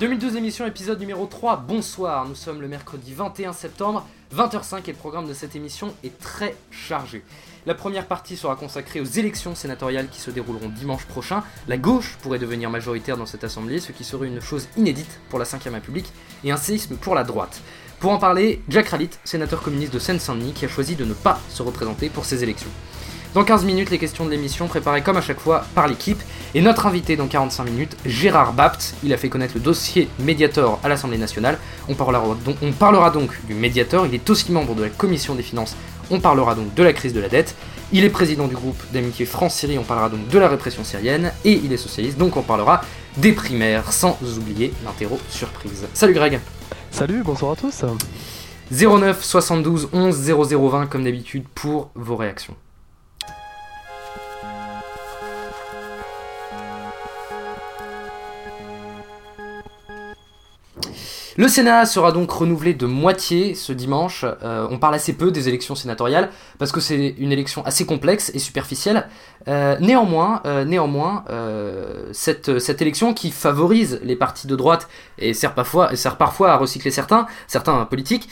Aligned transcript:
2012 0.00 0.36
émission 0.36 0.66
épisode 0.66 0.98
numéro 0.98 1.26
3, 1.26 1.56
bonsoir, 1.68 2.26
nous 2.26 2.34
sommes 2.34 2.62
le 2.62 2.68
mercredi 2.68 3.12
21 3.12 3.52
septembre, 3.52 4.06
20h05 4.34 4.78
et 4.86 4.92
le 4.92 4.96
programme 4.96 5.28
de 5.28 5.34
cette 5.34 5.54
émission 5.54 5.92
est 6.02 6.18
très 6.18 6.56
chargé. 6.70 7.22
La 7.66 7.74
première 7.74 8.06
partie 8.06 8.38
sera 8.38 8.56
consacrée 8.56 9.02
aux 9.02 9.04
élections 9.04 9.54
sénatoriales 9.54 10.08
qui 10.08 10.18
se 10.18 10.30
dérouleront 10.30 10.70
dimanche 10.70 11.04
prochain. 11.04 11.42
La 11.68 11.76
gauche 11.76 12.16
pourrait 12.22 12.38
devenir 12.38 12.70
majoritaire 12.70 13.18
dans 13.18 13.26
cette 13.26 13.44
assemblée, 13.44 13.78
ce 13.78 13.92
qui 13.92 14.04
serait 14.04 14.28
une 14.28 14.40
chose 14.40 14.68
inédite 14.78 15.20
pour 15.28 15.38
la 15.38 15.44
5ème 15.44 15.74
République 15.74 16.10
et 16.44 16.50
un 16.50 16.56
séisme 16.56 16.96
pour 16.96 17.14
la 17.14 17.22
droite. 17.22 17.60
Pour 17.98 18.12
en 18.12 18.18
parler, 18.18 18.62
Jack 18.70 18.88
Ralit, 18.88 19.10
sénateur 19.24 19.60
communiste 19.60 19.92
de 19.92 19.98
Seine-Saint-Denis, 19.98 20.54
qui 20.54 20.64
a 20.64 20.68
choisi 20.68 20.96
de 20.96 21.04
ne 21.04 21.12
pas 21.12 21.38
se 21.50 21.62
représenter 21.62 22.08
pour 22.08 22.24
ces 22.24 22.42
élections. 22.42 22.70
Dans 23.32 23.44
15 23.44 23.64
minutes, 23.64 23.90
les 23.90 23.98
questions 23.98 24.24
de 24.24 24.30
l'émission 24.30 24.66
préparées 24.66 25.02
comme 25.02 25.16
à 25.16 25.20
chaque 25.20 25.38
fois 25.38 25.64
par 25.76 25.86
l'équipe. 25.86 26.20
Et 26.52 26.60
notre 26.60 26.86
invité 26.86 27.14
dans 27.14 27.28
45 27.28 27.62
minutes, 27.62 27.96
Gérard 28.04 28.52
Bapt. 28.52 28.96
Il 29.04 29.12
a 29.12 29.16
fait 29.16 29.28
connaître 29.28 29.54
le 29.54 29.60
dossier 29.60 30.08
Mediator 30.18 30.80
à 30.82 30.88
l'Assemblée 30.88 31.16
nationale. 31.16 31.56
On 31.88 31.94
parlera, 31.94 32.34
donc, 32.44 32.56
on 32.60 32.72
parlera 32.72 33.10
donc 33.10 33.30
du 33.46 33.54
Mediator. 33.54 34.04
Il 34.06 34.14
est 34.14 34.28
aussi 34.30 34.50
membre 34.50 34.74
de 34.74 34.82
la 34.82 34.88
Commission 34.88 35.36
des 35.36 35.44
finances. 35.44 35.76
On 36.10 36.18
parlera 36.18 36.56
donc 36.56 36.74
de 36.74 36.82
la 36.82 36.92
crise 36.92 37.12
de 37.12 37.20
la 37.20 37.28
dette. 37.28 37.54
Il 37.92 38.04
est 38.04 38.10
président 38.10 38.48
du 38.48 38.56
groupe 38.56 38.82
d'amitié 38.92 39.26
France-Syrie. 39.26 39.78
On 39.78 39.84
parlera 39.84 40.08
donc 40.08 40.26
de 40.26 40.38
la 40.40 40.48
répression 40.48 40.82
syrienne. 40.82 41.30
Et 41.44 41.52
il 41.52 41.72
est 41.72 41.76
socialiste, 41.76 42.18
donc 42.18 42.36
on 42.36 42.42
parlera 42.42 42.80
des 43.16 43.30
primaires, 43.30 43.92
sans 43.92 44.18
oublier 44.38 44.72
l'interro 44.84 45.20
surprise. 45.28 45.86
Salut 45.94 46.14
Greg 46.14 46.40
Salut, 46.90 47.22
bonsoir 47.22 47.52
à 47.52 47.56
tous 47.56 47.84
09 48.72 49.22
72 49.22 49.88
11 49.92 50.32
0020 50.32 50.86
comme 50.86 51.04
d'habitude 51.04 51.44
pour 51.54 51.90
vos 51.94 52.16
réactions. 52.16 52.56
Le 61.36 61.46
Sénat 61.46 61.86
sera 61.86 62.10
donc 62.10 62.30
renouvelé 62.30 62.74
de 62.74 62.86
moitié 62.86 63.54
ce 63.54 63.72
dimanche. 63.72 64.24
Euh, 64.42 64.66
on 64.68 64.78
parle 64.78 64.96
assez 64.96 65.12
peu 65.12 65.30
des 65.30 65.48
élections 65.48 65.76
sénatoriales 65.76 66.30
parce 66.58 66.72
que 66.72 66.80
c'est 66.80 67.14
une 67.18 67.30
élection 67.30 67.64
assez 67.64 67.86
complexe 67.86 68.32
et 68.34 68.40
superficielle. 68.40 69.06
Euh, 69.46 69.76
néanmoins, 69.78 70.42
euh, 71.30 72.08
cette, 72.12 72.48
élection 72.82 73.14
qui 73.14 73.30
favorise 73.30 74.00
les 74.02 74.16
partis 74.16 74.48
de 74.48 74.56
droite 74.56 74.88
et 75.18 75.32
sert 75.32 75.54
parfois, 75.54 75.94
sert 75.94 76.16
parfois 76.16 76.50
à 76.50 76.56
recycler 76.56 76.90
certains, 76.90 77.26
certains 77.46 77.84
politiques, 77.84 78.28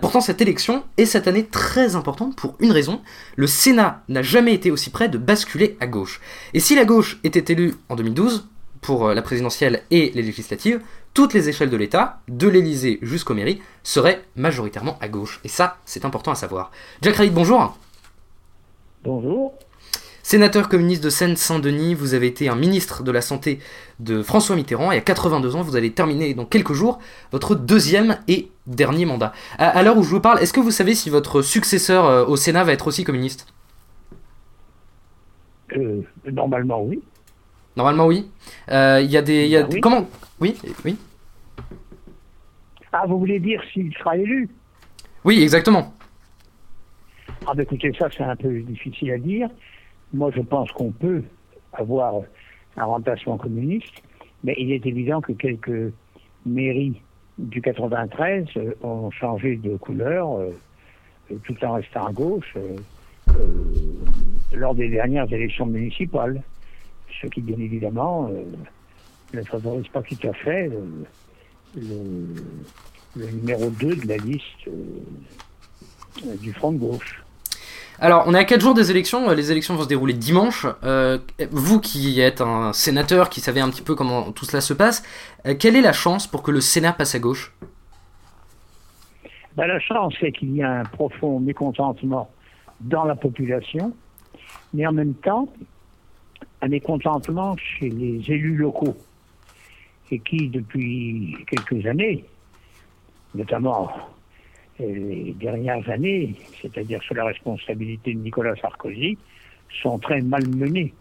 pourtant 0.00 0.20
cette 0.20 0.40
élection 0.40 0.82
est 0.96 1.04
cette 1.04 1.28
année 1.28 1.46
très 1.46 1.94
importante 1.96 2.34
pour 2.36 2.56
une 2.60 2.72
raison. 2.72 3.00
Le 3.36 3.46
Sénat 3.46 4.02
n'a 4.08 4.22
jamais 4.22 4.54
été 4.54 4.70
aussi 4.70 4.90
près 4.90 5.08
de 5.08 5.18
basculer 5.18 5.76
à 5.80 5.86
gauche. 5.86 6.20
Et 6.54 6.60
si 6.60 6.74
la 6.74 6.84
gauche 6.84 7.18
était 7.22 7.52
élue 7.52 7.74
en 7.88 7.96
2012, 7.96 8.48
pour 8.80 9.08
la 9.08 9.22
présidentielle 9.22 9.82
et 9.90 10.10
les 10.14 10.22
législatives, 10.22 10.80
toutes 11.14 11.34
les 11.34 11.48
échelles 11.48 11.70
de 11.70 11.76
l'État, 11.76 12.20
de 12.28 12.48
l'Élysée 12.48 12.98
jusqu'aux 13.02 13.34
mairies, 13.34 13.60
seraient 13.82 14.22
majoritairement 14.36 14.96
à 15.00 15.08
gauche. 15.08 15.40
Et 15.44 15.48
ça, 15.48 15.78
c'est 15.84 16.04
important 16.04 16.30
à 16.30 16.36
savoir. 16.36 16.70
Jack 17.02 17.16
Reid, 17.16 17.32
bonjour. 17.32 17.76
Bonjour. 19.02 19.54
Sénateur 20.22 20.68
communiste 20.68 21.02
de 21.02 21.10
Seine-Saint-Denis, 21.10 21.94
vous 21.94 22.14
avez 22.14 22.26
été 22.26 22.48
un 22.48 22.54
ministre 22.54 23.02
de 23.02 23.10
la 23.10 23.22
Santé 23.22 23.58
de 23.98 24.22
François 24.22 24.54
Mitterrand 24.54 24.92
et 24.92 24.98
à 24.98 25.00
82 25.00 25.56
ans, 25.56 25.62
vous 25.62 25.76
allez 25.76 25.92
terminer 25.92 26.34
dans 26.34 26.44
quelques 26.44 26.74
jours 26.74 27.00
votre 27.32 27.54
deuxième 27.54 28.18
et 28.28 28.50
dernier 28.66 29.06
mandat. 29.06 29.32
À, 29.58 29.82
l'heure 29.82 29.96
où 29.96 30.02
je 30.02 30.10
vous 30.10 30.20
parle, 30.20 30.40
est-ce 30.40 30.52
que 30.52 30.60
vous 30.60 30.70
savez 30.70 30.94
si 30.94 31.10
votre 31.10 31.42
successeur 31.42 32.06
euh, 32.06 32.24
au 32.26 32.36
Sénat 32.36 32.64
va 32.64 32.72
être 32.72 32.86
aussi 32.86 33.02
communiste? 33.02 33.46
Euh, 35.76 36.02
Normalement, 36.30 36.82
oui. 36.82 37.02
Normalement, 37.76 38.06
oui. 38.06 38.30
Euh, 38.70 39.00
il 39.02 39.10
y 39.10 39.16
a 39.16 39.22
des. 39.22 39.46
Y 39.46 39.56
a, 39.56 39.62
bah 39.62 39.76
Comment? 39.80 40.06
Oui, 40.40 40.56
oui. 40.84 40.96
Ah, 42.92 43.06
vous 43.06 43.18
voulez 43.18 43.38
dire 43.38 43.62
s'il 43.72 43.92
sera 43.94 44.16
élu? 44.16 44.48
Oui, 45.24 45.42
exactement. 45.42 45.94
Ah, 47.46 47.52
bah, 47.54 47.62
écoutez, 47.62 47.92
ça, 47.98 48.08
c'est 48.14 48.24
un 48.24 48.36
peu 48.36 48.60
difficile 48.60 49.12
à 49.12 49.18
dire. 49.18 49.48
Moi, 50.12 50.30
je 50.34 50.40
pense 50.40 50.70
qu'on 50.72 50.90
peut 50.90 51.22
avoir 51.72 52.22
un 52.76 52.84
remplacement 52.84 53.38
communiste, 53.38 54.02
mais 54.42 54.54
il 54.58 54.72
est 54.72 54.84
évident 54.86 55.20
que 55.20 55.32
quelques 55.32 55.92
mairies 56.44 57.00
du 57.38 57.62
93 57.62 58.46
euh, 58.56 58.74
ont 58.82 59.10
changé 59.10 59.56
de 59.56 59.76
couleur, 59.76 60.38
euh, 60.38 60.50
tout 61.44 61.64
en 61.64 61.74
restant 61.74 62.06
à 62.06 62.12
gauche, 62.12 62.54
lors 64.52 64.74
des 64.74 64.88
dernières 64.88 65.32
élections 65.32 65.66
municipales 65.66 66.42
ce 67.20 67.26
qui 67.26 67.40
bien 67.40 67.58
évidemment 67.58 68.30
euh, 68.30 68.44
ne 69.34 69.42
favorise 69.42 69.88
pas 69.88 70.02
tout 70.02 70.18
à 70.26 70.32
fait 70.32 70.70
le, 71.76 72.26
numéro 73.16 73.70
2 73.70 73.96
de 73.96 74.08
la 74.08 74.16
liste 74.16 74.68
euh, 74.68 76.34
du 76.36 76.52
Front 76.52 76.72
de 76.72 76.78
gauche. 76.78 77.22
Alors, 78.02 78.24
on 78.26 78.34
est 78.34 78.38
à 78.38 78.44
4 78.44 78.60
jours 78.60 78.74
des 78.74 78.90
élections, 78.90 79.30
les 79.30 79.52
élections 79.52 79.74
vont 79.74 79.82
se 79.82 79.88
dérouler 79.88 80.14
dimanche. 80.14 80.66
Euh, 80.84 81.18
vous 81.50 81.80
qui 81.80 82.18
êtes 82.20 82.40
un 82.40 82.72
sénateur, 82.72 83.28
qui 83.28 83.40
savez 83.40 83.60
un 83.60 83.68
petit 83.68 83.82
peu 83.82 83.94
comment 83.94 84.32
tout 84.32 84.46
cela 84.46 84.62
se 84.62 84.72
passe, 84.72 85.02
quelle 85.58 85.76
est 85.76 85.82
la 85.82 85.92
chance 85.92 86.26
pour 86.26 86.42
que 86.42 86.50
le 86.50 86.62
Sénat 86.62 86.94
passe 86.94 87.14
à 87.14 87.18
gauche? 87.18 87.52
Ben, 89.54 89.66
La 89.66 89.78
chance, 89.80 90.14
c'est 90.18 90.32
qu'il 90.32 90.56
y 90.56 90.62
a 90.62 90.80
un 90.80 90.84
profond 90.84 91.40
mécontentement 91.40 92.30
dans 92.80 93.04
la 93.04 93.16
population, 93.16 93.92
mais 94.72 94.86
en 94.86 94.92
même 94.92 95.12
temps, 95.14 95.48
un 96.62 96.68
mécontentement 96.68 97.56
chez 97.56 97.88
les 97.88 98.22
élus 98.30 98.56
locaux 98.56 98.96
et 100.10 100.18
qui, 100.18 100.48
depuis 100.48 101.36
quelques 101.46 101.86
années, 101.86 102.24
notamment 103.34 103.90
euh, 104.80 104.94
les 104.94 105.32
dernières 105.32 105.88
années, 105.88 106.34
c'est-à-dire 106.60 107.02
sous 107.02 107.14
la 107.14 107.24
responsabilité 107.24 108.14
de 108.14 108.18
Nicolas 108.18 108.56
Sarkozy, 108.56 109.16
sont 109.82 109.98
très 109.98 110.20
malmenés. 110.20 110.92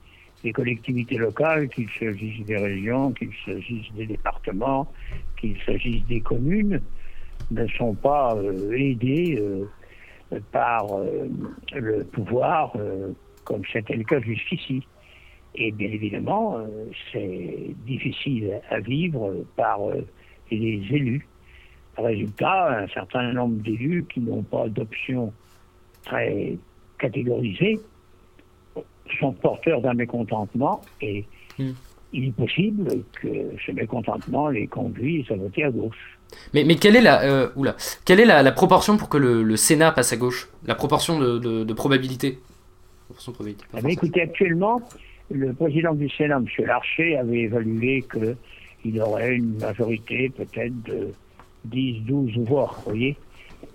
Les 0.44 0.54
collectivités 0.54 1.18
locales, 1.18 1.68
qu'il 1.70 1.90
s'agisse 2.00 2.46
des 2.46 2.56
régions, 2.56 3.12
qu'il 3.12 3.32
s'agisse 3.46 3.92
des 3.94 4.06
départements, 4.06 4.88
qu'il 5.38 5.58
s'agisse 5.66 6.06
des 6.06 6.22
communes, 6.22 6.82
ne 7.52 7.68
sont 7.68 7.96
pas 7.96 8.36
euh, 8.36 8.72
aidées 8.72 9.38
euh, 9.40 10.40
par 10.52 10.86
le 11.74 12.04
pouvoir 12.04 12.74
comme 13.44 13.64
c'était 13.74 13.96
le 13.96 14.04
cas 14.04 14.22
jusqu'ici. 14.22 14.86
Et 15.56 15.72
bien 15.72 15.90
évidemment, 15.90 16.58
euh, 16.58 16.68
c'est 17.12 17.76
difficile 17.86 18.62
à 18.70 18.80
vivre 18.80 19.46
par 19.56 19.82
euh, 19.90 20.06
les 20.52 20.82
élus. 20.92 21.28
Résultat, 21.98 22.84
un 22.84 22.88
certain 22.88 23.34
nombre 23.34 23.62
d'élus 23.62 24.06
qui 24.14 24.22
n'ont 24.22 24.44
pas 24.44 24.70
d'option 24.70 25.34
très 26.06 26.58
catégorisée 26.98 27.80
sont 29.20 29.34
porteurs 29.34 29.82
d'un 29.82 29.96
mécontentement 29.96 30.82
et 31.02 31.26
hmm. 31.58 31.72
il 32.14 32.28
est 32.28 32.36
possible 32.36 33.04
que 33.22 33.28
ce 33.66 33.72
mécontentement 33.72 34.50
les 34.50 34.68
conduise 34.68 35.30
à 35.32 35.36
voter 35.36 35.64
à 35.64 35.72
gauche. 35.72 36.20
Mais, 36.54 36.64
mais 36.64 36.76
quelle 36.76 36.96
est, 36.96 37.02
la, 37.02 37.24
euh, 37.24 37.50
oula, 37.56 37.76
quelle 38.06 38.20
est 38.20 38.26
la, 38.26 38.52
proportion 38.52 38.98
pour 38.98 39.10
que 39.10 39.18
le, 39.18 39.56
Sénat 39.56 39.92
passe 39.92 40.14
à 40.14 40.18
gauche? 40.18 40.48
La 40.66 40.76
proportion 40.76 41.20
de, 41.20 41.74
probabilité, 41.74 42.40
proportion 43.06 43.32
probabilité 43.32 43.66
eh 43.76 43.92
Écoutez, 43.92 44.22
actuellement, 44.22 44.82
le 45.32 45.54
président 45.54 45.94
du 45.94 46.10
Sénat, 46.10 46.38
M. 46.38 46.66
Larcher, 46.66 47.18
avait 47.18 47.42
évalué 47.42 48.04
qu'il 48.82 49.02
aurait 49.02 49.36
une 49.36 49.58
majorité 49.58 50.30
peut-être 50.30 50.82
de 50.84 51.10
10, 51.66 52.02
12 52.02 52.38
voix, 52.48 52.74
vous 52.78 52.92
voyez. 52.92 53.18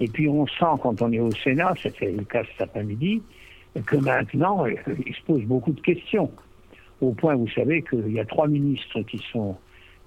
Et 0.00 0.08
puis 0.08 0.28
on 0.28 0.46
sent 0.46 0.80
quand 0.82 1.00
on 1.02 1.12
est 1.12 1.20
au 1.20 1.30
Sénat, 1.30 1.74
c'était 1.80 2.10
le 2.10 2.24
cas 2.24 2.42
cet 2.44 2.68
après-midi, 2.68 3.22
que 3.86 3.96
maintenant, 3.96 4.64
il 4.66 5.14
se 5.14 5.22
pose 5.26 5.42
beaucoup 5.42 5.72
de 5.72 5.80
questions. 5.80 6.30
Au 7.00 7.12
point, 7.12 7.34
vous 7.34 7.48
savez 7.48 7.82
qu'il 7.82 8.12
y 8.12 8.20
a 8.20 8.24
trois 8.24 8.46
ministres 8.46 9.02
qui 9.02 9.20
sont 9.32 9.56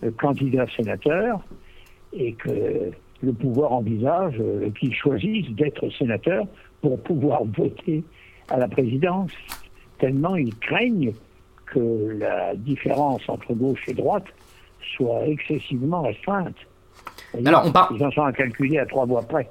euh, 0.03 0.11
candidats 0.11 0.67
sénateurs 0.75 1.41
et 2.13 2.33
que 2.33 2.91
le 3.21 3.33
pouvoir 3.33 3.73
envisage 3.73 4.35
euh, 4.39 4.69
qu'ils 4.71 4.95
choisissent 4.95 5.49
d'être 5.51 5.89
sénateurs 5.91 6.45
pour 6.81 7.01
pouvoir 7.03 7.43
voter 7.57 8.03
à 8.49 8.57
la 8.57 8.67
présidence, 8.67 9.31
tellement 9.99 10.35
ils 10.37 10.55
craignent 10.55 11.13
que 11.67 12.17
la 12.19 12.55
différence 12.55 13.21
entre 13.27 13.53
gauche 13.53 13.83
et 13.87 13.93
droite 13.93 14.25
soit 14.95 15.25
excessivement 15.27 16.01
restreinte. 16.01 16.55
Alors, 17.45 17.65
on 17.65 17.95
Ils 17.95 18.03
en 18.03 18.11
sont 18.11 18.23
à 18.23 18.31
calculer 18.31 18.79
à 18.79 18.85
trois 18.85 19.05
voix 19.05 19.21
près. 19.21 19.47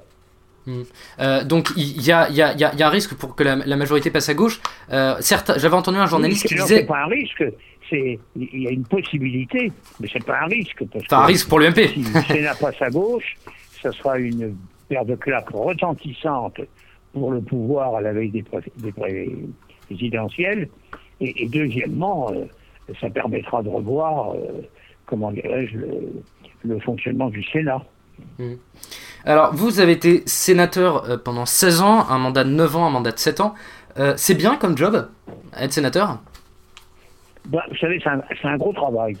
Euh, 1.19 1.43
donc 1.43 1.69
il 1.77 2.01
y 2.05 2.11
a, 2.11 2.29
y, 2.29 2.41
a, 2.41 2.53
y 2.53 2.63
a, 2.63 2.87
un 2.87 2.89
risque 2.89 3.15
pour 3.15 3.35
que 3.35 3.43
la, 3.43 3.75
majorité 3.77 4.11
passe 4.11 4.29
à 4.29 4.33
gauche. 4.33 4.59
Euh, 4.91 5.15
certes, 5.21 5.51
j'avais 5.57 5.75
entendu 5.75 5.97
un 5.97 6.07
journaliste 6.07 6.45
qui 6.45 6.55
disait. 6.55 6.79
C'est 6.79 6.85
pas 6.85 7.03
un 7.03 7.07
risque, 7.07 7.43
c'est 7.89 8.19
il 8.35 8.63
y 8.63 8.67
a 8.67 8.71
une 8.71 8.83
possibilité, 8.83 9.71
mais 9.99 10.09
c'est 10.11 10.25
pas 10.25 10.41
un 10.41 10.47
risque. 10.47 10.83
C'est 10.93 11.13
un 11.13 11.25
risque 11.25 11.47
pour 11.47 11.59
l'UMP. 11.59 11.87
Si 11.87 12.03
le 12.03 12.21
Sénat 12.21 12.55
passe 12.59 12.81
à 12.81 12.89
gauche, 12.89 13.37
ce 13.81 13.91
sera 13.91 14.19
une 14.19 14.57
paire 14.89 15.05
de 15.05 15.15
claques 15.15 15.49
retentissante 15.49 16.59
pour 17.13 17.31
le 17.31 17.41
pouvoir 17.41 17.95
à 17.95 18.01
la 18.01 18.13
veille 18.13 18.31
des, 18.31 18.43
des 18.77 18.93
présidentielles. 19.87 20.67
Et, 21.19 21.47
deuxièmement, 21.47 22.31
euh, 22.31 22.45
ça 23.01 23.09
permettra 23.09 23.63
de 23.63 23.69
revoir 23.69 24.33
euh, 24.33 24.61
comment 25.07 25.31
dirais-je, 25.31 25.79
le, 26.63 26.79
fonctionnement 26.79 27.29
du 27.29 27.43
Sénat. 27.43 27.81
Mmh. 28.37 28.53
Alors, 29.25 29.55
vous 29.55 29.79
avez 29.79 29.93
été 29.93 30.23
sénateur 30.27 31.09
euh, 31.09 31.17
pendant 31.17 31.45
16 31.45 31.81
ans, 31.81 32.07
un 32.09 32.19
mandat 32.19 32.43
de 32.43 32.49
9 32.49 32.75
ans, 32.75 32.85
un 32.85 32.89
mandat 32.91 33.11
de 33.11 33.19
7 33.19 33.41
ans. 33.41 33.55
Euh, 33.97 34.13
c'est 34.17 34.35
bien 34.35 34.57
comme 34.57 34.77
job, 34.77 35.09
être 35.59 35.73
sénateur? 35.73 36.19
Bah, 37.45 37.63
Vous 37.69 37.77
savez, 37.77 37.99
c'est 38.03 38.47
un, 38.47 38.57
gros 38.57 38.73
travail. 38.73 39.17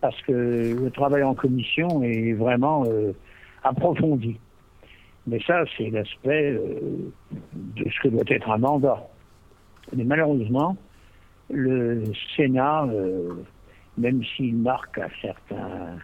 Parce 0.00 0.20
que 0.22 0.32
le 0.78 0.90
travail 0.90 1.22
en 1.22 1.34
commission 1.34 2.02
est 2.02 2.34
vraiment 2.34 2.84
euh, 2.86 3.12
approfondi. 3.62 4.38
Mais 5.26 5.40
ça, 5.46 5.64
c'est 5.76 5.88
l'aspect 5.88 6.52
de 6.52 7.84
ce 7.90 8.00
que 8.02 8.08
doit 8.08 8.24
être 8.28 8.50
un 8.50 8.58
mandat. 8.58 9.02
Mais 9.94 10.04
malheureusement, 10.04 10.76
le 11.50 12.04
Sénat, 12.36 12.86
même 13.98 14.22
s'il 14.36 14.56
marque 14.56 14.98
à 14.98 15.08
certains 15.20 15.98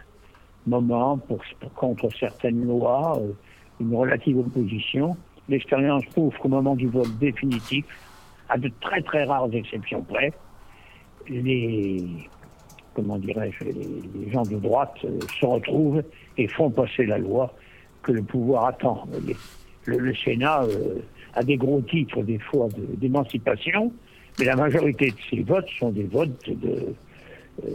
moment 0.67 1.17
pour, 1.17 1.41
contre 1.75 2.09
certaines 2.17 2.65
lois, 2.65 3.19
euh, 3.19 3.31
une 3.79 3.95
relative 3.95 4.37
opposition. 4.39 5.17
L'expérience 5.49 6.05
prouve 6.05 6.35
qu'au 6.37 6.49
moment 6.49 6.75
du 6.75 6.87
vote 6.87 7.17
définitif, 7.19 7.85
à 8.49 8.57
de 8.57 8.71
très 8.81 9.01
très 9.01 9.23
rares 9.23 9.53
exceptions 9.53 10.03
près, 10.03 10.33
les 11.27 12.05
comment 12.93 13.17
dirais-je, 13.17 13.63
les, 13.63 14.31
gens 14.31 14.43
de 14.43 14.57
droite 14.57 14.97
euh, 15.05 15.17
se 15.39 15.45
retrouvent 15.45 16.03
et 16.37 16.47
font 16.47 16.69
passer 16.69 17.05
la 17.05 17.17
loi 17.17 17.53
que 18.03 18.11
le 18.11 18.21
pouvoir 18.21 18.65
attend. 18.65 19.07
Le, 19.85 20.13
Sénat 20.15 20.63
euh, 20.63 20.99
a 21.33 21.43
des 21.43 21.57
gros 21.57 21.81
titres 21.81 22.21
des 22.21 22.39
fois 22.39 22.67
d'émancipation, 22.97 23.91
mais 24.39 24.45
la 24.45 24.55
majorité 24.55 25.11
de 25.11 25.17
ces 25.29 25.43
votes 25.43 25.67
sont 25.79 25.89
des 25.89 26.03
votes 26.03 26.29
de, 26.47 26.93
euh, 27.63 27.69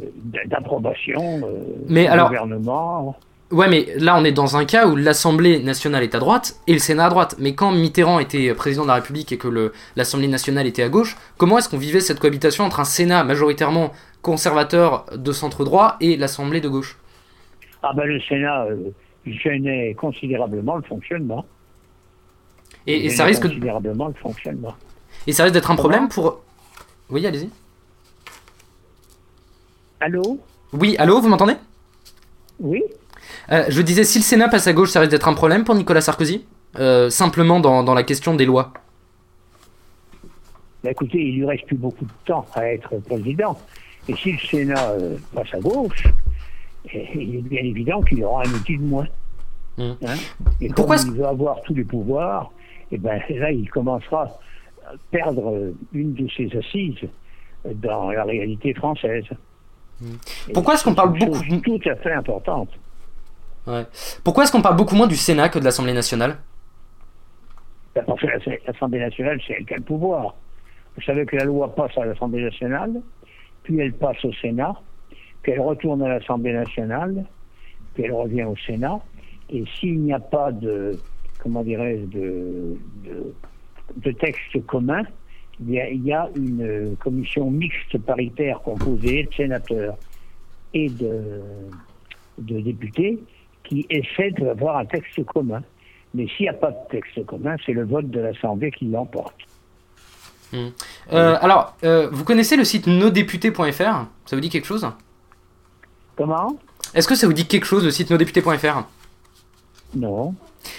d'approbation 0.47 1.41
euh, 1.45 1.63
mais 1.89 2.09
du 2.09 2.19
gouvernement. 2.19 3.17
Ouais, 3.53 3.69
mais 3.69 3.87
là, 3.99 4.17
on 4.19 4.25
est 4.25 4.33
dans 4.33 4.57
un 4.57 4.65
cas 4.65 4.89
où 4.89 4.97
l'Assemblée 4.97 5.63
nationale 5.63 6.03
est 6.03 6.17
à 6.17 6.19
droite 6.19 6.57
et 6.67 6.73
le 6.73 6.81
Sénat 6.81 7.07
à 7.07 7.09
droite. 7.11 7.37
Mais 7.39 7.55
quand 7.55 7.71
Mitterrand 7.71 8.19
était 8.19 8.53
président 8.55 8.83
de 8.83 8.89
la 8.89 8.95
République 8.95 9.31
et 9.31 9.39
que 9.39 9.73
l'Assemblée 9.95 10.27
nationale 10.27 10.67
était 10.67 10.83
à 10.83 10.89
gauche, 10.89 11.17
comment 11.37 11.59
est-ce 11.59 11.69
qu'on 11.69 11.79
vivait 11.79 12.01
cette 12.01 12.19
cohabitation 12.19 12.65
entre 12.65 12.81
un 12.81 12.85
Sénat 12.85 13.23
majoritairement 13.23 13.93
conservateur 14.23 15.07
de 15.17 15.31
centre 15.31 15.65
droit 15.65 15.97
et 16.01 16.17
l'Assemblée 16.17 16.61
de 16.61 16.69
gauche? 16.69 16.99
Ah 17.85 17.93
ben 17.95 18.05
le 18.05 18.21
Sénat 18.21 18.65
euh, 18.65 18.91
gênait 19.25 19.95
considérablement 19.95 20.75
le 20.75 20.83
fonctionnement. 20.83 21.47
Et, 22.87 23.11
ça 23.11 23.25
risque 23.25 23.43
considérablement 23.43 24.09
le 24.09 24.15
fonctionnement. 24.15 24.75
Et 25.27 25.33
ça 25.33 25.43
risque 25.43 25.55
d'être 25.55 25.71
un 25.71 25.77
problème 25.77 26.09
pour. 26.09 26.41
Oui, 27.11 27.27
allez-y. 27.27 27.51
Allô? 30.01 30.39
Oui, 30.73 30.97
allô, 30.99 31.21
vous 31.21 31.29
m'entendez? 31.29 31.55
Oui. 32.61 32.83
Euh, 33.51 33.65
je 33.69 33.83
disais, 33.83 34.05
si 34.05 34.19
le 34.19 34.25
Sénat 34.25 34.49
passe 34.49 34.67
à 34.67 34.73
gauche, 34.73 34.91
ça 34.91 35.01
risque 35.01 35.11
d'être 35.11 35.29
un 35.29 35.35
problème 35.35 35.65
pour 35.65 35.75
Nicolas 35.75 36.01
Sarkozy? 36.01 36.45
Euh, 36.79 37.11
Simplement 37.11 37.61
dans, 37.61 37.95
la 37.95 38.03
question 38.03 38.35
des 38.35 38.45
lois 38.45 38.73
bah, 40.85 40.91
Écoutez, 40.91 41.19
il 41.19 41.37
lui 41.37 41.47
reste 41.47 41.67
plus 41.67 41.77
beaucoup 41.77 42.05
de 42.05 42.11
temps 42.25 42.47
à 42.55 42.67
être 42.67 42.97
président. 43.01 43.59
Et 44.09 44.15
si 44.15 44.33
le 44.33 44.39
Sénat 44.39 44.91
euh, 44.91 45.17
passe 45.35 45.53
à 45.55 45.59
gauche, 45.59 46.05
eh, 46.93 47.09
il 47.15 47.37
est 47.37 47.43
bien 47.43 47.63
évident 47.63 48.03
qu'il 48.03 48.23
aura 48.23 48.43
un 48.45 48.51
outil 48.53 48.79
de 48.79 48.83
moins. 48.83 49.07
Mmh. 49.79 49.93
Hein? 50.07 50.15
Et 50.61 50.69
Pourquoi 50.69 50.97
il 50.97 51.13
veut 51.13 51.27
avoir 51.27 51.61
tous 51.63 51.75
les 51.75 51.85
pouvoirs, 51.85 52.51
et 52.91 52.95
eh 52.95 52.99
ben 52.99 53.21
là, 53.31 53.51
il 53.51 53.69
commencera 53.69 54.25
à 54.87 54.93
perdre 55.11 55.73
une 55.93 56.15
de 56.15 56.29
ses 56.37 56.57
assises 56.57 57.09
dans 57.65 58.11
la 58.11 58.23
réalité 58.23 58.75
française. 58.75 59.25
Pourquoi 60.53 60.75
est-ce 60.75 60.85
qu'on 60.85 60.95
parle 60.95 61.19
beaucoup 61.19 61.61
tout 61.61 61.81
à 61.89 61.97
fait 61.97 62.13
importante 62.13 62.69
Pourquoi 64.23 64.45
est-ce 64.45 64.53
qu'on 64.53 64.63
parle 64.63 64.77
beaucoup 64.77 64.95
moins 64.95 65.07
du 65.09 65.17
Sénat 65.17 65.49
que 65.49 65.59
de 65.59 65.65
l'Assemblée 65.65 65.95
nationale? 65.95 66.37
Ben, 67.95 68.05
Parce 68.07 68.21
que 68.21 68.27
l'Assemblée 68.67 69.01
nationale, 69.01 69.41
c'est 69.47 69.55
elle 69.55 69.67
qui 69.67 69.75
a 69.75 69.79
le 69.79 69.83
pouvoir. 69.83 70.37
Vous 70.97 71.03
savez 71.03 71.27
que 71.27 71.37
la 71.37 71.45
loi 71.45 71.75
passe 71.75 71.97
à 71.99 72.05
l'Assemblée 72.05 72.43
nationale, 72.43 73.01
puis 73.63 73.81
elle 73.81 73.95
passe 73.95 74.25
au 74.25 74.33
Sénat, 74.35 74.75
puis 75.43 75.53
elle 75.53 75.61
retourne 75.61 76.03
à 76.03 76.09
l'Assemblée 76.09 76.53
nationale, 76.53 77.25
puis 77.95 78.05
elle 78.05 78.13
revient 78.13 78.45
au 78.45 78.57
Sénat. 78.57 79.01
Et 79.51 79.65
s'il 79.79 80.01
n'y 80.01 80.13
a 80.13 80.21
pas 80.21 80.53
de, 80.53 80.99
comment 81.47 81.63
dirais-je, 81.63 82.07
de, 82.07 82.77
de 83.99 84.11
texte 84.11 84.67
commun, 84.67 85.05
il 85.61 85.71
y, 86.05 86.13
a, 86.13 86.29
une 86.35 86.97
commission 86.99 87.49
mixte 87.53 87.99
paritaire 87.99 88.61
composée 88.63 89.29
de 89.31 89.33
sénateurs 89.33 89.97
et 90.75 90.89
de, 90.89 91.41
députés 92.37 93.21
qui 93.63 93.87
essaie 93.91 94.33
d'avoir 94.33 94.79
un 94.79 94.87
texte 94.87 95.25
commun. 95.25 95.63
Mais 96.15 96.27
s'il 96.37 96.47
n'y 96.47 96.49
a 96.49 96.53
pas 96.53 96.73
de 96.73 96.91
texte 96.91 97.25
commun, 97.27 97.55
c'est 97.65 97.73
le 97.73 97.85
vote 97.85 98.11
de 98.11 98.19
l'Assemblée 98.19 98.73
qui 98.73 98.87
l'emporte. 98.87 99.37
Hmm. 100.53 100.71
Euh, 101.13 101.39
alors, 101.41 101.77
euh, 101.85 102.09
vous 102.11 102.25
connaissez 102.25 102.57
le 102.57 102.65
site 102.65 102.89
nosdéputés.fr 102.89 104.07
Ça 104.25 104.35
vous 104.35 104.41
dit 104.41 104.51
quelque 104.51 104.67
chose? 104.67 104.85
Comment? 106.17 106.59
Est-ce 106.93 107.07
que 107.07 107.15
ça 107.15 107.29
vous 107.29 107.33
dit 107.33 107.47
quelque 107.47 107.67
chose 107.67 107.85
le 107.85 107.93
site 107.93 108.11
nosdéputés.fr 108.11 108.83
Non. 109.95 110.35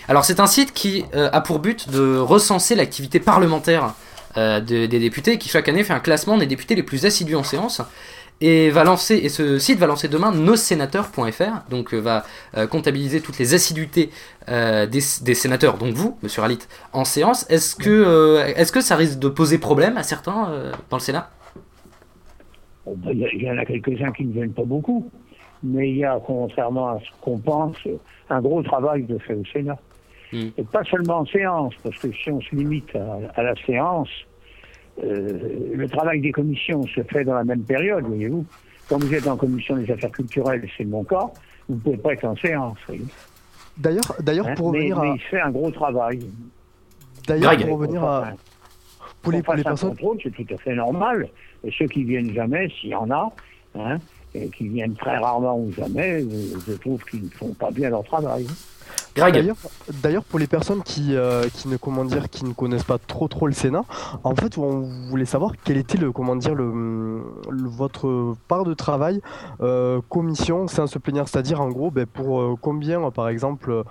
Alors, 0.07 0.25
c'est 0.25 0.39
un 0.39 0.47
site 0.47 0.73
qui 0.73 1.05
euh, 1.13 1.29
a 1.31 1.41
pour 1.41 1.59
but 1.59 1.89
de 1.89 2.17
recenser 2.17 2.75
l'activité 2.75 3.19
parlementaire 3.19 3.93
euh, 4.37 4.59
des 4.59 4.87
députés 4.87 5.37
qui 5.37 5.49
chaque 5.49 5.67
année 5.67 5.83
fait 5.83 5.93
un 5.93 5.99
classement 5.99 6.37
des 6.37 6.45
députés 6.45 6.75
les 6.75 6.83
plus 6.83 7.05
assidus 7.05 7.35
en 7.35 7.43
séance 7.43 7.81
et 8.39 8.69
va 8.69 8.83
lancer 8.83 9.15
et 9.15 9.29
ce 9.29 9.57
site 9.57 9.79
va 9.79 9.87
lancer 9.87 10.07
demain 10.07 10.31
nossénateurs.fr 10.31 11.69
donc 11.71 11.95
euh, 11.95 11.97
va 11.99 12.23
comptabiliser 12.69 13.19
toutes 13.21 13.39
les 13.39 13.55
assiduités 13.55 14.11
des, 14.47 15.01
sénateurs 15.01 15.79
donc 15.79 15.95
vous 15.95 16.19
monsieur 16.21 16.43
Alit 16.43 16.59
en 16.93 17.03
séance. 17.03 17.49
Est-ce 17.49 17.75
que 17.75 18.71
que 18.71 18.81
ça 18.81 18.95
risque 18.95 19.17
de 19.17 19.29
poser 19.29 19.57
problème 19.57 19.97
à 19.97 20.03
certains 20.03 20.71
dans 20.91 20.97
le 20.97 21.01
Sénat? 21.01 21.31
Oh, 22.85 22.95
bah, 22.95 23.09
il 23.11 23.43
y, 23.43 23.51
en 23.51 23.57
a 23.57 23.65
quelques-uns 23.65 24.11
qui 24.11 24.23
ne 24.23 24.31
viennent 24.31 24.53
pas 24.53 24.63
beaucoup 24.63 25.09
mais 25.63 25.89
il 25.89 25.97
y 25.97 26.05
a 26.05 26.19
contrairement 26.25 26.89
à 26.89 26.99
ce 26.99 27.21
qu'on 27.21 27.37
pense 27.37 27.77
un 28.29 28.41
gros 28.41 28.61
travail 28.63 29.03
de 29.03 29.17
fait 29.17 29.33
au 29.33 29.45
Sénat 29.45 29.77
hmm. 30.31 30.47
et 30.57 30.63
pas 30.63 30.83
seulement 30.83 31.19
en 31.19 31.25
séance 31.25 31.73
parce 31.83 31.97
que 31.97 32.11
si 32.11 32.31
on 32.31 32.41
se 32.41 32.55
limite 32.55 32.95
à 33.35 33.43
la 33.43 33.55
séance 33.65 34.09
euh, 35.03 35.73
le 35.75 35.87
travail 35.87 36.21
des 36.21 36.31
commissions 36.31 36.83
se 36.87 37.03
fait 37.03 37.23
dans 37.23 37.35
la 37.35 37.43
même 37.43 37.63
période, 37.63 38.05
voyez-vous. 38.05 38.45
Quand 38.89 38.97
vous 38.97 39.13
êtes 39.13 39.27
en 39.27 39.37
commission 39.37 39.75
des 39.75 39.91
affaires 39.91 40.11
culturelles, 40.11 40.67
c'est 40.77 40.85
mon 40.85 41.03
cas, 41.03 41.29
vous 41.67 41.75
ne 41.75 41.79
pouvez 41.79 41.97
pas 41.97 42.13
être 42.13 42.25
en 42.25 42.35
séance. 42.37 42.77
D'ailleurs, 43.77 44.15
d'ailleurs, 44.21 44.47
hein, 44.47 44.55
pour 44.55 44.67
revenir 44.67 44.99
mais, 44.99 45.11
il 45.15 45.21
fait 45.21 45.41
un 45.41 45.51
gros 45.51 45.69
travail. 45.71 46.19
D'ailleurs, 47.27 47.57
pour 47.57 47.79
revenir 47.79 48.03
à 48.03 48.33
pour 49.21 49.33
les, 49.33 49.43
pour 49.43 49.55
les 49.55 49.63
personnes, 49.63 49.95
c'est 50.23 50.31
tout 50.31 50.53
à 50.53 50.57
fait 50.57 50.73
normal. 50.73 51.27
Et 51.63 51.71
ceux 51.77 51.87
qui 51.87 52.03
viennent 52.03 52.33
jamais, 52.33 52.69
s'il 52.69 52.89
y 52.89 52.95
en 52.95 53.11
a, 53.11 53.31
hein, 53.75 53.97
et 54.35 54.49
qui 54.49 54.67
viennent 54.67 54.95
très 54.95 55.17
rarement 55.17 55.57
ou 55.57 55.71
jamais, 55.71 56.25
je 56.67 56.73
trouve 56.73 57.03
qu'ils 57.05 57.25
ne 57.25 57.29
font 57.29 57.53
pas 57.53 57.71
bien 57.71 57.89
leur 57.89 58.03
travail. 58.03 58.47
D'ailleurs, 60.03 60.23
pour 60.23 60.37
les 60.37 60.47
personnes 60.47 60.83
qui, 60.83 61.15
euh, 61.15 61.47
qui, 61.51 61.67
ne, 61.67 61.77
comment 61.77 62.05
dire, 62.05 62.29
qui 62.29 62.45
ne 62.45 62.53
connaissent 62.53 62.83
pas 62.83 62.99
trop 62.99 63.27
trop 63.27 63.47
le 63.47 63.53
Sénat, 63.53 63.83
en 64.23 64.35
fait, 64.35 64.57
on 64.57 64.81
voulait 65.09 65.25
savoir 65.25 65.53
quel 65.63 65.77
était 65.77 65.97
le, 65.97 66.11
comment 66.11 66.35
dire, 66.35 66.53
le, 66.53 67.23
votre 67.49 68.35
part 68.47 68.63
de 68.63 68.73
travail, 68.73 69.21
euh, 69.61 70.01
commission, 70.09 70.67
séance 70.67 70.97
plénière, 70.97 71.27
c'est-à-dire 71.27 71.61
en 71.61 71.69
gros, 71.69 71.89
ben, 71.89 72.05
pour 72.05 72.41
euh, 72.41 72.55
combien, 72.61 73.09
par 73.11 73.29
exemple, 73.29 73.83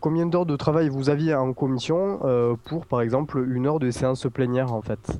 combien 0.00 0.26
d'heures 0.26 0.46
de 0.46 0.56
travail 0.56 0.88
vous 0.90 1.08
aviez 1.08 1.34
en 1.34 1.52
commission 1.54 2.20
pour, 2.64 2.86
par 2.86 3.00
exemple, 3.00 3.44
une 3.48 3.66
heure 3.66 3.80
de 3.80 3.90
séance 3.90 4.26
plénière, 4.32 4.72
en 4.72 4.82
fait? 4.82 5.18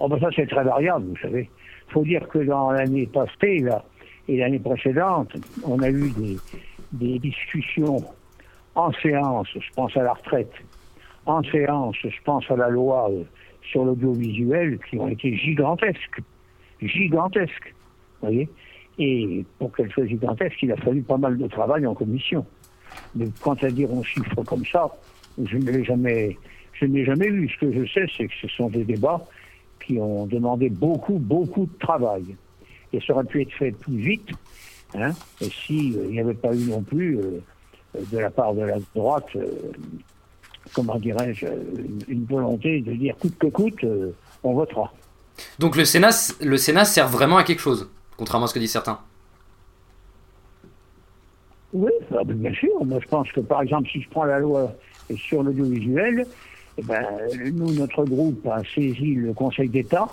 Oh 0.00 0.08
ben 0.08 0.18
ça, 0.18 0.28
c'est 0.34 0.48
très 0.48 0.64
variable, 0.64 1.06
vous 1.08 1.16
savez. 1.22 1.48
Il 1.88 1.92
faut 1.92 2.04
dire 2.04 2.26
que 2.28 2.38
dans 2.38 2.70
l'année 2.70 3.06
passée, 3.06 3.58
là, 3.58 3.84
et 4.26 4.38
l'année 4.38 4.58
précédente, 4.58 5.36
on 5.64 5.80
a 5.80 5.90
eu 5.90 6.10
des 6.10 6.38
des 6.94 7.18
discussions 7.18 8.04
en 8.74 8.92
séance, 8.92 9.48
je 9.54 9.74
pense 9.74 9.96
à 9.96 10.02
la 10.02 10.14
retraite, 10.14 10.52
en 11.26 11.42
séance, 11.42 11.96
je 12.02 12.22
pense 12.24 12.50
à 12.50 12.56
la 12.56 12.68
loi 12.68 13.10
euh, 13.10 13.24
sur 13.62 13.84
l'audiovisuel, 13.84 14.78
qui 14.88 14.98
ont 14.98 15.08
été 15.08 15.36
gigantesques. 15.36 16.20
Gigantesques. 16.80 17.74
Vous 18.20 18.28
voyez 18.28 18.48
Et 18.98 19.44
pour 19.58 19.72
qu'elles 19.74 19.90
soient 19.92 20.06
gigantesques, 20.06 20.62
il 20.62 20.72
a 20.72 20.76
fallu 20.76 21.02
pas 21.02 21.16
mal 21.16 21.38
de 21.38 21.46
travail 21.46 21.86
en 21.86 21.94
commission. 21.94 22.44
Mais 23.14 23.26
quant 23.40 23.54
à 23.54 23.70
dire 23.70 23.88
un 23.92 24.02
chiffre 24.02 24.42
comme 24.44 24.66
ça, 24.66 24.88
je 25.42 25.56
ne 25.56 25.70
l'ai 25.70 25.84
jamais, 25.84 26.36
je 26.74 26.84
n'ai 26.84 27.04
jamais 27.04 27.30
vu. 27.30 27.48
Ce 27.48 27.64
que 27.64 27.72
je 27.72 27.92
sais, 27.92 28.06
c'est 28.16 28.26
que 28.26 28.34
ce 28.42 28.48
sont 28.48 28.68
des 28.68 28.84
débats 28.84 29.24
qui 29.86 29.98
ont 29.98 30.26
demandé 30.26 30.70
beaucoup, 30.70 31.18
beaucoup 31.18 31.66
de 31.66 31.78
travail. 31.78 32.36
Et 32.92 33.00
ça 33.00 33.12
aurait 33.12 33.24
pu 33.24 33.42
être 33.42 33.52
fait 33.52 33.72
plus 33.72 33.96
vite 33.96 34.30
Hein 34.94 35.12
et 35.40 35.50
s'il 35.50 35.98
euh, 35.98 36.06
n'y 36.06 36.20
avait 36.20 36.34
pas 36.34 36.54
eu 36.54 36.70
non 36.70 36.82
plus, 36.82 37.18
euh, 37.18 37.40
de 38.12 38.18
la 38.18 38.30
part 38.30 38.54
de 38.54 38.62
la 38.62 38.76
droite, 38.94 39.26
euh, 39.36 39.46
comment 40.72 40.96
dirais-je, 40.96 41.46
une, 42.08 42.24
volonté 42.24 42.80
de 42.80 42.92
dire 42.92 43.16
coûte 43.18 43.36
que 43.38 43.46
coûte, 43.48 43.84
on 44.42 44.54
votera. 44.54 44.92
Donc 45.58 45.76
le 45.76 45.84
Sénat, 45.84 46.10
le 46.40 46.56
Sénat 46.56 46.84
sert 46.84 47.08
vraiment 47.08 47.36
à 47.36 47.44
quelque 47.44 47.60
chose 47.60 47.88
contrairement 48.16 48.44
à 48.44 48.48
ce 48.48 48.54
que 48.54 48.60
disent 48.60 48.72
certains. 48.72 49.00
Oui, 51.72 51.90
ah, 52.12 52.22
bien 52.24 52.52
sûr. 52.54 52.84
Moi, 52.84 53.00
je 53.02 53.08
pense 53.08 53.30
que, 53.32 53.40
par 53.40 53.62
exemple, 53.62 53.88
si 53.90 54.00
je 54.00 54.08
prends 54.08 54.22
la 54.22 54.38
loi 54.38 54.72
sur 55.16 55.42
l'audiovisuel, 55.42 56.24
eh 56.76 56.82
ben, 56.82 57.04
nous, 57.52 57.72
notre 57.72 58.04
groupe 58.04 58.46
a 58.46 58.62
saisi 58.74 59.14
le 59.14 59.32
Conseil 59.32 59.68
d'État 59.68 60.08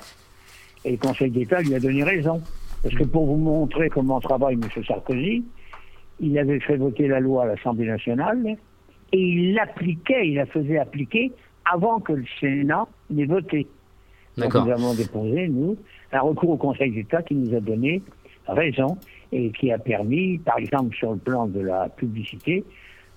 et 0.85 0.91
le 0.91 0.97
Conseil 0.97 1.31
d'État 1.31 1.61
lui 1.61 1.75
a 1.75 1.79
donné 1.79 2.03
raison. 2.03 2.41
Parce 2.83 2.95
que 2.95 3.03
pour 3.03 3.25
vous 3.25 3.37
montrer 3.37 3.89
comment 3.89 4.19
travaille 4.19 4.55
M. 4.55 4.83
Sarkozy, 4.83 5.43
il 6.19 6.37
avait 6.37 6.59
fait 6.59 6.77
voter 6.77 7.07
la 7.07 7.19
loi 7.19 7.43
à 7.43 7.45
l'Assemblée 7.47 7.87
nationale 7.87 8.57
et 9.11 9.19
il 9.19 9.53
l'appliquait, 9.53 10.27
il 10.27 10.35
la 10.35 10.45
faisait 10.45 10.77
appliquer 10.77 11.31
avant 11.71 11.99
que 11.99 12.13
le 12.13 12.25
Sénat 12.39 12.87
n'ait 13.09 13.25
voté. 13.25 13.67
Donc 14.37 14.53
nous 14.53 14.71
avons 14.71 14.93
déposé, 14.93 15.47
nous, 15.49 15.75
un 16.11 16.21
recours 16.21 16.51
au 16.51 16.57
Conseil 16.57 16.91
d'État 16.91 17.21
qui 17.21 17.35
nous 17.35 17.55
a 17.55 17.59
donné 17.59 18.01
raison 18.47 18.97
et 19.31 19.51
qui 19.51 19.71
a 19.71 19.77
permis, 19.77 20.37
par 20.39 20.57
exemple, 20.57 20.95
sur 20.95 21.11
le 21.11 21.17
plan 21.17 21.47
de 21.47 21.59
la 21.59 21.89
publicité, 21.89 22.63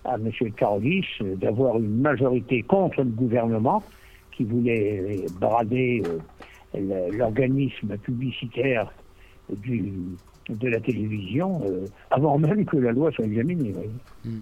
à 0.04 0.14
M. 0.16 0.30
Carolis 0.56 1.06
d'avoir 1.20 1.76
une 1.78 2.00
majorité 2.00 2.62
contre 2.62 3.02
le 3.02 3.11
gouvernement 3.11 3.82
qui 4.32 4.44
voulait 4.44 5.25
brader 5.40 6.02
euh, 6.75 7.11
l'organisme 7.12 7.96
publicitaire 7.99 8.92
du, 9.49 9.92
de 10.49 10.68
la 10.68 10.80
télévision 10.80 11.62
euh, 11.64 11.87
avant 12.11 12.38
même 12.38 12.64
que 12.64 12.76
la 12.76 12.92
loi 12.92 13.11
soit 13.12 13.25
examinée. 13.25 13.75
Hmm. 14.25 14.40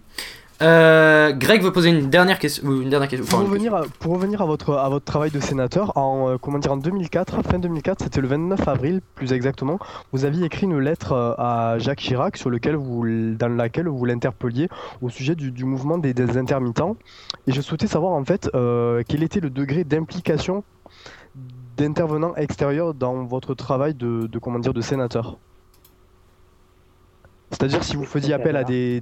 Euh, 0.60 1.32
Greg 1.32 1.62
veut 1.62 1.72
poser 1.72 1.90
une 1.90 2.10
dernière 2.10 2.38
question. 2.38 2.70
Une 2.70 2.90
dernière 2.90 3.08
question 3.08 3.26
pour, 3.26 3.48
revenir 3.48 3.74
à, 3.74 3.82
pour 3.98 4.12
revenir 4.12 4.42
à 4.42 4.46
votre, 4.46 4.74
à 4.74 4.88
votre 4.88 5.04
travail 5.04 5.30
de 5.30 5.40
sénateur, 5.40 5.96
en, 5.96 6.30
euh, 6.30 6.36
comment 6.38 6.58
dire, 6.58 6.72
en 6.72 6.76
2004, 6.76 7.42
fin 7.42 7.58
2004, 7.58 8.04
c'était 8.04 8.20
le 8.20 8.28
29 8.28 8.68
avril 8.68 9.00
plus 9.14 9.32
exactement, 9.32 9.78
vous 10.12 10.24
aviez 10.24 10.44
écrit 10.44 10.66
une 10.66 10.78
lettre 10.78 11.12
euh, 11.12 11.34
à 11.38 11.78
Jacques 11.78 12.00
Chirac 12.00 12.36
sur 12.36 12.50
lequel 12.50 12.76
vous, 12.76 13.04
dans 13.34 13.48
laquelle 13.48 13.88
vous 13.88 14.04
l'interpelliez 14.04 14.68
au 15.00 15.08
sujet 15.08 15.34
du, 15.34 15.50
du 15.50 15.64
mouvement 15.64 15.98
des, 15.98 16.14
des, 16.14 16.36
intermittents. 16.36 16.96
Et 17.46 17.52
je 17.52 17.60
souhaitais 17.60 17.86
savoir 17.86 18.12
en 18.12 18.24
fait 18.24 18.48
quel 19.08 19.22
était 19.22 19.40
le 19.40 19.50
degré 19.50 19.84
d'implication 19.84 20.64
d'intervenants 21.76 22.34
extérieurs 22.36 22.94
dans 22.94 23.24
votre 23.24 23.54
travail 23.54 23.94
de, 23.94 24.26
de, 24.26 24.38
comment 24.38 24.58
dire, 24.58 24.74
de 24.74 24.80
sénateur? 24.80 25.38
C'est-à-dire 27.52 27.84
si 27.84 27.96
vous 27.96 28.04
faisiez 28.04 28.32
appel 28.32 28.56
à 28.56 28.64
des, 28.64 29.00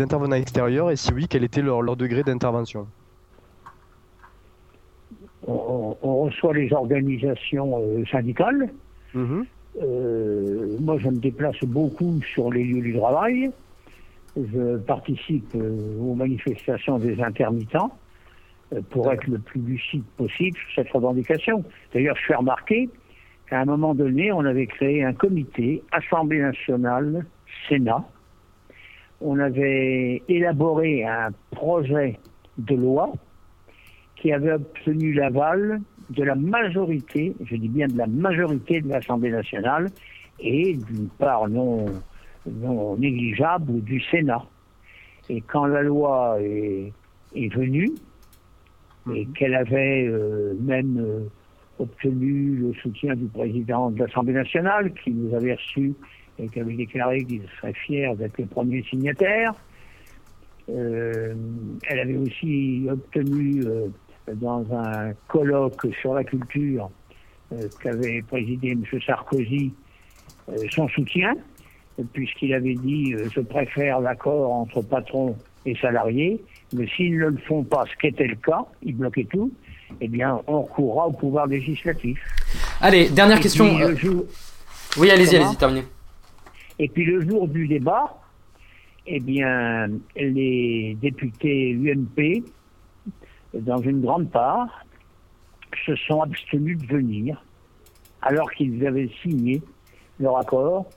intervenants 0.00 0.36
extérieurs 0.36 0.90
et 0.90 0.96
si 0.96 1.12
oui, 1.12 1.26
quel 1.28 1.44
était 1.44 1.60
leur, 1.60 1.96
degré 1.96 2.22
d'intervention 2.22 2.86
on, 5.46 6.24
reçoit 6.24 6.54
les 6.54 6.72
organisations 6.72 7.78
euh, 7.78 8.04
syndicales. 8.06 8.70
Mhm. 9.12 9.44
Euh, 9.82 10.76
moi, 10.80 10.98
je 10.98 11.08
me 11.08 11.18
déplace 11.18 11.58
beaucoup 11.64 12.20
sur 12.32 12.52
les 12.52 12.62
lieux 12.62 12.80
du 12.80 12.96
travail. 12.96 13.50
Je 14.36 14.76
participe 14.78 15.52
euh, 15.56 15.98
aux 16.00 16.14
manifestations 16.14 16.98
des 16.98 17.20
intermittents 17.20 17.96
pour 18.90 19.12
être 19.12 19.26
le 19.26 19.38
plus 19.38 19.60
lucide 19.60 20.04
possible 20.16 20.56
sur 20.56 20.84
cette 20.84 20.92
revendication. 20.92 21.64
D'ailleurs, 21.92 22.16
je 22.16 22.26
fais 22.26 22.36
remarquer 22.36 22.88
qu'à 23.50 23.60
un 23.60 23.64
moment 23.64 23.94
donné, 23.94 24.30
on 24.32 24.44
avait 24.44 24.66
créé 24.66 25.04
un 25.04 25.12
comité, 25.12 25.82
Assemblée 25.90 26.40
nationale, 26.40 27.26
Sénat, 27.68 28.04
on 29.20 29.38
avait 29.38 30.22
élaboré 30.28 31.04
un 31.04 31.30
projet 31.50 32.18
de 32.58 32.74
loi 32.74 33.12
qui 34.16 34.32
avait 34.32 34.52
obtenu 34.52 35.12
l'aval 35.12 35.80
de 36.10 36.22
la 36.22 36.34
majorité, 36.34 37.34
je 37.44 37.56
dis 37.56 37.68
bien 37.68 37.86
de 37.86 37.96
la 37.96 38.06
majorité 38.06 38.80
de 38.80 38.88
l'Assemblée 38.88 39.30
nationale 39.30 39.88
et 40.38 40.74
d'une 40.74 41.08
part 41.08 41.48
non, 41.48 41.86
négligeable 42.98 43.80
du 43.82 44.00
Sénat. 44.00 44.44
Et 45.28 45.40
quand 45.40 45.66
la 45.66 45.82
loi 45.82 46.38
est, 46.40 46.92
venue, 47.34 47.90
et 49.12 49.24
mhm. 49.24 49.32
qu'elle 49.32 49.54
avait 49.54 50.06
euh, 50.06 50.54
même 50.60 50.98
euh, 50.98 51.20
obtenu 51.78 52.56
le 52.56 52.74
soutien 52.74 53.14
du 53.14 53.26
président 53.26 53.90
de 53.90 54.00
l'Assemblée 54.00 54.34
nationale, 54.34 54.92
qui 54.94 55.12
nous 55.12 55.34
avait 55.34 55.54
reçus 55.54 55.94
et 56.42 56.48
qui 56.48 56.60
avait 56.60 56.74
déclaré 56.74 57.24
qu'il 57.24 57.42
serait 57.60 57.72
fier 57.72 58.14
d'être 58.16 58.36
le 58.38 58.46
premier 58.46 58.82
signataire. 58.82 59.54
Euh, 60.68 61.34
elle 61.88 61.98
avait 62.00 62.16
aussi 62.16 62.86
obtenu 62.90 63.62
euh, 63.64 63.88
dans 64.34 64.64
un 64.72 65.12
colloque 65.28 65.86
sur 66.00 66.14
la 66.14 66.24
culture 66.24 66.90
euh, 67.52 67.68
qu'avait 67.82 68.22
présidé 68.22 68.72
M. 68.72 68.84
Sarkozy 69.04 69.72
son 70.72 70.88
soutien, 70.88 71.34
puisqu'il 72.12 72.52
avait 72.52 72.74
dit 72.74 73.14
Je 73.32 73.40
préfère 73.40 74.00
l'accord 74.00 74.52
entre 74.52 74.82
patrons 74.82 75.36
et 75.64 75.76
salariés, 75.76 76.42
mais 76.74 76.86
s'ils 76.88 77.16
ne 77.16 77.26
le 77.26 77.38
font 77.46 77.62
pas, 77.62 77.84
ce 77.86 77.96
qui 78.00 78.08
était 78.08 78.26
le 78.26 78.34
cas, 78.34 78.64
ils 78.82 78.96
bloquaient 78.96 79.28
tout, 79.30 79.52
eh 80.00 80.08
bien, 80.08 80.40
on 80.48 80.62
recourra 80.62 81.06
au 81.06 81.12
pouvoir 81.12 81.46
législatif. 81.46 82.20
Allez, 82.80 83.08
dernière 83.08 83.38
question. 83.38 83.66
Oui, 84.96 85.10
allez-y, 85.10 85.36
allez-y, 85.36 85.56
terminez. 85.56 85.84
Et 86.82 86.88
puis 86.88 87.04
le 87.04 87.20
jour 87.20 87.46
du 87.46 87.68
débat, 87.68 88.12
eh 89.06 89.20
bien, 89.20 89.88
les 90.16 90.96
députés 91.00 91.74
UMP, 91.74 92.42
dans 93.54 93.78
une 93.78 94.00
grande 94.00 94.28
part, 94.32 94.84
se 95.86 95.94
sont 95.94 96.22
abstenus 96.22 96.78
de 96.78 96.86
venir, 96.88 97.44
alors 98.20 98.50
qu'ils 98.50 98.84
avaient 98.84 99.10
signé 99.22 99.62
leur 100.18 100.38
accord 100.38 100.90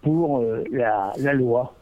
pour 0.00 0.38
euh, 0.38 0.64
la, 0.70 1.12
loi. 1.34 1.74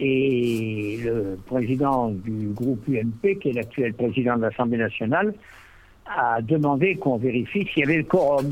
Et 0.00 0.98
le 1.04 1.38
président 1.46 2.08
du 2.08 2.48
groupe 2.48 2.88
UMP, 2.88 3.38
qui 3.38 3.50
est 3.50 3.52
l'actuel 3.52 3.94
président 3.94 4.36
de 4.36 4.42
l'Assemblée 4.42 4.78
nationale, 4.78 5.32
a 6.06 6.42
demandé 6.42 6.96
qu'on 6.96 7.18
vérifie 7.18 7.68
s'il 7.68 7.82
y 7.82 7.84
avait 7.84 7.98
le 7.98 8.02
quorum. 8.02 8.50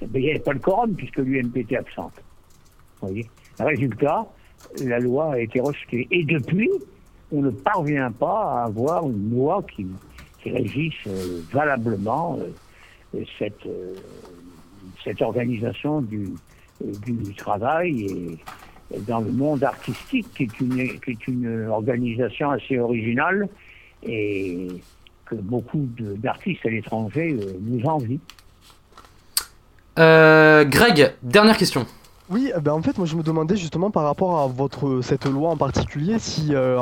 Mais 0.00 0.08
il 0.14 0.22
n'y 0.22 0.30
avait 0.30 0.38
pas 0.38 0.54
le 0.54 0.60
quorum 0.60 0.94
puisque 0.94 1.18
l'UMP 1.18 1.58
était 1.58 1.76
absente. 1.76 2.22
Résultat, 3.58 4.26
la 4.84 4.98
loi 4.98 5.34
a 5.34 5.38
été 5.38 5.60
rejetée. 5.60 6.06
Et 6.10 6.24
depuis, 6.24 6.70
on 7.32 7.42
ne 7.42 7.50
parvient 7.50 8.10
pas 8.10 8.60
à 8.60 8.64
avoir 8.64 9.08
une 9.08 9.30
loi 9.30 9.64
qui, 9.74 9.86
régisse 10.46 10.94
euh, 11.06 11.42
valablement 11.52 12.38
euh, 12.40 13.22
cette, 13.38 13.66
euh, 13.66 13.92
cette 15.04 15.20
organisation 15.20 16.00
du, 16.00 16.30
du 16.80 17.34
travail 17.34 18.06
et, 18.06 18.38
dans 19.06 19.20
le 19.20 19.30
monde 19.30 19.62
artistique, 19.62 20.26
qui 20.34 20.44
est, 20.44 20.60
une, 20.60 21.00
qui 21.00 21.10
est 21.10 21.28
une 21.28 21.66
organisation 21.66 22.50
assez 22.50 22.78
originale 22.78 23.46
et 24.02 24.68
que 25.26 25.34
beaucoup 25.34 25.86
d'artistes 25.98 26.64
à 26.64 26.70
l'étranger 26.70 27.36
nous 27.60 27.84
envient. 27.84 28.20
Greg, 29.98 31.12
dernière 31.22 31.58
question. 31.58 31.84
Oui, 32.30 32.52
ben 32.60 32.72
en 32.72 32.82
fait, 32.82 32.98
moi 32.98 33.06
je 33.06 33.16
me 33.16 33.22
demandais 33.22 33.56
justement 33.56 33.90
par 33.90 34.02
rapport 34.04 34.38
à 34.40 34.46
votre 34.48 35.00
cette 35.00 35.24
loi 35.24 35.48
en 35.48 35.56
particulier, 35.56 36.18
si 36.18 36.54
euh, 36.54 36.76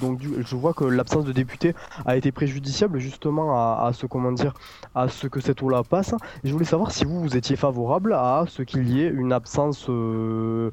donc 0.00 0.20
je 0.22 0.56
vois 0.56 0.72
que 0.72 0.84
l'absence 0.84 1.26
de 1.26 1.32
députés 1.32 1.74
a 2.06 2.16
été 2.16 2.32
préjudiciable 2.32 2.98
justement 2.98 3.54
à, 3.54 3.90
ce 3.92 4.06
comment 4.06 4.32
dire 4.32 4.54
à 4.94 5.08
ce 5.08 5.26
que 5.26 5.40
cette 5.40 5.60
loi 5.60 5.84
passe. 5.84 6.14
je 6.42 6.50
voulais 6.52 6.64
savoir 6.64 6.90
si 6.90 7.04
vous 7.04 7.20
vous 7.20 7.36
étiez 7.36 7.54
favorable 7.56 8.14
à 8.14 8.44
ce 8.48 8.62
qu'il 8.62 8.88
y 8.88 9.02
ait 9.02 9.08
une 9.08 9.34
absence 9.34 9.86
euh, 9.90 10.70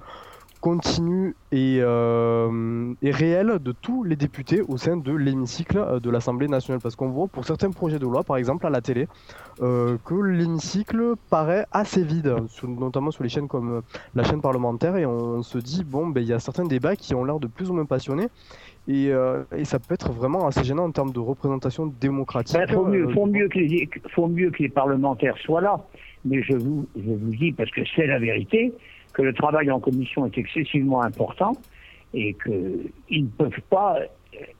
continue 0.61 1.35
et, 1.51 1.79
euh, 1.81 2.93
et, 3.01 3.11
réelle 3.11 3.59
de 3.59 3.71
tous 3.71 4.03
les 4.03 4.15
députés 4.15 4.61
au 4.61 4.77
sein 4.77 4.97
de 4.97 5.13
l'hémicycle 5.13 5.77
euh, 5.77 5.99
de 5.99 6.09
l'Assemblée 6.09 6.47
nationale. 6.47 6.81
Parce 6.81 6.95
qu'on 6.95 7.09
voit 7.09 7.27
pour 7.27 7.45
certains 7.45 7.71
projets 7.71 7.99
de 7.99 8.05
loi, 8.05 8.23
par 8.23 8.37
exemple 8.37 8.65
à 8.67 8.69
la 8.69 8.81
télé, 8.81 9.07
euh, 9.61 9.97
que 10.05 10.15
l'hémicycle 10.15 11.13
paraît 11.29 11.65
assez 11.71 12.03
vide, 12.03 12.35
notamment 12.63 13.11
sur 13.11 13.23
les 13.23 13.29
chaînes 13.29 13.47
comme 13.47 13.81
la 14.15 14.23
chaîne 14.23 14.41
parlementaire, 14.41 14.95
et 14.97 15.05
on 15.05 15.41
se 15.43 15.57
dit, 15.57 15.83
bon, 15.83 16.07
ben, 16.07 16.21
il 16.21 16.27
y 16.27 16.33
a 16.33 16.39
certains 16.39 16.65
débats 16.65 16.95
qui 16.95 17.15
ont 17.15 17.23
l'air 17.23 17.39
de 17.39 17.47
plus 17.47 17.69
ou 17.69 17.73
moins 17.73 17.85
passionnés. 17.85 18.27
Et, 18.87 19.11
et, 19.55 19.65
ça 19.65 19.77
peut 19.77 19.93
être 19.93 20.11
vraiment 20.11 20.47
assez 20.47 20.63
gênant 20.63 20.85
en 20.85 20.91
termes 20.91 21.11
de 21.11 21.19
représentation 21.19 21.93
démocratique. 22.01 22.57
Il 22.59 22.65
ben, 22.65 22.73
faut, 22.73 22.85
mieux, 22.85 23.09
faut, 23.09 23.25
mieux 23.27 23.47
que 23.47 23.59
les, 23.59 23.89
faut 24.15 24.27
mieux 24.27 24.49
que 24.49 24.63
les 24.63 24.69
parlementaires 24.69 25.37
soient 25.37 25.61
là. 25.61 25.79
Mais 26.25 26.41
je 26.41 26.53
vous, 26.53 26.87
je 26.95 27.11
vous 27.11 27.35
dis, 27.35 27.51
parce 27.51 27.69
que 27.71 27.81
c'est 27.95 28.07
la 28.07 28.19
vérité, 28.19 28.73
que 29.13 29.21
le 29.21 29.33
travail 29.33 29.71
en 29.71 29.79
commission 29.79 30.25
est 30.25 30.37
excessivement 30.37 31.01
important 31.01 31.53
et 32.13 32.35
qu'ils 32.43 33.23
ne 33.23 33.29
peuvent 33.29 33.61
pas 33.69 33.97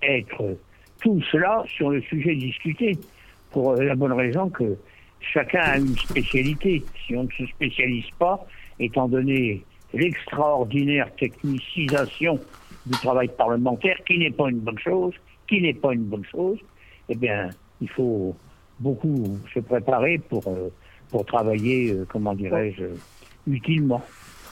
être 0.02 0.58
tout 1.02 1.22
cela 1.32 1.64
sur 1.68 1.90
le 1.90 2.02
sujet 2.02 2.36
discuté, 2.36 2.98
pour 3.52 3.76
la 3.76 3.96
bonne 3.96 4.14
raison 4.14 4.50
que 4.50 4.78
chacun 5.20 5.62
a 5.62 5.78
une 5.78 5.98
spécialité. 5.98 6.84
Si 7.06 7.16
on 7.16 7.24
ne 7.24 7.30
se 7.30 7.46
spécialise 7.48 8.10
pas, 8.18 8.46
étant 8.80 9.08
donné 9.08 9.64
l'extraordinaire 9.94 11.14
technicisation 11.16 12.40
du 12.86 12.92
travail 12.92 13.30
parlementaire, 13.30 13.98
qui 14.06 14.20
n'est 14.20 14.32
pas 14.32 14.50
une 14.50 14.60
bonne 14.60 14.80
chose, 14.80 15.14
qui 15.48 15.62
n'est 15.62 15.74
pas 15.74 15.94
une 15.94 16.04
bonne 16.04 16.26
chose, 16.26 16.60
eh 17.10 17.16
bien, 17.16 17.50
il 17.82 17.90
faut 17.90 18.36
beaucoup 18.80 19.40
se 19.54 19.60
préparer 19.60 20.20
pour, 20.20 20.48
euh, 20.48 20.70
pour 21.10 21.26
travailler, 21.26 21.92
euh, 21.92 22.06
comment 22.08 22.36
dirais-je, 22.36 22.86
utilement. 23.48 24.04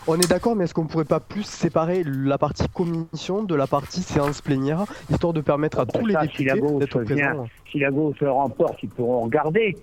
On 0.10 0.16
est 0.16 0.30
d'accord, 0.30 0.56
mais 0.56 0.64
est-ce 0.64 0.74
qu'on 0.74 0.86
pourrait 0.86 1.04
pas 1.06 1.20
plus 1.20 1.44
séparer 1.44 2.02
la 2.06 2.38
partie 2.38 2.68
commission 2.70 3.44
de 3.44 3.56
la 3.56 3.68
partie 3.68 4.02
séance 4.02 4.42
plénière, 4.42 4.86
histoire 5.10 5.34
de 5.34 5.42
permettre 5.42 5.80
à 5.80 5.82
Après 5.82 6.00
tous 6.00 6.06
les 6.06 6.16
députés 6.16 6.38
si 6.38 6.46
d'être 6.80 7.04
présents 7.04 7.48
Si 7.70 7.80
la 7.80 7.92
gauche 7.92 8.22
remporte, 8.24 8.82
ils 8.84 8.90
pourront 8.90 9.22
regarder. 9.26 9.76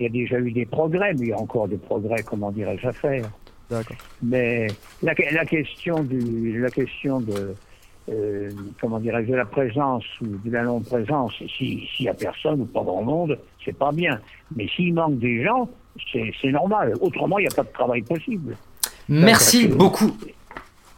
Il 0.00 0.02
y 0.04 0.06
a 0.06 0.08
déjà 0.10 0.38
eu 0.40 0.50
des 0.50 0.66
progrès, 0.66 1.12
mais 1.14 1.26
il 1.26 1.28
y 1.28 1.32
a 1.32 1.38
encore 1.38 1.68
des 1.68 1.76
progrès, 1.76 2.22
comment 2.24 2.50
dirais-je, 2.50 2.88
à 2.88 2.92
faire. 2.92 3.30
D'accord. 3.70 3.96
Mais 4.22 4.66
la, 5.02 5.12
la 5.32 5.44
question 5.44 6.02
du, 6.02 6.60
la 6.60 6.70
question 6.70 7.20
de, 7.20 7.54
euh, 8.10 8.50
comment 8.80 8.98
dirais-je, 8.98 9.30
de 9.30 9.36
la 9.36 9.44
présence 9.44 10.04
ou 10.22 10.26
de 10.26 10.50
la 10.50 10.64
non-présence, 10.64 11.34
si- 11.56 11.86
s'il 11.94 12.06
y 12.06 12.08
a 12.08 12.14
personne 12.14 12.62
ou 12.62 12.64
pas 12.64 12.82
grand 12.82 13.02
monde, 13.02 13.38
c'est 13.64 13.76
pas 13.76 13.92
bien. 13.92 14.18
Mais 14.56 14.66
s'il 14.74 14.94
manque 14.94 15.18
des 15.18 15.44
gens, 15.44 15.68
c'est 16.12 16.50
normal. 16.50 16.94
Autrement, 17.00 17.38
il 17.38 17.42
n'y 17.42 17.52
a 17.52 17.54
pas 17.54 17.64
de 17.64 17.72
travail 17.72 18.02
possible. 18.02 18.56
Merci 19.08 19.68
beaucoup. 19.68 20.16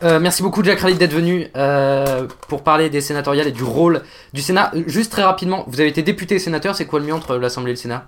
Euh, 0.03 0.19
merci 0.19 0.43
beaucoup 0.43 0.65
Jack 0.65 0.81
Raleigh 0.81 0.97
d'être 0.97 1.13
venu 1.13 1.47
euh, 1.57 2.27
pour 2.49 2.65
parler 2.65 2.89
des 2.89 3.03
sénatoriales 3.03 3.49
et 3.49 3.53
du 3.53 3.63
rôle 3.63 4.03
du 4.33 4.41
Sénat. 4.41 4.73
Euh, 4.75 4.83
Juste 4.87 5.13
très 5.13 5.23
rapidement, 5.23 5.65
vous 5.67 5.79
avez 5.81 5.91
été 5.91 6.03
député 6.03 6.37
et 6.37 6.39
sénateur, 6.39 6.75
c'est 6.75 6.87
quoi 6.87 7.01
le 7.01 7.07
mieux 7.07 7.15
entre 7.15 7.37
l'Assemblée 7.37 7.73
et 7.73 7.75
le 7.75 7.79
Sénat? 7.79 8.07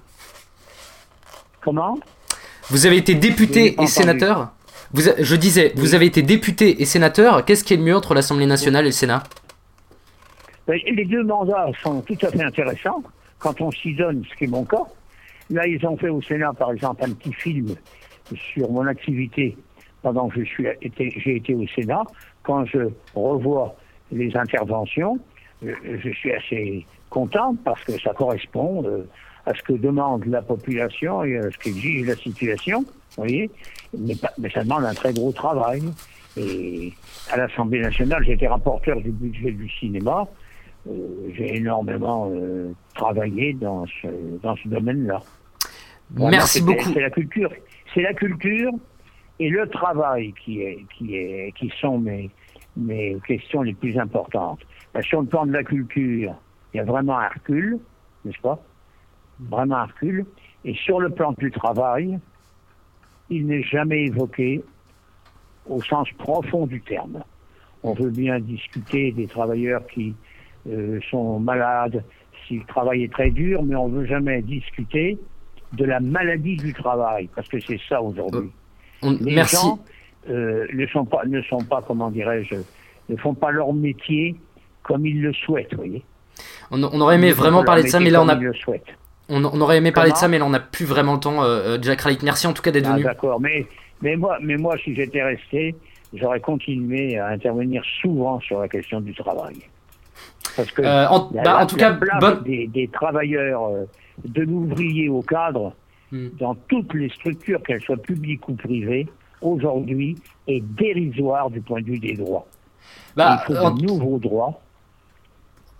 Comment? 1.60 1.98
Vous 2.70 2.86
avez 2.86 2.96
été 2.96 3.14
député 3.14 3.66
et 3.66 3.72
entendu. 3.72 3.90
sénateur? 3.90 4.52
Vous 4.94 5.02
Je 5.18 5.36
disais, 5.36 5.72
vous 5.76 5.94
avez 5.94 6.06
été 6.06 6.22
député 6.22 6.80
et 6.80 6.86
sénateur, 6.86 7.44
qu'est-ce 7.44 7.62
qui 7.62 7.74
est 7.74 7.76
le 7.76 7.82
mieux 7.82 7.96
entre 7.96 8.14
l'Assemblée 8.14 8.46
nationale 8.46 8.84
et 8.84 8.88
le 8.88 8.92
Sénat? 8.92 9.22
Ben, 10.66 10.78
Les 10.86 11.04
deux 11.04 11.24
mandats 11.24 11.66
sont 11.82 12.00
tout 12.00 12.16
à 12.22 12.30
fait 12.30 12.42
intéressants 12.42 13.02
quand 13.38 13.60
on 13.60 13.70
s'y 13.70 13.94
donne, 13.94 14.24
ce 14.30 14.36
qui 14.36 14.44
est 14.44 14.48
mon 14.48 14.64
cas. 14.64 14.82
Là, 15.50 15.66
ils 15.66 15.84
ont 15.86 15.96
fait 15.98 16.08
au 16.08 16.22
Sénat, 16.22 16.52
par 16.54 16.72
exemple, 16.72 17.04
un 17.04 17.10
petit 17.12 17.32
film 17.34 17.74
sur 18.54 18.70
mon 18.70 18.86
activité 18.86 19.56
pendant 20.02 20.28
que 20.28 20.40
été, 20.82 21.10
j'ai 21.16 21.36
été 21.36 21.54
au 21.54 21.66
Sénat. 21.68 22.02
Quand 22.42 22.64
je 22.66 22.88
revois 23.14 23.74
les 24.10 24.36
interventions, 24.36 25.18
je, 25.62 25.70
je 26.02 26.10
suis 26.10 26.32
assez 26.32 26.86
content 27.08 27.54
parce 27.64 27.82
que 27.84 27.98
ça 28.00 28.12
correspond 28.12 28.84
euh, 28.84 29.06
à 29.46 29.54
ce 29.54 29.62
que 29.62 29.72
demande 29.74 30.24
la 30.26 30.42
population 30.42 31.22
et 31.24 31.38
à 31.38 31.50
ce 31.50 31.58
qu'exige 31.58 32.06
la 32.06 32.16
situation. 32.16 32.80
Vous 32.80 33.24
voyez 33.24 33.50
mais, 33.98 34.14
pas- 34.16 34.32
mais 34.38 34.50
ça 34.50 34.64
demande 34.64 34.84
un 34.84 34.94
très 34.94 35.12
gros 35.12 35.32
travail. 35.32 35.82
Et 36.36 36.92
à 37.30 37.36
l'Assemblée 37.36 37.80
nationale, 37.80 38.24
j'étais 38.24 38.48
rapporteur 38.48 39.00
du 39.00 39.10
budget 39.10 39.52
du 39.52 39.68
cinéma. 39.68 40.26
Euh, 40.88 40.92
j'ai 41.34 41.56
énormément 41.56 42.30
euh, 42.32 42.72
travaillé 42.94 43.52
dans 43.52 43.84
ce, 43.86 44.08
dans 44.42 44.56
ce 44.56 44.66
domaine-là. 44.68 45.20
Merci 46.16 46.62
beaucoup. 46.62 46.90
C'est 46.92 47.00
la 47.00 47.10
culture, 47.10 47.50
c'est 47.94 48.02
la 48.02 48.14
culture 48.14 48.70
et 49.42 49.48
le 49.48 49.68
travail 49.68 50.32
qui 50.34 50.62
est, 50.62 50.86
qui 50.94 51.16
est, 51.16 51.52
qui 51.58 51.68
sont 51.80 51.98
mes, 51.98 52.30
mes 52.76 53.16
questions 53.26 53.62
les 53.62 53.74
plus 53.74 53.98
importantes. 53.98 54.60
Sur 55.00 55.22
le 55.22 55.26
plan 55.26 55.46
de 55.46 55.52
la 55.52 55.64
culture, 55.64 56.32
il 56.72 56.76
y 56.76 56.80
a 56.80 56.84
vraiment 56.84 57.18
un 57.18 57.26
recul, 57.26 57.80
n'est-ce 58.24 58.40
pas? 58.40 58.62
Vraiment 59.40 59.78
un 59.78 59.86
recul. 59.86 60.26
Et 60.64 60.74
sur 60.74 61.00
le 61.00 61.10
plan 61.10 61.32
du 61.32 61.50
travail, 61.50 62.20
il 63.30 63.48
n'est 63.48 63.64
jamais 63.64 64.04
évoqué 64.04 64.62
au 65.68 65.82
sens 65.82 66.08
profond 66.18 66.66
du 66.66 66.80
terme. 66.80 67.24
On 67.82 67.94
veut 67.94 68.10
bien 68.10 68.38
discuter 68.38 69.10
des 69.10 69.26
travailleurs 69.26 69.84
qui 69.88 70.14
euh, 70.68 71.00
sont 71.10 71.40
malades, 71.40 72.04
si 72.46 72.58
le 72.58 72.64
travail 72.66 73.02
est 73.02 73.12
très 73.12 73.32
dur, 73.32 73.64
mais 73.64 73.74
on 73.74 73.88
veut 73.88 74.06
jamais 74.06 74.40
discuter 74.40 75.18
de 75.72 75.84
la 75.84 75.98
maladie 75.98 76.56
du 76.58 76.72
travail, 76.72 77.28
parce 77.34 77.48
que 77.48 77.58
c'est 77.58 77.80
ça 77.88 78.00
aujourd'hui. 78.00 78.52
On- 79.02 79.12
Les 79.20 79.34
Merci. 79.34 79.56
gens 79.56 79.78
euh, 80.30 80.66
ne 80.72 80.86
sont 80.86 81.04
pas, 81.04 81.22
ne 81.26 81.42
sont 81.42 81.58
pas, 81.64 81.82
comment 81.86 82.10
dirais-je, 82.10 82.54
ne 83.08 83.16
font 83.16 83.34
pas 83.34 83.50
leur 83.50 83.72
métier 83.72 84.36
comme 84.82 85.04
ils 85.06 85.20
le 85.20 85.32
souhaitent, 85.32 85.72
vous 85.72 85.78
voyez. 85.78 86.02
On, 86.70 86.82
on 86.82 87.00
aurait 87.00 87.16
aimé 87.16 87.28
Ils 87.28 87.34
vraiment 87.34 87.64
parler 87.64 87.82
de 87.82 87.88
ça, 87.88 88.00
mais 88.00 88.10
là 88.10 88.22
on 88.22 88.28
a, 88.28 88.34
le 88.34 88.52
on, 89.28 89.44
on 89.44 89.60
aurait 89.60 89.78
aimé 89.78 89.92
parler 89.92 90.10
de 90.10 90.14
Comment 90.14 90.20
ça, 90.20 90.28
mais 90.28 90.38
là 90.38 90.46
on 90.46 90.50
n'a 90.50 90.60
plus 90.60 90.84
vraiment 90.86 91.14
le 91.14 91.20
temps. 91.20 91.42
euh, 91.42 91.76
euh, 91.76 91.78
Jack 91.82 92.00
Raleigh, 92.02 92.18
merci 92.22 92.46
en 92.46 92.52
tout 92.52 92.62
cas 92.62 92.70
d'être 92.70 92.86
Ah, 92.88 92.92
venu. 92.94 93.04
D'accord, 93.04 93.40
mais, 93.40 93.66
mais, 94.00 94.16
moi, 94.16 94.38
mais 94.40 94.56
moi, 94.56 94.76
si 94.82 94.94
j'étais 94.94 95.22
resté, 95.22 95.74
j'aurais 96.14 96.40
continué 96.40 97.18
à 97.18 97.28
intervenir 97.28 97.82
souvent 98.00 98.40
sur 98.40 98.60
la 98.60 98.68
question 98.68 99.00
du 99.00 99.14
travail. 99.14 99.56
Parce 100.56 100.70
que 100.70 100.82
Euh, 100.82 101.08
en, 101.08 101.30
la- 101.32 101.42
bah, 101.42 101.52
la- 101.52 101.62
en 101.62 101.66
tout 101.66 101.76
la 101.76 101.92
cas, 101.92 102.18
bonne. 102.20 102.42
des, 102.44 102.66
des 102.66 102.88
travailleurs, 102.88 103.64
euh, 103.66 103.84
de 104.24 104.42
l'ouvrier 104.42 105.08
au 105.08 105.22
cadre, 105.22 105.72
Hmm. 106.12 106.28
dans 106.38 106.54
toutes 106.68 106.92
les 106.92 107.08
structures, 107.08 107.62
qu'elles 107.62 107.80
soient 107.80 107.96
publiques 107.96 108.46
ou 108.48 108.52
privées, 108.54 109.08
aujourd'hui, 109.40 110.14
est 110.46 110.60
dérisoire 110.60 111.50
du 111.50 111.60
point 111.62 111.80
de 111.80 111.86
vue 111.86 111.98
des 111.98 112.12
droits. 112.14 112.46
Bah, 113.16 113.42
Il 113.48 113.54
faut 113.54 113.58
en, 113.60 113.70
de 113.70 113.82
nouveaux 113.86 114.18
droits. 114.18 114.60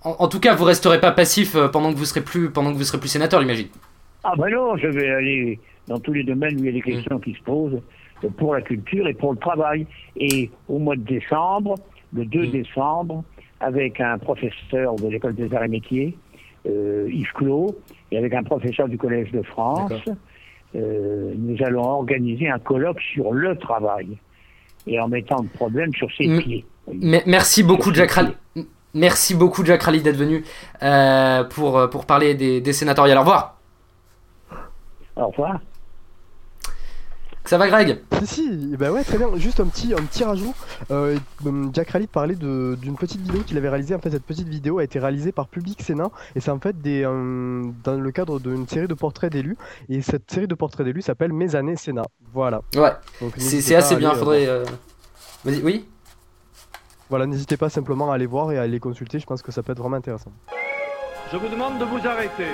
en- 0.05 0.17
en 0.19 0.29
tout 0.29 0.41
cas, 0.41 0.55
vous 0.55 0.65
resterez 0.65 1.01
pas 1.01 1.13
passif 1.13 1.55
euh, 1.55 1.69
pendant 1.69 1.93
que 1.93 1.99
vous 1.99 2.07
serez 2.07 2.23
plus, 2.23 2.51
pendant 2.51 2.73
que 2.73 2.79
vous 2.79 2.85
serez 2.85 2.99
plus 2.99 3.09
sénateur, 3.11 3.41
j'imagine. 3.43 3.69
Ah 4.25 4.33
ben 4.39 4.49
non, 4.51 4.77
je 4.77 4.87
vais 4.89 5.11
aller 5.11 5.61
dans 5.89 5.99
tous 6.01 6.13
les 6.13 6.25
domaines 6.25 6.55
où 6.57 6.61
il 6.61 6.67
y 6.67 6.69
a 6.69 6.73
des 6.73 6.79
Hmm. 6.81 6.95
questions 6.97 7.19
qui 7.19 7.35
se 7.35 7.43
posent 7.43 7.81
euh, 8.25 8.29
pour 8.39 8.55
la 8.55 8.63
culture 8.63 9.07
et 9.09 9.15
pour 9.15 9.33
le 9.33 9.39
travail. 9.39 9.87
Et 10.17 10.51
au 10.69 10.79
mois 10.79 10.97
de 10.97 11.03
décembre, 11.03 11.75
le 12.15 12.25
2 12.25 12.47
Mm. 12.47 12.51
décembre, 12.53 13.25
avec 13.61 14.01
un 14.01 14.17
professeur 14.19 14.97
de 14.97 15.09
l'école 15.09 15.35
des 15.35 15.53
arts 15.55 15.65
et 15.65 15.69
métiers, 15.69 16.17
euh, 16.67 17.09
Yves 17.13 17.33
Clos, 17.35 17.77
et 18.13 18.19
avec 18.19 18.35
un 18.35 18.43
professeur 18.43 18.89
du 18.89 18.99
Collège 18.99 19.33
de 19.33 19.43
France, 19.43 19.93
euh, 20.75 21.33
nous 21.37 21.57
allons 21.65 21.83
organiser 21.83 22.49
un 22.49 22.59
colloque 22.59 23.01
sur 23.01 23.33
le 23.33 23.57
travail 23.57 24.19
et 24.87 25.01
en 25.01 25.09
mettant 25.09 25.43
le 25.43 25.49
problème 25.49 25.93
sur 25.95 26.09
ses 26.17 26.25
pieds. 26.39 26.65
Merci 26.93 27.63
beaucoup, 27.63 27.93
Jack 27.93 28.11
Raleigh. 28.11 28.35
Merci 28.95 29.35
beaucoup, 29.35 29.65
Jack 29.65 29.83
Raleigh, 29.83 30.03
d'être 30.03 30.17
venu 30.17 30.45
euh, 30.83 31.45
pour, 31.45 31.79
euh, 31.79 31.89
pour 31.89 32.05
parler 32.05 32.35
des, 32.35 32.61
des 32.61 32.73
sénatoriales. 32.75 33.17
Au 33.17 33.23
revoir. 33.23 33.59
Au 35.17 35.29
revoir. 35.29 35.59
Ça 37.45 37.59
va, 37.59 37.67
Greg? 37.69 37.99
Si, 38.21 38.27
si, 38.27 38.77
bah 38.79 38.93
ouais, 38.93 39.03
très 39.03 39.19
bien. 39.19 39.29
Juste 39.37 39.59
un 39.61 39.67
petit, 39.67 39.93
un 39.95 40.03
petit 40.05 40.23
rajout. 40.23 40.55
Euh, 40.93 41.19
hum, 41.45 41.71
Jack 41.75 41.91
Raleigh 41.91 42.07
parlait 42.07 42.37
de- 42.37 42.79
d'une 42.81 42.95
petite 42.97 43.21
vidéo 43.21 43.43
qu'il 43.43 43.59
avait 43.59 43.69
réalisée. 43.69 43.95
En 43.95 43.99
fait, 43.99 44.11
cette 44.11 44.25
petite 44.25 44.49
vidéo 44.49 44.79
a 44.79 44.85
été 44.85 44.99
réalisée 45.01 45.33
par 45.33 45.49
Public 45.49 45.83
Sénat 45.83 46.11
et 46.37 46.41
c'est 46.41 46.53
en 46.53 46.61
fait 46.61 46.81
des, 46.81 47.03
euh, 47.05 47.65
dans 47.83 47.95
le 48.01 48.11
cadre 48.13 48.39
d'une 48.39 48.69
série 48.69 48.87
de 48.87 48.95
portraits 48.95 49.31
d'élus. 49.33 49.57
Et 49.89 50.03
cette 50.03 50.31
série 50.31 50.47
de 50.47 50.55
portraits 50.55 50.87
d'élus 50.87 51.03
s'appelle 51.03 51.33
Mes 51.33 51.57
années 51.57 51.77
Sénat. 51.77 52.07
Voilà. 52.33 52.63
Ouais, 52.77 52.93
Donc, 53.21 53.33
c'est 53.39 53.75
assez 53.75 53.97
bien. 53.97 54.11
aller, 54.11 54.17
euh, 54.17 54.21
Faudrait. 54.21 54.47
euh, 54.47 54.65
Vas-y, 55.45 55.63
oui? 55.63 55.85
Voilà, 57.11 57.27
n'hésitez 57.27 57.57
pas 57.57 57.69
simplement 57.69 58.13
à 58.13 58.15
aller 58.15 58.27
voir 58.27 58.53
et 58.53 58.59
à 58.59 58.67
les 58.69 58.79
consulter. 58.79 59.19
Je 59.19 59.27
pense 59.27 59.43
que 59.43 59.51
ça 59.53 59.63
peut 59.65 59.73
être 59.73 59.81
vraiment 59.81 59.97
intéressant. 59.97 60.31
Je 61.33 61.37
vous 61.37 61.49
demande 61.49 61.79
de 61.79 61.85
vous 61.85 62.07
arrêter. 62.07 62.47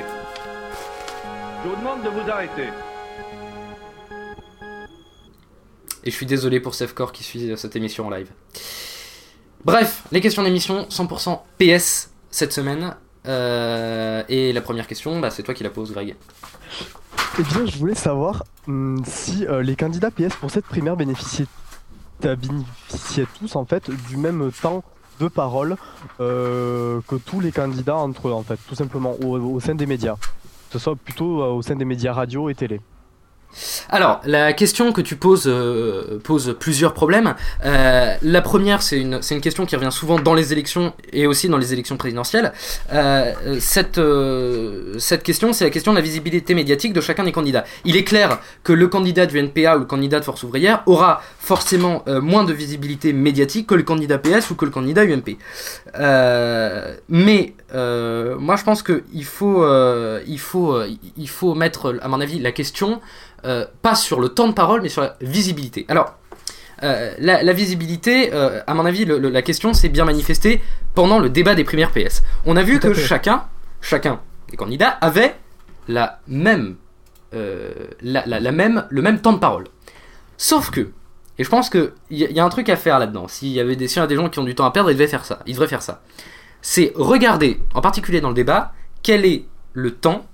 Je 1.62 1.68
vous 1.68 1.76
demande 1.76 2.02
de 2.02 2.08
vous 2.08 2.30
arrêter. 2.30 2.68
Et 6.04 6.10
je 6.10 6.16
suis 6.16 6.26
désolé 6.26 6.60
pour 6.60 6.74
Sefcore 6.74 7.12
qui 7.12 7.24
suit 7.24 7.50
euh, 7.50 7.56
cette 7.56 7.76
émission 7.76 8.06
en 8.06 8.10
live. 8.10 8.28
Bref, 9.64 10.04
les 10.12 10.20
questions 10.20 10.42
d'émission 10.42 10.86
100% 10.90 11.40
PS 11.58 12.10
cette 12.30 12.52
semaine. 12.52 12.94
Euh, 13.26 14.22
et 14.28 14.52
la 14.52 14.60
première 14.60 14.86
question, 14.86 15.18
bah, 15.20 15.30
c'est 15.30 15.42
toi 15.42 15.54
qui 15.54 15.64
la 15.64 15.70
poses, 15.70 15.92
Greg. 15.92 16.14
Eh 17.38 17.42
bien, 17.42 17.66
je 17.66 17.76
voulais 17.76 17.94
savoir 17.94 18.44
hum, 18.68 19.02
si 19.04 19.44
euh, 19.46 19.62
les 19.62 19.76
candidats 19.76 20.10
PS 20.10 20.36
pour 20.40 20.50
cette 20.50 20.64
primaire 20.64 20.96
bénéficiaient, 20.96 21.46
tous 22.20 23.56
en 23.56 23.64
fait 23.64 23.90
du 24.08 24.16
même 24.16 24.50
temps 24.62 24.82
de 25.20 25.28
parole 25.28 25.76
que 26.18 27.16
tous 27.26 27.40
les 27.40 27.52
candidats 27.52 27.96
entre 27.96 28.28
eux 28.28 28.32
en 28.32 28.42
fait, 28.42 28.58
tout 28.68 28.74
simplement 28.74 29.14
au, 29.20 29.60
sein 29.60 29.74
des 29.74 29.86
médias. 29.86 30.14
Que 30.14 30.74
ce 30.74 30.78
soit 30.78 30.96
plutôt 30.96 31.42
au 31.42 31.62
sein 31.62 31.76
des 31.76 31.84
médias 31.84 32.12
radio 32.12 32.48
et 32.48 32.54
télé. 32.54 32.80
Alors, 33.88 34.20
la 34.24 34.52
question 34.52 34.92
que 34.92 35.00
tu 35.00 35.16
poses 35.16 35.46
euh, 35.46 36.18
pose 36.22 36.56
plusieurs 36.58 36.94
problèmes. 36.94 37.34
Euh, 37.64 38.14
la 38.22 38.42
première, 38.42 38.82
c'est 38.82 38.98
une, 38.98 39.20
une 39.30 39.40
question 39.40 39.66
qui 39.66 39.76
revient 39.76 39.92
souvent 39.92 40.18
dans 40.18 40.34
les 40.34 40.52
élections 40.52 40.92
et 41.12 41.26
aussi 41.26 41.48
dans 41.48 41.56
les 41.56 41.72
élections 41.72 41.96
présidentielles. 41.96 42.52
Euh, 42.92 43.32
cette, 43.60 44.00
cette 44.98 45.22
question, 45.22 45.52
c'est 45.52 45.64
la 45.64 45.70
question 45.70 45.92
de 45.92 45.96
la 45.96 46.02
visibilité 46.02 46.54
médiatique 46.54 46.92
de 46.92 47.00
chacun 47.00 47.24
des 47.24 47.32
candidats. 47.32 47.64
Il 47.84 47.96
est 47.96 48.04
clair 48.04 48.38
que 48.62 48.72
le 48.72 48.88
candidat 48.88 49.26
du 49.26 49.38
NPA 49.38 49.76
ou 49.76 49.80
le 49.80 49.86
candidat 49.86 50.20
de 50.20 50.24
Force 50.24 50.42
ouvrière 50.42 50.82
aura 50.86 51.22
forcément 51.38 52.04
moins 52.06 52.44
de 52.44 52.52
visibilité 52.52 53.12
médiatique 53.12 53.66
que 53.66 53.74
le 53.74 53.82
candidat 53.82 54.18
PS 54.18 54.50
ou 54.50 54.54
que 54.54 54.64
le 54.64 54.70
candidat 54.70 55.04
UMP. 55.04 55.36
Mais 57.08 57.54
moi, 57.74 58.56
je 58.56 58.64
pense 58.64 58.82
qu'il 58.82 59.24
faut, 59.24 59.64
il 60.26 60.38
faut, 60.40 60.78
il 61.16 61.28
faut 61.28 61.54
mettre, 61.54 61.98
à 62.02 62.08
mon 62.08 62.20
avis, 62.20 62.38
la 62.38 62.52
question 62.52 63.00
euh, 63.48 63.64
pas 63.82 63.94
sur 63.96 64.20
le 64.20 64.28
temps 64.28 64.46
de 64.48 64.52
parole, 64.52 64.82
mais 64.82 64.88
sur 64.88 65.02
la 65.02 65.16
visibilité. 65.20 65.84
Alors, 65.88 66.14
euh, 66.84 67.12
la, 67.18 67.42
la 67.42 67.52
visibilité, 67.52 68.30
euh, 68.32 68.60
à 68.66 68.74
mon 68.74 68.84
avis, 68.86 69.04
le- 69.04 69.18
le- 69.18 69.30
la 69.30 69.42
question 69.42 69.72
s'est 69.74 69.88
bien 69.88 70.04
manifestée 70.04 70.62
pendant 70.94 71.18
le 71.18 71.28
débat 71.30 71.54
des 71.56 71.64
primaires 71.64 71.90
PS. 71.90 72.22
On 72.46 72.56
a 72.56 72.62
vu 72.62 72.78
que 72.78 72.94
chacun, 72.94 73.44
chacun 73.80 74.20
des 74.50 74.56
candidats 74.56 74.90
avait 75.00 75.34
la 75.88 76.20
même, 76.28 76.76
la, 78.02 78.52
même, 78.52 78.86
le 78.88 79.02
même 79.02 79.20
temps 79.20 79.32
de 79.32 79.38
parole. 79.38 79.64
Sauf 80.36 80.70
que, 80.70 80.90
Et 81.38 81.44
je 81.44 81.48
pense 81.48 81.70
qu'il 81.70 81.92
y, 82.10 82.24
y 82.24 82.40
a 82.40 82.44
un 82.44 82.48
truc 82.48 82.68
à 82.68 82.76
faire 82.76 82.98
là-dedans. 82.98 83.28
S'il 83.28 83.48
y 83.48 83.60
avait 83.60 83.76
des, 83.76 83.92
y 83.94 83.98
a 83.98 84.06
des 84.06 84.16
gens 84.16 84.28
qui 84.28 84.38
ont 84.38 84.44
du 84.44 84.54
temps 84.54 84.64
à 84.66 84.70
perdre, 84.72 84.90
ils 84.90 84.94
devraient 84.94 85.08
faire 85.08 85.24
ça. 85.24 85.40
Ils 85.46 85.52
devraient 85.54 85.68
faire 85.68 85.82
ça. 85.82 86.02
C'est 86.62 86.92
regarder, 86.96 87.60
en 87.74 87.80
particulier 87.80 88.20
dans 88.20 88.28
le 88.28 88.34
débat, 88.34 88.72
quel 89.02 89.24
est 89.24 89.44
le 89.72 89.92
temps 89.92 90.26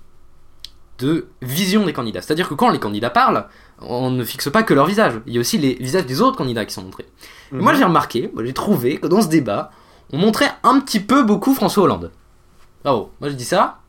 de 0.99 1.27
vision 1.41 1.85
des 1.85 1.93
candidats. 1.93 2.21
C'est-à-dire 2.21 2.47
que 2.49 2.53
quand 2.53 2.69
les 2.69 2.79
candidats 2.79 3.09
parlent, 3.09 3.47
on 3.81 4.09
ne 4.11 4.23
fixe 4.23 4.49
pas 4.49 4.63
que 4.63 4.73
leur 4.73 4.85
visage. 4.85 5.13
Il 5.25 5.33
y 5.33 5.37
a 5.37 5.41
aussi 5.41 5.57
les 5.57 5.73
visages 5.75 6.05
des 6.05 6.21
autres 6.21 6.37
candidats 6.37 6.65
qui 6.65 6.73
sont 6.73 6.83
montrés. 6.83 7.05
Et 7.51 7.55
Moi, 7.55 7.73
j'ai 7.73 7.83
remarqué, 7.83 8.31
j'ai 8.43 8.53
trouvé 8.53 8.97
que 8.97 9.07
dans 9.07 9.21
ce 9.21 9.27
débat, 9.27 9.71
on 10.13 10.17
montrait 10.17 10.51
un 10.63 10.79
petit 10.79 10.99
peu 10.99 11.23
beaucoup 11.23 11.53
François 11.53 11.83
Hollande. 11.83 12.11
Bravo. 12.83 13.11
Moi, 13.19 13.29
je 13.29 13.35
dis 13.35 13.43
ça, 13.45 13.79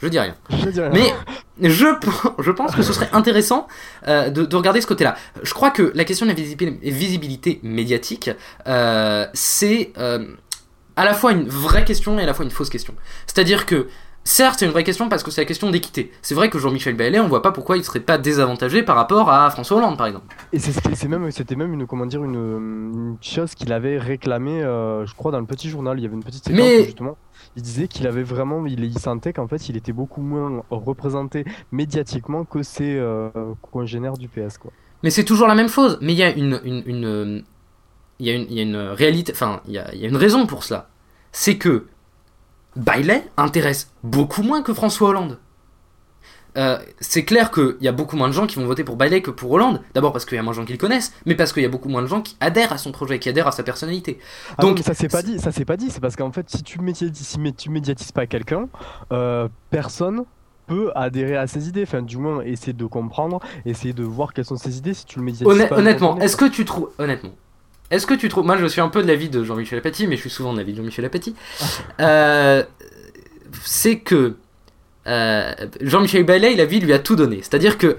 je 0.00 0.08
dis 0.08 0.18
rien. 0.18 0.34
Je 0.50 0.68
dis 0.70 0.80
rien. 0.80 0.90
Mais 0.90 1.12
je, 1.60 1.86
je 2.38 2.50
pense 2.50 2.74
que 2.74 2.82
ce 2.82 2.92
serait 2.92 3.10
intéressant 3.12 3.66
euh, 4.08 4.30
de, 4.30 4.44
de 4.44 4.56
regarder 4.56 4.80
ce 4.80 4.86
côté-là. 4.86 5.16
Je 5.42 5.52
crois 5.52 5.70
que 5.70 5.92
la 5.94 6.04
question 6.04 6.24
de 6.26 6.30
la 6.30 6.36
visibil- 6.36 6.78
visibilité 6.80 7.60
médiatique, 7.62 8.30
euh, 8.66 9.26
c'est 9.34 9.92
euh, 9.98 10.26
à 10.96 11.04
la 11.04 11.14
fois 11.14 11.32
une 11.32 11.48
vraie 11.48 11.84
question 11.84 12.18
et 12.18 12.22
à 12.22 12.26
la 12.26 12.34
fois 12.34 12.44
une 12.44 12.50
fausse 12.50 12.70
question. 12.70 12.94
C'est-à-dire 13.26 13.66
que, 13.66 13.88
certes, 14.24 14.58
c'est 14.58 14.66
une 14.66 14.72
vraie 14.72 14.84
question 14.84 15.08
parce 15.08 15.22
que 15.22 15.30
c'est 15.30 15.40
la 15.42 15.44
question 15.46 15.70
d'équité. 15.70 16.10
C'est 16.22 16.34
vrai 16.34 16.50
que 16.50 16.58
Jean-Michel 16.58 16.96
Baillet, 16.96 17.20
on 17.20 17.28
voit 17.28 17.42
pas 17.42 17.52
pourquoi 17.52 17.76
il 17.76 17.84
serait 17.84 18.00
pas 18.00 18.18
désavantagé 18.18 18.82
par 18.82 18.96
rapport 18.96 19.30
à 19.30 19.50
François 19.50 19.76
Hollande, 19.78 19.96
par 19.98 20.06
exemple. 20.06 20.26
Et 20.52 20.58
c'est 20.58 21.08
même, 21.08 21.30
c'était 21.30 21.56
même 21.56 21.72
une, 21.74 21.86
comment 21.86 22.06
dire, 22.06 22.24
une, 22.24 22.34
une 22.34 23.16
chose 23.20 23.54
qu'il 23.54 23.72
avait 23.72 23.98
réclamé, 23.98 24.62
euh, 24.62 25.06
je 25.06 25.14
crois, 25.14 25.30
dans 25.32 25.40
le 25.40 25.46
petit 25.46 25.68
journal. 25.68 25.98
Il 25.98 26.02
y 26.02 26.06
avait 26.06 26.14
une 26.16 26.24
petite 26.24 26.44
séquence 26.44 26.60
Mais- 26.60 26.84
justement, 26.84 27.16
il 27.56 27.62
disait 27.62 27.86
qu'il 27.88 28.06
avait 28.06 28.22
vraiment, 28.22 28.64
il, 28.66 28.82
il 28.84 28.98
sentait 28.98 29.32
qu'en 29.32 29.46
fait, 29.46 29.68
il 29.68 29.76
était 29.76 29.92
beaucoup 29.92 30.22
moins 30.22 30.62
représenté 30.70 31.44
médiatiquement 31.72 32.44
que 32.44 32.62
ses 32.62 32.96
euh, 32.96 33.28
congénères 33.72 34.16
du 34.16 34.28
PS, 34.28 34.58
quoi. 34.58 34.70
Mais 35.02 35.10
c'est 35.10 35.24
toujours 35.24 35.46
la 35.48 35.54
même 35.54 35.68
chose. 35.68 35.98
Mais 36.00 36.12
il 36.14 36.18
y 36.18 36.22
a 36.22 36.30
une, 36.34 36.60
une, 36.64 36.82
une, 36.86 37.04
euh, 37.04 37.40
il 38.18 38.26
y 38.26 38.30
a 38.30 38.34
une, 38.34 38.46
il 38.48 38.54
y 38.54 38.60
a 38.60 38.62
une 38.62 38.76
réalité, 38.76 39.32
enfin, 39.34 39.60
il 39.66 39.74
y 39.74 39.78
a, 39.78 39.92
il 39.94 40.00
y 40.00 40.06
a 40.06 40.08
une 40.08 40.16
raison 40.16 40.46
pour 40.46 40.64
cela. 40.64 40.88
C'est 41.30 41.58
que 41.58 41.86
Bailey 42.76 43.24
intéresse 43.36 43.90
beaucoup 44.02 44.42
moins 44.42 44.62
que 44.62 44.74
François 44.74 45.10
Hollande. 45.10 45.38
Euh, 46.56 46.78
c'est 47.00 47.24
clair 47.24 47.50
qu'il 47.50 47.76
y 47.80 47.88
a 47.88 47.92
beaucoup 47.92 48.16
moins 48.16 48.28
de 48.28 48.32
gens 48.32 48.46
qui 48.46 48.56
vont 48.56 48.64
voter 48.66 48.84
pour 48.84 48.94
Bailey 48.94 49.22
que 49.22 49.32
pour 49.32 49.50
Hollande. 49.50 49.80
D'abord 49.92 50.12
parce 50.12 50.24
qu'il 50.24 50.36
y 50.36 50.38
a 50.38 50.42
moins 50.42 50.52
de 50.52 50.56
gens 50.56 50.64
qui 50.64 50.70
le 50.72 50.78
connaissent, 50.78 51.12
mais 51.26 51.34
parce 51.34 51.52
qu'il 51.52 51.64
y 51.64 51.66
a 51.66 51.68
beaucoup 51.68 51.88
moins 51.88 52.02
de 52.02 52.06
gens 52.06 52.22
qui 52.22 52.36
adhèrent 52.38 52.72
à 52.72 52.78
son 52.78 52.92
projet, 52.92 53.18
qui 53.18 53.28
adhèrent 53.28 53.48
à 53.48 53.52
sa 53.52 53.64
personnalité. 53.64 54.20
Ah 54.56 54.62
Donc, 54.62 54.78
ça 54.78 54.94
c'est 54.94 55.08
pas 55.08 55.22
dit, 55.22 55.40
ça 55.40 55.50
c'est 55.50 55.64
pas 55.64 55.76
dit, 55.76 55.90
c'est 55.90 55.98
parce 56.00 56.14
qu'en 56.14 56.30
fait 56.30 56.48
si 56.48 56.62
tu 56.62 56.80
médiatises, 56.80 57.26
si 57.26 57.38
mé- 57.40 57.54
tu 57.56 57.70
médiatises 57.70 58.12
pas 58.12 58.26
quelqu'un, 58.26 58.68
euh, 59.12 59.48
personne 59.70 60.24
peut 60.68 60.92
adhérer 60.94 61.36
à 61.36 61.48
ses 61.48 61.68
idées, 61.68 61.82
enfin 61.82 62.02
du 62.02 62.18
moins 62.18 62.40
essayer 62.42 62.72
de 62.72 62.86
comprendre, 62.86 63.40
essayer 63.66 63.92
de 63.92 64.04
voir 64.04 64.32
quelles 64.32 64.44
sont 64.46 64.56
ses 64.56 64.78
idées 64.78 64.94
si 64.94 65.06
tu 65.06 65.18
le 65.18 65.24
médiatises 65.24 65.48
Honn- 65.48 65.68
pas. 65.68 65.76
honnêtement, 65.78 66.18
est-ce 66.20 66.36
que 66.36 66.44
tu 66.44 66.64
trouves. 66.64 66.90
Honnêtement. 66.98 67.32
Est-ce 67.90 68.06
que 68.06 68.14
tu 68.14 68.28
trouves. 68.28 68.44
Moi, 68.46 68.56
je 68.56 68.66
suis 68.66 68.80
un 68.80 68.88
peu 68.88 69.02
de 69.02 69.06
l'avis 69.08 69.28
de 69.28 69.44
Jean-Michel 69.44 69.78
Apathy, 69.78 70.06
mais 70.06 70.16
je 70.16 70.22
suis 70.22 70.30
souvent 70.30 70.52
de 70.52 70.58
l'avis 70.58 70.72
de 70.72 70.78
Jean-Michel 70.78 71.04
Apathy. 71.04 71.34
Euh, 72.00 72.62
c'est 73.62 73.98
que. 73.98 74.36
euh, 75.06 75.52
Jean-Michel 75.80 76.24
Bailey, 76.24 76.54
la 76.56 76.64
vie 76.64 76.80
lui 76.80 76.92
a 76.92 76.98
tout 76.98 77.14
donné. 77.16 77.38
C'est-à-dire 77.42 77.78
que 77.78 77.96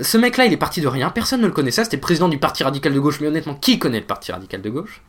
ce 0.00 0.18
mec-là, 0.18 0.44
il 0.46 0.52
est 0.52 0.56
parti 0.58 0.80
de 0.80 0.88
rien. 0.88 1.10
Personne 1.10 1.40
ne 1.40 1.46
le 1.46 1.52
connaissait. 1.52 1.84
C'était 1.84 1.96
le 1.96 2.02
président 2.02 2.28
du 2.28 2.38
Parti 2.38 2.62
radical 2.64 2.92
de 2.92 3.00
gauche, 3.00 3.20
mais 3.20 3.28
honnêtement, 3.28 3.54
qui 3.54 3.78
connaît 3.78 4.00
le 4.00 4.06
Parti 4.06 4.32
radical 4.32 4.60
de 4.60 4.70
gauche? 4.70 5.02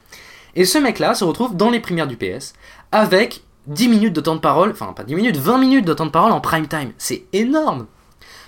Et 0.56 0.66
ce 0.66 0.78
mec-là 0.78 1.14
se 1.16 1.24
retrouve 1.24 1.56
dans 1.56 1.70
les 1.70 1.80
primaires 1.80 2.08
du 2.08 2.16
PS 2.16 2.54
avec 2.92 3.44
10 3.68 3.88
minutes 3.90 4.14
de 4.14 4.22
temps 4.22 4.36
de 4.36 4.42
parole. 4.42 4.72
Enfin, 4.72 4.94
pas 4.94 5.04
10 5.04 5.16
minutes, 5.16 5.38
20 5.38 5.58
minutes 5.58 5.86
de 5.86 5.94
temps 5.94 6.06
de 6.06 6.12
parole 6.12 6.32
en 6.32 6.40
prime 6.42 6.68
time. 6.68 6.92
C'est 6.98 7.26
énorme. 7.34 7.88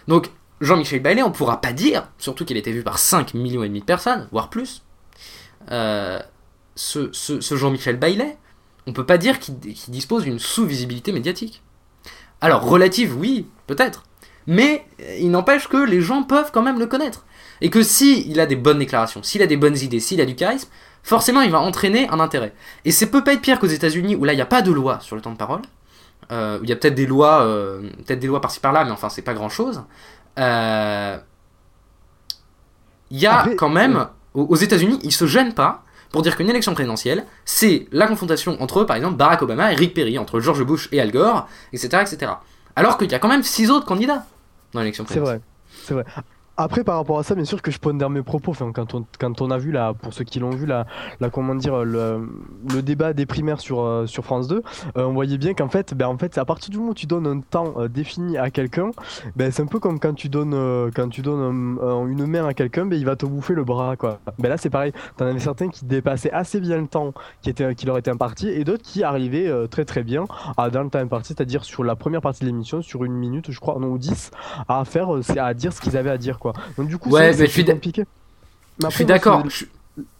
Donc, 0.08 0.30
Jean-Michel 0.62 1.02
Bailey, 1.02 1.22
on 1.22 1.32
pourra 1.32 1.60
pas 1.60 1.74
dire, 1.74 2.08
surtout 2.18 2.46
qu'il 2.46 2.58
était 2.58 2.72
vu 2.72 2.82
par 2.84 2.98
5 2.98 3.34
millions 3.34 3.64
et 3.64 3.68
demi 3.68 3.82
de 3.82 3.86
personnes, 3.86 4.28
voire 4.32 4.50
plus, 4.50 4.84
euh, 5.72 6.20
ce, 6.76 7.10
ce- 7.12 7.42
ce 7.42 7.56
Jean-Michel 7.56 7.98
Bailey, 7.98 8.38
on 8.88 8.94
peut 8.94 9.06
pas 9.06 9.18
dire 9.18 9.40
qu'il 9.40 9.58
dispose 9.60 10.24
d'une 10.24 10.40
sous-visibilité 10.40 11.12
médiatique. 11.12 11.62
Alors, 12.42 12.64
relative, 12.64 13.16
oui, 13.18 13.48
peut-être, 13.68 14.04
mais 14.48 14.86
il 15.20 15.30
n'empêche 15.30 15.68
que 15.68 15.78
les 15.78 16.02
gens 16.02 16.24
peuvent 16.24 16.52
quand 16.52 16.64
même 16.64 16.80
le 16.80 16.88
connaître. 16.88 17.26
Et 17.62 17.70
que 17.70 17.84
si 17.84 18.28
il 18.28 18.40
a 18.40 18.48
des 18.48 18.56
bonnes 18.56 18.80
déclarations, 18.80 19.22
s'il 19.22 19.44
a 19.44 19.48
des 19.48 19.58
bonnes 19.58 19.78
idées, 19.78 20.00
s'il 20.00 20.20
a 20.20 20.26
du 20.26 20.34
charisme, 20.36 20.68
forcément 21.04 21.42
il 21.42 21.52
va 21.52 21.60
entraîner 21.60 22.10
un 22.10 22.20
intérêt. 22.20 22.54
Et 22.86 22.92
c'est 22.92 23.06
peut 23.12 23.24
pas 23.24 23.34
être 23.34 23.42
pire 23.42 23.60
qu'aux 23.60 23.68
États-Unis 23.68 24.16
où 24.16 24.24
là 24.24 24.34
il 24.34 24.38
n'y 24.38 24.42
a 24.42 24.48
pas 24.48 24.64
de 24.64 24.72
loi 24.72 25.00
sur 25.02 25.16
le 25.16 25.22
temps 25.22 25.32
de 25.32 25.38
parole. 25.38 25.62
Euh, 26.32 26.60
il 26.64 26.70
y 26.70 26.74
a 26.74 26.76
peut-être 26.76 26.96
des 26.96 27.06
lois, 27.06 27.42
euh, 27.44 27.82
peut-être 28.06 28.20
des 28.20 28.26
lois 28.28 28.42
par-ci 28.42 28.60
par-là, 28.60 28.84
mais 28.86 28.92
enfin 28.92 29.10
c'est 29.10 29.22
pas 29.22 29.36
grand-chose. 29.36 29.84
Euh, 30.40 31.18
Il 33.12 33.20
y 33.20 33.28
a 33.28 33.40
Après, 33.40 33.56
quand 33.56 33.70
même, 33.70 34.08
aux 34.34 34.56
États-Unis, 34.56 35.00
ils 35.04 35.12
se 35.12 35.26
gênent 35.26 35.54
pas 35.54 35.84
pour 36.12 36.22
dire 36.22 36.36
qu'une 36.36 36.50
élection 36.50 36.74
présidentielle, 36.74 37.26
c'est 37.46 37.88
la 37.92 38.08
confrontation 38.08 38.62
entre, 38.62 38.84
par 38.84 38.96
exemple, 38.98 39.16
Barack 39.16 39.42
Obama 39.44 39.72
et 39.72 39.76
Rick 39.76 39.94
Perry, 39.94 40.18
entre 40.18 40.40
George 40.40 40.64
Bush 40.64 40.90
et 40.92 41.00
Al 41.00 41.12
Gore, 41.12 41.48
etc., 41.72 42.04
etc. 42.04 42.34
Alors 42.76 42.98
qu'il 42.98 43.10
y 43.12 43.16
a 43.16 43.20
quand 43.20 43.30
même 43.30 43.44
six 43.44 43.70
autres 43.70 43.86
candidats 43.86 44.26
dans 44.74 44.82
l'élection 44.82 45.06
C'est 45.08 45.20
présidentielle. 45.20 45.42
vrai, 45.42 45.84
c'est 45.86 45.94
vrai. 45.94 46.06
Après, 46.64 46.84
par 46.84 46.98
rapport 46.98 47.18
à 47.18 47.24
ça, 47.24 47.34
bien 47.34 47.44
sûr 47.44 47.60
que 47.60 47.72
je 47.72 47.80
pondère 47.80 48.12
mes 48.12 48.22
propos. 48.22 48.52
Enfin, 48.52 48.72
quand, 48.72 48.94
on, 48.94 49.04
quand 49.20 49.42
on 49.42 49.50
a 49.50 49.58
vu, 49.58 49.72
là, 49.72 49.96
pour 49.96 50.14
ceux 50.14 50.24
qui 50.24 50.40
l'ont 50.40 50.52
vu, 50.52 50.68
la, 50.68 50.86
la, 51.20 51.32
comment 51.32 51.56
dire, 51.56 51.84
le, 51.84 52.30
le 52.72 52.82
débat 52.84 53.14
des 53.14 53.26
primaires 53.26 53.60
sur, 53.60 53.82
euh, 53.82 54.06
sur 54.06 54.24
France 54.24 54.48
2, 54.48 54.62
euh, 54.98 55.04
on 55.06 55.14
voyait 55.14 55.40
bien 55.40 55.56
qu'en 55.56 55.70
fait, 55.70 55.96
ben, 55.96 56.06
en 56.08 56.20
fait, 56.20 56.38
à 56.38 56.46
partir 56.46 56.70
du 56.70 56.78
moment 56.78 56.92
où 56.92 56.94
tu 56.94 57.08
donnes 57.08 57.26
un 57.26 57.40
temps 57.40 57.74
euh, 57.78 57.88
défini 57.88 58.38
à 58.38 58.52
quelqu'un, 58.52 58.92
ben, 59.36 59.52
c'est 59.52 59.64
un 59.64 59.66
peu 59.66 59.80
comme 59.80 60.00
quand 60.00 60.14
tu 60.14 60.30
donnes, 60.30 60.54
quand 60.96 61.10
tu 61.10 61.24
donnes 61.24 61.78
un- 61.82 61.84
un- 61.88 62.08
une 62.08 62.28
main 62.28 62.46
à 62.46 62.54
quelqu'un, 62.54 62.86
ben, 62.86 62.96
il 63.00 63.06
va 63.06 63.16
te 63.16 63.26
bouffer 63.26 63.56
le 63.56 63.64
bras. 63.64 63.96
Quoi. 63.96 64.20
Ben, 64.38 64.50
là, 64.50 64.58
c'est 64.58 64.70
pareil. 64.70 64.94
T'en 65.18 65.26
avais 65.26 65.40
certains 65.40 65.70
qui 65.70 65.86
dépassaient 65.86 66.32
assez 66.32 66.60
bien 66.60 66.78
le 66.78 66.88
temps 66.88 67.14
qui, 67.42 67.50
était, 67.50 67.74
qui 67.74 67.88
leur 67.88 67.98
était 67.98 68.12
imparti 68.12 68.50
et 68.50 68.64
d'autres 68.64 68.84
qui 68.84 69.04
arrivaient 69.04 69.52
très 69.72 69.84
très 69.86 70.04
bien 70.04 70.26
à, 70.58 70.70
dans 70.70 70.84
le 70.84 70.90
temps 70.92 71.00
imparti, 71.00 71.30
c'est-à-dire 71.30 71.64
sur 71.64 71.84
la 71.84 71.96
première 71.96 72.22
partie 72.22 72.42
de 72.42 72.46
l'émission, 72.46 72.84
sur 72.84 73.04
une 73.04 73.14
minute, 73.14 73.50
je 73.50 73.60
crois, 73.60 73.80
non, 73.80 73.88
ou 73.88 73.98
10, 73.98 74.30
à 74.68 74.86
faire, 74.86 75.10
à 75.38 75.54
dire 75.56 75.74
ce 75.74 75.82
qu'ils 75.82 75.98
avaient 75.98 76.12
à 76.12 76.18
dire. 76.20 76.38
Quoi. 76.38 76.51
Donc, 76.78 76.88
du 76.88 76.98
coup, 76.98 77.10
Ouais, 77.10 77.34
c'est- 77.34 77.40
mais 77.40 77.46
je 77.48 77.52
suis 77.52 77.64
d'a- 77.64 77.74
compliqué. 77.74 78.02
Je 78.04 78.08
Mais 78.80 78.86
après, 78.86 78.96
suis 78.96 79.06
moi, 79.06 79.14
d'accord. 79.14 79.44
je 79.50 79.66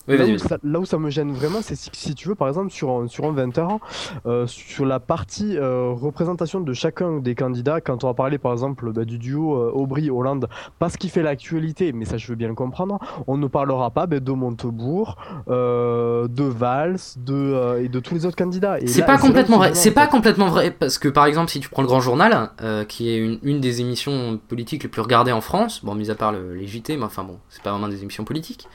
Oui, 0.08 0.18
là, 0.18 0.26
où 0.34 0.38
ça, 0.40 0.58
là 0.64 0.80
où 0.80 0.86
ça 0.86 0.98
me 0.98 1.10
gêne 1.12 1.32
vraiment, 1.32 1.60
c'est 1.62 1.76
si, 1.76 1.90
si 1.94 2.16
tu 2.16 2.28
veux, 2.28 2.36
par 2.36 2.48
exemple, 2.48 2.72
sur, 2.72 2.90
un- 2.90 3.08
sur 3.08 3.24
un 3.26 3.32
20 3.32 3.58
heures, 3.60 3.78
euh, 4.26 4.48
sur 4.48 4.84
la 4.86 5.00
partie 5.00 5.58
euh, 5.58 5.92
représentation 5.92 6.60
de 6.60 6.74
chacun 6.74 7.20
des 7.20 7.36
candidats, 7.36 7.80
quand 7.82 8.04
on 8.04 8.08
va 8.08 8.14
parler 8.16 8.38
par 8.40 8.52
exemple 8.52 8.92
bah, 8.92 9.06
du 9.06 9.20
duo 9.20 9.56
euh, 9.56 9.72
Aubry-Hollande, 9.74 10.50
parce 10.80 10.98
qu'il 10.98 11.12
fait 11.12 11.22
l'actualité, 11.22 11.94
mais 11.94 12.06
ça 12.06 12.18
je 12.18 12.28
veux 12.28 12.36
bien 12.36 12.48
le 12.48 12.56
comprendre, 12.56 12.98
on 13.28 13.38
ne 13.38 13.48
parlera 13.48 13.92
pas 13.92 14.08
bah, 14.08 14.20
de 14.20 14.32
Montebourg, 14.32 15.18
de 15.48 16.44
Valls 16.44 16.98
de, 17.18 17.80
et 17.84 17.88
de 17.88 18.00
tous 18.00 18.16
les 18.16 18.26
autres 18.26 18.36
candidats. 18.38 18.78
C'est 18.88 19.06
pas 19.06 19.18
complètement 19.20 19.58
vrai. 19.58 19.74
C'est 19.76 19.92
pas 19.92 20.08
complètement 20.08 20.48
vrai 20.48 20.72
parce 20.72 20.98
que 20.98 21.08
par 21.10 21.26
exemple, 21.28 21.52
si 21.52 21.60
tu 21.60 21.70
prends 21.70 21.84
le 21.84 21.88
Grand 21.88 22.02
Journal, 22.02 22.50
qui 22.88 23.10
est 23.10 23.18
une, 23.18 23.40
une 23.44 23.62
des 23.62 23.82
émissions 23.82 24.40
politiques 24.48 24.84
les 24.84 24.90
plus 24.90 25.02
regardées 25.02 25.32
en 25.32 25.42
France, 25.42 25.86
bon, 25.86 25.96
mis 25.96 26.10
à 26.10 26.16
part 26.16 26.32
le- 26.32 26.56
les 26.56 26.68
JT, 26.68 26.98
mais 26.98 27.04
enfin 27.04 27.24
bon, 27.24 27.38
c'est 27.50 27.62
pas 27.62 27.72
vraiment 27.72 27.88
des 27.88 28.02
émissions 28.02 28.24
politiques. 28.24 28.68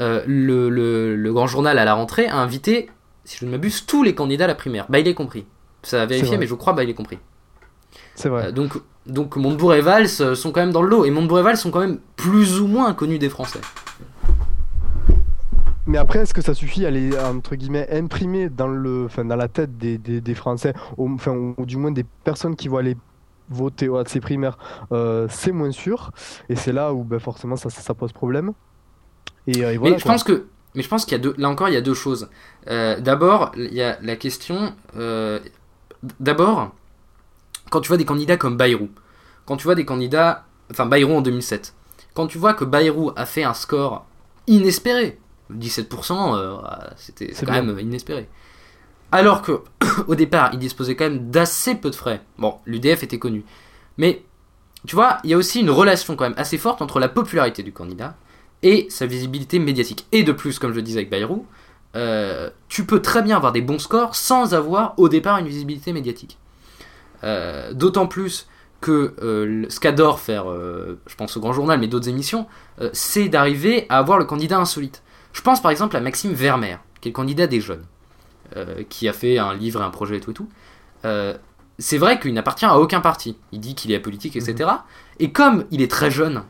Euh, 0.00 0.22
le, 0.26 0.68
le- 0.68 1.16
le 1.16 1.32
Grand 1.32 1.46
Journal 1.46 1.78
à 1.78 1.84
la 1.84 1.94
rentrée 1.94 2.26
a 2.26 2.36
invité, 2.36 2.88
si 3.24 3.38
je 3.38 3.46
ne 3.46 3.50
m'abuse, 3.50 3.86
tous 3.86 4.02
les 4.02 4.14
candidats 4.14 4.44
à 4.44 4.48
la 4.48 4.54
primaire. 4.54 4.86
Bah, 4.88 4.98
il 4.98 5.08
est 5.08 5.14
compris. 5.14 5.46
Ça 5.82 6.02
a 6.02 6.06
vérifié, 6.06 6.36
mais 6.38 6.46
je 6.46 6.54
crois, 6.54 6.72
bah, 6.72 6.82
il 6.84 6.90
est 6.90 6.94
compris. 6.94 7.18
C'est 8.14 8.28
vrai. 8.28 8.46
Euh, 8.46 8.52
donc, 8.52 8.74
donc 9.06 9.36
Montebourg 9.36 9.74
et 9.74 9.80
Valls 9.80 10.08
euh, 10.20 10.34
sont 10.34 10.50
quand 10.50 10.60
même 10.60 10.72
dans 10.72 10.82
le 10.82 10.88
lot, 10.88 11.04
et 11.04 11.10
Montebourg 11.10 11.38
et 11.38 11.42
Valls 11.42 11.56
sont 11.56 11.70
quand 11.70 11.80
même 11.80 11.98
plus 12.16 12.60
ou 12.60 12.66
moins 12.66 12.92
connus 12.94 13.18
des 13.18 13.28
Français. 13.28 13.60
Mais 15.88 15.98
après, 15.98 16.18
est-ce 16.20 16.34
que 16.34 16.42
ça 16.42 16.52
suffit 16.54 16.84
à 16.84 16.90
les, 16.90 17.16
entre 17.16 17.54
guillemets, 17.54 17.88
imprimer 17.92 18.48
dans, 18.48 18.66
le, 18.66 19.04
enfin, 19.04 19.24
dans 19.24 19.36
la 19.36 19.46
tête 19.46 19.78
des, 19.78 19.98
des, 19.98 20.20
des 20.20 20.34
Français, 20.34 20.74
ou, 20.96 21.08
enfin, 21.14 21.54
ou 21.56 21.64
du 21.64 21.76
moins 21.76 21.92
des 21.92 22.04
personnes 22.24 22.56
qui 22.56 22.66
vont 22.66 22.78
aller 22.78 22.96
voter 23.48 23.86
à 23.86 24.02
ces 24.06 24.18
primaires 24.18 24.58
euh, 24.90 25.28
C'est 25.30 25.52
moins 25.52 25.70
sûr. 25.70 26.10
Et 26.48 26.56
c'est 26.56 26.72
là 26.72 26.92
où 26.92 27.04
ben, 27.04 27.20
forcément 27.20 27.54
ça, 27.54 27.70
ça, 27.70 27.80
ça 27.82 27.94
pose 27.94 28.12
problème. 28.12 28.52
Et, 29.46 29.64
euh, 29.64 29.72
et 29.72 29.76
voilà, 29.76 29.94
mais 29.94 30.00
je 30.00 30.04
pense 30.04 30.24
que, 30.24 30.46
mais 30.74 30.82
je 30.82 30.88
pense 30.88 31.04
qu'il 31.04 31.12
y 31.12 31.20
a 31.20 31.22
deux, 31.22 31.34
là 31.38 31.48
encore, 31.48 31.68
il 31.68 31.74
y 31.74 31.78
a 31.78 31.80
deux 31.82 31.94
choses. 31.94 32.28
Euh, 32.68 33.00
D'abord, 33.00 33.52
il 33.56 33.72
y 33.74 33.82
a 33.82 33.98
la 34.02 34.16
question. 34.16 34.74
euh, 34.96 35.38
D'abord, 36.20 36.72
quand 37.70 37.80
tu 37.80 37.88
vois 37.88 37.96
des 37.96 38.04
candidats 38.04 38.36
comme 38.36 38.56
Bayrou, 38.56 38.90
quand 39.44 39.56
tu 39.56 39.64
vois 39.64 39.74
des 39.74 39.84
candidats, 39.84 40.44
enfin 40.70 40.86
Bayrou 40.86 41.14
en 41.16 41.20
2007, 41.22 41.74
quand 42.14 42.26
tu 42.26 42.38
vois 42.38 42.54
que 42.54 42.64
Bayrou 42.64 43.12
a 43.16 43.26
fait 43.26 43.44
un 43.44 43.54
score 43.54 44.06
inespéré, 44.46 45.18
17%, 45.52 46.36
euh, 46.36 46.56
c'était 46.96 47.32
quand 47.32 47.46
bien. 47.52 47.62
même 47.62 47.78
inespéré. 47.78 48.28
Alors 49.12 49.42
que 49.42 49.62
au 50.08 50.14
départ, 50.14 50.50
il 50.52 50.58
disposait 50.58 50.96
quand 50.96 51.04
même 51.08 51.30
d'assez 51.30 51.74
peu 51.76 51.90
de 51.90 51.94
frais. 51.94 52.20
Bon, 52.38 52.56
l'UDF 52.66 53.02
était 53.02 53.18
connu, 53.18 53.44
mais 53.98 54.24
tu 54.86 54.94
vois, 54.94 55.18
il 55.24 55.30
y 55.30 55.34
a 55.34 55.36
aussi 55.36 55.60
une 55.60 55.70
relation 55.70 56.16
quand 56.16 56.24
même 56.24 56.38
assez 56.38 56.58
forte 56.58 56.82
entre 56.82 57.00
la 57.00 57.08
popularité 57.08 57.62
du 57.62 57.72
candidat 57.72 58.16
et 58.66 58.88
sa 58.90 59.06
visibilité 59.06 59.60
médiatique. 59.60 60.06
Et 60.10 60.24
de 60.24 60.32
plus, 60.32 60.58
comme 60.58 60.72
je 60.72 60.76
le 60.76 60.82
disais 60.82 60.98
avec 60.98 61.10
Bayrou, 61.10 61.46
euh, 61.94 62.50
tu 62.68 62.84
peux 62.84 63.00
très 63.00 63.22
bien 63.22 63.36
avoir 63.36 63.52
des 63.52 63.62
bons 63.62 63.78
scores 63.78 64.16
sans 64.16 64.54
avoir 64.54 64.94
au 64.98 65.08
départ 65.08 65.38
une 65.38 65.46
visibilité 65.46 65.92
médiatique. 65.92 66.36
Euh, 67.22 67.72
D'autant 67.72 68.08
plus 68.08 68.48
que 68.80 69.14
euh, 69.22 69.66
ce 69.68 69.78
qu'adore 69.78 70.18
faire, 70.18 70.46
je 70.48 71.14
pense 71.14 71.36
au 71.36 71.40
Grand 71.40 71.52
Journal, 71.52 71.78
mais 71.78 71.86
d'autres 71.86 72.08
émissions, 72.08 72.46
c'est 72.92 73.28
d'arriver 73.28 73.86
à 73.88 73.98
avoir 73.98 74.18
le 74.18 74.24
candidat 74.24 74.58
insolite. 74.58 75.02
Je 75.32 75.42
pense 75.42 75.62
par 75.62 75.70
exemple 75.70 75.96
à 75.96 76.00
Maxime 76.00 76.32
Vermeer, 76.32 76.78
qui 77.00 77.08
est 77.08 77.12
le 77.12 77.16
candidat 77.16 77.46
des 77.46 77.60
jeunes, 77.60 77.84
qui 78.88 79.08
a 79.08 79.12
fait 79.12 79.38
un 79.38 79.54
livre 79.54 79.80
et 79.80 79.84
un 79.84 79.90
projet 79.90 80.16
et 80.16 80.20
tout 80.20 80.32
et 80.32 80.34
tout. 80.34 80.48
C'est 81.78 81.98
vrai 81.98 82.18
qu'il 82.18 82.34
n'appartient 82.34 82.64
à 82.64 82.78
aucun 82.78 83.00
parti. 83.00 83.36
Il 83.52 83.60
dit 83.60 83.76
qu'il 83.76 83.92
est 83.92 83.96
apolitique, 83.96 84.34
etc. 84.34 84.70
Et 85.20 85.30
comme 85.30 85.64
il 85.70 85.82
est 85.82 85.90
très 85.90 86.10
jeune 86.10 86.42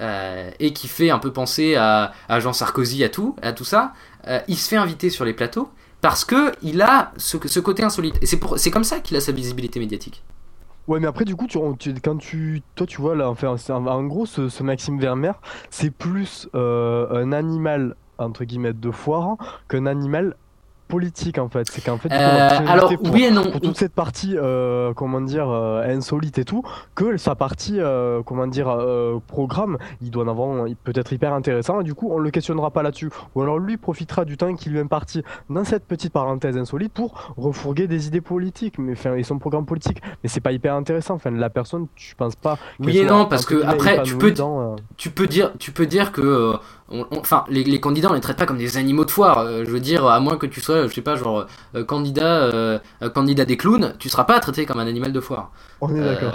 euh, 0.00 0.50
et 0.58 0.72
qui 0.72 0.88
fait 0.88 1.10
un 1.10 1.18
peu 1.18 1.32
penser 1.32 1.76
à, 1.76 2.12
Jean 2.38 2.52
Sarkozy, 2.52 3.04
à 3.04 3.08
tout, 3.08 3.36
à 3.42 3.52
tout 3.52 3.64
ça, 3.64 3.92
euh, 4.26 4.40
il 4.48 4.56
se 4.56 4.68
fait 4.68 4.76
inviter 4.76 5.10
sur 5.10 5.24
les 5.24 5.34
plateaux 5.34 5.70
parce 6.00 6.24
que 6.24 6.52
il 6.62 6.80
a 6.80 7.12
ce, 7.16 7.60
côté 7.60 7.82
insolite. 7.84 8.18
C'est 8.22 8.70
comme 8.70 8.84
ça 8.84 9.00
qu'il 9.00 9.16
a 9.16 9.20
sa 9.20 9.32
visibilité 9.32 9.78
médiatique. 9.78 10.22
Ouais, 10.88 10.98
mais 10.98 11.06
après, 11.06 11.24
du 11.24 11.36
coup, 11.36 11.46
quand 11.52 12.18
tu, 12.18 12.62
toi, 12.74 12.86
tu 12.86 13.00
vois 13.00 13.14
là, 13.14 13.30
en 13.30 14.04
gros, 14.04 14.26
ce, 14.26 14.48
ce 14.48 14.62
Maxime 14.62 14.98
Vermeer, 14.98 15.34
c'est 15.68 15.90
plus 15.90 16.48
euh, 16.54 17.22
un 17.22 17.32
animal 17.32 17.94
entre 18.20 18.44
guillemets 18.44 18.72
de 18.72 18.90
foire 18.90 19.36
qu'un 19.68 19.86
animal 19.86 20.36
politique 20.90 21.38
en 21.38 21.48
fait. 21.48 21.66
C'est 21.70 21.82
qu'en 21.84 21.96
fait, 21.98 22.10
Euh, 22.12 22.48
alors 22.66 22.92
pour- 22.94 23.12
oui 23.12 23.24
et 23.24 23.30
non. 23.30 23.50
pour 23.50 23.60
toute 23.60 23.76
cette 23.78 23.94
partie, 23.94 24.36
euh, 24.36 24.92
comment 24.94 25.20
dire, 25.20 25.48
euh, 25.48 25.82
insolite 25.96 26.38
et 26.38 26.44
tout, 26.44 26.62
que 26.94 27.16
sa 27.16 27.34
partie, 27.34 27.76
euh, 27.80 28.22
comment 28.24 28.46
dire, 28.46 28.68
programme, 29.26 29.78
il 30.02 30.10
doit 30.10 30.24
en 30.24 30.28
avoir, 30.28 30.68
il 30.68 30.76
peut 30.76 30.92
être 30.94 31.12
hyper 31.12 31.32
intéressant, 31.32 31.80
et 31.80 31.84
du 31.84 31.94
coup, 31.94 32.08
on 32.12 32.18
le 32.18 32.30
questionnera 32.30 32.70
pas 32.70 32.82
là-dessus. 32.82 33.10
Ou 33.34 33.42
alors 33.42 33.58
lui 33.58 33.76
profitera 33.76 34.24
du 34.24 34.36
temps 34.36 34.54
qui 34.54 34.68
lui 34.70 34.78
est 34.78 34.82
imparti 34.82 35.22
dans 35.48 35.64
cette 35.64 35.84
petite 35.86 36.12
parenthèse 36.12 36.56
insolite 36.56 36.92
pour 36.92 37.32
refourguer 37.36 37.86
des 37.86 38.06
idées 38.08 38.20
politiques, 38.20 38.78
mais 38.78 38.92
enfin, 38.92 39.14
et 39.14 39.22
son 39.22 39.38
programme 39.38 39.66
politique. 39.66 40.00
Mais 40.22 40.28
c'est 40.28 40.40
pas 40.40 40.52
hyper 40.52 40.74
intéressant, 40.74 41.14
enfin, 41.14 41.30
la 41.30 41.50
personne, 41.50 41.86
tu 41.94 42.14
penses 42.16 42.36
pas. 42.36 42.58
Oui 42.80 42.98
et 42.98 43.04
non, 43.04 43.26
parce 43.26 43.46
que 43.46 43.64
après, 43.64 44.02
tu 44.02 44.16
peux- 44.16 44.32
dans, 44.32 44.76
tu 44.96 45.10
peux 45.10 45.26
dire, 45.26 45.52
tu 45.58 45.72
peux 45.72 45.86
dire 45.86 46.12
que, 46.12 46.54
enfin, 46.90 47.44
les, 47.48 47.64
les 47.64 47.80
candidats, 47.80 48.08
on 48.10 48.14
les 48.14 48.20
traite 48.20 48.36
pas 48.36 48.46
comme 48.46 48.58
des 48.58 48.76
animaux 48.76 49.04
de 49.04 49.10
foire. 49.10 49.38
Euh, 49.38 49.64
je 49.64 49.70
veux 49.70 49.80
dire, 49.80 50.06
à 50.06 50.20
moins 50.20 50.36
que 50.36 50.46
tu 50.46 50.60
sois, 50.60 50.86
je 50.86 50.92
sais 50.92 51.02
pas, 51.02 51.16
genre 51.16 51.46
euh, 51.74 51.84
candidat, 51.84 52.42
euh, 52.42 52.78
candidat 53.14 53.44
des 53.44 53.56
clowns, 53.56 53.94
tu 53.98 54.08
seras 54.08 54.24
pas 54.24 54.38
traité 54.40 54.66
comme 54.66 54.80
un 54.80 54.86
animal 54.86 55.12
de 55.12 55.20
foire. 55.20 55.50
On 55.80 55.94
est 55.94 56.00
d'accord. 56.00 56.32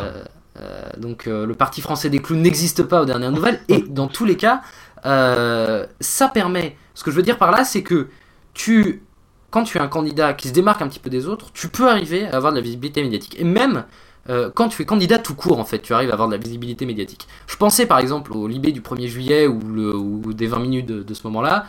Donc 0.98 1.26
le 1.26 1.54
parti 1.54 1.82
français 1.82 2.10
des 2.10 2.20
clowns 2.20 2.42
n'existe 2.42 2.84
pas 2.84 3.02
aux 3.02 3.06
dernières 3.06 3.34
nouvelles 3.34 3.60
et 3.68 3.82
dans 3.82 4.08
tous 4.08 4.24
les 4.24 4.38
cas 4.38 4.62
ça 5.04 6.28
permet 6.34 6.78
ce 6.94 7.04
que 7.04 7.12
je 7.12 7.16
veux 7.18 7.24
dire 7.24 7.38
par 7.38 7.52
là 7.52 7.66
c'est 7.66 7.84
que 7.84 8.08
tu 8.54 9.04
quand 9.52 9.64
tu 9.64 9.78
es 9.78 9.82
un 9.82 9.90
candidat 9.90 10.34
qui 10.34 10.48
se 10.48 10.54
démarque 10.54 10.82
un 10.82 10.88
petit 10.88 11.02
peu 11.02 11.10
des 11.10 11.28
autres 11.28 11.52
tu 11.54 11.68
peux 11.68 11.90
arriver 11.90 12.26
à 12.28 12.38
avoir 12.38 12.54
de 12.54 12.58
la 12.58 12.64
visibilité 12.64 13.04
médiatique 13.04 13.36
et 13.38 13.44
même 13.44 13.84
euh, 14.30 14.50
quand 14.54 14.70
tu 14.70 14.82
es 14.82 14.86
candidat 14.86 15.20
tout 15.20 15.36
court 15.36 15.60
en 15.60 15.66
fait 15.66 15.80
tu 15.80 15.94
arrives 15.94 16.10
à 16.10 16.14
avoir 16.14 16.28
de 16.28 16.34
la 16.34 16.40
visibilité 16.40 16.86
médiatique 16.86 17.28
je 17.48 17.56
pensais 17.58 17.86
par 17.86 18.00
exemple 18.00 18.34
au 18.34 18.48
Libé 18.48 18.72
du 18.72 18.82
1er 18.82 19.08
juillet 19.08 19.48
ou, 19.48 19.60
le, 19.74 19.96
ou 19.96 20.34
des 20.34 20.48
20 20.48 20.60
minutes 20.60 20.86
de, 20.88 21.04
de 21.04 21.14
ce 21.14 21.22
moment 21.26 21.42
là 21.42 21.66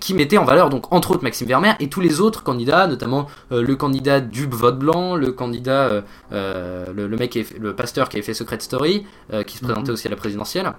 qui 0.00 0.14
mettait 0.14 0.38
en 0.38 0.44
valeur 0.44 0.70
donc 0.70 0.92
entre 0.92 1.10
autres 1.10 1.22
Maxime 1.24 1.46
Vermeer 1.48 1.74
et 1.80 1.88
tous 1.88 2.00
les 2.00 2.20
autres 2.20 2.42
candidats 2.42 2.86
notamment 2.86 3.26
euh, 3.52 3.62
le 3.62 3.76
candidat 3.76 4.20
du 4.20 4.46
vote 4.46 4.78
blanc 4.78 5.16
le 5.16 5.32
candidat 5.32 5.82
euh, 5.88 6.02
euh, 6.32 6.86
le, 6.94 7.06
le 7.08 7.16
mec 7.16 7.30
qui 7.32 7.44
fait- 7.44 7.58
le 7.58 7.74
pasteur 7.74 8.08
qui 8.08 8.16
avait 8.16 8.24
fait 8.24 8.34
Secret 8.34 8.60
Story 8.60 9.04
euh, 9.32 9.42
qui 9.42 9.56
se 9.58 9.64
présentait 9.64 9.88
Mhm. 9.88 9.94
aussi 9.94 10.06
à 10.06 10.10
la 10.10 10.16
présidentielle 10.16 10.72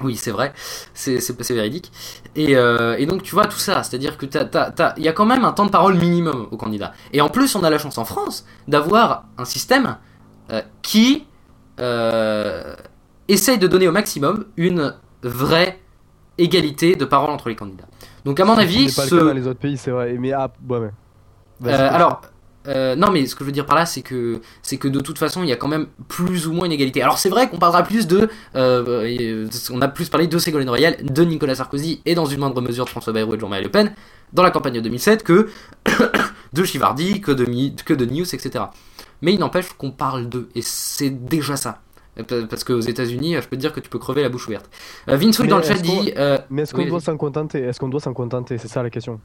oui, 0.00 0.14
c'est 0.14 0.30
vrai, 0.30 0.52
c'est 0.94 1.50
véridique. 1.50 1.90
Et, 2.36 2.54
euh, 2.54 2.94
et 2.98 3.04
donc, 3.06 3.24
tu 3.24 3.34
vois, 3.34 3.46
tout 3.46 3.58
ça, 3.58 3.82
c'est-à-dire 3.82 4.16
que 4.16 4.26
t'as- 4.26 4.44
t'as- 4.44 4.70
t'as- 4.70 4.94
il 4.96 5.02
y 5.02 5.08
a 5.08 5.12
quand 5.12 5.26
même 5.26 5.44
un 5.44 5.50
temps 5.50 5.66
de 5.66 5.72
parole 5.72 5.94
minimum 5.96 6.46
au 6.52 6.56
candidat. 6.56 6.92
Et 7.12 7.20
en 7.20 7.28
plus, 7.28 7.56
on 7.56 7.64
a 7.64 7.70
la 7.70 7.78
chance 7.78 7.98
en 7.98 8.04
France 8.04 8.46
d'avoir 8.68 9.24
un 9.38 9.44
système 9.44 9.86
euh, 9.86 9.92
qui 10.82 11.26
euh, 11.80 12.74
essaye 13.28 13.58
de 13.58 13.66
donner 13.66 13.88
au 13.88 13.92
maximum 13.92 14.46
une 14.56 14.94
vraie 15.22 15.78
égalité 16.38 16.96
de 16.96 17.04
parole 17.04 17.30
entre 17.30 17.48
les 17.48 17.56
candidats. 17.56 17.88
Donc, 18.24 18.40
à 18.40 18.44
mon 18.44 18.54
avis, 18.56 18.92
pas 18.94 19.04
le 19.04 19.08
ce, 19.08 19.14
cas 19.16 19.24
dans 19.24 19.32
les 19.32 19.46
autres 19.46 19.60
pays, 19.60 19.76
c'est 19.76 19.90
vrai. 19.90 20.16
Mais 20.18 20.32
ah, 20.32 20.50
ouais, 20.68 20.78
ouais. 20.78 20.90
Euh, 21.66 21.88
alors, 21.92 22.20
euh, 22.68 22.94
non, 22.96 23.10
mais 23.10 23.26
ce 23.26 23.34
que 23.34 23.40
je 23.40 23.46
veux 23.46 23.52
dire 23.52 23.66
par 23.66 23.76
là, 23.76 23.86
c'est 23.86 24.02
que 24.02 24.40
c'est 24.62 24.76
que 24.76 24.88
de 24.88 25.00
toute 25.00 25.18
façon, 25.18 25.42
il 25.42 25.48
y 25.48 25.52
a 25.52 25.56
quand 25.56 25.68
même 25.68 25.86
plus 26.08 26.46
ou 26.46 26.52
moins 26.52 26.66
une 26.66 26.72
égalité. 26.72 27.02
Alors, 27.02 27.18
c'est 27.18 27.28
vrai 27.28 27.48
qu'on 27.48 27.58
parlera 27.58 27.82
plus 27.82 28.06
de, 28.06 28.28
euh, 28.54 28.84
euh, 28.86 29.48
on 29.72 29.80
a 29.80 29.88
plus 29.88 30.08
parlé 30.08 30.26
de 30.26 30.38
Ségolène 30.38 30.68
Royal, 30.68 30.96
de 31.02 31.24
Nicolas 31.24 31.54
Sarkozy 31.54 32.02
et 32.04 32.14
dans 32.14 32.26
une 32.26 32.40
moindre 32.40 32.60
mesure 32.60 32.84
de 32.84 32.90
François 32.90 33.12
Bayrou 33.12 33.34
et 33.34 33.36
de 33.36 33.40
Jean-Marie 33.40 33.64
Le 33.64 33.70
Pen 33.70 33.92
dans 34.32 34.42
la 34.42 34.50
campagne 34.50 34.74
de 34.74 34.80
2007 34.80 35.22
que 35.24 35.48
de 36.52 36.64
Chivardi, 36.64 37.20
que 37.20 37.32
de 37.32 37.46
Mi- 37.46 37.74
que 37.74 37.94
de 37.94 38.04
News, 38.04 38.34
etc. 38.34 38.64
Mais 39.22 39.32
il 39.34 39.38
n'empêche 39.40 39.72
qu'on 39.74 39.90
parle 39.90 40.28
d'eux 40.28 40.48
et 40.54 40.62
c'est 40.62 41.10
déjà 41.10 41.56
ça. 41.56 41.80
Euh, 42.32 42.46
Parce 42.46 42.64
qu'aux 42.64 42.80
États-Unis, 42.80 43.34
je 43.36 43.48
peux 43.48 43.56
te 43.56 43.60
dire 43.60 43.72
que 43.72 43.80
tu 43.80 43.88
peux 43.90 43.98
crever 43.98 44.22
la 44.22 44.28
bouche 44.28 44.46
ouverte. 44.48 44.68
Euh, 45.08 45.16
Vince 45.16 45.40
dans 45.40 45.58
le 45.58 45.62
chat 45.62 45.74
dit. 45.74 46.12
euh, 46.16 46.38
Mais 46.50 46.62
est-ce 46.62 46.74
qu'on 46.74 46.82
oui, 46.82 46.86
doit 46.86 47.00
s'en 47.00 47.16
contenter 47.16 47.60
Est-ce 47.60 47.78
qu'on 47.80 47.88
doit 47.88 48.00
s'en 48.00 48.14
contenter 48.14 48.58
C'est 48.58 48.68
ça 48.68 48.82
la 48.82 48.90
question. 48.90 49.20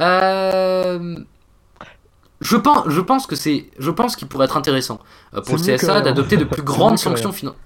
Euh, 0.00 1.16
Je 2.40 2.56
pense, 2.56 2.88
je 2.88 3.00
pense 3.00 3.26
que 3.26 3.36
c'est, 3.36 3.70
je 3.78 3.90
pense 3.90 4.16
qu'il 4.16 4.28
pourrait 4.28 4.46
être 4.46 4.56
intéressant 4.56 5.00
euh, 5.34 5.40
pour 5.42 5.56
le 5.56 5.60
CSA 5.62 6.00
d'adopter 6.00 6.36
de 6.36 6.44
plus 6.44 6.62
grandes 6.74 6.98
sanctions 6.98 7.32
financières. 7.32 7.60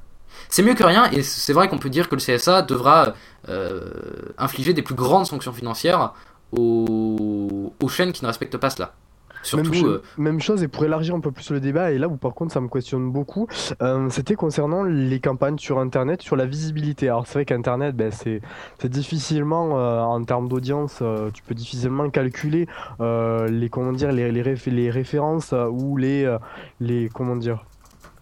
C'est 0.51 0.63
mieux 0.63 0.75
que 0.75 0.85
rien, 0.85 1.11
et 1.11 1.23
c'est 1.23 1.53
vrai 1.53 1.69
qu'on 1.69 1.79
peut 1.79 1.91
dire 1.91 2.09
que 2.09 2.15
le 2.15 2.21
CSA 2.21 2.63
devra 2.63 3.15
euh, 3.49 3.91
infliger 4.39 4.73
des 4.75 4.83
plus 4.83 4.95
grandes 4.95 5.27
sanctions 5.27 5.53
financières 5.53 6.13
aux, 6.53 7.75
aux 7.83 7.89
chaînes 7.89 8.13
qui 8.13 8.23
ne 8.23 8.29
respectent 8.29 8.57
pas 8.57 8.71
cela. 8.71 8.95
Surtout, 9.43 9.71
même, 9.71 9.85
euh, 9.87 10.03
même 10.17 10.41
chose, 10.41 10.63
et 10.63 10.69
pour 10.69 10.85
élargir 10.85 11.15
un 11.15 11.21
peu 11.21 11.31
plus 11.31 11.51
le 11.51 11.61
débat, 11.61 11.93
et 11.93 11.99
là 11.99 12.09
où 12.09 12.17
par 12.17 12.35
contre 12.35 12.53
ça 12.53 12.61
me 12.61 12.69
questionne 12.69 13.11
beaucoup, 13.11 13.47
euh, 13.83 14.09
c'était 14.11 14.35
concernant 14.35 14.83
les 14.83 15.21
campagnes 15.21 15.59
sur 15.59 15.79
Internet, 15.79 16.23
sur 16.23 16.37
la 16.37 16.47
visibilité. 16.47 17.09
Alors 17.09 17.27
c'est 17.27 17.35
vrai 17.35 17.45
qu'Internet, 17.45 17.97
ben, 17.97 18.11
c'est 18.11 18.41
difficilement, 18.85 19.79
euh, 19.79 20.01
en 20.01 20.23
termes 20.25 20.49
d'audience, 20.49 21.03
tu 21.35 21.43
peux 21.43 21.55
difficilement 21.55 22.11
calculer 22.11 22.67
les, 23.01 23.69
comment 23.71 23.93
dire, 23.93 24.13
les, 24.13 24.33
les, 24.33 24.43
réf- 24.43 24.71
les 24.71 24.91
références 24.91 25.55
ou 25.71 25.97
les, 25.97 26.37
les, 26.81 27.09
comment 27.15 27.37
dire, 27.37 27.65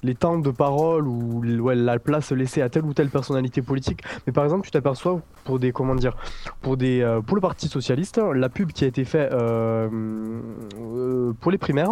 les 0.06 0.14
temps 0.14 0.38
de 0.38 0.50
parole 0.50 1.06
ou 1.06 1.42
ouais, 1.60 1.74
la 1.74 1.98
place 1.98 2.32
laissée 2.32 2.62
à 2.62 2.68
telle 2.68 2.84
ou 2.84 2.94
telle 2.94 3.08
personnalité 3.08 3.60
politique. 3.60 4.02
Mais 4.26 4.32
par 4.32 4.44
exemple, 4.44 4.64
tu 4.64 4.70
t'aperçois 4.70 5.20
pour 5.44 5.58
des 5.58 5.72
comment 5.72 5.94
dire, 5.94 6.16
pour 6.62 6.76
des 6.76 7.02
euh, 7.02 7.20
pour 7.20 7.36
le 7.36 7.40
Parti 7.40 7.68
socialiste, 7.68 8.20
la 8.34 8.48
pub 8.48 8.72
qui 8.72 8.84
a 8.84 8.86
été 8.86 9.04
faite 9.04 9.32
euh, 9.32 9.88
euh, 10.80 11.32
pour 11.40 11.50
les 11.50 11.58
primaires, 11.58 11.90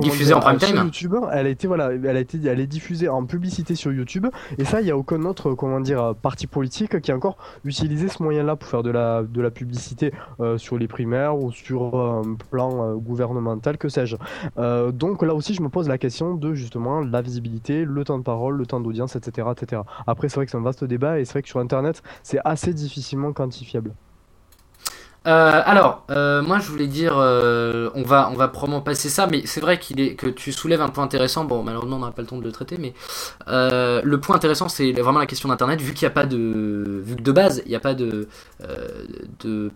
Diffusée 0.00 0.34
en 0.34 0.40
prime 0.40 0.58
time. 0.58 0.76
YouTube, 0.76 1.14
elle 1.32 1.46
a 1.46 1.50
été 1.50 1.66
voilà, 1.66 1.92
elle 1.92 2.16
a 2.16 2.20
été, 2.20 2.38
elle 2.46 2.60
est 2.60 2.66
diffusée 2.66 3.08
en 3.08 3.24
publicité 3.24 3.74
sur 3.74 3.92
YouTube. 3.92 4.26
Et 4.56 4.64
ça, 4.64 4.80
il 4.80 4.86
y 4.86 4.90
a 4.90 4.96
aucun 4.96 5.22
autre 5.24 5.54
comment 5.54 5.80
dire 5.80 6.14
parti 6.20 6.46
politique 6.46 7.00
qui 7.00 7.12
a 7.12 7.16
encore 7.16 7.36
utilisé 7.64 8.08
ce 8.08 8.22
moyen-là 8.22 8.56
pour 8.56 8.68
faire 8.68 8.82
de 8.82 8.90
la 8.90 9.22
de 9.22 9.40
la 9.40 9.50
publicité 9.50 10.12
sur 10.56 10.78
les 10.78 10.88
primaires 10.88 11.36
ou 11.38 11.52
sur 11.52 11.94
un 11.94 12.36
plan 12.50 12.96
gouvernemental, 12.96 13.76
que 13.76 13.88
sais-je. 13.88 14.16
Donc 14.92 15.22
là 15.22 15.34
aussi, 15.34 15.54
je 15.54 15.62
me 15.62 15.68
pose 15.68 15.88
la 15.88 15.98
question 15.98 16.34
de 16.34 16.54
justement 16.54 16.77
la 16.78 17.22
visibilité, 17.22 17.84
le 17.84 18.04
temps 18.04 18.18
de 18.18 18.24
parole, 18.24 18.56
le 18.56 18.66
temps 18.66 18.80
d'audience, 18.80 19.16
etc., 19.16 19.48
etc. 19.52 19.82
Après, 20.06 20.28
c'est 20.28 20.36
vrai 20.36 20.46
que 20.46 20.50
c'est 20.50 20.58
un 20.58 20.62
vaste 20.62 20.84
débat 20.84 21.18
et 21.18 21.24
c'est 21.24 21.32
vrai 21.32 21.42
que 21.42 21.48
sur 21.48 21.60
Internet, 21.60 22.02
c'est 22.22 22.40
assez 22.44 22.74
difficilement 22.74 23.32
quantifiable. 23.32 23.92
Euh, 25.26 25.62
alors, 25.64 26.04
euh, 26.10 26.42
moi 26.42 26.58
je 26.58 26.70
voulais 26.70 26.86
dire, 26.86 27.18
euh, 27.18 27.90
on 27.94 28.02
va, 28.02 28.30
on 28.32 28.34
va 28.34 28.48
probablement 28.48 28.80
passer 28.80 29.08
ça, 29.08 29.26
mais 29.26 29.42
c'est 29.44 29.60
vrai 29.60 29.78
qu'il 29.78 30.00
est 30.00 30.14
que 30.14 30.26
tu 30.26 30.52
soulèves 30.52 30.80
un 30.80 30.88
point 30.88 31.04
intéressant. 31.04 31.44
Bon, 31.44 31.62
malheureusement, 31.62 31.96
on 31.96 32.00
n'a 32.00 32.12
pas 32.12 32.22
le 32.22 32.28
temps 32.28 32.38
de 32.38 32.44
le 32.44 32.52
traiter, 32.52 32.78
mais 32.78 32.94
le 33.46 34.16
point 34.16 34.36
intéressant, 34.36 34.68
c'est 34.68 34.92
vraiment 34.92 35.18
la 35.18 35.26
question 35.26 35.48
d'Internet, 35.48 35.80
vu 35.80 35.92
qu'il 35.92 36.06
n'y 36.06 36.12
a 36.12 36.14
pas 36.14 36.26
de, 36.26 37.02
vu 37.04 37.16
que 37.16 37.22
de 37.22 37.32
base, 37.32 37.62
il 37.66 37.70
n'y 37.70 37.76
a 37.76 37.80
pas 37.80 37.94
de, 37.94 38.28
de, 39.40 39.70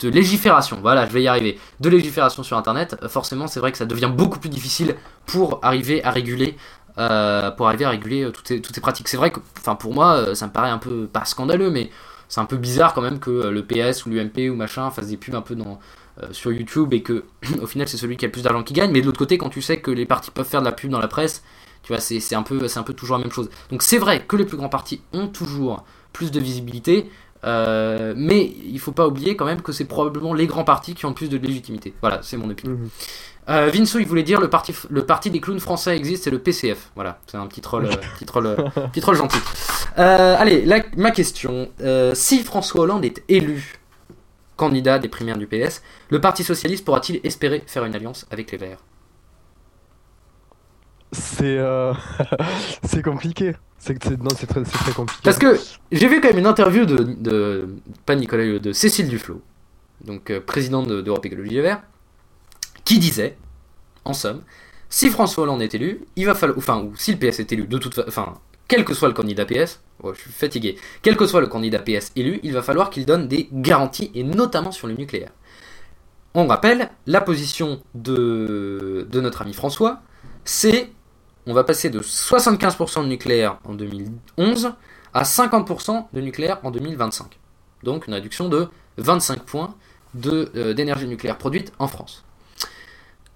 de 0.00 0.08
légifération. 0.08 0.78
Voilà, 0.80 1.06
je 1.06 1.12
vais 1.12 1.22
y 1.22 1.28
arriver. 1.28 1.58
De 1.80 1.88
légifération 1.88 2.42
sur 2.42 2.56
Internet, 2.56 2.96
euh, 3.02 3.08
forcément, 3.08 3.46
c'est 3.46 3.60
vrai 3.60 3.72
que 3.72 3.78
ça 3.78 3.86
devient 3.86 4.10
beaucoup 4.12 4.38
plus 4.38 4.50
difficile 4.50 4.96
pour 5.26 5.60
arriver 5.62 6.02
à 6.04 6.10
réguler. 6.10 6.56
euh, 6.96 7.50
pour 7.50 7.66
arriver 7.66 7.84
à 7.84 7.90
réguler 7.90 8.22
euh, 8.22 8.30
toutes 8.30 8.46
ces, 8.46 8.80
pratiques. 8.80 9.08
C'est 9.08 9.16
vrai 9.16 9.32
que, 9.32 9.40
enfin, 9.58 9.74
pour 9.74 9.92
moi, 9.92 10.34
ça 10.36 10.46
me 10.46 10.52
paraît 10.52 10.70
un 10.70 10.78
peu 10.78 11.06
pas 11.06 11.24
scandaleux, 11.24 11.68
mais 11.68 11.90
c'est 12.28 12.40
un 12.40 12.44
peu 12.44 12.56
bizarre 12.56 12.94
quand 12.94 13.02
même 13.02 13.18
que 13.18 13.30
le 13.30 13.64
PS 13.64 14.06
ou 14.06 14.10
l'UMP 14.10 14.50
ou 14.50 14.54
machin 14.54 14.90
fasse 14.92 15.08
des 15.08 15.16
pubs 15.16 15.34
un 15.34 15.40
peu 15.40 15.56
dans, 15.56 15.80
sur 16.30 16.52
YouTube 16.52 16.94
et 16.94 17.02
que 17.02 17.24
au 17.60 17.66
final 17.66 17.88
c'est 17.88 17.96
celui 17.96 18.16
qui 18.16 18.24
a 18.24 18.28
le 18.28 18.32
plus 18.32 18.42
d'argent 18.42 18.62
qui 18.62 18.74
gagne. 18.74 18.92
Mais 18.92 19.00
de 19.00 19.06
l'autre 19.06 19.18
côté, 19.18 19.38
quand 19.38 19.50
tu 19.50 19.60
sais 19.60 19.80
que 19.80 19.90
les 19.90 20.06
partis 20.06 20.30
peuvent 20.30 20.46
faire 20.46 20.60
de 20.60 20.66
la 20.66 20.72
pub 20.72 20.90
dans 20.90 21.00
la 21.00 21.08
presse, 21.08 21.42
tu 21.82 21.92
vois, 21.92 22.00
c'est 22.00 22.20
c'est 22.20 22.36
un 22.36 22.42
peu 22.42 22.94
toujours 22.94 23.18
la 23.18 23.24
même 23.24 23.32
chose. 23.32 23.50
Donc 23.70 23.82
c'est 23.82 23.98
vrai 23.98 24.24
que 24.24 24.36
les 24.36 24.44
plus 24.44 24.56
grands 24.56 24.68
partis 24.68 25.02
ont 25.12 25.26
toujours 25.26 25.84
plus 26.14 26.30
de 26.30 26.40
visibilité. 26.40 27.10
Euh, 27.44 28.14
mais 28.16 28.52
il 28.66 28.78
faut 28.80 28.92
pas 28.92 29.06
oublier 29.06 29.36
quand 29.36 29.44
même 29.44 29.62
que 29.62 29.72
c'est 29.72 29.84
probablement 29.84 30.34
les 30.34 30.46
grands 30.46 30.64
partis 30.64 30.94
qui 30.94 31.04
ont 31.06 31.10
le 31.10 31.14
plus 31.14 31.28
de 31.28 31.36
légitimité. 31.36 31.94
Voilà, 32.00 32.20
c'est 32.22 32.36
mon 32.36 32.48
opinion. 32.50 32.78
Euh, 33.50 33.68
Vinceau, 33.72 33.98
il 33.98 34.06
voulait 34.06 34.22
dire 34.22 34.40
le 34.40 34.48
parti, 34.48 34.74
le 34.88 35.04
parti 35.04 35.30
des 35.30 35.40
clowns 35.40 35.60
français 35.60 35.96
existe, 35.96 36.24
c'est 36.24 36.30
le 36.30 36.38
PCF. 36.38 36.90
Voilà, 36.94 37.18
c'est 37.26 37.36
un 37.36 37.46
petit 37.46 37.60
troll, 37.60 37.86
euh, 37.86 37.90
petit 38.14 38.24
troll, 38.24 38.56
petit 38.92 39.00
troll 39.00 39.16
gentil. 39.16 39.38
Allez, 39.96 40.64
la- 40.64 40.82
ma 40.96 41.10
question. 41.10 41.68
Si 42.14 42.42
François 42.42 42.82
Hollande 42.82 43.04
est 43.04 43.22
élu 43.28 43.74
candidat 44.56 44.98
des 44.98 45.08
primaires 45.08 45.36
du 45.36 45.46
PS, 45.46 45.82
le 46.10 46.20
Parti 46.20 46.44
Socialiste 46.44 46.84
pourra-t-il 46.84 47.20
espérer 47.24 47.62
faire 47.66 47.84
une 47.84 47.94
alliance 47.94 48.24
avec 48.30 48.52
les 48.52 48.58
Verts? 48.58 48.78
C'est 51.14 51.58
euh, 51.58 51.92
c'est 52.84 53.02
compliqué. 53.02 53.54
C'est 53.78 54.02
non, 54.22 54.30
c'est 54.36 54.46
très, 54.46 54.62
très 54.62 54.92
compliqué. 54.92 55.20
Parce 55.24 55.38
que 55.38 55.58
j'ai 55.92 56.08
vu 56.08 56.20
quand 56.20 56.28
même 56.28 56.38
une 56.38 56.46
interview 56.46 56.84
de, 56.86 57.02
de 57.02 57.68
pas 58.06 58.14
Nicolas 58.14 58.44
Hulot, 58.44 58.58
de 58.58 58.72
Cécile 58.72 59.08
Duflot, 59.08 59.42
donc 60.04 60.30
euh, 60.30 60.40
présidente 60.40 60.86
de- 60.88 61.02
d'Europe 61.02 61.26
Écologie 61.26 61.50
Les 61.56 61.60
Verts, 61.60 61.82
qui 62.84 62.98
disait, 62.98 63.36
en 64.04 64.14
somme, 64.14 64.42
si 64.88 65.10
François 65.10 65.44
Hollande 65.44 65.60
est 65.62 65.74
élu, 65.74 66.00
il 66.16 66.24
va 66.26 66.34
falloir, 66.34 66.56
enfin, 66.58 66.80
ou 66.82 66.96
si 66.96 67.12
le 67.12 67.18
PS 67.18 67.40
est 67.40 67.52
élu, 67.52 67.66
de 67.66 67.78
toute 67.78 67.94
façon, 67.94 68.08
enfin, 68.08 68.34
quel 68.68 68.84
que 68.84 68.94
soit 68.94 69.08
le 69.08 69.14
candidat 69.14 69.44
PS, 69.44 69.80
ouais, 70.02 70.12
je 70.14 70.20
suis 70.20 70.30
fatigué, 70.32 70.76
quel 71.02 71.16
que 71.16 71.26
soit 71.26 71.40
le 71.42 71.46
candidat 71.48 71.80
PS 71.80 72.10
élu, 72.16 72.40
il 72.42 72.52
va 72.54 72.62
falloir 72.62 72.88
qu'il 72.88 73.04
donne 73.04 73.28
des 73.28 73.48
garanties, 73.52 74.10
et 74.14 74.22
notamment 74.24 74.72
sur 74.72 74.86
le 74.86 74.94
nucléaire. 74.94 75.30
On 76.34 76.46
rappelle, 76.46 76.90
la 77.06 77.20
position 77.20 77.82
de, 77.94 79.06
de 79.10 79.20
notre 79.20 79.42
ami 79.42 79.52
François, 79.52 80.00
c'est 80.44 80.90
on 81.46 81.52
va 81.52 81.64
passer 81.64 81.90
de 81.90 82.00
75% 82.00 83.02
de 83.02 83.08
nucléaire 83.08 83.58
en 83.64 83.74
2011 83.74 84.72
à 85.12 85.22
50% 85.22 86.06
de 86.12 86.20
nucléaire 86.20 86.58
en 86.62 86.70
2025. 86.70 87.38
Donc 87.82 88.06
une 88.06 88.14
réduction 88.14 88.48
de 88.48 88.68
25 88.98 89.42
points 89.42 89.74
euh, 90.26 90.74
d'énergie 90.74 91.06
nucléaire 91.06 91.38
produite 91.38 91.72
en 91.78 91.88
France. 91.88 92.24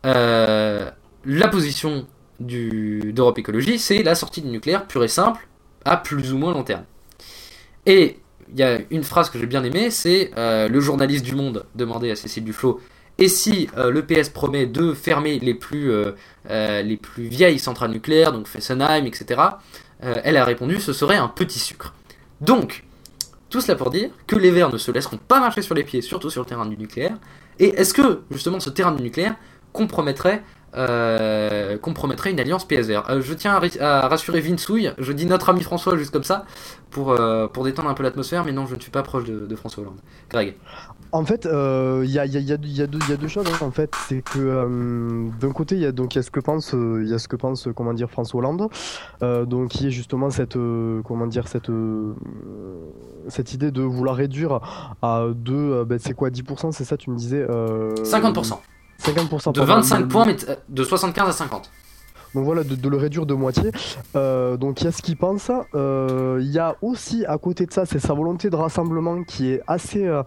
Euh, 0.06 0.90
la 1.24 1.48
position 1.48 2.06
d'Europe 2.40 3.38
Écologie, 3.38 3.78
c'est 3.78 4.02
la 4.02 4.14
sortie 4.14 4.42
du 4.42 4.48
nucléaire 4.48 4.86
pure 4.86 5.02
et 5.04 5.08
simple 5.08 5.48
à 5.84 5.96
plus 5.96 6.32
ou 6.32 6.38
moins 6.38 6.52
long 6.52 6.62
terme. 6.62 6.84
Et 7.84 8.20
il 8.50 8.58
y 8.58 8.62
a 8.62 8.78
une 8.90 9.02
phrase 9.02 9.28
que 9.28 9.38
j'ai 9.38 9.46
bien 9.46 9.64
aimée, 9.64 9.90
c'est 9.90 10.30
euh, 10.36 10.68
le 10.68 10.80
journaliste 10.80 11.24
du 11.24 11.34
Monde 11.34 11.66
demandait 11.74 12.10
à 12.10 12.16
Cécile 12.16 12.44
Duflot 12.44 12.80
et 13.18 13.28
si 13.28 13.68
euh, 13.76 13.90
le 13.90 14.06
PS 14.06 14.28
promet 14.28 14.66
de 14.66 14.94
fermer 14.94 15.38
les 15.40 15.54
plus, 15.54 15.90
euh, 15.90 16.12
euh, 16.50 16.82
les 16.82 16.96
plus 16.96 17.24
vieilles 17.24 17.58
centrales 17.58 17.90
nucléaires, 17.90 18.32
donc 18.32 18.46
Fessenheim, 18.46 19.06
etc., 19.06 19.40
euh, 20.04 20.14
elle 20.22 20.36
a 20.36 20.44
répondu 20.44 20.80
ce 20.80 20.92
serait 20.92 21.16
un 21.16 21.26
petit 21.26 21.58
sucre. 21.58 21.94
Donc, 22.40 22.84
tout 23.50 23.60
cela 23.60 23.76
pour 23.76 23.90
dire 23.90 24.10
que 24.28 24.36
les 24.36 24.52
Verts 24.52 24.72
ne 24.72 24.78
se 24.78 24.92
laisseront 24.92 25.16
pas 25.16 25.40
marcher 25.40 25.62
sur 25.62 25.74
les 25.74 25.82
pieds, 25.82 26.00
surtout 26.00 26.30
sur 26.30 26.42
le 26.42 26.46
terrain 26.46 26.66
du 26.66 26.76
nucléaire. 26.76 27.16
Et 27.58 27.70
est-ce 27.70 27.92
que, 27.92 28.20
justement, 28.30 28.60
ce 28.60 28.70
terrain 28.70 28.92
du 28.92 29.02
nucléaire 29.02 29.34
compromettrait, 29.72 30.44
compromettrait 31.82 32.30
une 32.30 32.38
alliance 32.38 32.64
PSR 32.66 33.02
Euh, 33.08 33.20
Je 33.20 33.34
tiens 33.34 33.60
à, 33.80 34.06
rassurer 34.06 34.40
Vinsouille, 34.40 34.92
je 34.98 35.12
dis 35.12 35.26
notre 35.26 35.48
ami 35.48 35.62
François 35.62 35.96
juste 35.96 36.12
comme 36.12 36.22
ça, 36.22 36.44
pour, 36.90 37.18
pour 37.52 37.64
détendre 37.64 37.88
un 37.88 37.94
peu 37.94 38.04
l'atmosphère, 38.04 38.44
mais 38.44 38.52
non, 38.52 38.66
je 38.66 38.76
ne 38.76 38.80
suis 38.80 38.92
pas 38.92 39.02
proche 39.02 39.24
de, 39.24 39.46
de 39.46 39.56
François 39.56 39.82
Hollande. 39.82 39.98
Greg. 40.30 40.54
En 41.10 41.24
fait, 41.24 41.46
euh, 41.46 42.02
il 42.04 42.10
y, 42.10 42.18
a, 42.18 42.26
il 42.26 42.32
y, 42.32 42.36
a, 42.36 42.40
il 42.40 42.48
y, 42.48 42.52
a, 42.52 42.56
il 42.62 42.76
y, 42.76 42.82
a 42.82 42.86
deux- 42.86 42.98
il 43.06 43.08
y 43.10 43.12
a 43.12 43.16
deux 43.16 43.28
choses. 43.28 43.46
hein, 43.48 43.64
en 43.64 43.70
fait, 43.70 43.90
c'est 44.08 44.20
que 44.20 44.38
euh, 44.38 45.28
d'un 45.40 45.52
côté, 45.52 45.74
il 45.76 45.80
y 45.80 45.86
a 45.86 45.92
donc 45.92 46.14
il 46.14 46.22
ce 46.22 46.30
que 46.30 46.40
pense, 46.40 46.74
euh, 46.74 47.00
il 47.02 47.08
y 47.10 47.14
a 47.14 47.18
ce 47.18 47.28
que 47.28 47.36
pense, 47.36 47.66
euh, 47.66 47.72
comment 47.72 47.94
dire, 47.94 48.10
François 48.10 48.40
Hollande, 48.40 48.68
euh, 49.22 49.46
donc 49.46 49.70
qui 49.70 49.86
est 49.86 49.90
justement 49.90 50.28
cette, 50.28 50.56
euh, 50.56 51.00
comment 51.04 51.26
dire, 51.26 51.48
cette, 51.48 51.70
euh, 51.70 52.12
cette 53.28 53.54
idée 53.54 53.70
de 53.70 53.80
vouloir 53.82 54.16
réduire 54.16 54.60
à 55.00 55.26
2, 55.34 55.84
ben, 55.84 55.98
c'est 55.98 56.12
quoi, 56.14 56.28
10%, 56.30 56.72
c'est 56.72 56.84
ça, 56.84 56.96
tu 56.98 57.10
me 57.10 57.16
disais 57.16 57.44
euh, 57.48 57.94
50%. 58.04 58.58
50%. 59.02 59.52
De 59.52 59.58
pardon, 59.60 59.74
25 59.76 60.00
le- 60.00 60.08
points, 60.08 60.26
mais 60.26 60.36
de 60.68 60.84
75 60.84 61.28
à 61.28 61.32
50. 61.32 61.70
Donc 62.34 62.44
voilà, 62.44 62.64
de, 62.64 62.74
de 62.74 62.88
le 62.88 62.96
réduire 62.96 63.26
de 63.26 63.34
moitié. 63.34 63.70
Euh, 64.16 64.56
donc 64.56 64.80
il 64.80 64.84
y 64.84 64.88
a 64.88 64.92
ce 64.92 65.02
qu'il 65.02 65.16
pense. 65.16 65.50
Euh, 65.74 66.38
Il 66.40 66.50
y 66.50 66.58
a 66.58 66.76
aussi 66.82 67.24
à 67.26 67.38
côté 67.38 67.66
de 67.66 67.72
ça, 67.72 67.86
c'est 67.86 67.98
sa 67.98 68.14
volonté 68.14 68.50
de 68.50 68.56
rassemblement 68.56 69.22
qui 69.24 69.50
est 69.50 69.62
assez, 69.66 70.06
euh, 70.06 70.22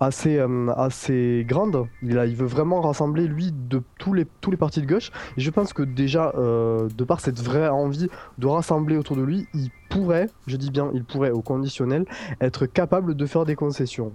assez, 0.00 0.40
assez 0.76 1.44
grande. 1.48 1.86
Il, 2.02 2.18
a- 2.18 2.26
il 2.26 2.36
veut 2.36 2.46
vraiment 2.46 2.80
rassembler 2.80 3.26
lui 3.26 3.52
de 3.52 3.82
tous 3.98 4.12
les, 4.12 4.26
tous 4.40 4.50
les 4.50 4.56
partis 4.56 4.80
de 4.80 4.86
gauche. 4.86 5.10
Et 5.36 5.40
je 5.40 5.50
pense 5.50 5.72
que 5.72 5.82
déjà, 5.82 6.32
de 6.36 7.04
par 7.04 7.20
cette 7.20 7.40
vraie 7.40 7.68
envie 7.68 8.08
de 8.38 8.46
rassembler 8.46 8.96
autour 8.96 9.16
de 9.16 9.22
lui, 9.22 9.46
il 9.54 9.70
pourrait, 9.90 10.28
je 10.46 10.56
dis 10.56 10.70
bien, 10.70 10.90
il 10.94 11.04
pourrait 11.04 11.30
au 11.30 11.40
conditionnel, 11.42 12.04
être 12.40 12.66
capable 12.66 13.14
de 13.14 13.26
faire 13.26 13.44
des 13.44 13.54
concessions. 13.54 14.12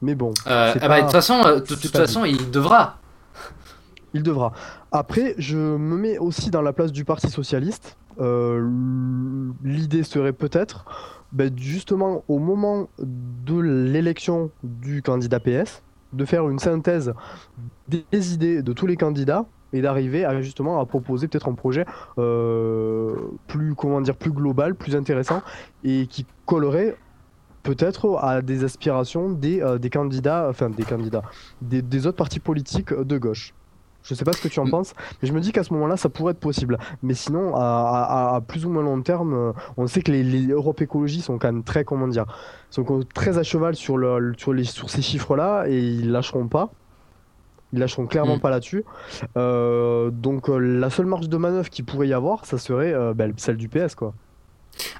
Mais 0.00 0.14
bon, 0.14 0.32
Euh, 0.46 0.72
ah 0.80 0.88
bah, 0.88 0.96
de 0.98 1.02
toute 1.02 1.12
façon, 1.12 1.42
de 1.42 1.60
toute 1.60 1.96
façon, 1.96 2.24
il 2.24 2.50
devra. 2.50 2.96
Il 4.14 4.22
devra. 4.22 4.52
Après, 4.90 5.34
je 5.38 5.56
me 5.56 5.96
mets 5.96 6.18
aussi 6.18 6.50
dans 6.50 6.62
la 6.62 6.72
place 6.72 6.92
du 6.92 7.04
Parti 7.04 7.30
socialiste. 7.30 7.96
Euh, 8.20 8.68
L'idée 9.64 10.02
serait 10.02 10.32
peut-être, 10.32 10.84
ben, 11.32 11.50
justement, 11.58 12.24
au 12.28 12.38
moment 12.38 12.88
de 12.98 13.58
l'élection 13.58 14.50
du 14.62 15.02
candidat 15.02 15.40
PS, 15.40 15.82
de 16.12 16.24
faire 16.24 16.48
une 16.48 16.58
synthèse 16.58 17.14
des 17.88 18.34
idées 18.34 18.62
de 18.62 18.72
tous 18.72 18.86
les 18.86 18.96
candidats 18.96 19.46
et 19.72 19.80
d'arriver 19.80 20.24
à 20.24 20.40
justement 20.42 20.80
à 20.80 20.84
proposer 20.84 21.28
peut-être 21.28 21.48
un 21.48 21.54
projet 21.54 21.86
euh, 22.18 23.14
plus 23.46 23.74
comment 23.74 24.02
dire 24.02 24.16
plus 24.16 24.30
global, 24.32 24.74
plus 24.74 24.94
intéressant 24.94 25.42
et 25.84 26.06
qui 26.06 26.26
collerait 26.44 26.96
peut-être 27.62 28.18
à 28.20 28.42
des 28.42 28.64
aspirations 28.64 29.30
des, 29.30 29.62
euh, 29.62 29.78
candidats, 29.90 30.48
enfin 30.50 30.68
des 30.68 30.84
candidats, 30.84 31.22
des 31.62 32.06
autres 32.06 32.18
partis 32.18 32.40
politiques 32.40 32.92
de 32.92 33.18
gauche. 33.18 33.54
Je 34.04 34.14
sais 34.14 34.24
pas 34.24 34.32
ce 34.32 34.40
que 34.42 34.48
tu 34.48 34.58
en 34.60 34.64
Mm. 34.66 34.70
penses, 34.70 34.94
mais 35.22 35.28
je 35.28 35.32
me 35.32 35.40
dis 35.40 35.52
qu'à 35.52 35.62
ce 35.62 35.72
moment-là, 35.74 35.96
ça 35.96 36.08
pourrait 36.08 36.32
être 36.32 36.40
possible. 36.40 36.78
Mais 37.02 37.14
sinon, 37.14 37.54
à, 37.54 37.60
à- 37.60 38.34
à 38.36 38.40
plus 38.40 38.66
ou 38.66 38.70
moins 38.70 38.82
long 38.82 39.00
terme, 39.02 39.32
euh, 39.34 39.52
on 39.76 39.86
sait 39.86 40.02
que 40.02 40.10
les, 40.10 40.22
les 40.24 40.46
Europe 40.48 40.80
Écologie 40.80 41.20
sont 41.20 41.38
quand 41.38 41.48
même 41.52 41.62
très, 41.62 41.84
comment 41.84 42.08
dire, 42.08 42.26
sont 42.70 42.84
très 43.14 43.38
à 43.38 43.42
cheval 43.42 43.76
sur, 43.76 43.96
le, 43.96 44.32
sur, 44.36 44.52
les, 44.52 44.64
sur 44.64 44.90
ces 44.90 45.02
chiffres-là 45.02 45.66
et 45.68 45.78
ils 45.78 46.10
lâcheront 46.10 46.48
pas. 46.48 46.70
Ils 47.72 47.78
lâcheront 47.78 48.06
clairement 48.06 48.36
Mm. 48.36 48.40
pas 48.40 48.50
là-dessus. 48.50 48.84
Euh, 49.36 50.10
donc 50.10 50.48
euh, 50.50 50.58
la 50.58 50.90
seule 50.90 51.06
marge 51.06 51.28
de 51.28 51.36
manœuvre 51.36 51.70
qu'il 51.70 51.84
pourrait 51.84 52.08
y 52.08 52.12
avoir, 52.12 52.44
ça 52.44 52.58
serait 52.58 52.92
euh, 52.92 53.14
bah, 53.14 53.26
celle 53.36 53.56
du 53.56 53.68
PS, 53.68 53.94
quoi. 53.94 54.14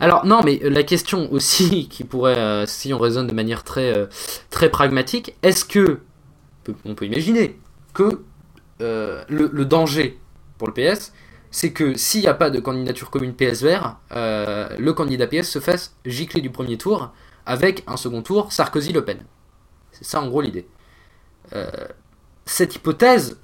Alors 0.00 0.24
non, 0.26 0.42
mais 0.44 0.60
la 0.62 0.82
question 0.82 1.32
aussi 1.32 1.88
qui 1.90 2.04
pourrait, 2.04 2.38
euh, 2.38 2.66
si 2.66 2.94
on 2.94 2.98
raisonne 2.98 3.26
de 3.26 3.34
manière 3.34 3.64
très, 3.64 4.06
très 4.50 4.68
pragmatique, 4.70 5.34
est-ce 5.42 5.64
que 5.64 6.00
on 6.84 6.94
peut 6.94 7.06
imaginer 7.06 7.58
que 7.94 8.20
euh, 8.82 9.24
le, 9.28 9.64
danger 9.64 10.18
pour 10.58 10.68
le 10.68 10.74
PS, 10.74 11.12
c'est 11.50 11.72
que 11.72 11.96
s'il 11.96 12.22
n'y 12.22 12.28
a 12.28 12.34
pas 12.34 12.50
de 12.50 12.60
candidature 12.60 13.10
commune 13.10 13.34
PS 13.34 13.62
vert, 13.62 13.96
euh, 14.12 14.68
le 14.78 14.92
candidat 14.92 15.26
PS 15.26 15.48
se 15.48 15.60
fasse 15.60 15.94
gicler 16.04 16.40
du 16.40 16.50
premier 16.50 16.78
tour 16.78 17.12
avec 17.46 17.84
un 17.86 17.96
second 17.96 18.22
tour 18.22 18.52
Sarkozy-Le 18.52 19.04
Pen. 19.04 19.18
C'est 19.92 20.04
ça 20.04 20.20
en 20.20 20.28
gros 20.28 20.40
l'idée. 20.40 20.66
Euh, 21.54 21.66
cette 22.46 22.74
hypothèse, 22.74 23.38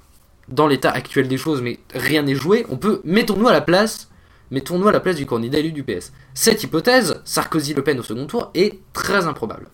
dans 0.47 0.67
l'état 0.67 0.89
actuel 0.91 1.27
des 1.27 1.37
choses, 1.37 1.61
mais 1.61 1.79
rien 1.93 2.23
n'est 2.23 2.35
joué, 2.35 2.65
on 2.69 2.77
peut 2.77 3.01
mettons-nous 3.03 3.47
à 3.47 3.53
la 3.53 3.61
place, 3.61 4.09
mettons-nous 4.51 4.87
à 4.87 4.91
la 4.91 4.99
place 4.99 5.15
du 5.15 5.25
candidat 5.25 5.59
élu 5.59 5.71
du 5.71 5.83
PS. 5.83 6.11
Cette 6.33 6.63
hypothèse, 6.63 7.21
Sarkozy-Le 7.23 7.83
Pen 7.83 7.99
au 7.99 8.03
second 8.03 8.25
tour, 8.25 8.51
est 8.55 8.79
très 8.93 9.25
improbable. 9.27 9.67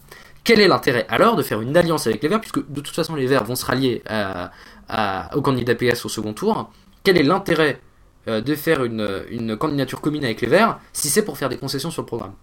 Quel 0.46 0.60
est 0.60 0.68
l'intérêt 0.68 1.08
alors 1.10 1.36
de 1.36 1.42
faire 1.42 1.60
une 1.60 1.76
alliance 1.76 2.06
avec 2.06 2.22
les 2.22 2.30
Verts, 2.30 2.40
puisque 2.40 2.60
de 2.70 2.80
toute 2.82 2.96
façon 2.96 3.16
les 3.16 3.26
Verts 3.26 3.46
vont 3.46 3.56
se 3.56 3.66
rallier 3.66 4.04
à- 4.08 4.52
à- 4.90 5.36
au 5.36 5.42
candidat 5.42 5.76
PS 5.76 6.06
au 6.06 6.10
second 6.10 6.34
tour. 6.34 6.72
Quel 7.04 7.18
est 7.18 7.24
l'intérêt 7.24 7.82
euh, 8.28 8.42
de 8.42 8.56
faire 8.56 8.84
une, 8.84 9.24
une 9.30 9.56
candidature 9.58 10.02
commune 10.02 10.26
avec 10.26 10.42
les 10.42 10.48
Verts 10.48 10.80
si 10.94 11.10
c'est 11.10 11.24
pour 11.24 11.38
faire 11.38 11.50
des 11.50 11.58
concessions 11.58 11.92
sur 11.92 12.02
le 12.02 12.08
programme? 12.08 12.34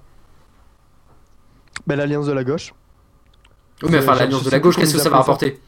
Bah, 1.86 1.96
L'alliance 1.96 2.26
de 2.26 2.32
la 2.32 2.44
gauche, 2.44 2.74
Oui, 3.82 3.90
mais 3.90 3.98
enfin, 3.98 4.14
l'alliance 4.14 4.44
de 4.44 4.50
la 4.50 4.60
gauche, 4.60 4.78
qu'est-ce 4.78 4.92
que 4.94 4.98
ça 4.98 5.10
va 5.10 5.18
rapporter? 5.18 5.60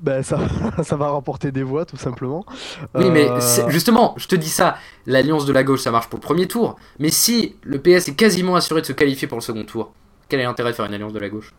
Bah, 0.00 0.22
ça, 0.22 0.38
ça 0.82 0.96
va 0.96 1.10
rapporter 1.12 1.52
des 1.52 1.62
voix 1.62 1.84
tout 1.86 1.96
simplement. 1.96 2.44
Oui, 2.94 3.10
mais 3.10 3.36
Euh, 3.38 3.68
justement, 3.70 4.14
je 4.18 4.26
te 4.28 4.34
dis 4.36 4.48
ça, 4.48 4.76
l'alliance 5.06 5.46
de 5.46 5.52
la 5.52 5.62
gauche, 5.62 5.80
ça 5.80 5.90
marche 5.90 6.08
pour 6.08 6.18
le 6.18 6.22
premier 6.24 6.48
tour, 6.48 6.76
mais 6.98 7.10
si 7.10 7.56
le 7.62 7.80
PS 7.80 8.08
est 8.08 8.14
quasiment 8.16 8.56
assuré 8.56 8.80
de 8.80 8.86
se 8.86 8.92
qualifier 8.92 9.28
pour 9.28 9.38
le 9.38 9.42
second 9.42 9.64
tour, 9.64 9.94
quel 10.28 10.40
est 10.40 10.44
l'intérêt 10.44 10.70
de 10.70 10.76
faire 10.76 10.86
une 10.86 10.94
alliance 10.94 11.12
de 11.12 11.18
la 11.20 11.28
gauche? 11.28 11.54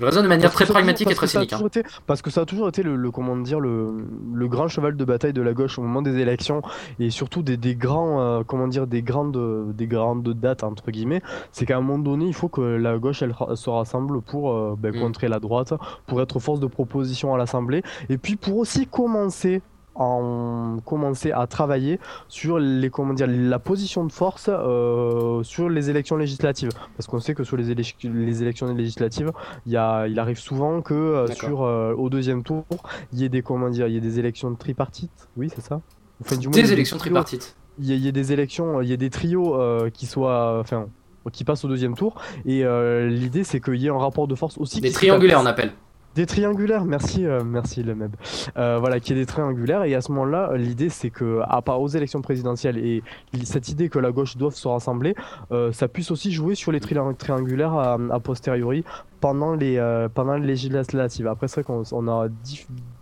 Je 0.00 0.04
raisonne 0.04 0.22
de 0.24 0.28
manière 0.28 0.50
Parce 0.50 0.54
très 0.64 0.66
pragmatique 0.72 1.10
et 1.10 1.14
très 1.14 1.26
cynique. 1.26 1.52
hein. 1.52 1.60
été- 1.66 1.82
parce 2.06 2.22
que 2.22 2.30
ça 2.30 2.42
a 2.42 2.44
toujours 2.44 2.68
été 2.68 2.82
le, 2.84 2.94
le- 2.94 3.10
comment 3.10 3.36
dire 3.36 3.58
le, 3.58 4.06
le 4.32 4.48
grand 4.48 4.68
cheval 4.68 4.96
de 4.96 5.04
bataille 5.04 5.32
de 5.32 5.42
la 5.42 5.52
gauche 5.54 5.78
au 5.78 5.82
moment 5.82 6.02
des 6.02 6.16
élections 6.18 6.62
et 7.00 7.10
surtout 7.10 7.42
des, 7.42 7.56
des 7.56 7.74
grands 7.74 8.20
euh, 8.20 8.42
comment 8.46 8.68
dire 8.68 8.86
des 8.86 9.02
grandes 9.02 9.72
des 9.74 9.86
grandes 9.88 10.28
dates 10.34 10.62
entre 10.62 10.90
guillemets 10.92 11.20
c'est 11.52 11.66
qu'à 11.66 11.76
un 11.76 11.80
moment 11.80 11.98
donné 11.98 12.26
il 12.26 12.34
faut 12.34 12.48
que 12.48 12.60
la 12.60 12.96
gauche 12.98 13.22
elle 13.22 13.34
se 13.54 13.70
rassemble 13.70 14.20
pour 14.22 14.52
euh, 14.52 14.76
ben, 14.78 14.94
Mm. 14.94 15.00
contrer 15.00 15.28
la 15.28 15.40
droite 15.40 15.74
pour 16.06 16.22
être 16.22 16.38
force 16.38 16.60
de 16.60 16.66
proposition 16.66 17.34
à 17.34 17.38
l'Assemblée 17.38 17.82
et 18.08 18.18
puis 18.18 18.36
pour 18.36 18.56
aussi 18.58 18.86
commencer 18.86 19.62
en 19.98 20.78
commencer 20.84 21.32
à 21.32 21.46
travailler 21.46 21.98
sur 22.28 22.58
les 22.58 22.88
comment 22.88 23.12
dire 23.14 23.26
la 23.28 23.58
position 23.58 24.04
de 24.04 24.12
force 24.12 24.48
euh, 24.48 25.42
sur 25.42 25.68
les 25.68 25.90
élections 25.90 26.16
législatives. 26.16 26.70
Parce 26.96 27.06
qu'on 27.08 27.18
sait 27.20 27.34
que 27.34 27.44
sur 27.44 27.56
les, 27.56 27.74
les 27.74 28.42
élections 28.42 28.72
législatives 28.72 29.32
il, 29.66 29.72
y 29.72 29.76
a, 29.76 30.06
il 30.06 30.18
arrive 30.18 30.38
souvent 30.38 30.80
que 30.82 30.94
euh, 30.94 31.26
sur 31.26 31.62
euh, 31.62 31.94
au 31.94 32.08
deuxième 32.10 32.42
tour 32.44 32.64
il 33.12 33.18
y 33.20 33.24
ait 33.24 33.28
des 33.28 33.42
comment 33.42 33.68
dire 33.70 33.88
il 33.88 33.94
y 33.94 33.96
ait 33.96 34.00
des 34.00 34.18
élections 34.18 34.54
tripartites. 34.54 35.28
Oui 35.36 35.50
c'est 35.54 35.62
ça? 35.62 35.80
Enfin, 36.20 36.36
du 36.36 36.48
Des 36.48 36.72
élections 36.72 36.96
tripartites. 36.98 37.56
il 37.78 37.86
y, 37.86 37.92
a- 37.92 37.96
il 37.96 38.04
y 38.04 38.08
a 38.08 38.12
des 38.12 38.32
élections 38.32 38.80
il 38.80 38.88
y 38.88 38.92
a 38.92 38.96
des 38.96 39.10
trios 39.10 39.56
qui 39.92 40.06
soient 40.06 40.58
enfin 40.60 40.86
qui 41.32 41.44
passent 41.44 41.64
au 41.64 41.68
deuxième 41.68 41.94
tour. 41.94 42.14
Et 42.46 42.62
l'idée 43.08 43.44
c'est 43.44 43.60
qu'il 43.60 43.76
y 43.76 43.86
ait 43.86 43.90
un 43.90 43.98
rapport 43.98 44.28
de 44.28 44.34
force 44.34 44.56
aussi 44.58 44.80
Des 44.80 44.90
triangulaires, 44.92 45.40
on 45.42 45.46
appelle. 45.46 45.72
Des 46.18 46.26
triangulaires, 46.26 46.84
merci, 46.84 47.24
euh, 47.24 47.44
merci 47.44 47.84
le 47.84 47.94
MEB. 47.94 48.16
Euh, 48.56 48.78
voilà, 48.80 48.98
qui 48.98 49.12
est 49.12 49.14
des 49.14 49.24
triangulaires. 49.24 49.84
Et 49.84 49.94
à 49.94 50.00
ce 50.00 50.10
moment-là, 50.10 50.56
l'idée, 50.56 50.88
c'est 50.88 51.10
que, 51.10 51.42
à 51.48 51.62
part 51.62 51.80
aux 51.80 51.86
élections 51.86 52.22
présidentielles 52.22 52.76
et 52.76 53.04
cette 53.44 53.68
idée 53.68 53.88
que 53.88 54.00
la 54.00 54.10
gauche 54.10 54.36
doive 54.36 54.52
se 54.52 54.66
rassembler, 54.66 55.14
euh, 55.52 55.70
ça 55.70 55.86
puisse 55.86 56.10
aussi 56.10 56.32
jouer 56.32 56.56
sur 56.56 56.72
les 56.72 56.80
triangulaires 56.80 57.74
a, 57.74 58.18
posteriori 58.18 58.82
pendant 59.20 59.54
les, 59.54 60.06
pendant 60.14 60.36
les 60.36 60.46
législatives. 60.46 61.26
Après, 61.26 61.48
c'est 61.48 61.62
vrai 61.62 61.82
qu'on 61.82 62.08
a 62.08 62.28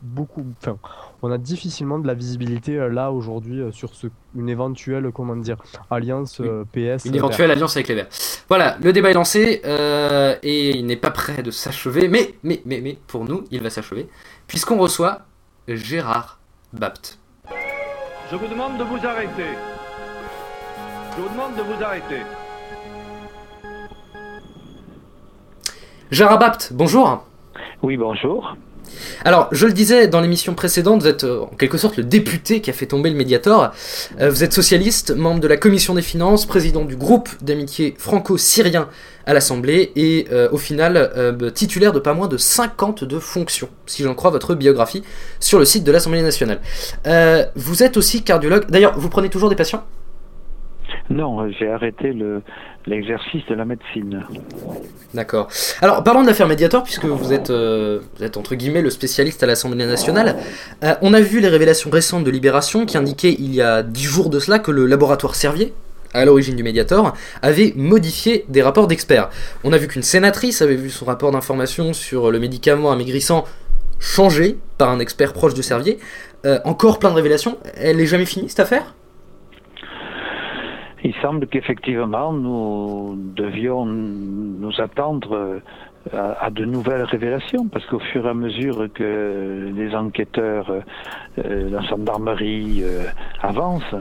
beaucoup, 0.03 0.45
enfin, 0.61 0.79
on 1.23 1.31
a 1.31 1.39
difficilement 1.39 1.99
de 1.99 2.07
la 2.07 2.15
visibilité 2.15 2.77
là 2.91 3.11
aujourd'hui 3.11 3.63
sur 3.73 3.95
ce, 3.95 4.07
une 4.35 4.49
éventuelle, 4.49 5.11
comment 5.13 5.37
dire, 5.37 5.57
alliance 5.91 6.41
PS. 6.73 7.05
Une 7.05 7.15
éventuelle 7.15 7.51
alliance 7.51 7.77
avec 7.77 7.89
les 7.89 7.95
Verts. 7.95 8.09
Voilà, 8.49 8.77
le 8.83 8.93
débat 8.93 9.11
est 9.11 9.15
lancé 9.15 9.61
et 10.43 10.71
il 10.77 10.87
n'est 10.87 10.97
pas 10.97 11.11
prêt 11.11 11.43
de 11.43 11.51
s'achever, 11.51 12.09
mais, 12.09 12.35
mais, 12.43 12.63
mais, 12.65 12.81
mais, 12.81 12.99
pour 13.07 13.25
nous, 13.25 13.45
il 13.51 13.63
va 13.63 13.71
s'achever, 13.71 14.09
puisqu'on 14.47 14.79
reçoit 14.79 15.23
Gérard 15.69 16.39
Bapt. 16.73 17.19
Je 18.31 18.37
vous 18.37 18.49
demande 18.49 18.79
de 18.79 18.85
vous 18.85 19.07
arrêter. 19.07 19.55
Je 21.17 21.23
vous 21.23 21.29
demande 21.29 21.57
de 21.57 21.63
vous 21.63 21.83
arrêter. 21.83 22.23
Gérard 26.13 26.39
Bapt, 26.39 26.69
bonjour. 26.73 27.27
Oui, 27.83 27.97
bonjour. 27.97 28.57
Alors, 29.25 29.49
je 29.51 29.67
le 29.67 29.73
disais 29.73 30.07
dans 30.07 30.21
l'émission 30.21 30.55
précédente, 30.55 31.03
vous 31.03 31.09
êtes 31.09 31.25
euh, 31.25 31.41
en 31.41 31.57
quelque 31.57 31.79
sorte 31.79 31.97
le 31.97 32.05
député 32.05 32.61
qui 32.61 32.71
a 32.71 32.73
fait 32.73 32.87
tomber 32.87 33.11
le 33.11 33.17
Mediator. 33.17 33.73
Euh, 34.21 34.31
vous 34.31 34.45
êtes 34.45 34.53
socialiste, 34.53 35.11
membre 35.11 35.41
de 35.41 35.49
la 35.49 35.57
commission 35.57 35.95
des 35.95 36.03
finances, 36.03 36.47
président 36.47 36.85
du 36.85 36.95
groupe 36.95 37.29
d'amitié 37.43 37.97
franco-syrien 37.99 38.89
à 39.27 39.35
l'Assemblée 39.35 39.91
et 39.97 40.29
euh, 40.31 40.49
au 40.53 40.59
final 40.59 41.11
titulaire 41.55 41.93
de 41.93 41.99
pas 41.99 42.15
moins 42.15 42.29
de 42.29 42.37
52 42.37 43.19
fonctions, 43.19 43.69
si 43.87 44.05
j'en 44.05 44.15
crois 44.15 44.31
votre 44.31 44.55
biographie, 44.55 45.03
sur 45.41 45.59
le 45.59 45.65
site 45.65 45.83
de 45.83 45.91
l'Assemblée 45.91 46.23
nationale. 46.23 46.61
vous 47.57 47.83
êtes 47.83 47.97
aussi 47.97 48.23
cardiologue. 48.23 48.71
D'ailleurs, 48.71 48.97
vous 48.97 49.09
prenez 49.09 49.29
toujours 49.29 49.49
des 49.49 49.57
patients? 49.57 49.83
Non, 51.09 51.49
j'ai 51.51 51.71
arrêté 51.71 52.13
l'exercice 52.87 53.45
de 53.49 53.55
la 53.55 53.65
médecine. 53.65 54.25
D'accord. 55.15 55.49
Alors, 55.81 56.03
parlons 56.03 56.23
de 56.23 56.27
l'affaire 56.27 56.49
Mediator, 56.49 56.83
puisque 56.83 57.05
vous 57.05 57.33
êtes, 57.33 57.51
euh, 57.51 58.01
entre 58.35 58.55
guillemets 58.55 58.83
le 58.83 58.91
spécialiste 58.91 59.43
à 59.43 59.47
l'Assemblée 59.47 59.87
nationale. 59.87 60.37
Euh, 60.83 60.95
on 61.03 61.15
a 61.15 61.21
vu 61.21 61.41
les 61.41 61.49
révélations 61.49 61.91
récentes 61.91 62.25
de 62.25 62.31
Libération 62.31 62.87
qui 62.87 62.99
indiquaient 62.99 63.37
il 63.39 63.55
y 63.55 63.63
a 63.63 63.83
dix 63.83 64.05
jours 64.05 64.31
de 64.31 64.41
cela 64.41 64.59
que 64.59 64.73
le 64.73 64.87
laboratoire 64.87 65.37
Servier, 65.37 65.73
à 66.13 66.25
l'origine 66.25 66.57
du 66.57 66.63
Mediator, 66.63 67.15
avait 67.41 67.73
modifié 67.77 68.45
des 68.49 68.63
rapports 68.63 68.89
d'experts. 68.89 69.31
On 69.63 69.73
a 69.73 69.79
vu 69.79 69.87
qu'une 69.87 70.03
sénatrice 70.03 70.61
avait 70.61 70.77
vu 70.77 70.91
son 70.91 71.05
rapport 71.05 71.31
d'information 71.31 71.93
sur 71.93 72.31
le 72.31 72.41
médicament 72.41 72.91
amaigrissant 72.91 73.45
changé 74.01 74.59
par 74.77 74.91
un 74.91 74.99
expert 74.99 75.33
proche 75.33 75.55
de 75.55 75.63
Servier. 75.63 75.99
Euh, 76.45 76.59
encore 76.65 76.99
plein 76.99 77.11
de 77.11 77.17
révélations. 77.17 77.59
Elle 77.77 77.99
n'est 77.99 78.07
jamais 78.07 78.27
finie 78.27 78.49
cette 78.49 78.61
affaire? 78.61 78.95
Il 81.05 81.15
semble 81.17 81.47
qu'effectivement, 81.47 82.33
nous 82.33 83.17
devions 83.35 83.85
nous 83.85 84.81
attendre 84.81 85.61
euh, 86.15 86.35
à, 86.41 86.51
de 86.51 86.65
nouvelles 86.65 87.03
révélations, 87.03 87.67
parce 87.67 87.85
qu'au 87.87 87.99
fur 87.99 88.27
et 88.27 88.29
à 88.29 88.35
mesure 88.35 88.87
que 88.95 89.73
les 89.75 89.95
enquêteurs, 89.95 90.71
euh, 91.39 91.71
la 91.71 91.81
gendarmerie 91.83 92.83
euh, 92.85 93.05
avancent, 93.43 93.97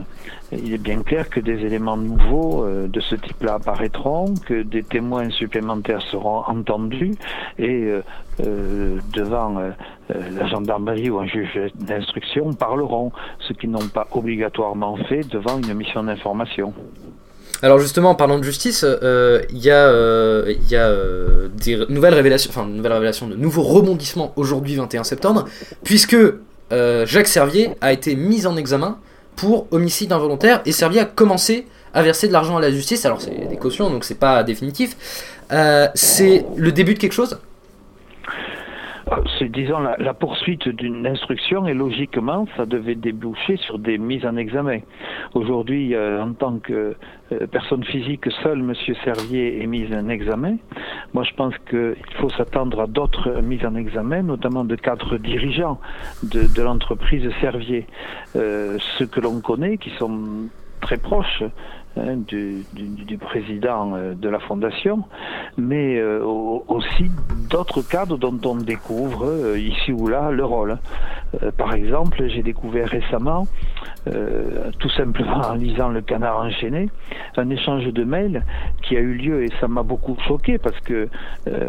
il 0.52 0.72
est 0.72 0.82
bien 0.82 1.02
clair 1.02 1.28
que 1.28 1.40
des 1.40 1.64
éléments 1.64 1.96
nouveaux 1.96 2.64
de 2.64 3.00
ce 3.00 3.16
type-là 3.16 3.54
apparaîtront, 3.54 4.34
que 4.46 4.62
des 4.62 4.84
témoins 4.84 5.30
supplémentaires 5.30 6.02
seront 6.02 6.44
entendus 6.46 7.16
et 7.58 7.90
devant 8.38 9.60
la 10.08 10.46
gendarmerie 10.46 11.10
ou 11.10 11.18
un 11.18 11.26
juge 11.26 11.58
d'instruction 11.74 12.52
parleront, 12.52 13.10
ce 13.40 13.54
qu'ils 13.54 13.72
n'ont 13.72 13.88
pas 13.92 14.06
obligatoirement 14.12 14.96
fait 15.08 15.28
devant 15.28 15.58
une 15.58 15.74
mission 15.74 16.04
d'information. 16.04 16.72
Alors 17.62 17.78
justement, 17.78 18.10
en 18.10 18.14
parlant 18.14 18.38
de 18.38 18.44
justice, 18.44 18.84
euh, 18.84 19.42
il 19.50 19.58
y 19.58 19.70
a, 19.70 19.88
euh, 19.88 20.54
y 20.68 20.76
a 20.76 20.88
euh, 20.88 21.48
des 21.48 21.78
nouvelles 21.88 22.14
révélations, 22.14 22.50
enfin 22.50 22.66
nouvelles 22.66 22.92
révélations, 22.92 23.28
de 23.28 23.34
nouveaux 23.34 23.62
rebondissements 23.62 24.32
aujourd'hui 24.36 24.76
21 24.76 25.04
septembre, 25.04 25.46
puisque 25.82 26.16
Jacques 26.70 27.28
Servier 27.28 27.70
a 27.80 27.92
été 27.92 28.16
mis 28.16 28.46
en 28.46 28.56
examen 28.56 28.98
pour 29.36 29.66
homicide 29.70 30.12
involontaire 30.12 30.62
et 30.66 30.72
Servier 30.72 31.00
a 31.00 31.04
commencé 31.04 31.66
à 31.94 32.02
verser 32.02 32.28
de 32.28 32.32
l'argent 32.32 32.56
à 32.56 32.60
la 32.60 32.70
justice. 32.70 33.04
Alors 33.06 33.20
c'est 33.20 33.48
des 33.48 33.56
cautions, 33.56 33.88
donc 33.88 34.04
c'est 34.04 34.18
pas 34.18 34.42
définitif. 34.42 34.96
c'est 35.94 36.44
le 36.56 36.72
début 36.72 36.94
de 36.94 36.98
quelque 36.98 37.12
chose? 37.12 37.38
C'est 39.38 39.48
disons 39.48 39.78
la, 39.78 40.14
poursuite 40.14 40.68
d'une 40.68 41.06
instruction 41.06 41.66
et 41.66 41.74
logiquement 41.74 42.46
ça 42.56 42.66
devait 42.66 42.96
déboucher 42.96 43.56
sur 43.56 43.78
des 43.78 43.98
mises 43.98 44.26
en 44.26 44.36
examen. 44.36 44.80
Aujourd'hui, 45.34 45.94
euh, 45.94 46.22
en 46.22 46.32
tant 46.32 46.58
que 46.58 46.96
euh, 47.32 47.46
personne 47.46 47.84
physique, 47.84 48.28
seul 48.42 48.62
Monsieur 48.62 48.96
Servier 49.04 49.62
est 49.62 49.66
mis 49.66 49.86
en 49.94 50.08
examen. 50.08 50.56
Moi, 51.14 51.22
je 51.22 51.34
pense 51.34 51.54
qu'il 51.70 51.96
faut 52.18 52.30
s'attendre 52.30 52.80
à 52.80 52.86
d'autres 52.86 53.40
mises 53.42 53.64
en 53.64 53.76
examen, 53.76 54.22
notamment 54.22 54.64
de 54.64 54.74
cadres 54.74 55.18
dirigeants 55.18 55.78
de, 56.24 56.62
l'entreprise 56.62 57.30
Servier, 57.40 57.86
euh, 58.34 58.76
ceux 58.98 59.06
que 59.06 59.20
l'on 59.20 59.40
connaît, 59.40 59.78
qui 59.78 59.90
sont 59.90 60.48
très 60.80 60.96
proches 60.96 61.44
Hein, 61.98 62.16
du, 62.28 62.62
du, 62.74 63.16
président 63.16 63.94
euh, 63.94 64.12
de 64.12 64.28
la 64.28 64.38
fondation, 64.38 65.04
mais 65.56 65.96
euh, 65.96 66.22
aussi 66.22 67.10
d'autres 67.48 67.80
cadres 67.80 68.18
dont 68.18 68.38
on 68.44 68.56
découvre 68.56 69.24
euh, 69.24 69.58
ici 69.58 69.92
ou 69.92 70.06
là 70.06 70.30
le 70.30 70.44
rôle. 70.44 70.76
par 71.56 71.72
exemple, 71.72 72.28
j'ai 72.28 72.42
découvert 72.42 72.88
récemment, 72.88 73.46
tout 74.78 74.90
simplement 74.90 75.40
en 75.40 75.54
lisant 75.54 75.88
le 75.88 76.00
canard 76.00 76.38
enchaîné, 76.38 76.88
un 77.36 77.50
échange 77.50 77.84
de 77.86 78.04
mails 78.04 78.42
qui 78.82 78.96
a 78.96 79.00
eu 79.00 79.14
lieu 79.14 79.44
et 79.44 79.48
ça 79.60 79.68
m'a 79.68 79.82
beaucoup 79.82 80.16
choqué 80.26 80.58
parce 80.58 80.78
que 80.80 81.08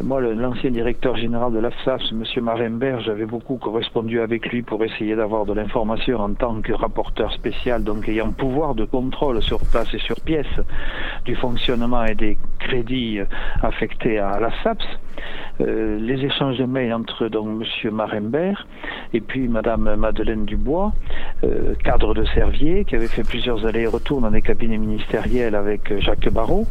moi, 0.03 0.21
l'ancien 0.21 0.71
directeur 0.71 1.15
général 1.17 1.53
de 1.53 1.59
l'AFSAS, 1.59 2.11
M. 2.11 2.23
Marimbert, 2.43 3.01
j'avais 3.01 3.25
beaucoup 3.25 3.57
correspondu 3.57 4.21
avec 4.21 4.47
lui 4.47 4.61
pour 4.61 4.83
essayer 4.83 5.15
d'avoir 5.15 5.45
de 5.45 5.53
l'information 5.53 6.19
en 6.19 6.33
tant 6.33 6.61
que 6.61 6.73
rapporteur 6.73 7.31
spécial, 7.33 7.83
donc 7.83 8.07
ayant 8.09 8.31
pouvoir 8.31 8.75
de 8.75 8.85
contrôle 8.85 9.41
sur 9.41 9.59
place 9.71 9.93
et 9.93 9.99
sur 9.99 10.15
pièces 10.21 10.45
du 11.25 11.35
fonctionnement 11.35 12.05
et 12.05 12.15
des 12.15 12.37
crédits 12.59 13.19
affectés 13.61 14.19
à 14.19 14.39
la 14.39 14.51
SAPS. 14.63 14.85
Euh, 15.59 15.97
les 15.99 16.23
échanges 16.23 16.57
de 16.57 16.65
mails 16.65 16.93
entre 16.93 17.27
donc 17.29 17.47
Monsieur 17.47 17.89
Marembert 17.89 18.67
et 19.13 19.21
puis 19.21 19.47
Madame 19.47 19.95
Madeleine 19.95 20.45
Dubois, 20.45 20.93
euh, 21.43 21.73
cadre 21.83 22.13
de 22.13 22.25
Servier, 22.25 22.85
qui 22.85 22.95
avait 22.95 23.07
fait 23.07 23.23
plusieurs 23.23 23.65
allers-retours 23.65 24.21
dans 24.21 24.29
des 24.29 24.41
cabinets 24.41 24.77
ministériels 24.77 25.55
avec 25.55 25.99
Jacques 25.99 26.29
Barrault, 26.29 26.67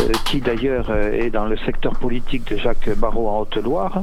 euh, 0.00 0.12
qui 0.26 0.40
d'ailleurs 0.40 0.90
est 0.90 1.30
dans 1.30 1.46
le 1.46 1.56
secteur 1.58 1.98
politique 1.98 2.50
de 2.50 2.56
Jacques 2.56 2.90
Barrault 2.96 3.28
en 3.28 3.40
Haute-Loire, 3.40 4.02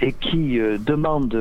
et 0.00 0.12
qui 0.12 0.58
demande 0.86 1.34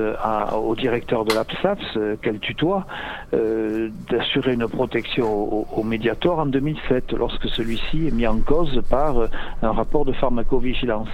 au 0.54 0.76
directeur 0.76 1.26
de 1.26 1.34
l'APSAPS, 1.34 2.18
qu'elle 2.22 2.40
tutoie, 2.40 2.86
d'assurer 3.32 4.54
une 4.54 4.68
protection 4.68 5.32
au, 5.32 5.68
au 5.76 5.84
Mediator 5.84 6.40
en 6.40 6.46
2007, 6.48 7.14
lorsque 7.14 7.48
celui-ci 7.50 8.08
est 8.08 8.12
mis 8.12 8.28
en 8.28 8.40
cause 8.40 8.82
par 8.90 9.16
un 9.62 9.72
rapport 9.72 10.06
de 10.06 10.14
pharmacovigilance. 10.14 11.10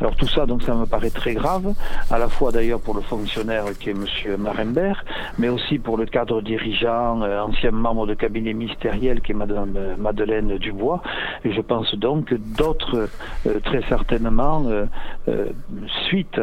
Alors 0.00 0.16
tout 0.16 0.28
ça, 0.28 0.46
donc 0.46 0.62
ça 0.62 0.74
me 0.74 0.86
paraît 0.86 1.10
très 1.10 1.34
grave, 1.34 1.74
à 2.10 2.18
la 2.18 2.28
fois 2.28 2.52
d'ailleurs 2.52 2.80
pour 2.80 2.94
le 2.94 3.02
fonctionnaire 3.02 3.64
qui 3.78 3.90
est 3.90 3.92
M. 3.92 4.36
Marembert, 4.38 5.04
mais 5.38 5.48
aussi 5.48 5.78
pour 5.78 5.96
le 5.96 6.06
cadre 6.06 6.40
dirigeant, 6.42 7.22
euh, 7.22 7.40
ancien 7.40 7.70
membre 7.70 8.06
de 8.06 8.14
cabinet 8.14 8.52
ministériel 8.52 9.20
qui 9.20 9.32
est 9.32 9.36
euh, 9.36 9.96
Madeleine 9.98 10.58
Dubois. 10.58 11.02
Et 11.44 11.52
je 11.52 11.60
pense 11.60 11.94
donc 11.94 12.26
que 12.26 12.34
d'autres, 12.34 13.08
euh, 13.46 13.60
très 13.60 13.82
certainement, 13.88 14.64
suite 16.08 16.40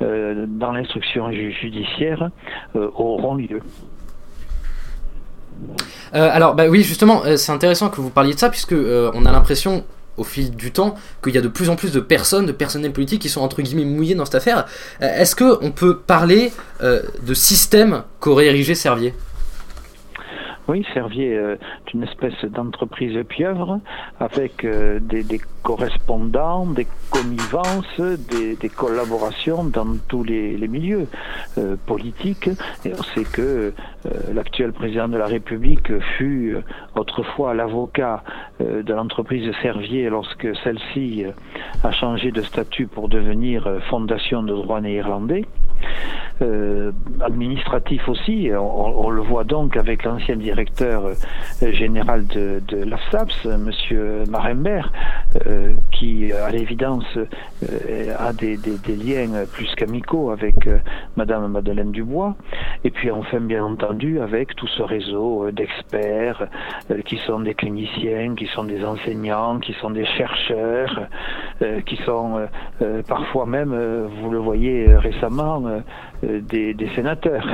dans 0.00 0.72
l'instruction 0.72 1.30
judiciaire, 1.32 2.30
auront 2.74 3.34
lieu. 3.34 3.60
alors, 6.12 6.54
bah 6.54 6.68
oui, 6.68 6.82
justement, 6.82 7.22
c'est 7.36 7.52
intéressant 7.52 7.88
que 7.90 8.00
vous 8.00 8.10
parliez 8.10 8.34
de 8.34 8.38
ça, 8.38 8.48
puisque 8.48 8.74
on 8.74 9.26
a 9.26 9.32
l'impression, 9.32 9.84
au 10.18 10.24
fil 10.24 10.54
du 10.54 10.72
temps 10.72 10.96
qu'il 11.22 11.34
y 11.34 11.38
a 11.38 11.40
de 11.40 11.48
plus 11.48 11.70
en 11.70 11.76
plus 11.76 11.92
de 11.92 12.00
personnes, 12.00 12.44
de 12.44 12.52
personnels 12.52 12.92
politiques 12.92 13.22
qui 13.22 13.28
sont 13.28 13.40
entre 13.40 13.62
guillemets 13.62 13.84
mouillés 13.84 14.14
dans 14.14 14.24
cette 14.24 14.34
affaire. 14.34 14.66
Euh, 15.00 15.20
est-ce 15.20 15.34
qu'on 15.34 15.70
peut 15.70 15.96
parler 15.96 16.52
euh, 16.82 17.02
de 17.22 17.34
système 17.34 18.02
qu'aurait 18.20 18.46
érigé 18.46 18.74
Servier? 18.74 19.14
Oui, 20.68 20.84
Servier 20.92 21.32
est 21.32 21.94
une 21.94 22.02
espèce 22.02 22.44
d'entreprise 22.44 23.18
pieuvre 23.26 23.80
avec 24.20 24.66
des, 24.66 25.22
des, 25.22 25.40
correspondants, 25.62 26.66
des 26.66 26.86
connivences, 27.10 27.98
des, 27.98 28.68
collaborations 28.68 29.64
dans 29.64 29.96
tous 30.08 30.24
les, 30.24 30.68
milieux 30.68 31.06
politiques. 31.86 32.50
Et 32.84 32.92
on 32.92 33.02
sait 33.02 33.24
que 33.24 33.72
l'actuel 34.34 34.72
président 34.72 35.08
de 35.08 35.16
la 35.16 35.24
République 35.24 35.98
fut 36.18 36.56
autrefois 36.94 37.54
l'avocat 37.54 38.22
de 38.60 38.92
l'entreprise 38.92 39.50
Servier 39.62 40.10
lorsque 40.10 40.54
celle-ci 40.62 41.24
a 41.82 41.92
changé 41.92 42.30
de 42.30 42.42
statut 42.42 42.86
pour 42.86 43.08
devenir 43.08 43.66
fondation 43.88 44.42
de 44.42 44.52
droit 44.52 44.82
néerlandais. 44.82 45.46
Euh, 46.40 46.92
administratif 47.20 48.08
aussi. 48.08 48.50
On, 48.56 49.10
le 49.10 49.22
voit 49.22 49.42
donc 49.42 49.76
avec 49.76 50.04
l'ancien 50.04 50.36
directeur 50.58 51.06
euh, 51.62 51.72
général 51.72 52.26
de, 52.26 52.60
l'AFSAPS, 52.84 53.46
Monsieur 53.58 54.24
Marembert, 54.28 54.92
euh, 55.46 55.74
qui 55.92 56.32
à 56.32 56.50
l'évidence 56.50 57.06
a 58.18 58.32
des, 58.32 58.56
liens 58.88 59.44
plus 59.52 59.72
qu'amicaux 59.76 60.30
avec 60.30 60.56
Madame 61.16 61.48
Madeleine 61.48 61.92
Dubois. 61.92 62.34
Et 62.84 62.90
puis 62.90 63.10
enfin, 63.10 63.40
bien 63.40 63.64
entendu, 63.64 64.20
avec 64.20 64.56
tout 64.56 64.66
ce 64.66 64.82
réseau 64.82 65.50
d'experts 65.52 66.48
qui 67.04 67.18
sont 67.26 67.40
des 67.40 67.54
cliniciens, 67.54 68.34
qui 68.34 68.46
sont 68.46 68.64
des 68.64 68.84
enseignants, 68.84 69.58
qui 69.58 69.74
sont 69.74 69.90
des 69.90 70.06
chercheurs, 70.06 71.08
qui 71.86 71.96
sont 72.04 72.48
parfois 73.06 73.46
même, 73.46 73.74
vous 74.20 74.30
le 74.30 74.38
voyez 74.38 74.86
récemment, 74.96 75.82
euh, 76.24 76.40
des, 76.40 76.74
sénateurs. 76.96 77.46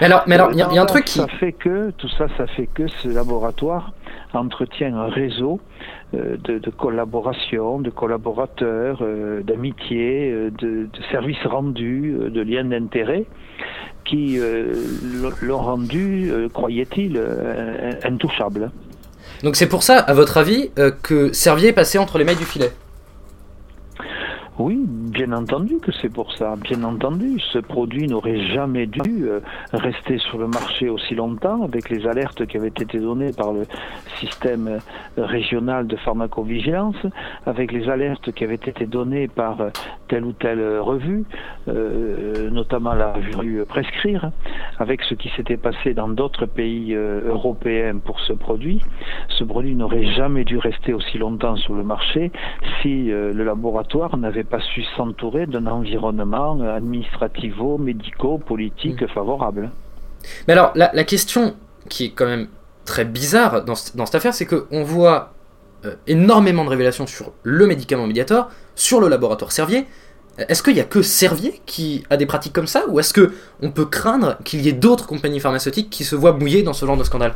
Mais 0.00 0.06
alors, 0.06 0.22
mais 0.26 0.36
alors, 0.36 0.50
il 0.52 0.58
y, 0.58 0.62
a 0.62 0.82
un 0.82 0.86
truc 0.86 1.04
qui. 1.04 1.18
Ça 1.18 1.26
fait 1.26 1.52
que 1.52 1.90
tout 1.90 2.08
ça, 2.08 2.26
ça 2.38 2.46
fait 2.46 2.66
que 2.66 2.88
ce 2.88 3.08
laboratoire 3.08 3.92
entretient 4.32 4.96
un 4.96 5.08
réseau 5.08 5.60
euh, 6.14 6.36
de, 6.38 6.70
collaboration, 6.70 7.80
de 7.80 7.90
collaborateurs, 7.90 9.00
euh, 9.02 9.42
d'amitié, 9.42 10.32
de, 10.58 10.88
services 11.10 11.44
rendus, 11.44 12.16
de 12.18 12.40
liens 12.40 12.64
d'intérêt 12.64 13.24
qui 14.04 14.40
l'ont 15.42 15.58
rendu, 15.58 16.32
croyait-il, 16.54 17.20
intouchable. 18.04 18.70
Donc 19.42 19.56
c'est 19.56 19.68
pour 19.68 19.82
ça, 19.82 19.98
à 19.98 20.14
votre 20.14 20.38
avis, 20.38 20.70
que 21.02 21.30
Servier 21.34 21.68
est 21.68 21.72
passé 21.74 21.98
entre 21.98 22.16
les 22.16 22.24
mailles 22.24 22.36
du 22.36 22.46
filet? 22.46 22.70
Oui, 24.58 24.84
bien 24.88 25.32
entendu 25.32 25.78
que 25.78 25.92
c'est 25.92 26.12
pour 26.12 26.32
ça. 26.36 26.56
Bien 26.56 26.82
entendu, 26.82 27.38
ce 27.52 27.58
produit 27.58 28.08
n'aurait 28.08 28.40
jamais 28.48 28.86
dû 28.86 29.28
euh, 29.28 29.38
rester 29.72 30.18
sur 30.18 30.36
le 30.38 30.48
marché 30.48 30.88
aussi 30.88 31.14
longtemps 31.14 31.62
avec 31.62 31.88
les 31.90 32.06
alertes 32.08 32.44
qui 32.44 32.56
avaient 32.56 32.66
été 32.66 32.98
données 32.98 33.32
par 33.32 33.52
le 33.52 33.66
système 34.18 34.66
euh, 34.66 34.78
régional 35.16 35.86
de 35.86 35.94
pharmacovigilance, 35.96 36.96
avec 37.46 37.70
les 37.70 37.88
alertes 37.88 38.32
qui 38.32 38.42
avaient 38.42 38.56
été 38.56 38.84
données 38.86 39.28
par 39.28 39.60
euh, 39.60 39.70
telle 40.08 40.24
ou 40.24 40.32
telle 40.32 40.78
revue, 40.78 41.24
notamment 41.66 42.94
la 42.94 43.12
revue 43.12 43.64
Prescrire, 43.68 44.30
avec 44.78 45.02
ce 45.02 45.14
qui 45.14 45.30
s'était 45.36 45.56
passé 45.56 45.94
dans 45.94 46.08
d'autres 46.08 46.46
pays 46.46 46.94
européens 46.94 47.98
pour 48.04 48.20
ce 48.20 48.32
produit. 48.32 48.80
Ce 49.28 49.44
produit 49.44 49.74
n'aurait 49.74 50.06
jamais 50.06 50.44
dû 50.44 50.58
rester 50.58 50.92
aussi 50.92 51.18
longtemps 51.18 51.56
sur 51.56 51.74
le 51.74 51.82
marché 51.82 52.32
si 52.82 53.06
le 53.06 53.44
laboratoire 53.44 54.16
n'avait 54.16 54.44
pas 54.44 54.60
su 54.60 54.82
s'entourer 54.96 55.46
d'un 55.46 55.66
environnement 55.66 56.60
administrativo, 56.60 57.78
médico, 57.78 58.38
politique 58.38 59.02
mm. 59.02 59.08
favorable. 59.08 59.70
Mais 60.46 60.54
alors, 60.54 60.72
la, 60.74 61.04
question 61.04 61.54
qui 61.88 62.06
est 62.06 62.10
quand 62.10 62.26
même 62.26 62.48
très 62.84 63.04
bizarre 63.04 63.64
dans, 63.64 63.74
cette 63.74 64.14
affaire, 64.14 64.34
c'est 64.34 64.46
qu'on 64.46 64.82
voit 64.82 65.32
euh, 65.84 65.94
énormément 66.06 66.64
de 66.64 66.70
révélations 66.70 67.06
sur 67.06 67.32
le 67.42 67.66
médicament 67.66 68.06
Mediator, 68.06 68.50
sur 68.78 69.00
le 69.00 69.08
laboratoire 69.08 69.52
Servier. 69.52 69.86
Est-ce 70.38 70.62
qu'il 70.62 70.74
n'y 70.74 70.80
a 70.80 70.84
que 70.84 71.02
Servier 71.02 71.60
qui 71.66 72.04
a 72.10 72.16
des 72.16 72.26
pratiques 72.26 72.52
comme 72.52 72.68
ça, 72.68 72.84
ou 72.88 73.00
est-ce 73.00 73.12
qu'on 73.12 73.70
peut 73.70 73.86
craindre 73.86 74.36
qu'il 74.44 74.60
y 74.62 74.68
ait 74.68 74.72
d'autres 74.72 75.06
compagnies 75.06 75.40
pharmaceutiques 75.40 75.90
qui 75.90 76.04
se 76.04 76.14
voient 76.14 76.32
mouillées 76.32 76.62
dans 76.62 76.72
ce 76.72 76.86
genre 76.86 76.96
de 76.96 77.02
scandale? 77.02 77.34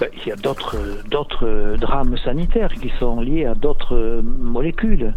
Ben, 0.00 0.08
il 0.12 0.28
y 0.28 0.32
a 0.32 0.36
d'autres 0.36 0.76
d'autres 1.08 1.76
drames 1.78 2.16
sanitaires 2.24 2.72
qui 2.72 2.90
sont 2.98 3.20
liés 3.20 3.44
à 3.44 3.54
d'autres 3.54 4.22
molécules. 4.24 5.14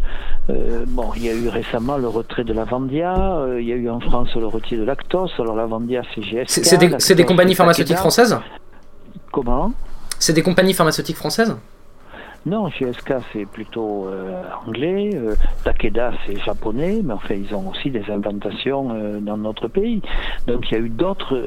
Euh, 0.52 0.86
bon, 0.88 1.10
il 1.16 1.26
y 1.26 1.30
a 1.30 1.34
eu 1.34 1.48
récemment 1.48 1.98
le 1.98 2.08
retrait 2.08 2.44
de 2.44 2.54
la 2.54 2.64
Vandia, 2.64 3.16
euh, 3.16 3.60
il 3.60 3.68
y 3.68 3.74
a 3.74 3.76
eu 3.76 3.90
en 3.90 4.00
France 4.00 4.36
le 4.36 4.46
retrait 4.46 4.76
de 4.76 4.84
Lactos. 4.84 5.30
Alors 5.40 5.56
la 5.56 5.66
Vandia, 5.66 6.04
c'est 6.14 6.22
GSK. 6.22 6.64
C'est 6.64 6.78
des, 6.78 7.16
des, 7.16 7.26
compagnies 7.26 7.56
pharmaceutiques 7.56 7.98
françaises? 7.98 8.38
Comment? 9.32 9.72
C'est 10.20 10.34
des 10.34 10.44
compagnies 10.44 10.74
pharmaceutiques 10.74 11.18
françaises? 11.18 11.56
Non, 12.46 12.70
GSK 12.70 13.16
c'est 13.34 13.46
plutôt 13.46 14.08
euh, 14.08 14.42
anglais, 14.66 15.12
euh, 15.14 15.36
Takeda 15.64 16.14
c'est 16.26 16.38
japonais, 16.38 17.02
mais 17.04 17.14
enfin 17.14 17.36
ils 17.36 17.54
ont 17.54 17.70
aussi 17.70 17.90
des 17.92 18.10
implantations 18.10 18.90
euh, 18.92 19.20
dans 19.20 19.38
notre 19.38 19.68
pays. 19.68 20.02
Donc 20.48 20.70
il 20.70 20.74
y 20.74 20.78
a 20.78 20.80
eu 20.82 20.90
d'autres 20.90 21.38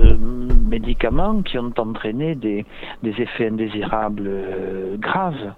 médicaments 0.68 1.42
qui 1.42 1.58
ont 1.58 1.72
entraîné 1.78 2.34
des, 2.34 2.66
des 3.02 3.22
effets 3.22 3.48
indésirables 3.48 4.30
graves. 4.98 5.54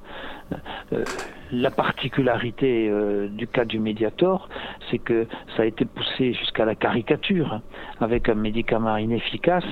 la 1.51 1.71
particularité 1.71 2.91
du 3.31 3.47
cas 3.47 3.65
du 3.65 3.79
Mediator, 3.79 4.49
c'est 4.91 4.99
que 4.99 5.27
ça 5.57 5.63
a 5.63 5.67
été 5.67 5.85
poussé 5.85 6.35
jusqu'à 6.35 6.65
la 6.65 6.75
caricature, 6.75 7.61
avec 8.01 8.29
un 8.29 8.35
médicament 8.35 8.97
inefficace 8.97 9.65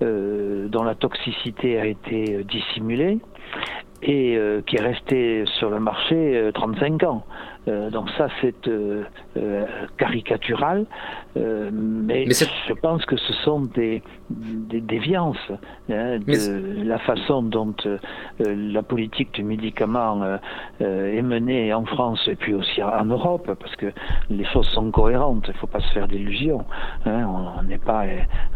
dont 0.00 0.84
la 0.84 0.94
toxicité 0.94 1.80
a 1.80 1.86
été 1.86 2.44
dissimulée 2.44 3.18
et 4.02 4.36
euh, 4.36 4.62
qui 4.66 4.76
est 4.76 4.80
resté 4.80 5.44
sur 5.58 5.70
le 5.70 5.80
marché 5.80 6.50
35 6.54 7.02
euh, 7.02 7.06
ans. 7.06 7.24
Euh, 7.68 7.90
donc 7.90 8.08
ça, 8.16 8.28
c'est 8.40 8.54
caricatural, 9.96 10.86
mais, 11.34 12.26
je 12.30 12.72
pense 12.74 13.04
que 13.04 13.16
ce 13.16 13.32
sont 13.44 13.60
des, 13.60 14.02
des 14.30 14.80
déviances 14.80 15.50
hein, 15.90 16.18
de 16.18 16.84
la 16.84 16.98
façon 16.98 17.42
dont 17.42 17.74
la 18.38 18.82
politique 18.82 19.34
du 19.34 19.42
médicament 19.42 20.38
est 20.80 21.22
menée 21.22 21.74
en 21.74 21.84
France 21.84 22.20
et 22.28 22.36
puis 22.36 22.54
aussi 22.54 22.82
en 22.82 23.04
Europe, 23.06 23.50
parce 23.58 23.74
que 23.76 23.86
les 24.30 24.44
choses 24.44 24.68
sont 24.68 24.90
cohérentes, 24.92 25.44
il 25.48 25.52
ne 25.52 25.56
faut 25.56 25.66
pas 25.66 25.80
se 25.80 25.92
faire 25.92 26.06
d'illusions. 26.06 26.64
Hein, 27.04 27.26
on 27.58 27.62
n'est 27.64 27.78
pas 27.78 28.04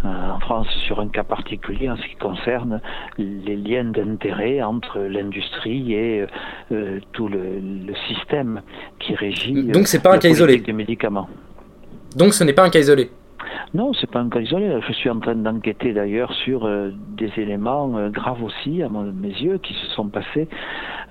en 0.05 0.39
France 0.39 0.69
sur 0.87 1.01
un 1.01 1.09
cas 1.09 1.25
particulier 1.25 1.91
en 1.91 1.97
ce 1.97 2.07
qui 2.07 2.17
concerne 2.17 2.81
les 3.19 3.57
liens 3.57 3.85
d'intérêt 3.85 4.63
entre 4.63 5.01
l'industrie 5.01 5.30
et 5.37 6.27
tout 7.13 7.29
le, 7.29 7.61
le 7.87 7.95
système 8.09 8.63
qui 8.99 9.15
régit 9.15 9.65
Donc 9.65 9.87
c'est 9.89 10.03
pas 10.03 10.15
un 10.15 10.19
cas 10.19 10.29
isolé. 10.29 10.59
des 10.59 10.73
médicaments. 10.73 11.29
Donc 12.17 12.35
ce 12.35 12.45
n'est 12.45 12.53
pas 12.53 12.65
un 12.65 12.71
cas 12.71 12.81
isolé. 12.81 13.11
Non, 13.73 13.93
c'est 13.95 14.11
pas 14.11 14.21
un 14.21 14.29
cas 14.29 14.41
isolé. 14.41 14.81
Je 14.87 14.93
suis 14.93 15.09
en 15.11 15.21
train 15.21 15.35
d'enquêter 15.35 15.93
d'ailleurs 15.93 16.33
sur 16.33 16.67
euh, 16.67 16.91
des 17.17 17.31
éléments 17.37 17.97
euh, 17.97 18.09
graves 18.09 18.43
aussi, 18.43 18.83
à 18.83 18.89
mes 18.89 19.29
yeux, 19.29 19.59
qui 19.59 19.75
se 19.75 19.87
sont 19.95 20.09
passés 20.09 20.49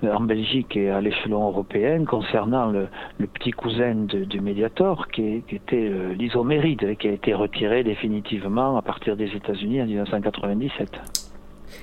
euh, 0.03 0.13
en 0.13 0.21
Belgique 0.21 0.75
et 0.75 0.89
à 0.89 0.99
l'échelon 0.99 1.47
européen 1.47 2.03
concernant 2.05 2.67
le, 2.67 2.87
petit 3.33 3.51
cousin 3.51 3.95
du 3.95 4.41
Mediator, 4.41 5.07
qui, 5.07 5.41
qui 5.47 5.55
était 5.55 5.91
l'isoméride, 6.17 6.97
qui 6.97 7.07
a 7.07 7.11
été 7.11 7.33
retiré 7.33 7.83
définitivement 7.83 8.77
à 8.77 8.81
partir 8.81 9.15
des 9.15 9.29
États-Unis 9.35 9.81
en 9.81 9.85
1997. 9.85 10.89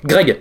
Greg, 0.04 0.40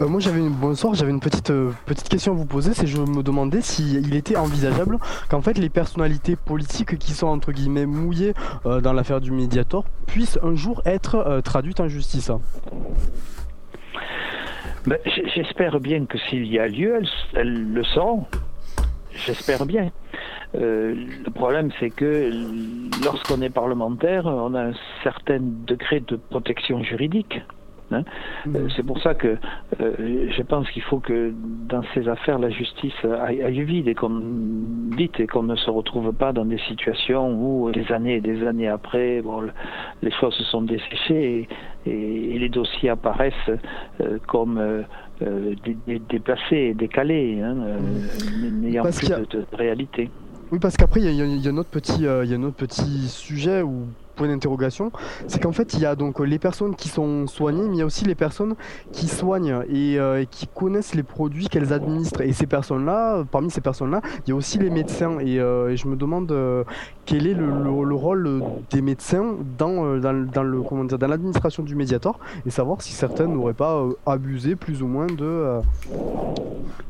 euh, 0.00 0.08
moi 0.08 0.20
j'avais 0.20 0.40
une 0.40 0.50
bonsoir, 0.50 0.94
j'avais 0.94 1.10
une 1.10 1.20
petite 1.20 1.50
euh, 1.50 1.72
petite 1.86 2.08
question 2.08 2.32
à 2.32 2.34
vous 2.34 2.46
poser, 2.46 2.74
c'est 2.74 2.86
je 2.86 2.98
me 2.98 3.22
demandais 3.22 3.60
s'il 3.60 4.14
était 4.14 4.36
envisageable 4.36 4.98
qu'en 5.28 5.40
fait 5.40 5.58
les 5.58 5.68
personnalités 5.68 6.36
politiques 6.36 6.98
qui 6.98 7.12
sont 7.12 7.26
entre 7.26 7.52
guillemets 7.52 7.86
mouillées 7.86 8.34
euh, 8.66 8.80
dans 8.80 8.92
l'affaire 8.92 9.20
du 9.20 9.30
Mediator 9.30 9.84
puissent 10.06 10.38
un 10.42 10.54
jour 10.54 10.82
être 10.84 11.40
traduites 11.44 11.80
en 11.80 11.88
justice? 11.88 12.30
Ben, 14.86 14.98
j'espère 15.34 15.80
bien 15.80 16.06
que 16.06 16.18
s'il 16.18 16.46
y 16.46 16.58
a 16.58 16.66
lieu, 16.66 17.00
elles, 17.34 17.72
le 17.72 17.84
seront. 17.84 18.24
J'espère 19.12 19.66
bien. 19.66 19.90
le 20.54 21.30
problème, 21.30 21.70
c'est 21.78 21.90
que 21.90 22.30
lorsqu'on 23.04 23.42
est 23.42 23.50
parlementaire, 23.50 24.26
on 24.26 24.54
a 24.54 24.62
un 24.68 24.74
certain 25.02 25.38
degré 25.40 26.00
de 26.00 26.16
protection 26.16 26.82
juridique. 26.82 27.40
Hein. 27.90 28.02
Mm. 28.46 28.56
Euh, 28.56 28.68
c'est 28.76 28.82
pour 28.82 29.00
ça 29.00 29.14
que 29.14 29.36
euh, 29.80 30.28
je 30.36 30.42
pense 30.42 30.70
qu'il 30.70 30.82
faut 30.82 31.00
que 31.00 31.32
dans 31.68 31.82
ces 31.94 32.08
affaires, 32.08 32.38
la 32.38 32.50
justice 32.50 32.94
aille, 33.04 33.62
vite 33.62 33.88
et 33.88 33.94
qu'on 33.94 34.22
et 34.98 35.26
qu'on 35.26 35.42
ne 35.42 35.56
se 35.56 35.70
retrouve 35.70 36.12
pas 36.12 36.32
dans 36.32 36.44
des 36.44 36.58
situations 36.68 37.32
où 37.32 37.70
des 37.70 37.90
années 37.92 38.16
et 38.16 38.20
des 38.20 38.46
années 38.46 38.68
après, 38.68 39.22
bon, 39.22 39.42
les 40.02 40.10
choses 40.12 40.34
se 40.34 40.44
sont 40.44 40.62
desséchées 40.62 41.48
et, 41.86 42.38
les 42.38 42.48
dossiers 42.48 42.90
apparaissent 42.90 43.32
euh, 44.00 44.18
comme 44.26 44.84
déplacés 46.08 46.74
décalés, 46.74 47.40
hein, 47.42 47.56
n'ayant 48.60 48.84
plus 48.84 49.08
de, 49.08 49.44
réalité. 49.52 50.10
Oui, 50.52 50.58
parce 50.58 50.76
qu'après, 50.76 51.00
il 51.00 51.12
y, 51.12 51.48
a 51.48 51.50
un 51.50 51.56
autre 51.56 51.70
petit, 51.70 52.00
il 52.00 52.30
y 52.30 52.34
a 52.34 52.36
un 52.36 52.42
autre 52.42 52.56
petit 52.56 53.08
sujet 53.08 53.62
où 53.62 53.86
d'interrogation, 54.26 54.90
c'est 55.26 55.40
qu'en 55.40 55.52
fait 55.52 55.74
il 55.74 55.80
y 55.80 55.86
a 55.86 55.94
donc 55.94 56.20
les 56.20 56.38
personnes 56.38 56.74
qui 56.74 56.88
sont 56.88 57.26
soignées, 57.26 57.68
mais 57.68 57.76
il 57.76 57.78
y 57.78 57.82
a 57.82 57.86
aussi 57.86 58.04
les 58.04 58.14
personnes 58.14 58.54
qui 58.92 59.06
soignent 59.08 59.62
et, 59.70 59.98
qui 60.30 60.46
connaissent 60.46 60.94
les 60.94 61.02
produits 61.02 61.48
qu'elles 61.48 61.72
administrent. 61.72 62.22
Et 62.22 62.32
ces 62.32 62.46
personnes-là, 62.46 63.24
parmi 63.30 63.50
ces 63.50 63.60
personnes-là, 63.60 64.00
il 64.26 64.30
y 64.30 64.32
a 64.32 64.36
aussi 64.36 64.58
les 64.58 64.70
médecins. 64.70 65.18
Et, 65.20 65.36
je 65.36 65.86
me 65.86 65.96
demande 65.96 66.34
quel 67.04 67.26
est 67.26 67.34
le, 67.34 67.94
rôle 67.94 68.42
des 68.70 68.82
médecins 68.82 69.36
dans, 69.58 69.84
l'administration 71.08 71.62
du 71.62 71.74
Mediator 71.74 72.18
et 72.46 72.50
savoir 72.50 72.82
si 72.82 72.92
certaines 72.92 73.34
n'auraient 73.34 73.54
pas 73.54 73.84
abusé 74.06 74.56
plus 74.56 74.82
ou 74.82 74.86
moins 74.86 75.06
de 75.06 75.60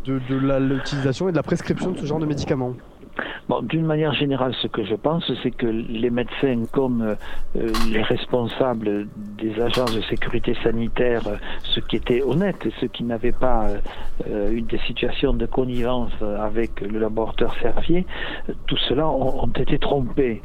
l'utilisation 0.07 1.29
et 1.29 1.33
de 1.33 1.37
la 1.37 1.43
prescription 1.43 1.93
de 1.93 1.99
ce 1.99 2.07
genre 2.07 2.19
de 2.19 2.27
médicaments. 2.27 2.75
Bon, 3.49 3.63
d'une 3.63 3.87
manière 3.87 4.13
générale, 4.13 4.55
ce 4.61 4.67
que 4.67 4.85
je 4.85 4.95
pense, 4.95 5.33
c'est 5.43 5.51
que 5.51 5.67
les 5.67 6.11
médecins, 6.11 6.65
comme 6.71 7.17
euh, 7.57 7.73
les 7.91 8.03
responsables 8.03 9.07
des 9.17 9.59
agences 9.59 9.95
de 9.97 10.03
sécurité 10.03 10.55
sanitaire, 10.63 11.27
euh, 11.27 11.37
ceux 11.63 11.81
qui 11.81 11.97
étaient 11.97 12.23
honnêtes 12.23 12.67
et 12.67 12.73
ceux 12.79 12.89
qui 12.89 13.05
n'avaient 13.05 13.33
pas 13.33 13.69
euh, 14.29 14.51
eu 14.51 14.61
des 14.61 14.79
situations 14.87 15.33
de 15.33 15.47
connivence 15.47 16.13
avec 16.21 16.83
le 16.83 16.99
laboratoire 16.99 17.55
Servier, 17.63 18.05
tout 18.67 18.77
cela 18.77 19.09
ont, 19.09 19.45
ont, 19.45 19.53
été 19.53 19.79
trompés. 19.79 20.43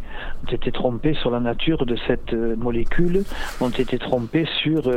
Ont 0.48 0.54
été 0.54 0.72
trompés 0.72 1.14
sur 1.16 1.30
la 1.30 1.42
nature 1.42 1.86
de 1.86 1.98
cette 2.08 2.32
molécule, 2.32 3.24
ont 3.60 3.70
été 3.70 3.98
trompés 3.98 4.48
sur 4.62 4.90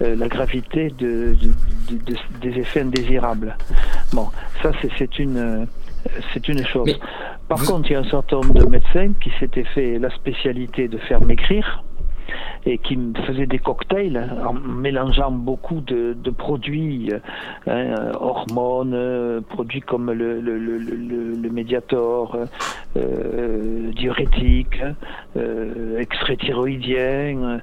la 0.00 0.28
gravité 0.28 0.88
de, 0.98 1.36
de, 1.40 1.94
de, 1.94 2.16
des 2.40 2.58
effets 2.58 2.80
indésirables. 2.80 3.56
Bon, 4.12 4.28
ça 4.62 4.72
c'est 4.98 5.18
une 5.18 5.68
c'est 6.32 6.48
une 6.48 6.64
chose. 6.66 6.98
Par 7.48 7.62
contre, 7.64 7.90
il 7.90 7.92
y 7.92 7.96
a 7.96 8.00
un 8.00 8.10
certain 8.10 8.36
nombre 8.36 8.54
de 8.54 8.64
médecins 8.64 9.12
qui 9.20 9.30
s'étaient 9.38 9.64
fait 9.74 9.98
la 9.98 10.10
spécialité 10.10 10.88
de 10.88 10.98
faire 10.98 11.20
maigrir 11.20 11.84
et 12.66 12.78
qui 12.78 12.98
faisait 13.26 13.46
des 13.46 13.58
cocktails 13.58 14.30
en 14.44 14.52
mélangeant 14.52 15.30
beaucoup 15.30 15.80
de, 15.80 16.14
produits, 16.30 17.10
hein, 17.66 18.12
hormones, 18.18 18.94
euh, 18.94 19.40
produits 19.40 19.80
comme 19.80 20.10
le, 20.10 20.40
le, 20.40 20.58
le, 20.58 20.78
le 20.78 21.50
Mediator, 21.50 22.36
euh, 22.96 23.90
euh, 25.36 26.04
thyroïdiens, 26.36 27.60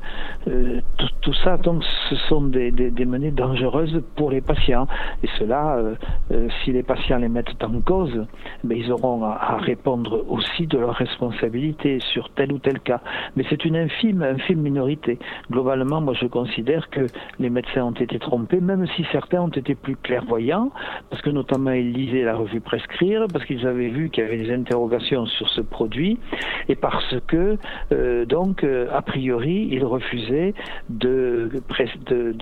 euh, 0.47 0.81
tout, 1.21 1.33
ça, 1.33 1.57
donc 1.57 1.83
ce 2.09 2.15
sont 2.15 2.41
des, 2.41 2.71
des, 2.71 3.05
menées 3.05 3.31
dangereuses 3.31 4.01
pour 4.15 4.31
les 4.31 4.41
patients. 4.41 4.87
Et 5.23 5.27
cela, 5.37 5.75
euh, 5.75 5.95
euh, 6.31 6.47
si 6.63 6.71
les 6.71 6.83
patients 6.83 7.17
les 7.17 7.29
mettent 7.29 7.63
en 7.63 7.81
cause, 7.81 8.25
ben, 8.63 8.77
ils 8.77 8.91
auront 8.91 9.23
à, 9.23 9.31
à, 9.33 9.57
répondre 9.57 10.25
aussi 10.29 10.67
de 10.67 10.77
leur 10.77 10.95
responsabilité 10.95 11.99
sur 11.99 12.29
tel 12.29 12.51
ou 12.51 12.59
tel 12.59 12.79
cas. 12.79 13.01
Mais 13.35 13.43
c'est 13.49 13.65
une 13.65 13.75
infime, 13.75 14.23
infime 14.23 14.58
minorité 14.59 15.17
Globalement, 15.51 16.01
moi 16.01 16.13
je 16.13 16.27
considère 16.27 16.89
que 16.89 17.01
les 17.39 17.49
médecins 17.49 17.83
ont 17.83 17.91
été 17.91 18.19
trompés, 18.19 18.59
même 18.59 18.85
si 18.95 19.05
certains 19.11 19.41
ont 19.41 19.49
été 19.49 19.75
plus 19.75 19.95
clairvoyants, 19.95 20.71
parce 21.09 21.21
que 21.21 21.29
notamment 21.29 21.71
ils 21.71 21.91
lisaient 21.91 22.23
la 22.23 22.35
revue 22.35 22.61
Prescrire, 22.61 23.25
parce 23.31 23.45
qu'ils 23.45 23.65
avaient 23.65 23.89
vu 23.89 24.09
qu'il 24.09 24.23
y 24.23 24.27
avait 24.27 24.37
des 24.37 24.53
interrogations 24.53 25.25
sur 25.25 25.49
ce 25.49 25.61
produit, 25.61 26.19
et 26.67 26.75
parce 26.75 27.15
que, 27.27 27.57
euh, 27.91 28.25
donc, 28.25 28.63
euh, 28.63 28.87
a 28.93 29.01
priori, 29.01 29.69
ils 29.71 29.83
refusaient 29.83 30.53
de, 30.89 31.49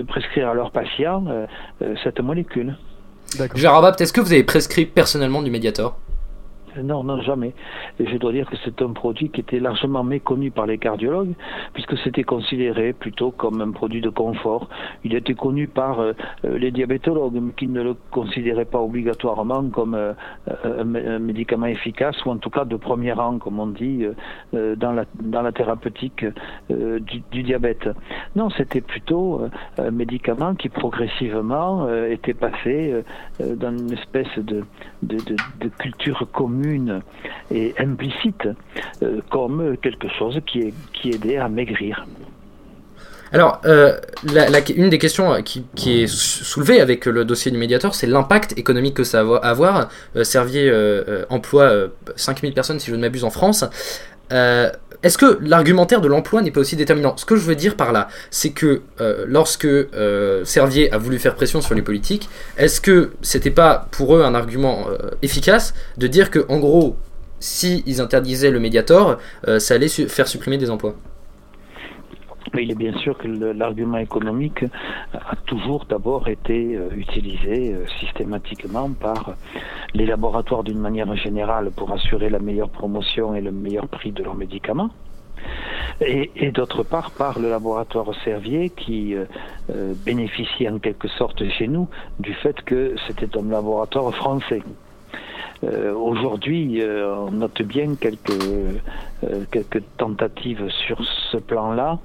prescrire 0.08 0.50
à 0.50 0.54
leurs 0.54 0.72
patients 0.72 1.26
euh, 1.28 1.96
cette 2.04 2.20
molécule. 2.20 2.76
Gérard 3.56 3.82
Bapt, 3.82 4.00
est-ce 4.02 4.14
que 4.14 4.22
vous 4.22 4.32
avez 4.32 4.44
prescrit 4.44 4.86
personnellement 4.86 5.42
du 5.42 5.52
Mediator? 5.52 5.98
Non, 6.84 7.04
non, 7.04 7.22
jamais. 7.22 7.54
Et 8.00 8.06
je 8.08 8.18
dois 8.18 8.32
dire 8.32 8.50
que 8.50 8.56
c'est 8.64 8.82
un 8.82 8.92
produit 8.92 9.30
qui 9.30 9.42
était 9.42 9.60
largement 9.60 10.04
méconnu 10.04 10.52
par 10.52 10.66
les 10.66 10.78
cardiologues, 10.78 11.34
puisque 11.74 11.98
c'était 12.00 12.24
considéré 12.24 12.94
plutôt 12.94 13.32
comme 13.32 13.62
un 13.62 13.72
produit 13.72 14.02
de 14.02 14.10
confort. 14.10 14.70
Il 15.04 15.16
était 15.16 15.34
connu 15.34 15.68
par 15.68 16.00
euh, 16.00 16.14
euh, 16.46 16.58
les 16.58 16.72
diabétologues, 16.72 17.40
mais 17.42 17.54
qui 17.54 17.68
ne 17.68 17.82
le 17.82 17.96
considéraient 18.12 18.66
pas 18.66 18.80
obligatoirement 18.80 19.70
comme 19.70 19.96
euh, 19.96 20.14
un, 20.48 21.20
médicament 21.20 21.68
efficace, 21.68 22.16
ou 22.26 22.30
en 22.32 22.38
tout 22.38 22.50
cas 22.50 22.66
de 22.66 22.76
premier 22.76 23.12
rang, 23.14 23.38
comme 23.40 23.60
on 23.60 23.68
dit, 23.68 24.06
dans, 24.54 24.94
la, 24.94 25.52
thérapeutique 25.52 26.26
du, 26.70 27.44
diabète. 27.44 27.90
Non, 28.36 28.50
c'était 28.52 28.82
plutôt 28.82 29.42
un 29.78 29.92
médicament 29.92 30.56
qui 30.56 30.70
progressivement 30.70 31.88
était 32.06 32.34
passé 32.34 33.04
dans 33.40 33.78
une 33.78 33.94
espèce 33.94 34.38
de 34.38 34.64
culture 35.80 36.28
commune 36.32 36.67
et 37.52 37.74
implicite 37.80 38.48
euh, 39.02 39.22
comme 39.30 39.78
quelque 39.82 40.08
chose 40.18 40.40
qui, 40.46 40.74
aidait 41.06 41.38
à 41.38 41.50
maigrir. 41.50 42.06
Alors, 43.34 43.62
euh, 43.66 43.98
une 44.76 44.90
des 44.90 44.98
questions 44.98 45.42
qui, 45.44 46.02
est 46.02 46.08
soulevée 46.08 46.80
avec 46.80 47.06
le 47.06 47.26
dossier 47.26 47.52
du 47.52 47.58
médiateur, 47.58 47.94
c'est 47.94 48.08
l'impact 48.08 48.58
économique 48.58 48.94
que 48.94 49.04
ça 49.04 49.24
va 49.24 49.38
avoir. 49.38 49.90
Euh, 50.16 50.24
Servier 50.24 50.72
emploie 51.30 51.88
5000 52.16 52.54
personnes, 52.54 52.80
si 52.80 52.90
je 52.90 52.96
ne 52.96 53.02
m'abuse, 53.02 53.24
en 53.24 53.30
France. 53.30 53.66
Est-ce 55.04 55.18
que 55.18 55.38
l'argumentaire 55.42 56.02
de 56.02 56.08
l'emploi 56.08 56.42
n'est 56.42 56.52
pas 56.52 56.62
aussi 56.62 56.76
déterminant? 56.76 57.16
Ce 57.18 57.26
que 57.26 57.36
je 57.36 57.42
veux 57.42 57.56
dire 57.56 57.76
par 57.76 57.92
là, 57.92 58.08
c'est 58.32 58.50
que 58.50 58.82
euh, 59.00 59.26
lorsque 59.28 59.66
euh, 59.66 60.44
Servier 60.44 60.92
a 60.92 60.98
voulu 60.98 61.20
faire 61.20 61.36
pression 61.36 61.62
sur 61.62 61.76
les 61.76 61.82
politiques, 61.82 62.30
est-ce 62.58 62.82
que 62.82 63.12
c'était 63.22 63.52
pas 63.52 63.88
pour 63.92 64.16
eux 64.16 64.24
un 64.24 64.34
argument 64.34 64.88
euh, 64.90 65.12
efficace 65.22 65.74
de 65.98 66.08
dire 66.08 66.32
que, 66.32 66.46
en 66.50 66.58
gros, 66.58 66.96
si 67.40 67.84
ils 67.86 68.02
interdisaient 68.02 68.50
le 68.50 68.60
Mediator, 68.60 69.20
ça 69.60 69.76
allait 69.76 69.90
faire 69.90 70.28
supprimer 70.28 70.58
des 70.58 70.72
emplois? 70.72 70.96
Mais 72.54 72.64
il 72.64 72.72
est 72.72 72.76
bien 72.76 72.98
sûr 73.00 73.18
que 73.18 73.28
l'argument 73.28 73.98
économique 73.98 74.66
a 75.14 75.36
toujours 75.46 75.86
d'abord 75.86 76.28
été 76.28 76.80
utilisé 76.96 77.76
systématiquement 78.00 78.90
par 78.92 79.36
les 79.94 80.06
laboratoires 80.06 80.64
d'une 80.64 80.80
manière 80.80 81.14
générale 81.16 81.72
pour 81.76 81.92
assurer 81.92 82.30
la 82.30 82.40
meilleure 82.40 82.70
promotion 82.70 83.36
et 83.36 83.42
le 83.42 83.52
meilleur 83.52 83.88
prix 83.88 84.12
de 84.12 84.24
leurs 84.24 84.36
médicaments. 84.36 84.90
Et, 86.00 86.52
d'autre 86.52 86.84
part 86.84 87.12
par 87.12 87.40
le 87.40 87.50
laboratoire 87.50 88.14
Servier 88.24 88.70
qui 88.70 89.16
euh, 89.16 89.26
euh, 89.72 89.94
bénéficie 90.06 90.70
en 90.70 90.78
quelque 90.78 91.08
sorte 91.08 91.44
chez 91.50 91.68
nous 91.68 91.88
du 92.20 92.34
fait 92.36 92.62
que 92.62 92.96
c'était 93.08 93.36
un 93.38 93.50
laboratoire 93.50 94.14
français. 94.14 94.62
Euh, 95.64 95.94
Aujourd'hui, 95.94 96.82
euh, 96.82 97.16
on 97.16 97.32
note 97.32 97.62
bien 97.64 97.96
quelques, 97.96 98.30
euh, 98.32 99.44
quelques 99.52 99.82
tentatives 99.98 100.70
sur 100.70 101.04
ce 101.32 101.38
plan-là 101.38 102.00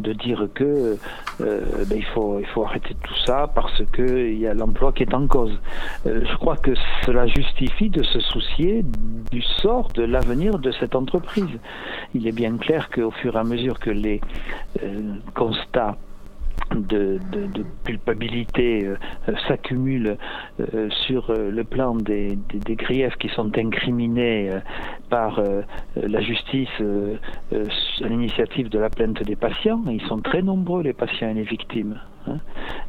de 0.00 0.12
dire 0.12 0.48
que 0.54 0.96
ben, 1.38 1.96
il, 1.96 2.04
faut, 2.04 2.38
il 2.40 2.46
faut 2.46 2.64
arrêter 2.64 2.96
tout 3.02 3.16
ça 3.26 3.50
parce 3.54 3.82
qu'il 3.94 4.38
y 4.38 4.46
a 4.46 4.54
l'emploi 4.54 4.92
qui 4.92 5.02
est 5.02 5.14
en 5.14 5.26
cause. 5.26 5.58
je 6.04 6.36
crois 6.36 6.56
que 6.56 6.72
cela 7.04 7.26
justifie 7.26 7.90
de 7.90 8.02
se 8.02 8.20
soucier 8.20 8.84
du 9.30 9.42
sort, 9.42 9.88
de 9.94 10.02
l'avenir 10.02 10.58
de 10.58 10.72
cette 10.72 10.94
entreprise. 10.94 11.58
Il 12.14 12.26
est 12.26 12.32
bien 12.32 12.56
clair 12.56 12.90
qu'au 12.90 13.10
fur 13.10 13.36
et 13.36 13.38
à 13.38 13.44
mesure 13.44 13.78
que 13.78 13.90
les 13.90 14.20
constats 15.34 15.96
de, 16.80 17.18
culpabilité 17.84 18.86
euh, 18.86 18.96
s'accumule 19.48 20.16
euh, 20.60 20.88
sur 21.06 21.30
euh, 21.30 21.50
le 21.50 21.64
plan 21.64 21.94
des, 21.94 22.38
des, 22.52 22.76
griefs 22.76 23.16
qui 23.16 23.28
sont 23.28 23.56
incriminés 23.56 24.50
par 25.08 25.40
la 25.96 26.20
justice 26.20 26.68
à 26.80 28.08
l'initiative 28.08 28.68
de 28.68 28.78
la 28.78 28.90
plainte 28.90 29.22
des 29.22 29.36
patients. 29.36 29.82
Ils 29.88 30.02
sont 30.02 30.18
très 30.18 30.42
nombreux, 30.42 30.82
les 30.82 30.92
patients 30.92 31.30
et 31.30 31.34
les 31.34 31.44
victimes. 31.44 32.00
Hein. 32.26 32.38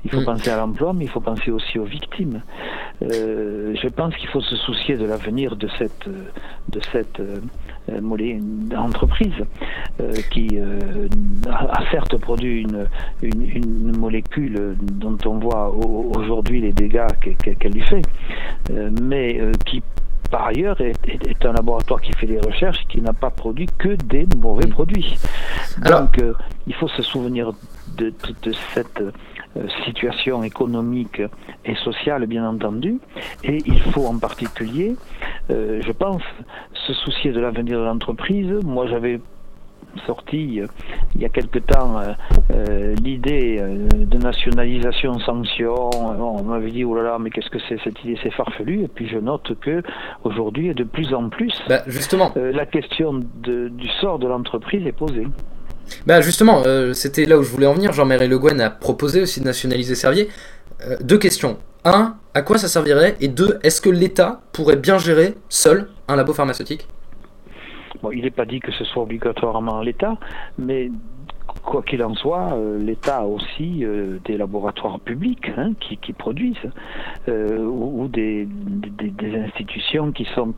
Il 0.03 0.11
faut 0.11 0.21
mm. 0.21 0.25
penser 0.25 0.49
à 0.49 0.57
l'emploi, 0.57 0.93
mais 0.93 1.05
il 1.05 1.09
faut 1.09 1.19
penser 1.19 1.51
aussi 1.51 1.79
aux 1.79 1.85
victimes. 1.85 2.41
je 3.01 3.87
pense 3.89 4.15
qu'il 4.15 4.29
faut 4.29 4.41
se 4.41 4.55
soucier 4.55 4.97
de 4.97 5.05
l'avenir 5.05 5.55
de 5.55 5.67
cette, 5.77 6.07
de 6.07 6.81
cette 6.91 7.21
euh, 7.89 7.99
entreprise 8.75 9.45
euh, 9.99 10.11
qui 10.31 10.47
euh, 10.53 11.07
a, 11.47 11.83
certes 11.91 12.17
produit 12.17 12.61
une, 12.61 12.87
une, 13.21 13.95
molécule 13.95 14.75
dont 14.81 15.17
on 15.25 15.37
voit 15.37 15.69
aujourd'hui 15.69 16.61
les 16.61 16.73
dégâts 16.73 17.07
qu'elle 17.19 17.71
lui 17.71 17.81
fait, 17.81 18.01
mais 19.01 19.39
qui 19.65 19.83
par 20.31 20.47
ailleurs, 20.47 20.81
est, 20.81 21.45
un 21.45 21.53
laboratoire 21.53 22.01
qui 22.01 22.11
fait 22.13 22.25
des 22.25 22.39
recherches 22.39 22.83
qui 22.89 22.99
n'a 22.99 23.13
pas 23.13 23.29
produit 23.29 23.67
que 23.77 23.95
des 23.95 24.27
mauvais 24.35 24.67
produits. 24.67 25.17
Donc, 25.77 26.19
il 26.65 26.73
faut 26.73 26.87
se 26.87 27.03
souvenir 27.03 27.53
de, 27.97 28.13
de 28.43 28.53
cette 28.73 29.01
euh, 29.57 29.67
situation 29.85 30.43
économique 30.43 31.21
et 31.63 31.75
sociale, 31.75 32.25
bien 32.25 32.45
entendu, 32.45 32.99
et 33.41 33.59
il 33.65 33.79
faut 33.79 34.05
en 34.05 34.19
particulier, 34.19 34.95
euh, 35.49 35.81
je 35.81 35.91
pense, 35.93 36.21
se 36.73 36.93
soucier 36.93 37.31
de 37.31 37.39
l'avenir 37.39 37.79
de 37.79 37.85
l'entreprise. 37.85 38.51
Moi, 38.65 38.87
j'avais 38.87 39.21
sorti 40.05 40.59
euh, 40.59 40.67
il 41.15 41.21
y 41.21 41.25
a 41.25 41.29
quelque 41.29 41.59
temps 41.59 42.01
l'idée 43.01 43.63
de 43.93 44.17
nationalisation 44.17 45.17
sanction. 45.19 45.89
on 45.93 46.43
m'avait 46.43 46.71
dit 46.71 46.83
oh 46.83 46.93
là 46.95 47.03
là 47.03 47.17
mais 47.17 47.29
qu'est-ce 47.29 47.49
que 47.49 47.59
c'est 47.69 47.79
cette 47.81 48.03
idée? 48.03 48.19
C'est 48.21 48.33
farfelu 48.33 48.83
et 48.83 48.87
puis 48.89 49.07
je 49.07 49.17
note 49.17 49.57
que 49.61 49.81
aujourd'hui 50.25 50.73
de 50.73 50.83
plus 50.83 51.13
en 51.13 51.29
plus 51.29 51.53
bah, 51.69 51.79
justement 51.87 52.33
la 52.35 52.65
question 52.65 53.13
de, 53.13 53.69
du 53.69 53.87
sort 54.01 54.19
de 54.19 54.27
l'entreprise 54.27 54.85
est 54.85 54.91
posée. 54.91 55.27
Bah 56.05 56.21
justement, 56.21 56.63
c'était 56.93 57.25
là 57.25 57.37
où 57.37 57.43
je 57.43 57.49
voulais 57.49 57.67
en 57.67 57.73
venir. 57.73 57.93
Jean-Marie 57.93 58.27
Le 58.27 58.39
Guen 58.39 58.59
a 58.61 58.69
proposé 58.69 59.21
aussi 59.21 59.39
de 59.39 59.45
nationaliser 59.45 59.95
Servier. 59.95 60.29
deux 61.01 61.17
questions. 61.17 61.57
Un, 61.83 62.15
à 62.33 62.41
quoi 62.41 62.57
ça 62.57 62.67
servirait? 62.67 63.15
Et 63.21 63.27
deux, 63.27 63.59
est-ce 63.63 63.79
que 63.79 63.89
l'État 63.89 64.41
pourrait 64.51 64.75
bien 64.75 64.97
gérer 64.97 65.35
seul 65.49 65.87
un 66.07 66.15
labo 66.15 66.33
pharmaceutique? 66.33 66.87
Bon, 68.01 68.11
il 68.11 68.23
n'est 68.23 68.31
pas 68.31 68.45
dit 68.45 68.59
que 68.59 68.71
ce 68.71 68.83
soit 68.85 69.03
obligatoirement 69.03 69.81
l'État, 69.81 70.17
mais 70.57 70.89
quoi 71.63 71.81
qu'il 71.81 72.03
en 72.03 72.13
soit, 72.15 72.53
euh, 72.53 72.77
l'État 72.77 73.17
a 73.17 73.23
aussi 73.23 73.83
euh, 73.83 74.19
des 74.25 74.37
laboratoires 74.37 74.99
publics 74.99 75.51
hein, 75.57 75.71
qui, 75.79 76.13
produisent, 76.13 76.55
euh, 77.27 77.57
ou, 77.57 78.07
des, 78.07 78.47
institutions 79.43 80.11
qui 80.11 80.25
sont 80.35 80.53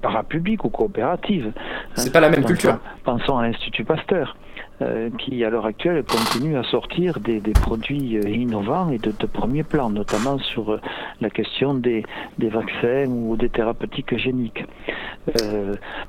parapubliques 0.00 0.64
ou 0.64 0.68
coopératives. 0.68 1.52
C'est 1.94 2.12
pas 2.12 2.20
la 2.20 2.30
même 2.30 2.44
culture. 2.44 2.78
Pensons 3.04 3.38
à 3.38 3.46
l'Institut 3.46 3.84
Pasteur. 3.84 4.36
Euh, 4.82 5.10
qui 5.18 5.44
à 5.44 5.50
l'heure 5.50 5.66
actuelle 5.66 6.02
continue 6.02 6.56
à 6.56 6.62
sortir 6.64 7.20
des, 7.20 7.40
produits 7.52 8.16
euh, 8.16 8.28
innovants 8.28 8.90
et 8.90 8.98
de, 8.98 9.12
premier 9.26 9.62
plan, 9.62 9.90
notamment 9.90 10.38
sur 10.38 10.72
euh, 10.72 10.80
la 11.20 11.30
question 11.30 11.74
des, 11.74 12.04
vaccins 12.38 13.06
ou 13.06 13.36
des 13.36 13.48
thérapeutiques 13.48 14.16
géniques. 14.16 14.64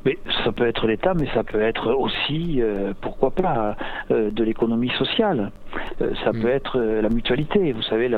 mais 0.05 0.17
ça 0.43 0.51
peut 0.51 0.67
être 0.67 0.87
l'État, 0.87 1.13
mais 1.13 1.27
ça 1.33 1.43
peut 1.43 1.61
être 1.61 1.93
aussi, 1.93 2.61
pourquoi 3.01 3.31
pas, 3.31 3.75
de 4.09 4.43
l'économie 4.43 4.91
sociale. 4.97 5.51
Ça 6.23 6.31
mm. 6.31 6.41
peut 6.41 6.49
être 6.49 6.79
la 6.79 7.09
mutualité. 7.09 7.71
Vous 7.71 7.83
savez, 7.83 8.09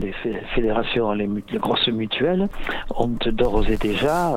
les 0.00 0.12
fédérations, 0.54 1.12
les, 1.12 1.28
grosses 1.54 1.88
mutuelles 1.88 2.48
ont 2.94 3.08
d'ores 3.26 3.68
et 3.70 3.76
déjà 3.76 4.32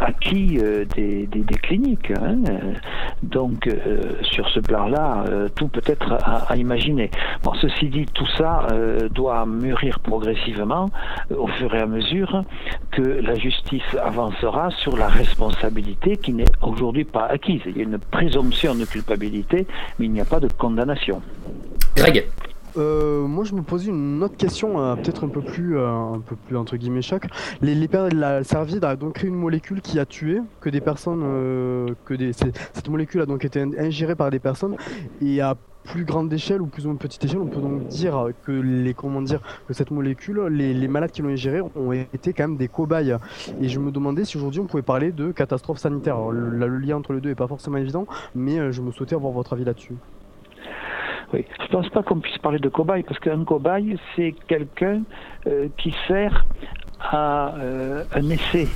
acquis 0.00 0.58
des, 0.94 1.44
cliniques. 1.62 2.10
Hein. 2.10 2.38
Donc, 3.22 3.68
sur 4.22 4.48
ce 4.48 4.60
plan-là, 4.60 5.24
euh, 5.28 5.48
tout 5.54 5.68
peut 5.68 5.82
être 5.86 6.18
à, 6.22 6.56
imaginer. 6.56 7.10
Bon, 7.42 7.52
ceci 7.60 7.88
dit, 7.88 8.06
tout 8.06 8.26
ça 8.38 8.66
euh, 8.70 9.08
doit 9.08 9.46
mûrir 9.46 10.00
progressivement 10.00 10.90
euh, 11.30 11.36
au 11.36 11.46
fur 11.48 11.74
et 11.74 11.80
à 11.80 11.86
mesure 11.86 12.44
que 12.90 13.02
la 13.02 13.34
justice 13.34 13.82
avancera 14.02 14.70
sur 14.70 14.96
la 14.96 15.08
responsabilité 15.08 16.16
qui 16.16 16.32
n'est 16.32 16.50
aujourd'hui 16.62 17.04
pas 17.04 17.26
acquise. 17.26 17.62
Il 17.66 17.76
y 17.76 17.80
a 17.80 17.84
une 17.84 17.98
présomption 17.98 18.74
de 18.74 18.84
culpabilité, 18.84 19.66
mais 19.98 20.06
il 20.06 20.12
n'y 20.12 20.20
a 20.20 20.24
pas 20.24 20.40
de 20.40 20.48
condamnation. 20.48 21.22
Greg 21.96 22.26
euh, 22.76 23.26
moi, 23.26 23.44
je 23.44 23.54
me 23.54 23.62
posais 23.62 23.90
une 23.90 24.22
autre 24.22 24.36
question, 24.36 24.80
euh, 24.80 24.96
peut-être 24.96 25.24
un 25.24 25.28
peu 25.28 25.42
plus, 25.42 25.78
euh, 25.78 25.88
un 25.88 26.20
peu 26.20 26.36
plus 26.36 26.56
entre 26.56 26.76
guillemets 26.76 27.02
choc. 27.02 27.26
Les, 27.62 27.74
les 27.74 27.88
la 28.12 28.42
Servier 28.42 28.82
a 28.82 28.96
donc 28.96 29.14
créé 29.14 29.28
une 29.28 29.36
molécule 29.36 29.80
qui 29.80 29.98
a 30.00 30.06
tué 30.06 30.40
que 30.60 30.68
des 30.68 30.80
personnes, 30.80 31.22
que 32.04 32.14
cette 32.32 32.88
molécule 32.88 33.20
a 33.20 33.26
donc 33.26 33.44
été 33.44 33.60
ingérée 33.60 34.16
par 34.16 34.30
des 34.30 34.40
personnes 34.40 34.76
et 35.22 35.40
à 35.40 35.56
plus 35.84 36.04
grande 36.04 36.32
échelle 36.32 36.62
ou 36.62 36.66
plus 36.66 36.86
ou 36.86 36.88
moins 36.88 36.96
petite 36.96 37.24
échelle, 37.24 37.40
on 37.40 37.46
peut 37.46 37.60
donc 37.60 37.86
dire 37.88 38.30
que 38.44 38.52
les 38.52 38.94
comment 38.94 39.20
dire 39.22 39.40
que 39.68 39.74
cette 39.74 39.90
molécule, 39.90 40.40
les, 40.50 40.72
les 40.74 40.88
malades 40.88 41.12
qui 41.12 41.22
l'ont 41.22 41.28
ingérée 41.28 41.60
ont 41.60 41.92
été 41.92 42.32
quand 42.32 42.48
même 42.48 42.56
des 42.56 42.68
cobayes. 42.68 43.16
Et 43.60 43.68
je 43.68 43.78
me 43.78 43.92
demandais 43.92 44.24
si 44.24 44.36
aujourd'hui 44.36 44.60
on 44.60 44.66
pouvait 44.66 44.82
parler 44.82 45.12
de 45.12 45.30
catastrophe 45.30 45.78
sanitaire. 45.78 46.18
le, 46.30 46.48
le, 46.48 46.78
lien 46.78 46.96
entre 46.96 47.12
les 47.12 47.20
deux 47.20 47.30
est 47.30 47.34
pas 47.34 47.46
forcément 47.46 47.76
évident, 47.76 48.06
mais 48.34 48.72
je 48.72 48.80
me 48.80 48.90
souhaitais 48.90 49.14
avoir 49.14 49.32
votre 49.32 49.52
avis 49.52 49.64
là-dessus. 49.64 49.94
Oui. 51.34 51.44
Je 51.58 51.64
ne 51.64 51.68
pense 51.68 51.88
pas 51.88 52.02
qu'on 52.04 52.20
puisse 52.20 52.38
parler 52.38 52.60
de 52.60 52.68
cobaye, 52.68 53.02
parce 53.02 53.18
qu'un 53.18 53.44
cobaye, 53.44 53.96
c'est 54.14 54.34
quelqu'un 54.46 55.02
euh, 55.48 55.68
qui 55.76 55.92
sert 56.06 56.46
à 57.00 57.54
euh, 57.56 58.04
un 58.14 58.30
essai. 58.30 58.68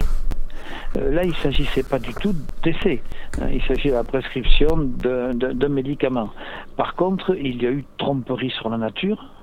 Euh, 0.97 1.13
là, 1.13 1.23
il 1.23 1.31
ne 1.31 1.35
s'agissait 1.35 1.85
pas 1.85 2.01
du 2.01 2.13
tout 2.15 2.35
d'essai. 2.65 3.01
Hein. 3.41 3.47
il 3.53 3.63
s'agit 3.63 3.91
de 3.91 3.95
la 3.95 4.03
prescription 4.03 4.77
d'un 4.77 5.69
médicament. 5.69 6.31
Par 6.77 6.97
contre, 6.97 7.37
il 7.37 7.63
y 7.63 7.67
a 7.67 7.71
eu 7.71 7.85
tromperie 7.97 8.51
sur 8.51 8.69
la 8.69 8.79
nature. 8.79 9.35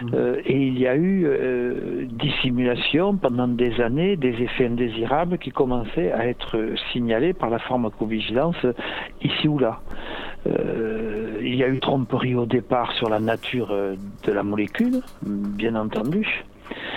Mmh. 0.00 0.14
et 0.46 0.66
il 0.66 0.78
y 0.78 0.86
a 0.86 0.96
eu 0.96 2.08
dissimulation 2.10 3.18
pendant 3.18 3.46
des 3.46 3.82
années 3.82 4.16
des 4.16 4.30
effets 4.42 4.66
indésirables 4.66 5.36
qui 5.36 5.50
commençaient 5.50 6.10
à 6.10 6.26
être 6.26 6.58
signalés 6.90 7.34
par 7.34 7.50
la 7.50 7.58
pharmacovigilance 7.58 8.64
ici 9.20 9.46
ou 9.46 9.58
là. 9.58 9.80
Euh, 10.46 11.38
il 11.40 11.54
y 11.54 11.64
a 11.64 11.68
eu 11.68 11.80
tromperie 11.80 12.34
au 12.34 12.46
départ 12.46 12.92
sur 12.92 13.08
la 13.08 13.20
nature 13.20 13.68
euh, 13.70 13.96
de 14.24 14.32
la 14.32 14.42
molécule, 14.42 15.00
bien 15.22 15.74
entendu. 15.74 16.44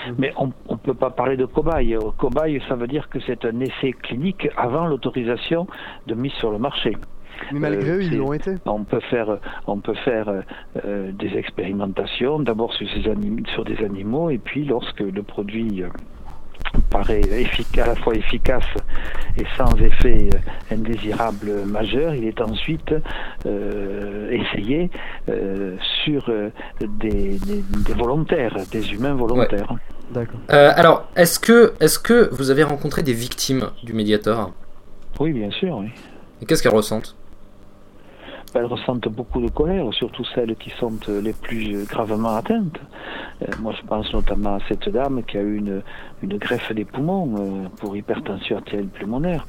Mhm. 0.07 0.15
Mais 0.17 0.33
on 0.37 0.47
ne 0.47 0.77
peut 0.77 0.93
pas 0.93 1.09
parler 1.09 1.37
de 1.37 1.45
cobaye. 1.45 1.97
Cobaye, 2.17 2.61
ça 2.67 2.75
veut 2.75 2.87
dire 2.87 3.09
que 3.09 3.19
c'est 3.21 3.45
un 3.45 3.59
essai 3.59 3.93
clinique 3.93 4.49
avant 4.57 4.85
l'autorisation 4.85 5.67
de 6.07 6.15
mise 6.15 6.33
sur 6.33 6.51
le 6.51 6.59
marché. 6.59 6.95
Mais 7.51 7.59
malgré 7.59 7.91
eux, 7.91 8.03
ils 8.03 8.17
l'ont 8.17 8.33
été. 8.33 8.55
On 8.65 8.83
peut 8.83 8.99
faire, 9.09 9.37
on 9.65 9.79
peut 9.79 9.95
faire 10.05 10.43
euh, 10.85 11.11
des 11.11 11.37
expérimentations, 11.37 12.39
d'abord 12.39 12.73
sur, 12.73 12.87
sur, 12.87 13.65
des 13.65 13.83
animaux, 13.83 14.29
et 14.29 14.37
puis 14.37 14.65
lorsque 14.65 14.99
le 14.99 15.23
produit 15.23 15.83
paraît 16.89 17.21
efficace, 17.21 17.85
à 17.85 17.87
la 17.87 17.95
fois 17.95 18.15
efficace 18.15 18.65
et 19.37 19.45
sans 19.57 19.73
effet 19.77 20.29
euh, 20.33 20.75
indésirable 20.75 21.65
majeur, 21.65 22.13
il 22.13 22.25
est 22.25 22.41
ensuite 22.41 22.93
euh, 23.45 24.29
essayé 24.31 24.89
euh, 25.29 25.75
sur 26.03 26.31
des, 26.81 27.39
volontaires, 27.97 28.55
des 28.71 28.93
humains 28.93 29.15
volontaires. 29.15 29.73
D'accord. 30.11 30.39
alors, 30.49 31.07
est-ce 31.15 31.39
que, 31.39 31.73
est 31.79 32.01
que 32.01 32.29
vous 32.33 32.49
avez 32.49 32.63
rencontré 32.63 33.01
des 33.01 33.13
victimes 33.13 33.69
du 33.83 33.93
Mediator? 33.93 34.51
Oui, 35.19 35.31
bien 35.31 35.51
sûr. 35.51 35.77
Oui. 35.77 35.87
Et 36.41 36.45
qu'est-ce 36.45 36.61
qu'elles 36.61 36.75
ressentent? 36.75 37.15
Elles 38.53 38.65
ressentent 38.65 39.07
beaucoup 39.07 39.41
de 39.41 39.49
colère, 39.49 39.85
surtout 39.93 40.25
celles 40.35 40.55
qui 40.55 40.69
sont 40.71 40.91
les 41.21 41.33
plus 41.33 41.85
gravement 41.85 42.35
atteintes. 42.35 42.79
Euh, 43.41 43.47
moi, 43.59 43.73
je 43.79 43.85
pense 43.87 44.11
notamment 44.13 44.55
à 44.55 44.59
cette 44.67 44.87
dame 44.89 45.23
qui 45.23 45.37
a 45.37 45.41
eu 45.41 45.57
une, 45.57 45.81
une 46.21 46.37
greffe 46.37 46.71
des 46.73 46.85
poumons 46.85 47.35
euh, 47.37 47.67
pour 47.79 47.95
hypertension 47.95 48.57
artérielle 48.57 48.87
pulmonaire 48.87 49.47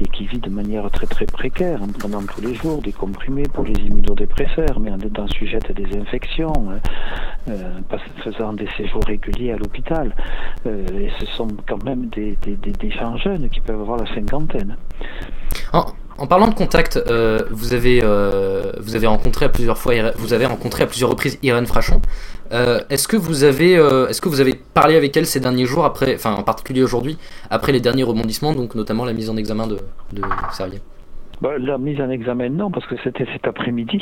et 0.00 0.04
qui 0.04 0.26
vit 0.26 0.38
de 0.38 0.50
manière 0.50 0.90
très 0.90 1.06
très 1.06 1.26
précaire 1.26 1.82
en 1.82 1.88
prenant 1.88 2.22
tous 2.22 2.40
les 2.40 2.54
jours 2.54 2.80
des 2.80 2.92
comprimés 2.92 3.44
pour 3.52 3.64
les 3.64 3.74
immunodépresseurs, 3.74 4.80
mais 4.80 4.90
en 4.90 4.98
étant 4.98 5.28
sujette 5.28 5.70
à 5.70 5.72
des 5.72 5.96
infections, 5.98 6.52
euh, 7.48 7.80
faisant 8.22 8.52
des 8.52 8.68
séjours 8.76 9.04
réguliers 9.06 9.52
à 9.52 9.56
l'hôpital. 9.56 10.14
et 10.66 11.10
ce 11.18 11.26
sont 11.26 11.48
quand 11.68 11.82
même 11.84 12.06
des, 12.06 12.36
des, 12.42 12.56
des, 12.56 12.90
gens 12.90 13.16
jeunes 13.16 13.48
qui 13.50 13.60
peuvent 13.60 13.80
avoir 13.80 13.98
la 13.98 14.06
cinquantaine. 14.14 14.76
En 16.16 16.28
parlant 16.28 16.46
de 16.46 16.54
contact, 16.54 16.96
euh, 16.96 17.40
vous, 17.50 17.74
avez, 17.74 18.00
euh, 18.02 18.72
vous 18.78 18.94
avez 18.94 19.06
rencontré 19.08 19.46
à 19.46 19.48
plusieurs 19.48 19.78
fois, 19.78 19.94
vous 20.16 20.32
avez 20.32 20.46
rencontré 20.46 20.84
à 20.84 20.86
plusieurs 20.86 21.10
reprises 21.10 21.38
Irène 21.42 21.66
Frachon. 21.66 22.00
Euh, 22.52 22.80
est-ce 22.88 23.08
que 23.08 23.16
vous 23.16 23.42
avez, 23.42 23.72
est-ce 23.72 24.20
que 24.20 24.28
vous 24.28 24.40
avez 24.40 24.54
parlé 24.74 24.96
avec 24.96 25.16
elle 25.16 25.26
ces 25.26 25.40
derniers 25.40 25.66
jours 25.66 25.84
après, 25.84 26.14
enfin 26.14 26.34
en 26.34 26.44
particulier 26.44 26.82
aujourd'hui, 26.82 27.18
après 27.50 27.72
les 27.72 27.80
derniers 27.80 28.04
rebondissements, 28.04 28.52
donc 28.52 28.76
notamment 28.76 29.04
la 29.04 29.12
mise 29.12 29.28
en 29.28 29.36
examen 29.36 29.66
de, 29.66 29.78
de 30.12 30.22
bah, 31.40 31.58
la 31.58 31.78
mise 31.78 32.00
en 32.00 32.10
examen, 32.10 32.48
non, 32.48 32.70
parce 32.70 32.86
que 32.86 32.94
c'était 33.02 33.26
cet 33.32 33.48
après-midi. 33.48 34.00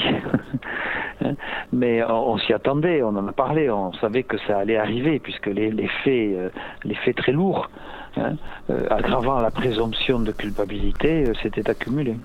Mais 1.73 2.05
on, 2.05 2.37
s'y 2.37 2.53
attendait, 2.53 3.03
on 3.03 3.17
en 3.17 3.27
a 3.27 3.33
parlé, 3.33 3.71
on 3.71 3.93
savait 3.95 4.23
que 4.23 4.37
ça 4.47 4.59
allait 4.59 4.77
arriver, 4.77 5.19
puisque 5.19 5.47
les, 5.47 5.71
les 5.71 5.89
faits, 6.05 6.53
les 6.85 6.95
faits 6.97 7.17
très 7.17 7.33
lourds 7.33 7.71
Hein, 8.17 8.37
euh, 8.69 8.87
aggravant 8.91 9.41
la 9.41 9.51
présomption 9.51 10.21
de 10.21 10.33
culpabilité, 10.33 11.25
euh, 11.27 11.33
s'était 11.43 11.69
accumulé. 11.71 12.17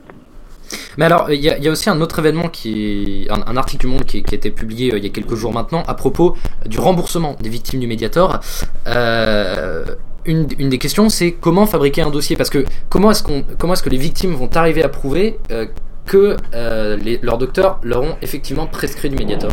Mais 0.97 1.05
alors, 1.05 1.31
il 1.31 1.39
y, 1.39 1.49
a 1.49 1.71
aussi 1.71 1.89
un 1.89 2.01
autre 2.01 2.19
événement, 2.19 2.49
qui 2.49 3.25
un, 3.29 3.55
article 3.55 3.85
du 3.85 3.87
Monde 3.87 4.03
qui, 4.03 4.17
a 4.17 4.35
été 4.35 4.51
publié 4.51 4.93
euh, 4.93 4.97
il 4.97 5.05
y 5.05 5.07
a 5.07 5.11
quelques 5.11 5.35
jours 5.35 5.53
maintenant 5.53 5.83
à 5.87 5.93
propos 5.93 6.35
du 6.65 6.79
remboursement 6.79 7.37
des 7.39 7.47
victimes 7.47 7.79
du 7.79 7.87
Mediator. 7.87 8.41
une, 10.25 10.45
des 10.45 10.77
questions, 10.77 11.07
c'est 11.07 11.31
comment 11.31 11.65
fabriquer 11.67 12.01
un 12.01 12.09
dossier? 12.09 12.35
Parce 12.35 12.49
que 12.49 12.65
comment 12.89 13.11
est-ce 13.11 13.23
qu'on, 13.23 13.45
comment 13.57 13.73
est-ce 13.73 13.83
que 13.83 13.89
les 13.89 13.97
victimes 13.97 14.33
vont 14.33 14.49
arriver 14.55 14.83
à 14.83 14.89
prouver 14.89 15.39
que 16.05 16.35
leurs 17.21 17.37
docteurs 17.37 17.79
leur 17.83 18.01
ont 18.01 18.17
effectivement 18.21 18.67
prescrit 18.67 19.09
du 19.09 19.15
Mediator? 19.15 19.51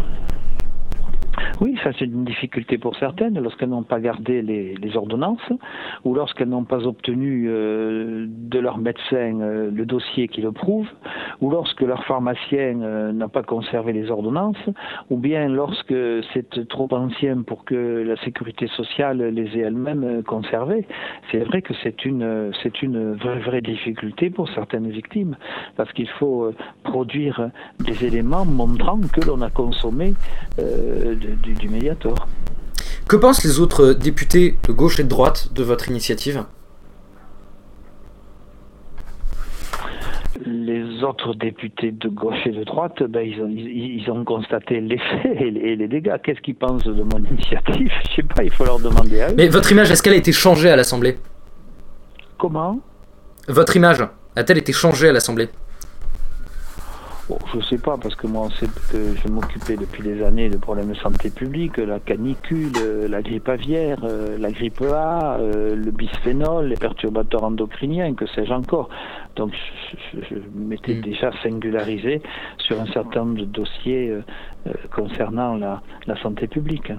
Oui, 1.61 1.79
ça 1.83 1.91
c'est 1.99 2.07
une 2.07 2.25
difficulté 2.25 2.79
pour 2.79 2.97
certaines 2.97 3.39
lorsqu'elles 3.39 3.69
n'ont 3.69 3.85
pas 3.85 4.01
gardé 4.01 4.43
les, 4.43 4.97
ordonnances 4.97 5.53
ou 6.05 6.15
lorsqu'elles 6.15 6.49
n'ont 6.49 6.65
pas 6.65 6.87
obtenu 6.87 7.47
euh, 7.49 8.27
de 8.29 8.59
leur 8.59 8.79
médecin 8.79 9.41
euh, 9.41 9.71
le 9.73 9.87
dossier 9.87 10.29
qui 10.29 10.41
le 10.41 10.53
prouve 10.53 10.87
ou 11.41 11.51
lorsque 11.51 11.81
leur 11.81 12.05
pharmacien 12.05 12.81
euh, 12.81 13.13
n'a 13.13 13.29
pas 13.29 13.43
conservé 13.43 13.93
les 13.93 14.11
ordonnances 14.11 14.63
ou 15.11 15.17
bien 15.17 15.49
lorsque 15.49 15.95
c'est 16.33 16.69
trop 16.69 16.89
ancien 16.93 17.43
pour 17.43 17.65
que 17.65 18.05
la 18.07 18.17
sécurité 18.25 18.69
sociale 18.69 19.19
les 19.19 19.59
ait 19.59 19.63
elle-même 19.63 20.23
conservées. 20.23 20.87
C'est 21.33 21.41
vrai 21.41 21.63
que 21.63 21.75
c'est 21.83 22.05
une, 22.05 22.53
c'est 22.63 22.83
une 22.83 23.15
vraie, 23.15 23.41
vraie 23.41 23.63
difficulté 23.63 24.31
pour 24.31 24.49
certaines 24.51 24.91
victimes 24.91 25.37
parce 25.77 25.93
qu'il 25.93 26.09
faut 26.09 26.53
produire 26.85 27.51
des 27.81 28.05
éléments 28.05 28.45
montrant 28.45 29.01
que 29.13 29.27
l'on 29.27 29.41
a 29.43 29.51
consommé 29.51 30.15
du, 31.43 31.69
médiator. 31.69 32.15
Que 33.09 33.17
pensent 33.17 33.45
les 33.45 33.61
autres 33.61 33.93
députés 33.93 34.57
de 34.67 34.73
gauche 34.73 34.99
et 34.99 35.05
de 35.05 35.09
droite 35.09 35.53
de 35.53 35.63
votre 35.63 35.89
initiative? 35.89 36.45
Les 40.47 41.03
autres 41.03 41.35
députés 41.35 41.93
de 41.93 42.09
gauche 42.09 42.47
et 42.47 42.51
de 42.51 42.65
droite, 42.65 43.03
ben, 43.03 43.21
ils, 43.21 43.41
ont, 43.41 43.49
ils, 43.49 44.11
ont 44.11 44.25
constaté 44.25 44.81
les 44.81 44.99
faits 44.99 45.41
et 45.41 45.51
les, 45.51 45.89
dégâts. 45.89 46.17
Qu'est-ce 46.23 46.41
qu'ils 46.41 46.57
pensent 46.57 46.85
de 46.85 47.03
mon 47.03 47.25
initiative? 47.31 47.91
Je 48.09 48.17
sais 48.17 48.23
pas, 48.23 48.43
il 48.43 48.51
faut 48.51 48.65
leur 48.65 48.79
demander 48.79 49.21
à 49.21 49.31
eux. 49.31 49.35
Mais 49.37 49.49
votre 49.49 49.71
image, 49.73 49.91
est-ce 49.91 50.03
qu'elle 50.03 50.13
a 50.13 50.17
été 50.17 50.33
changée 50.33 50.71
à 50.71 50.77
l'Assemblée? 50.77 51.17
Comment? 52.39 52.81
Votre 53.49 53.77
image 53.77 54.01
a-t-elle 54.37 54.59
été 54.59 54.73
changée 54.73 55.09
à 55.09 55.13
l'Assemblée? 55.13 55.49
Je 57.53 57.57
ne 57.57 57.63
sais 57.63 57.79
pas, 57.79 57.97
parce 57.97 58.15
que 58.15 58.27
moi, 58.27 58.47
on 58.47 58.51
sait 58.51 58.67
que 58.67 58.99
je 59.15 59.29
m'occupais 59.29 59.77
depuis 59.77 60.03
des 60.03 60.23
années 60.23 60.51
de 60.51 60.59
problèmes 60.59 60.91
de 60.91 60.97
santé 60.97 61.31
publique, 61.31 61.79
la 61.79 61.99
canicule, 61.99 62.73
euh, 62.77 63.09
la 63.09 63.23
grippe 63.23 63.49
aviaire, 63.49 63.99
euh, 64.05 64.37
la 64.39 64.51
grippe 64.51 64.83
A, 64.83 65.39
euh, 65.39 65.75
le 65.75 65.91
bisphénol, 65.91 66.67
les 66.67 66.77
perturbateurs 66.77 67.45
endocriniens, 67.45 68.13
que 68.15 68.27
sais-je 68.27 68.53
encore. 68.53 68.91
Donc, 69.37 69.53
je, 70.13 70.37
m'étais 70.55 70.95
hmm. 70.95 71.01
déjà 71.01 71.31
singularisé 71.43 72.23
sur 72.59 72.81
un 72.81 72.87
certain 72.87 73.21
nombre 73.21 73.41
de 73.41 73.45
dossiers 73.45 74.15
concernant 74.95 75.57
la, 75.57 75.83
santé 76.23 76.47
publique. 76.47 76.93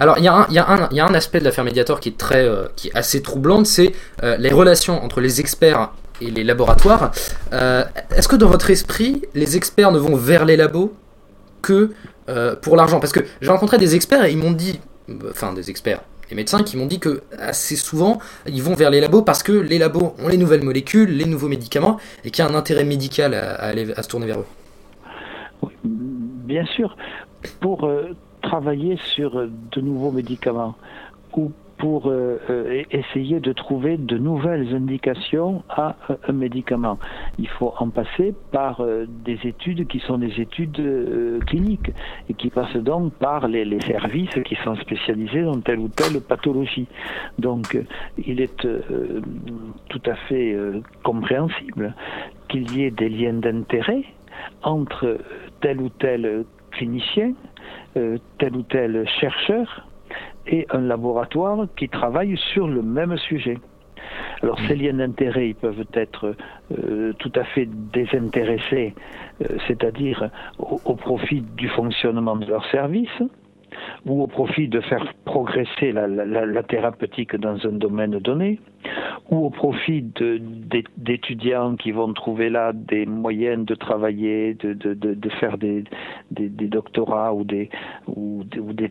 Alors, 0.00 0.16
il 0.18 0.24
y, 0.24 0.28
a 0.28 1.06
un 1.06 1.14
aspect 1.14 1.38
de 1.38 1.44
l'affaire 1.44 1.64
Mediator 1.64 2.00
qui 2.00 2.08
est, 2.10 2.18
très, 2.18 2.48
qui 2.74 2.88
est 2.88 2.96
assez 2.96 3.22
troublante, 3.22 3.66
c'est 3.66 3.92
les 4.38 4.50
relations 4.50 5.02
entre 5.02 5.20
les 5.20 5.40
experts 5.40 5.90
et 6.20 6.30
les 6.30 6.44
laboratoires. 6.44 7.12
Euh, 7.52 7.84
est-ce 8.14 8.28
que 8.28 8.36
dans 8.36 8.48
votre 8.48 8.70
esprit, 8.70 9.22
les 9.34 9.56
experts 9.56 9.92
ne 9.92 9.98
vont 9.98 10.16
vers 10.16 10.44
les 10.44 10.56
labos 10.56 10.94
que 11.62 11.92
euh, 12.28 12.56
pour 12.56 12.76
l'argent? 12.76 13.00
Parce 13.00 13.12
que 13.12 13.20
j'ai 13.40 13.50
rencontré 13.50 13.78
des 13.78 13.94
experts 13.94 14.24
et 14.24 14.32
ils 14.32 14.38
m'ont 14.38 14.52
dit, 14.52 14.80
enfin 15.30 15.52
des 15.52 15.70
experts, 15.70 16.00
les 16.30 16.36
médecins 16.36 16.62
qui 16.62 16.76
m'ont 16.76 16.86
dit 16.86 16.98
que 16.98 17.22
assez 17.38 17.76
souvent 17.76 18.18
ils 18.46 18.62
vont 18.62 18.74
vers 18.74 18.90
les 18.90 19.00
labos 19.00 19.22
parce 19.22 19.42
que 19.42 19.52
les 19.52 19.78
labos 19.78 20.14
ont 20.18 20.28
les 20.28 20.38
nouvelles 20.38 20.64
molécules, 20.64 21.16
les 21.16 21.24
nouveaux 21.24 21.48
médicaments 21.48 21.98
et 22.24 22.30
qu'il 22.30 22.44
y 22.44 22.48
a 22.48 22.50
un 22.50 22.54
intérêt 22.54 22.84
médical 22.84 23.34
à, 23.34 23.54
aller, 23.54 23.92
à 23.96 24.02
se 24.02 24.08
tourner 24.08 24.26
vers 24.26 24.40
eux. 24.40 24.46
bien 25.84 26.66
sûr, 26.66 26.96
pour 27.60 27.84
euh, 27.84 28.16
travailler 28.42 28.98
sur 29.14 29.32
de 29.36 29.80
nouveaux 29.80 30.10
médicaments 30.10 30.74
ou 31.36 31.52
pour 31.78 32.06
euh, 32.06 32.38
euh, 32.48 32.82
essayer 32.90 33.40
de 33.40 33.52
trouver 33.52 33.96
de 33.96 34.16
nouvelles 34.16 34.74
indications 34.74 35.62
à 35.68 35.96
euh, 36.10 36.16
un 36.28 36.32
médicament. 36.32 36.98
Il 37.38 37.48
faut 37.48 37.74
en 37.78 37.90
passer 37.90 38.34
par 38.50 38.82
des 39.06 39.38
études 39.44 39.86
qui 39.86 40.00
sont 40.00 40.18
des 40.18 40.40
études 40.40 41.42
cliniques 41.46 41.90
et 42.28 42.34
qui 42.34 42.50
passent 42.50 42.76
donc 42.76 43.12
par 43.14 43.48
les, 43.48 43.64
les, 43.64 43.80
services 43.80 44.38
qui 44.44 44.56
sont 44.64 44.74
spécialisés 44.76 45.42
dans 45.42 45.60
telle 45.60 45.78
ou 45.78 45.88
telle 45.88 46.20
pathologie. 46.20 46.86
Donc 47.38 47.78
il 48.26 48.40
est 48.40 48.56
tout 48.56 50.02
à 50.06 50.14
fait 50.28 50.56
compréhensible 51.02 51.94
qu'il 52.48 52.76
y 52.76 52.84
ait 52.84 52.90
des 52.90 53.08
liens 53.08 53.34
d'intérêt 53.34 54.04
entre 54.62 55.18
tel 55.60 55.80
ou 55.80 55.90
tel 55.90 56.44
clinicien, 56.70 57.34
tel 57.94 58.56
ou 58.56 58.62
tel 58.62 59.06
chercheur, 59.20 59.86
et 60.48 60.66
un 60.70 60.80
laboratoire 60.80 61.66
qui 61.76 61.88
travaille 61.88 62.36
sur 62.36 62.68
le 62.68 62.82
même 62.82 63.16
sujet. 63.16 63.58
Alors 64.42 64.58
ces 64.68 64.76
liens 64.76 64.94
d'intérêt, 64.94 65.48
ils 65.48 65.54
peuvent 65.54 65.84
être 65.94 66.36
euh, 66.78 67.12
tout 67.14 67.32
à 67.34 67.44
fait 67.44 67.66
désintéressés, 67.66 68.94
euh, 69.42 69.56
c'est-à-dire 69.66 70.30
au, 70.58 70.94
profit 70.94 71.40
du 71.56 71.68
fonctionnement 71.68 72.36
de 72.36 72.46
leur 72.46 72.64
service, 72.70 73.22
ou 74.06 74.22
au 74.22 74.26
profit 74.26 74.68
de 74.68 74.80
faire 74.80 75.12
progresser 75.24 75.92
la, 75.92 76.62
thérapeutique 76.62 77.36
dans 77.36 77.66
un 77.66 77.72
domaine 77.72 78.18
donné, 78.18 78.60
ou 79.30 79.46
au 79.46 79.50
profit 79.50 80.04
d'étudiants 80.96 81.76
qui 81.76 81.90
vont 81.92 82.12
trouver 82.12 82.50
là 82.50 82.72
des 82.72 83.06
moyens 83.06 83.64
de 83.64 83.74
travailler, 83.74 84.54
de, 84.54 85.28
faire 85.40 85.58
des, 85.58 85.84
doctorats 86.30 87.34
ou 87.34 87.44
des, 87.44 87.68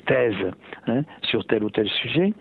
thèses 0.05 0.51
hein, 0.88 1.03
sur 1.23 1.45
tel 1.45 1.63
ou 1.63 1.69
tel 1.69 1.88
sujet 1.89 2.33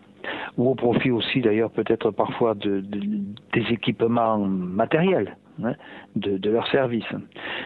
ou 0.57 0.71
au 0.71 0.75
profit 0.75 1.11
aussi 1.11 1.43
d'ailleurs 1.43 1.71
peut-être 1.71 2.11
parfois 2.11 2.55
de, 2.55 2.81
des 2.81 3.65
équipements 3.71 4.39
matériels 4.39 5.37
de, 6.17 6.37
de 6.39 6.51
leur 6.51 6.67
service. 6.69 7.05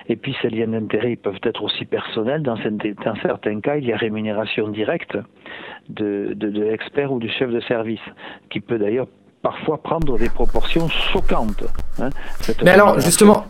Et 0.09 0.17
puis 0.17 0.35
ces 0.43 0.51
liens 0.51 0.69
d'intérêt 0.69 1.17
peuvent 1.17 1.41
être 1.43 1.63
aussi 1.63 1.85
personnels. 1.85 2.43
Dans, 2.43 2.57
dans, 2.57 3.17
certains 3.23 3.61
cas, 3.61 3.77
il 3.77 3.87
y 3.87 3.93
a 3.93 3.97
rémunération 3.97 4.69
directe 4.69 5.17
de, 5.89 6.33
de, 6.35 6.51
de 6.51 6.63
l'expert 6.63 7.13
ou 7.13 7.19
du 7.19 7.31
chef 7.31 7.51
de 7.51 7.61
service, 7.61 8.01
qui 8.51 8.61
peut 8.61 8.79
d'ailleurs 8.79 9.07
parfois 9.43 9.79
prendre 9.79 10.19
des 10.19 10.29
proportions 10.29 10.89
choquantes. 10.89 11.65
Hein, 12.01 12.11
Mais 12.63 12.71
alors 12.71 13.01
justement, 13.01 13.47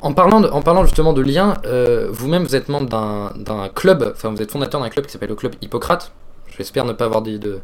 en 0.00 0.12
parlant, 0.12 0.40
de, 0.40 0.48
en 0.48 0.62
parlant 0.62 0.84
justement 0.84 1.12
de 1.12 1.22
liens, 1.22 1.54
euh, 1.64 2.08
vous-même 2.10 2.42
vous 2.42 2.56
êtes 2.56 2.68
membre 2.68 2.88
d'un 2.88 3.68
club, 3.68 4.12
enfin 4.12 4.30
vous 4.30 4.42
êtes 4.42 4.50
fondateur 4.50 4.80
d'un 4.80 4.88
club 4.88 5.06
qui 5.06 5.12
s'appelle 5.12 5.30
le 5.30 5.34
club 5.34 5.52
Hippocrate, 5.60 6.12
j'espère 6.56 6.84
ne 6.84 6.92
pas 6.92 7.04
avoir 7.04 7.22
dit 7.22 7.38
de, 7.38 7.60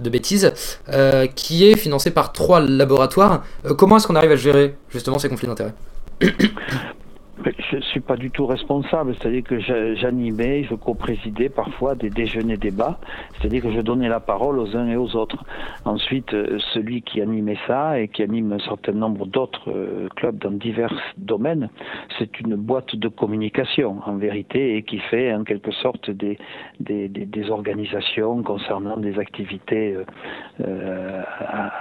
bêtises, 0.00 0.52
euh, 0.88 1.26
qui 1.26 1.68
est 1.68 1.76
financé 1.76 2.10
par 2.10 2.32
trois 2.32 2.60
laboratoires. 2.60 3.44
Euh, 3.66 3.74
comment 3.74 3.96
est-ce 3.96 4.06
qu'on 4.06 4.16
arrive 4.16 4.32
à 4.32 4.36
gérer 4.36 4.74
justement 4.90 5.18
ces 5.18 5.28
conflits 5.28 5.48
d'intérêts? 5.48 5.74
je 7.42 7.76
ne 7.76 7.80
suis 7.82 8.00
pas 8.00 8.16
du 8.16 8.30
tout 8.30 8.46
responsable, 8.46 9.14
c'est-à-dire 9.14 9.42
que 9.42 9.58
j'animais, 9.96 10.64
je 10.64 10.74
co-présidais 10.74 11.48
parfois 11.48 11.94
des 11.94 12.10
déjeuners 12.10 12.56
débats, 12.56 12.98
c'est-à-dire 13.34 13.62
que 13.62 13.72
je 13.72 13.80
donnais 13.80 14.08
la 14.08 14.20
parole 14.20 14.58
aux 14.58 14.76
uns 14.76 14.88
et 14.88 14.96
aux 14.96 15.16
autres. 15.16 15.44
Ensuite, 15.84 16.32
euh, 16.32 16.58
celui 16.72 17.02
qui 17.02 17.20
animait 17.20 17.58
ça 17.66 17.98
et 17.98 18.08
qui 18.08 18.22
anime 18.22 18.52
un 18.52 18.58
certain 18.60 18.92
nombre 18.92 19.26
d'autres 19.26 19.70
euh, 19.70 20.08
clubs 20.16 20.38
dans 20.38 20.52
divers 20.52 20.94
domaines, 21.16 21.70
c'est 22.18 22.40
une 22.40 22.56
boîte 22.56 22.96
de 22.96 23.08
communication 23.08 24.00
en 24.06 24.16
vérité 24.16 24.76
et 24.76 24.82
qui 24.82 24.98
fait 24.98 25.34
en 25.34 25.44
quelque 25.44 25.72
sorte 25.72 26.10
des, 26.10 26.38
organisations 27.50 28.42
concernant 28.42 28.96
des 28.96 29.18
activités 29.18 29.96
euh, 30.60 31.22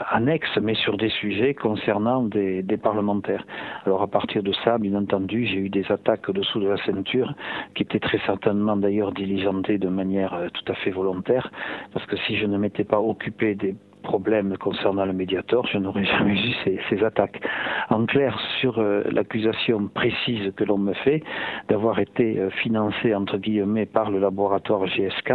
annexes, 0.10 0.58
mais 0.62 0.76
sur 0.76 0.98
des 0.98 1.10
sujets 1.10 1.54
concernant 1.54 2.24
des 2.24 2.64
parlementaires. 2.82 3.46
Alors 3.86 4.02
à 4.02 4.08
partir 4.08 4.44
de 4.44 4.52
ça, 4.64 4.78
bien 4.78 4.96
entendu, 4.96 5.43
j'ai 5.46 5.58
eu 5.58 5.70
des 5.70 5.86
attaques 5.92 6.28
au-dessous 6.30 6.60
de 6.60 6.68
la 6.68 6.78
ceinture, 6.86 7.34
qui 7.76 7.84
étaient 7.84 8.00
très 8.00 8.20
certainement 8.26 8.76
d'ailleurs 8.76 9.12
diligentées 9.12 9.78
de 9.78 9.90
manière 9.90 10.34
euh, 10.34 10.48
tout 10.54 10.72
à 10.72 10.76
fait 10.76 10.92
volontaire, 10.92 11.52
parce 11.94 12.06
que 12.06 12.18
si 12.18 12.38
je 12.38 12.46
ne 12.46 12.58
m'étais 12.58 12.84
pas 12.84 13.00
occupé 13.00 13.56
des 13.56 13.76
problèmes 14.04 14.58
concernant 14.58 15.06
le 15.06 15.14
médiator, 15.14 15.66
je 15.68 15.80
n'aurais 15.80 16.06
jamais 16.18 16.36
eu 16.36 16.54
ces, 16.90 17.04
attaques. 17.04 17.42
En 17.90 18.06
clair, 18.06 18.40
sur 18.60 18.78
euh, 18.78 19.04
l'accusation 19.12 19.88
précise 19.88 20.54
que 20.56 20.64
l'on 20.64 20.78
me 20.78 20.94
fait 20.94 21.24
d'avoir 21.70 22.00
été 22.00 22.38
euh, 22.38 22.50
financé 22.52 23.16
entre 23.16 23.38
guillemets 23.38 23.88
par 23.88 24.12
le 24.12 24.20
laboratoire 24.20 24.86
GSK, 24.86 25.34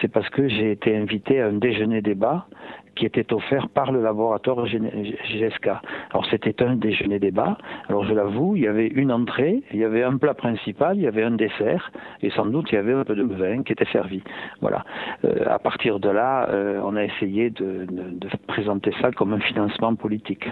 c'est 0.00 0.08
parce 0.08 0.28
que 0.30 0.48
j'ai 0.48 0.70
été 0.70 0.96
invité 0.96 1.40
à 1.40 1.48
un 1.48 1.54
déjeuner 1.54 2.02
débat 2.02 2.46
qui 2.94 3.06
était 3.06 3.32
offert 3.32 3.68
par 3.68 3.92
le 3.92 4.02
laboratoire 4.02 4.66
GSK. 4.66 5.68
Alors 6.10 6.26
c'était 6.30 6.62
un 6.62 6.76
déjeuner 6.76 7.18
débat. 7.18 7.58
Alors 7.88 8.04
je 8.04 8.12
l'avoue, 8.12 8.56
il 8.56 8.62
y 8.62 8.66
avait 8.68 8.88
une 8.88 9.12
entrée, 9.12 9.62
il 9.72 9.78
y 9.78 9.84
avait 9.84 10.02
un 10.02 10.16
plat 10.16 10.34
principal, 10.34 10.96
il 10.96 11.02
y 11.02 11.06
avait 11.06 11.22
un 11.22 11.32
dessert, 11.32 11.90
et 12.22 12.30
sans 12.30 12.46
doute 12.46 12.70
il 12.70 12.74
y 12.74 12.78
avait 12.78 12.92
un 12.92 13.04
peu 13.04 13.14
de 13.14 13.22
vin 13.22 13.62
qui 13.62 13.72
était 13.72 13.90
servi. 13.92 14.22
Voilà. 14.60 14.84
Euh, 15.24 15.44
à 15.46 15.58
partir 15.58 16.00
de 16.00 16.08
là, 16.08 16.48
euh, 16.50 16.80
on 16.84 16.96
a 16.96 17.04
essayé 17.04 17.50
de, 17.50 17.86
présenter 18.46 18.92
ça 19.00 19.10
comme 19.12 19.32
un 19.32 19.40
financement 19.40 19.94
politique. 19.94 20.48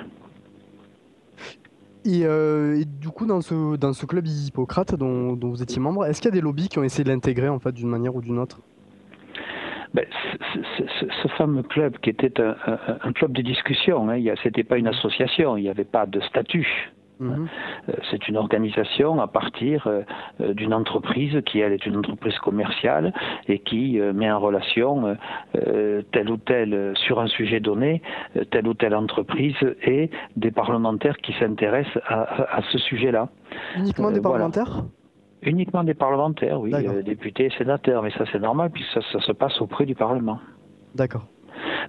Euh, 2.07 2.80
et, 2.80 2.84
du 2.84 3.09
coup, 3.09 3.26
dans 3.26 3.43
ce, 3.43 3.76
dans 3.76 3.93
ce 3.93 4.07
club 4.07 4.26
Hippocrate 4.26 4.95
dont, 4.95 5.34
dont 5.34 5.51
vous 5.51 5.62
étiez 5.62 5.80
membre, 5.80 6.07
est-ce 6.07 6.20
qu'il 6.20 6.30
y 6.30 6.32
a 6.32 6.34
des 6.34 6.41
lobbies 6.41 6.68
qui 6.68 6.78
ont 6.78 6.82
essayé 6.82 7.05
de 7.05 7.11
l'intégrer 7.11 7.49
en 7.49 7.59
fait 7.59 7.72
d'une 7.72 7.88
manière 7.88 8.14
ou 8.14 8.22
d'une 8.22 8.38
autre? 8.38 8.61
Ben, 9.95 10.07
ce, 10.55 11.28
fameux 11.36 11.62
club 11.62 11.99
qui 11.99 12.11
était 12.11 12.41
un, 12.41 13.12
club 13.12 13.32
de 13.32 13.43
discussion, 13.43 14.09
hein, 14.09 14.18
c'était 14.43 14.64
pas 14.64 14.78
une 14.78 14.88
association, 14.88 15.57
il 15.57 15.62
n'y 15.62 15.68
avait 15.68 15.84
pas 15.84 16.07
de 16.07 16.20
statut. 16.20 16.91
Mhm. 17.20 17.49
Euh, 17.88 17.93
c'est 18.11 18.28
une 18.28 18.36
organisation 18.38 19.20
à 19.20 19.26
partir 19.26 19.86
euh, 19.86 20.03
euh, 20.41 20.55
d'une 20.55 20.72
entreprise 20.72 21.38
qui, 21.45 21.61
elle, 21.61 21.74
est 21.74 21.84
une 21.84 21.99
entreprise 21.99 22.38
commerciale 22.38 23.12
et 23.47 23.59
qui 23.59 24.01
met 24.14 24.30
en 24.30 24.41
relation 24.41 25.16
telle 26.12 26.30
ou 26.30 26.36
telle, 26.38 26.93
sur 26.97 27.20
un 27.20 27.26
sujet 27.26 27.61
donné, 27.61 28.03
telle 28.51 28.66
ou 28.66 28.74
telle 28.74 28.95
entreprise 28.95 29.57
et 29.82 30.11
des 30.36 30.51
parlementaires 30.51 31.16
qui 31.18 31.32
s'intéressent 31.38 31.99
à, 32.07 32.61
ce 32.70 32.78
sujet-là. 32.78 33.28
Uniquement 33.76 34.11
des 34.11 34.20
parlementaires? 34.20 34.84
Uniquement 35.43 35.84
des 35.84 35.95
parlementaires, 35.95 36.61
oui, 36.61 36.72
euh, 36.74 37.03
députés 37.03 37.47
et 37.47 37.51
sénateurs, 37.57 38.03
mais 38.03 38.11
ça 38.11 38.24
c'est 38.30 38.38
normal 38.38 38.70
puisque 38.70 38.93
ça, 38.93 39.01
ça, 39.12 39.20
se 39.20 39.32
passe 39.32 39.61
auprès 39.61 39.86
du 39.86 39.95
Parlement. 39.95 40.38
D'accord. 40.95 41.26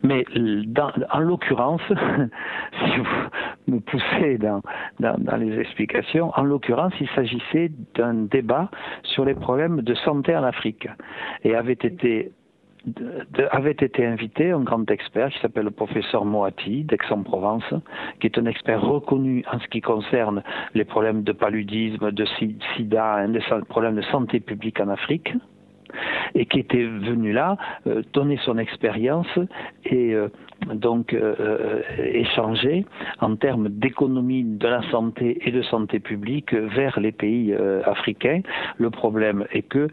Mais 0.03 0.25
dans, 0.67 0.91
en 1.11 1.19
l'occurrence, 1.19 1.81
si 1.89 2.97
vous 2.97 3.05
me 3.73 3.79
poussez 3.79 4.37
dans, 4.37 4.61
dans, 4.99 5.17
dans 5.17 5.37
les 5.37 5.59
explications, 5.59 6.31
en 6.35 6.43
l'occurrence, 6.43 6.93
il 6.99 7.09
s'agissait 7.09 7.71
d'un 7.95 8.13
débat 8.13 8.69
sur 9.03 9.25
les 9.25 9.35
problèmes 9.35 9.81
de 9.81 9.93
santé 9.95 10.35
en 10.35 10.43
Afrique 10.43 10.87
et 11.43 11.55
avait 11.55 11.73
été 11.73 12.31
avait 13.51 13.71
été 13.71 14.05
invité 14.05 14.51
un 14.51 14.61
grand 14.61 14.89
expert 14.89 15.29
qui 15.29 15.39
s'appelle 15.39 15.65
le 15.65 15.71
professeur 15.71 16.25
Moati 16.25 16.83
d'Aix-en-Provence, 16.83 17.73
qui 18.19 18.27
est 18.27 18.37
un 18.37 18.45
expert 18.45 18.81
reconnu 18.81 19.43
en 19.51 19.59
ce 19.59 19.67
qui 19.67 19.81
concerne 19.81 20.43
les 20.73 20.85
problèmes 20.85 21.23
de 21.23 21.31
paludisme, 21.31 22.11
de 22.11 22.25
sida, 22.75 23.27
des 23.27 23.41
problèmes 23.69 23.95
de 23.95 24.01
santé 24.03 24.39
publique 24.39 24.79
en 24.79 24.89
Afrique 24.89 25.33
et 26.35 26.45
qui 26.45 26.59
était 26.59 26.83
venu 26.83 27.33
là 27.33 27.57
euh, 27.87 28.01
donner 28.13 28.39
son 28.45 28.57
expérience 28.57 29.27
et 29.85 30.13
euh, 30.13 30.29
donc 30.73 31.13
euh, 31.13 31.81
échanger 31.97 32.85
en 33.19 33.35
termes 33.35 33.69
d'économie 33.69 34.43
de 34.43 34.67
la 34.67 34.81
santé 34.91 35.39
et 35.45 35.51
de 35.51 35.61
santé 35.63 35.99
publique 35.99 36.53
vers 36.53 36.99
les 36.99 37.11
pays 37.11 37.53
africains. 37.85 38.41
Le 38.77 38.89
problème 38.89 39.45
est 39.51 39.63
que 39.63 39.87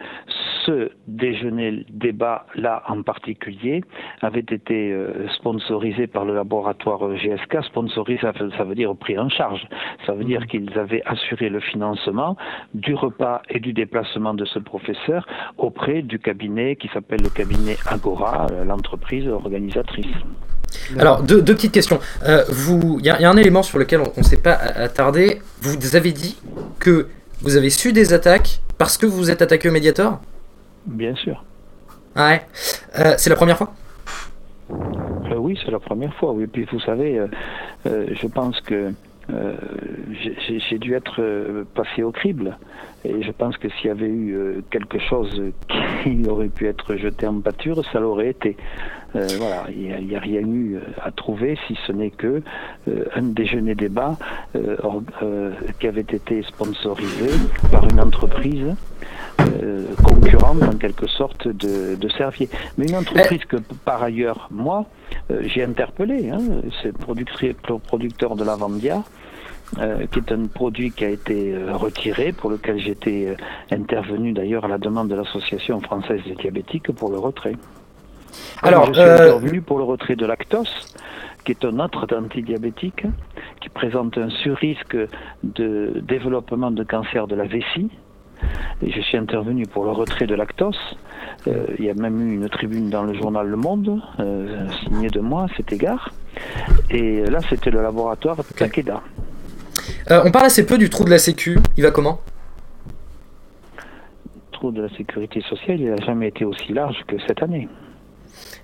ce 0.64 0.90
déjeuner 1.06 1.86
débat 1.90 2.46
là 2.54 2.82
en 2.88 3.02
particulier 3.02 3.82
avait 4.20 4.40
été 4.40 4.94
sponsorisé 5.36 6.06
par 6.06 6.24
le 6.24 6.34
laboratoire 6.34 7.14
GSK. 7.14 7.64
Sponsorisé, 7.64 8.20
ça 8.20 8.64
veut 8.64 8.74
dire 8.74 8.94
pris 8.96 9.18
en 9.18 9.28
charge. 9.28 9.66
Ça 10.06 10.12
veut 10.12 10.24
dire 10.24 10.42
mmh. 10.42 10.46
qu'ils 10.46 10.78
avaient 10.78 11.02
assuré 11.04 11.48
le 11.48 11.60
financement 11.60 12.36
du 12.74 12.94
repas 12.94 13.42
et 13.48 13.60
du 13.60 13.72
déplacement 13.72 14.34
de 14.34 14.44
ce 14.44 14.58
professeur 14.58 15.26
auprès 15.56 16.02
du 16.02 16.18
cabinet 16.18 16.76
qui 16.76 16.88
s'appelle 16.88 17.20
le 17.22 17.30
cabinet 17.30 17.76
Agora, 17.86 18.46
euh, 18.50 18.64
l'entreprise 18.64 19.26
organisatrice. 19.28 20.06
Alors, 20.98 21.22
deux, 21.22 21.42
petites 21.42 21.72
questions. 21.72 21.98
Euh, 22.24 22.44
il 22.98 23.04
y, 23.04 23.10
a 23.10 23.30
un 23.30 23.36
élément 23.36 23.62
sur 23.62 23.78
lequel 23.78 24.00
on 24.00 24.12
ne 24.16 24.22
s'est 24.22 24.40
pas 24.40 24.54
attardé. 24.54 25.40
Vous 25.62 25.96
avez 25.96 26.12
dit 26.12 26.36
que 26.78 27.08
vous 27.42 27.56
avez 27.56 27.70
su 27.70 27.92
des 27.92 28.12
attaques 28.12 28.60
parce 28.78 28.96
que 28.96 29.06
vous 29.06 29.30
êtes 29.30 29.42
attaqué 29.42 29.68
au 29.68 29.72
médiateur 29.72 30.20
Bien 30.86 31.14
sûr. 31.14 31.44
Ah 32.14 32.28
ouais. 32.28 32.42
Euh, 32.98 33.14
c'est 33.18 33.30
la 33.30 33.36
première 33.36 33.58
fois? 33.58 33.72
Oui, 35.36 35.58
c'est 35.64 35.70
la 35.70 35.78
première 35.78 36.14
fois. 36.14 36.32
Oui. 36.32 36.46
Puis 36.46 36.66
vous 36.70 36.80
savez, 36.80 37.20
je 37.84 38.26
pense 38.26 38.60
que 38.60 38.92
j'ai 39.30 40.78
dû 40.78 40.94
être 40.94 41.64
passé 41.74 42.02
au 42.02 42.12
crible. 42.12 42.56
Et 43.04 43.22
je 43.22 43.30
pense 43.30 43.56
que 43.56 43.68
s'il 43.68 43.86
y 43.86 43.90
avait 43.90 44.08
eu 44.08 44.34
euh, 44.34 44.62
quelque 44.70 44.98
chose 44.98 45.40
qui 45.68 46.22
aurait 46.28 46.48
pu 46.48 46.66
être 46.66 46.96
jeté 46.96 47.26
en 47.26 47.40
pâture, 47.40 47.84
ça 47.92 48.00
l'aurait 48.00 48.30
été. 48.30 48.56
Euh, 49.16 49.26
voilà, 49.38 49.64
il 49.70 50.06
n'y 50.06 50.16
a, 50.16 50.20
rien 50.20 50.40
eu 50.40 50.76
euh, 50.76 50.80
à 51.02 51.10
trouver 51.10 51.58
si 51.66 51.76
ce 51.86 51.92
n'est 51.92 52.10
que 52.10 52.42
un 53.14 53.22
déjeuner 53.22 53.74
débat 53.74 54.16
qui 55.78 55.86
avait 55.86 56.00
été 56.00 56.42
sponsorisé 56.42 57.30
par 57.70 57.84
une 57.88 58.00
entreprise 58.00 58.74
concurrente 60.02 60.62
en 60.62 60.76
quelque 60.76 61.06
sorte 61.06 61.48
de, 61.48 61.94
de 61.96 62.08
Servier. 62.10 62.48
Mais 62.76 62.86
une 62.86 62.96
entreprise 62.96 63.44
que 63.44 63.56
par 63.84 64.02
ailleurs, 64.02 64.48
moi, 64.50 64.86
j'ai 65.42 65.64
interpellé, 65.64 66.30
hein, 66.30 66.40
c'est 66.82 66.96
producteur 66.96 68.36
de 68.36 68.44
la 68.44 68.56
Vandia, 68.56 69.02
euh, 69.76 70.06
qui 70.06 70.20
est 70.20 70.32
un 70.32 70.46
produit 70.46 70.90
qui 70.90 71.04
a 71.04 71.10
été 71.10 71.52
euh, 71.52 71.76
retiré, 71.76 72.32
pour 72.32 72.48
lequel 72.48 72.78
j'étais 72.78 73.26
euh, 73.26 73.34
intervenu 73.70 74.32
d'ailleurs 74.32 74.64
à 74.64 74.68
la 74.68 74.78
demande 74.78 75.08
de 75.08 75.14
l'Association 75.14 75.78
française 75.80 76.22
des 76.26 76.34
diabétiques 76.34 76.90
pour 76.92 77.10
le 77.10 77.18
retrait. 77.18 77.54
Alors, 78.62 78.86
je 78.86 79.00
suis 79.00 79.10
intervenu 79.10 79.60
pour 79.60 79.78
le 79.78 79.84
retrait 79.84 80.16
de 80.16 80.26
Lactose, 80.26 80.94
qui 81.44 81.52
est 81.52 81.64
un 81.64 81.78
autre 81.78 82.06
antidiabétique, 82.14 83.04
qui 83.60 83.68
présente 83.68 84.18
un 84.18 84.30
surrisque 84.30 84.96
de 85.42 85.92
développement 86.02 86.70
de 86.70 86.84
cancer 86.84 87.26
de 87.26 87.34
la 87.34 87.44
vessie. 87.44 87.90
Et 88.82 88.92
je 88.92 89.00
suis 89.00 89.18
intervenu 89.18 89.64
pour 89.66 89.84
le 89.84 89.90
retrait 89.90 90.26
de 90.26 90.34
Lactose. 90.34 90.78
il 91.46 91.84
y 91.84 91.90
a 91.90 91.94
même 91.94 92.20
eu 92.20 92.34
une 92.34 92.48
tribune 92.48 92.90
dans 92.90 93.02
le 93.02 93.14
journal 93.14 93.48
Le 93.48 93.56
Monde, 93.56 94.00
signée 94.84 95.08
de 95.08 95.20
moi 95.20 95.44
à 95.44 95.56
cet 95.56 95.72
égard. 95.72 96.10
Et 96.90 97.24
là, 97.24 97.40
c'était 97.48 97.70
le 97.70 97.82
laboratoire 97.82 98.36
Takeda. 98.56 99.02
Euh, 100.10 100.22
on 100.24 100.30
parle 100.30 100.46
assez 100.46 100.64
peu 100.64 100.78
du 100.78 100.88
trou 100.88 101.04
de 101.04 101.10
la 101.10 101.18
Sécu. 101.18 101.58
Il 101.76 101.82
va 101.82 101.90
comment? 101.90 102.20
Le 103.76 104.40
trou 104.52 104.70
de 104.72 104.82
la 104.82 104.88
sécurité 104.96 105.40
sociale, 105.42 105.80
il 105.80 105.90
n'a 105.90 106.04
jamais 106.04 106.28
été 106.28 106.44
aussi 106.44 106.72
large 106.72 106.96
que 107.06 107.16
cette 107.26 107.42
année. 107.42 107.68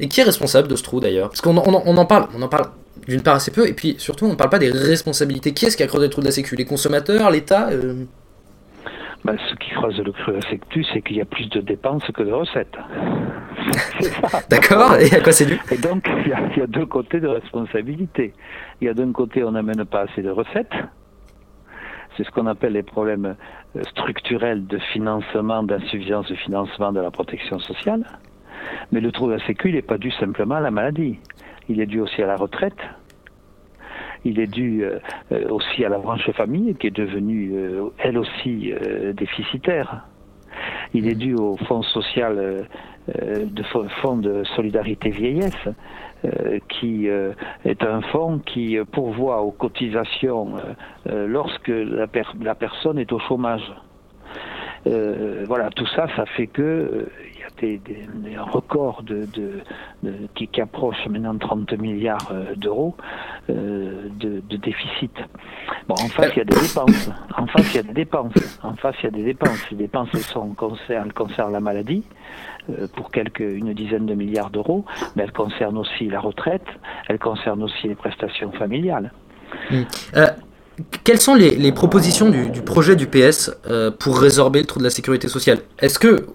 Et 0.00 0.08
qui 0.08 0.20
est 0.20 0.24
responsable 0.24 0.68
de 0.68 0.76
ce 0.76 0.82
trou 0.82 1.00
d'ailleurs 1.00 1.28
Parce 1.28 1.40
qu'on 1.40 1.56
en 1.56 2.06
parle, 2.06 2.28
on 2.34 2.42
en 2.42 2.48
parle 2.48 2.66
d'une 3.06 3.22
part 3.22 3.36
assez 3.36 3.50
peu, 3.50 3.68
et 3.68 3.72
puis 3.72 3.96
surtout 3.98 4.26
on 4.26 4.30
ne 4.30 4.34
parle 4.34 4.50
pas 4.50 4.58
des 4.58 4.70
responsabilités. 4.70 5.52
Qui 5.52 5.66
est-ce 5.66 5.76
qui 5.76 5.82
a 5.82 5.86
creusé 5.86 6.06
le 6.06 6.10
trou 6.10 6.20
de 6.20 6.26
la 6.26 6.32
Sécu? 6.32 6.56
Les 6.56 6.64
consommateurs, 6.64 7.30
l'État 7.30 7.68
euh 7.70 8.04
bah, 9.24 9.32
ce 9.48 9.54
qui 9.54 9.70
creuse 9.70 9.98
le 9.98 10.12
trou 10.12 10.32
de 10.32 10.36
la 10.36 10.50
Sécu, 10.50 10.84
c'est 10.92 11.00
qu'il 11.00 11.16
y 11.16 11.22
a 11.22 11.24
plus 11.24 11.48
de 11.48 11.62
dépenses 11.62 12.04
que 12.12 12.22
de 12.22 12.30
recettes. 12.30 12.76
D'accord, 14.50 14.96
et 14.96 15.10
à 15.14 15.20
quoi 15.20 15.32
c'est 15.32 15.46
dû? 15.46 15.58
Et 15.70 15.78
donc, 15.78 16.06
il 16.06 16.26
y, 16.26 16.58
y, 16.58 16.62
a, 16.62 16.66
deux 16.66 16.84
côtés 16.84 17.20
de 17.20 17.28
responsabilité. 17.28 18.34
Il 18.82 18.86
y 18.86 18.90
a 18.90 18.92
d'un 18.92 19.12
côté, 19.12 19.42
on 19.42 19.52
n'amène 19.52 19.82
pas 19.86 20.02
assez 20.02 20.20
de 20.20 20.28
recettes, 20.28 20.74
c'est 22.16 22.24
ce 22.24 22.30
qu'on 22.30 22.46
appelle 22.46 22.72
les 22.72 22.82
problèmes 22.82 23.34
euh, 23.76 23.82
structurels 23.90 24.66
de 24.66 24.78
financement, 24.92 25.62
d'insuffisance 25.62 26.28
de 26.28 26.34
financement 26.36 26.92
de 26.92 27.00
la 27.00 27.10
protection 27.10 27.58
sociale. 27.58 28.04
Mais 28.92 29.00
le 29.00 29.12
trou 29.12 29.28
de 29.28 29.34
la 29.34 29.46
Sécu, 29.46 29.72
n'est 29.72 29.82
pas 29.82 29.98
dû 29.98 30.10
simplement 30.12 30.56
à 30.56 30.60
la 30.60 30.70
maladie. 30.70 31.18
Il 31.68 31.80
est 31.80 31.86
dû 31.86 32.00
aussi 32.00 32.22
à 32.22 32.26
la 32.26 32.36
retraite. 32.36 32.78
Il 34.24 34.40
est 34.40 34.46
dû 34.46 34.84
euh, 34.84 34.98
euh, 35.32 35.48
aussi 35.48 35.84
à 35.84 35.88
la 35.88 35.98
branche 35.98 36.30
famille 36.30 36.74
qui 36.76 36.86
est 36.86 36.96
devenue, 36.96 37.54
elle 37.98 38.18
aussi, 38.18 38.72
déficitaire. 39.14 40.06
Il 40.94 41.08
est 41.08 41.14
dû 41.14 41.34
au 41.34 41.56
fonds 41.56 41.82
social, 41.82 42.66
de 43.08 43.62
fonds 44.00 44.16
de 44.16 44.44
solidarité 44.44 45.10
vieillesse, 45.10 45.68
euh, 46.24 46.58
qui 46.70 47.08
euh, 47.10 47.32
est 47.66 47.82
un 47.82 48.00
fonds 48.00 48.38
qui 48.38 48.78
pourvoit 48.92 49.42
aux 49.42 49.50
cotisations 49.50 50.54
euh, 51.06 51.26
lorsque 51.26 51.68
la, 51.68 52.06
personne 52.06 52.98
est 52.98 53.12
au 53.12 53.18
chômage. 53.18 53.74
voilà, 54.86 55.68
tout 55.76 55.86
ça, 55.88 56.06
ça 56.16 56.24
fait 56.24 56.46
que 56.46 57.08
des, 57.60 57.78
des, 57.78 58.38
records 58.38 59.02
de, 59.02 59.26
qui, 60.34 60.48
qui, 60.48 60.60
approchent 60.60 61.06
maintenant 61.08 61.36
30 61.36 61.72
milliards 61.78 62.32
d'euros 62.56 62.96
de, 63.48 64.56
déficit. 64.56 65.12
Bon, 65.88 65.94
en 65.94 66.08
face, 66.08 66.32
il 66.34 66.38
y 66.38 66.42
a 66.42 66.44
des 66.44 66.60
dépenses. 66.60 67.10
En 67.36 67.46
face, 67.46 67.74
il 67.74 67.76
y 67.76 67.80
a 67.80 67.82
des 67.82 67.92
dépenses. 67.92 68.58
En 68.62 68.74
face, 68.74 68.96
il 69.00 69.04
y 69.04 69.08
a 69.08 69.10
des 69.10 69.24
dépenses. 69.24 69.70
Les 69.70 69.76
dépenses 69.76 70.16
sont 70.20 70.54
concernent, 70.54 71.12
concernent 71.12 71.52
la 71.52 71.60
maladie. 71.60 72.04
Euh, 72.70 72.86
pour 72.96 73.10
quelques, 73.10 73.40
une 73.40 73.74
dizaine 73.74 74.06
de 74.06 74.14
milliards 74.14 74.48
d'euros, 74.48 74.86
mais 75.14 75.24
elle 75.24 75.32
concerne 75.32 75.76
aussi 75.76 76.08
la 76.08 76.18
retraite, 76.18 76.64
elle 77.08 77.18
concerne 77.18 77.62
aussi 77.62 77.88
les 77.88 77.94
prestations 77.94 78.52
familiales. 78.52 79.12
Euh, 80.16 80.26
quelles 81.04 81.20
sont 81.20 81.34
les, 81.34 81.72
propositions 81.72 82.30
du, 82.30 82.62
projet 82.62 82.96
du 82.96 83.06
PS 83.06 83.52
euh, 83.66 83.90
pour 83.90 84.18
résorber 84.18 84.60
le 84.60 84.66
trou 84.66 84.78
de 84.78 84.84
la 84.84 84.90
sécurité 84.90 85.28
sociale? 85.28 85.58
Est-ce 85.78 85.98
que, 85.98 86.26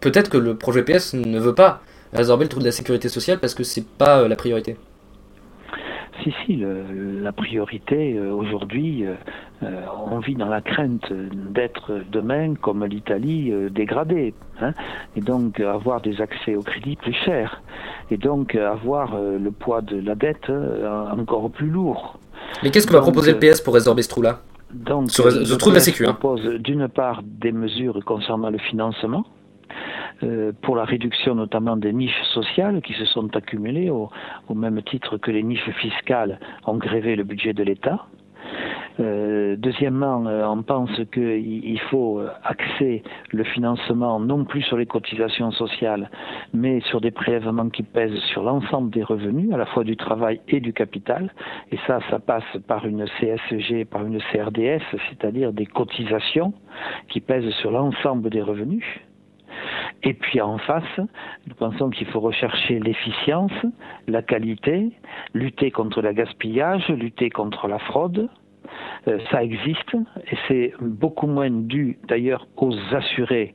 peut-être 0.00 0.30
que 0.30 0.38
le 0.38 0.56
projet 0.56 0.82
PS 0.82 1.14
ne 1.14 1.38
veut 1.38 1.54
pas 1.54 1.82
résorber 2.12 2.44
le 2.44 2.48
trou 2.48 2.60
de 2.60 2.64
la 2.64 2.72
sécurité 2.72 3.08
sociale 3.08 3.38
parce 3.38 3.54
que 3.54 3.64
c'est 3.64 3.86
pas 3.86 4.26
la 4.26 4.36
priorité? 4.36 4.76
Si, 6.22 6.32
si, 6.46 6.56
la 6.56 7.32
priorité 7.32 8.16
euh, 8.16 8.32
aujourd'hui, 8.32 9.04
euh, 9.04 9.14
euh, 9.64 9.80
on 10.06 10.20
vit 10.20 10.36
dans 10.36 10.48
la 10.48 10.60
crainte 10.60 11.12
d'être 11.12 12.00
demain 12.12 12.54
comme 12.54 12.84
l'Italie 12.84 13.52
dégradée, 13.70 14.34
hein, 14.60 14.72
et 15.16 15.20
donc 15.20 15.58
avoir 15.58 16.00
des 16.00 16.20
accès 16.20 16.54
au 16.54 16.62
crédit 16.62 16.94
plus 16.94 17.12
chers, 17.12 17.60
et 18.10 18.18
donc 18.18 18.54
avoir 18.54 19.18
le 19.18 19.50
poids 19.50 19.80
de 19.80 20.00
la 20.00 20.14
dette 20.14 20.50
encore 20.50 21.50
plus 21.50 21.68
lourd. 21.68 22.18
Mais 22.62 22.70
qu'est-ce 22.70 22.86
que 22.86 22.92
va 22.92 23.00
proposer 23.00 23.32
le 23.32 23.38
PS 23.38 23.60
pour 23.60 23.74
résorber 23.74 24.02
ce 24.02 24.08
trou-là 24.08 24.40
donc, 24.72 25.10
Sur, 25.10 25.24
trou 25.58 25.70
de 25.70 25.74
la 25.74 25.80
Sécu. 25.80 26.06
Hein. 26.06 26.14
propose 26.14 26.42
d'une 26.60 26.88
part 26.88 27.22
des 27.22 27.52
mesures 27.52 28.02
concernant 28.04 28.50
le 28.50 28.58
financement, 28.58 29.24
euh, 30.22 30.52
pour 30.62 30.76
la 30.76 30.84
réduction 30.84 31.34
notamment 31.34 31.76
des 31.76 31.92
niches 31.92 32.22
sociales 32.32 32.80
qui 32.82 32.92
se 32.92 33.04
sont 33.06 33.34
accumulées 33.34 33.90
au, 33.90 34.10
même 34.54 34.80
titre 34.82 35.16
que 35.16 35.30
les 35.30 35.42
niches 35.42 35.68
fiscales 35.80 36.38
ont 36.66 36.76
grévé 36.76 37.16
le 37.16 37.24
budget 37.24 37.52
de 37.52 37.62
l'État. 37.64 38.06
Euh, 39.00 39.56
deuxièmement, 39.56 40.26
euh, 40.26 40.44
on 40.44 40.62
pense 40.62 40.90
qu'il 41.12 41.80
faut 41.90 42.20
axer 42.44 43.02
le 43.30 43.44
financement 43.44 44.20
non 44.20 44.44
plus 44.44 44.62
sur 44.62 44.76
les 44.76 44.86
cotisations 44.86 45.50
sociales, 45.50 46.10
mais 46.52 46.80
sur 46.80 47.00
des 47.00 47.10
prélèvements 47.10 47.70
qui 47.70 47.82
pèsent 47.82 48.18
sur 48.32 48.42
l'ensemble 48.42 48.90
des 48.90 49.02
revenus, 49.02 49.52
à 49.52 49.56
la 49.56 49.66
fois 49.66 49.84
du 49.84 49.96
travail 49.96 50.40
et 50.48 50.60
du 50.60 50.72
capital. 50.72 51.32
Et 51.70 51.78
ça, 51.86 52.00
ça 52.10 52.18
passe 52.18 52.44
par 52.66 52.86
une 52.86 53.06
CSG, 53.18 53.84
par 53.84 54.04
une 54.04 54.20
CRDS, 54.30 54.82
c'est-à-dire 55.08 55.52
des 55.52 55.66
cotisations 55.66 56.52
qui 57.08 57.20
pèsent 57.20 57.52
sur 57.60 57.70
l'ensemble 57.70 58.30
des 58.30 58.42
revenus. 58.42 58.84
Et 60.02 60.14
puis 60.14 60.40
en 60.40 60.58
face, 60.58 60.98
nous 61.46 61.54
pensons 61.54 61.90
qu'il 61.90 62.06
faut 62.08 62.20
rechercher 62.20 62.80
l'efficience, 62.80 63.52
la 64.08 64.22
qualité, 64.22 64.90
lutter 65.34 65.70
contre 65.70 66.02
le 66.02 66.12
gaspillage, 66.12 66.88
lutter 66.88 67.30
contre 67.30 67.68
la 67.68 67.78
fraude, 67.78 68.28
Euh, 68.28 68.41
ça 69.30 69.42
existe 69.42 69.94
et 70.30 70.36
c'est 70.48 70.74
beaucoup 70.80 71.26
moins 71.26 71.50
dû 71.50 71.98
d'ailleurs 72.06 72.46
aux 72.56 72.74
assurés 72.92 73.54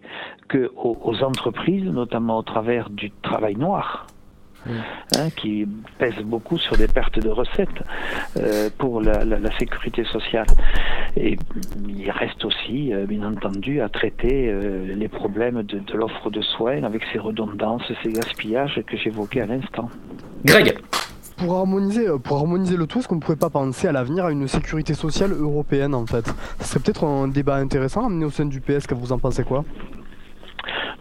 que 0.49 0.71
aux, 0.75 1.23
entreprises, 1.23 1.85
notamment 1.85 2.37
au 2.37 2.43
travers 2.43 2.89
du 2.89 3.11
travail 3.21 3.55
noir. 3.55 4.07
Hein, 5.15 5.29
qui 5.37 5.65
pèse 5.97 6.17
beaucoup 6.25 6.57
sur 6.57 6.75
des 6.75 6.89
pertes 6.89 7.19
de 7.19 7.29
recettes 7.29 7.69
euh, 8.35 8.69
pour 8.77 8.99
la, 8.99 9.57
sécurité 9.57 10.03
sociale. 10.03 10.47
Et 11.15 11.37
il 11.87 12.11
reste 12.11 12.43
aussi, 12.43 12.93
euh, 12.93 13.05
bien 13.05 13.23
entendu, 13.23 13.79
à 13.79 13.87
traiter 13.87 14.53
les 14.93 15.07
problèmes 15.07 15.63
de, 15.63 15.79
de 15.79 15.93
l'offre 15.93 16.29
de 16.29 16.41
soins 16.41 16.83
avec 16.83 17.03
ces 17.13 17.19
redondances, 17.19 17.89
ces 18.03 18.11
gaspillages 18.11 18.81
que 18.85 18.97
j'évoquais 18.97 19.41
à 19.41 19.45
l'instant. 19.45 19.89
Greg 20.43 20.77
pour 21.37 21.55
harmoniser, 21.55 22.07
euh, 22.07 22.17
pour 22.17 22.37
harmoniser 22.37 22.75
le 22.75 22.87
tout, 22.87 22.99
est-ce 22.99 23.07
qu'on 23.07 23.15
ne 23.15 23.21
pourrait 23.21 23.37
pas 23.37 23.49
penser 23.49 23.87
à 23.87 23.91
l'avenir 23.91 24.25
à 24.25 24.31
une 24.31 24.47
sécurité 24.47 24.93
sociale 24.93 25.31
européenne 25.31 25.93
en 25.93 26.05
fait? 26.05 26.25
Ce 26.59 26.67
serait 26.67 26.79
peut-être 26.79 27.05
un 27.05 27.27
débat 27.27 27.55
intéressant 27.55 28.05
à 28.05 28.09
mener 28.09 28.25
au 28.25 28.31
sein 28.31 28.45
du 28.45 28.59
PS, 28.59 28.87
que 28.87 28.95
vous 28.95 29.11
en 29.11 29.19
pensez 29.19 29.43
quoi? 29.43 29.63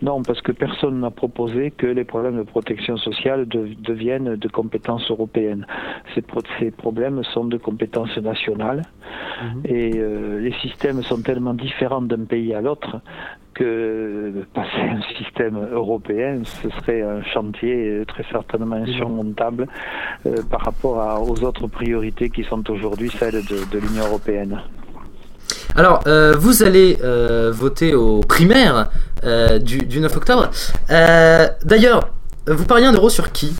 Non, 0.03 0.22
parce 0.22 0.42
que 0.42 0.53
personne 0.53 1.01
n'a 1.01 1.11
proposé 1.11 1.70
que 1.70 1.86
les 1.86 2.05
problèmes 2.05 2.36
de 2.36 2.42
protection 2.42 2.99
sociale 2.99 3.47
deviennent 3.49 4.36
de 4.36 4.49
compétences 4.49 5.11
européennes. 5.11 5.66
Ces, 6.14 6.22
ces, 6.59 6.70
problèmes 6.70 7.22
sont 7.24 7.47
de 7.47 7.57
compétences 7.57 8.16
nationales 8.18 8.82
mhm. 9.42 9.62
et 9.64 9.92
euh, 9.97 10.38
les 10.40 10.53
systèmes 10.61 11.03
sont 11.03 11.22
tellement 11.22 11.55
différents 11.55 12.03
d'un 12.03 12.24
pays 12.24 12.53
à 12.53 12.61
l'autre 12.61 13.01
que 13.55 14.44
passer 14.53 14.82
un 14.82 15.01
système 15.16 15.57
européen, 15.72 16.42
ce 16.44 16.68
serait 16.68 17.01
un 17.01 17.22
chantier 17.22 18.03
très 18.07 18.24
certainement 18.24 18.76
insurmontable 18.76 19.66
euh, 20.26 20.34
par 20.51 20.61
rapport 20.61 21.26
aux 21.26 21.42
autres 21.42 21.66
priorités 21.66 22.28
qui 22.28 22.44
sont 22.44 22.70
aujourd'hui 22.70 23.09
celles 23.09 23.42
de, 23.47 23.78
l'Union 23.78 24.05
européenne. 24.09 24.61
Alors, 25.76 26.02
euh, 26.06 26.34
vous 26.38 26.62
allez 26.62 26.98
euh, 27.04 27.52
voter 27.54 27.94
aux 27.94 28.20
primaires 28.20 28.90
du, 29.60 29.78
du, 29.78 30.00
9 30.00 30.16
octobre. 30.16 30.50
D'ailleurs, 30.88 32.08
vous 32.46 32.64
pariez 32.64 32.86
un 32.86 32.92
euro 32.92 33.10
sur 33.10 33.32
qui? 33.32 33.54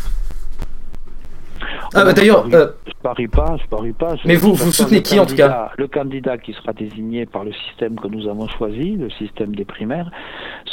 Ah, 1.95 2.05
bah, 2.05 2.13
D'ailleurs, 2.13 2.47
je 2.51 2.93
parie 3.03 3.29
pas, 3.29 3.57
je 3.63 3.69
parie 3.69 3.93
pas. 3.93 4.15
mais 4.25 4.37
vous, 4.37 4.55
vous 4.55 4.73
soutenez 4.73 5.03
qui 5.03 5.19
en 5.19 5.27
tout 5.27 5.37
cas 5.37 5.71
Le 5.77 5.89
candidat 5.89 6.39
qui 6.39 6.53
sera 6.53 6.73
désigné 6.73 7.27
par 7.27 7.45
le 7.45 7.53
système 7.53 7.99
que 7.99 8.09
nous 8.09 8.29
avons 8.29 8.49
choisi, 8.49 8.97
le 8.97 9.11
système 9.11 9.55
des 9.55 9.65
primaires, 9.65 10.11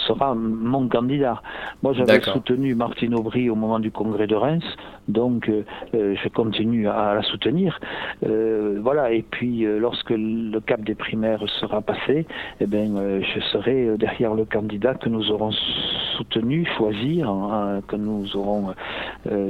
sera 0.07 0.35
mon 0.35 0.87
candidat. 0.87 1.41
Moi, 1.81 1.93
j'avais 1.93 2.21
soutenu 2.21 2.75
Martine 2.75 3.15
Aubry 3.15 3.49
au 3.49 3.55
moment 3.55 3.79
du 3.79 3.91
congrès 3.91 4.27
de 4.27 4.35
Reims, 4.35 4.63
donc 5.07 5.49
euh, 5.49 5.63
euh, 5.93 6.15
je 6.21 6.29
continue 6.29 6.87
à 6.87 7.13
la 7.13 7.21
soutenir. 7.23 7.79
Euh, 8.25 8.79
voilà. 8.81 9.11
Et 9.11 9.21
puis, 9.21 9.65
lorsque 9.79 10.11
le 10.11 10.59
cap 10.59 10.81
des 10.81 10.95
primaires 10.95 11.43
sera 11.59 11.81
passé, 11.81 12.25
eh 12.59 12.65
bien, 12.65 12.87
je 13.21 13.39
serai 13.51 13.97
derrière 13.97 14.33
le 14.33 14.45
candidat 14.45 14.95
que 14.95 15.09
nous 15.09 15.31
aurons 15.31 15.51
soutenu, 16.17 16.65
choisi, 16.77 17.21
que 17.87 17.95
nous 17.95 18.35
aurons 18.35 18.73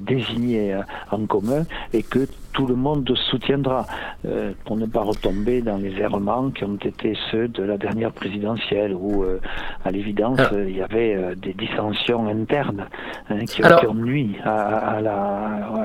désigné 0.01 0.75
en 1.11 1.25
commun, 1.25 1.52
et 1.93 2.03
que 2.03 2.27
tout 2.53 2.67
le 2.67 2.75
monde 2.75 3.11
soutiendra, 3.31 3.85
euh, 4.25 4.53
pour 4.65 4.77
ne 4.77 4.85
pas 4.85 5.01
retomber 5.01 5.61
dans 5.61 5.77
les 5.77 5.93
errements 5.99 6.51
qui 6.51 6.63
ont 6.63 6.77
été 6.77 7.17
ceux 7.31 7.47
de 7.47 7.63
la 7.63 7.77
dernière 7.77 8.11
présidentielle, 8.11 8.93
où, 8.93 9.23
euh, 9.23 9.39
à 9.83 9.91
l'évidence, 9.91 10.39
ah. 10.39 10.51
il 10.53 10.77
y 10.77 10.81
avait 10.81 11.15
euh, 11.15 11.35
des 11.35 11.53
dissensions 11.53 12.27
internes 12.27 12.85
hein, 13.29 13.45
qui 13.45 13.63
ont 13.63 13.95
nuit 13.95 14.37
à, 14.45 14.99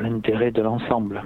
l'intérêt 0.03 0.51
de 0.51 0.63
l'ensemble. 0.63 1.23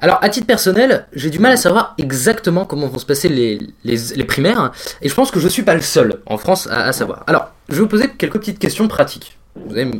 Alors, 0.00 0.18
à 0.22 0.28
titre 0.28 0.46
personnel, 0.46 1.06
j'ai 1.14 1.30
du 1.30 1.38
mal 1.38 1.52
à 1.52 1.56
savoir 1.56 1.94
exactement 1.98 2.64
comment 2.66 2.86
vont 2.86 2.98
se 2.98 3.06
passer 3.06 3.28
les, 3.28 3.58
les, 3.84 4.24
primaires, 4.24 4.72
et 5.00 5.08
je 5.08 5.14
pense 5.14 5.30
que 5.30 5.40
je 5.40 5.46
ne 5.46 5.50
suis 5.50 5.62
pas 5.62 5.74
le 5.74 5.80
seul 5.80 6.20
en 6.26 6.36
France 6.36 6.68
à, 6.70 6.84
à 6.84 6.92
savoir. 6.92 7.24
Alors, 7.26 7.48
je 7.68 7.76
vais 7.76 7.80
vous 7.80 7.88
poser 7.88 8.10
quelques 8.10 8.38
petites 8.38 8.58
questions 8.58 8.86
pratiques. 8.86 9.38
Vous 9.56 9.76
avez 9.76 9.90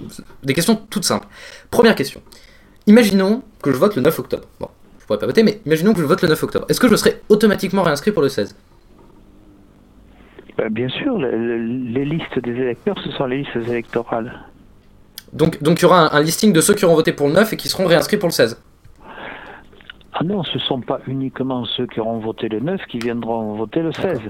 des 0.42 0.54
questions 0.54 0.76
toutes 0.90 1.04
simples. 1.04 1.26
Première 1.70 1.94
question. 1.94 2.20
Imaginons 2.86 3.42
que 3.62 3.72
je 3.72 3.76
vote 3.76 3.96
le 3.96 4.02
9 4.02 4.18
octobre. 4.18 4.44
Bon, 4.60 4.68
je 5.00 5.06
pourrais 5.06 5.18
pas 5.18 5.26
voter, 5.26 5.42
mais 5.42 5.60
imaginons 5.64 5.94
que 5.94 6.00
je 6.00 6.04
vote 6.04 6.22
le 6.22 6.28
9 6.28 6.42
octobre. 6.42 6.66
Est-ce 6.68 6.80
que 6.80 6.88
je 6.88 6.96
serai 6.96 7.20
automatiquement 7.28 7.82
réinscrit 7.82 8.12
pour 8.12 8.22
le 8.22 8.28
16 8.28 8.54
ben, 10.58 10.68
Bien 10.70 10.88
sûr, 10.88 11.18
les 11.18 12.04
listes 12.04 12.38
des 12.42 12.52
électeurs, 12.52 12.98
ce 13.04 13.10
sont 13.12 13.26
les 13.26 13.38
listes 13.38 13.68
électorales. 13.68 14.32
Donc, 15.32 15.62
donc 15.62 15.80
il 15.80 15.82
y 15.82 15.84
aura 15.86 16.14
un, 16.14 16.18
un 16.18 16.22
listing 16.22 16.52
de 16.52 16.60
ceux 16.60 16.74
qui 16.74 16.84
auront 16.84 16.94
voté 16.94 17.12
pour 17.12 17.26
le 17.26 17.34
9 17.34 17.52
et 17.52 17.56
qui 17.56 17.68
seront 17.68 17.86
réinscrits 17.86 18.18
pour 18.18 18.28
le 18.28 18.34
16 18.34 18.58
ah 20.16 20.22
non, 20.22 20.44
ce 20.44 20.54
ne 20.54 20.62
sont 20.62 20.80
pas 20.80 21.00
uniquement 21.08 21.64
ceux 21.64 21.88
qui 21.88 21.98
auront 21.98 22.20
voté 22.20 22.48
le 22.48 22.60
9 22.60 22.80
qui 22.86 23.00
viendront 23.00 23.54
voter 23.54 23.80
le 23.80 23.90
16. 23.92 24.20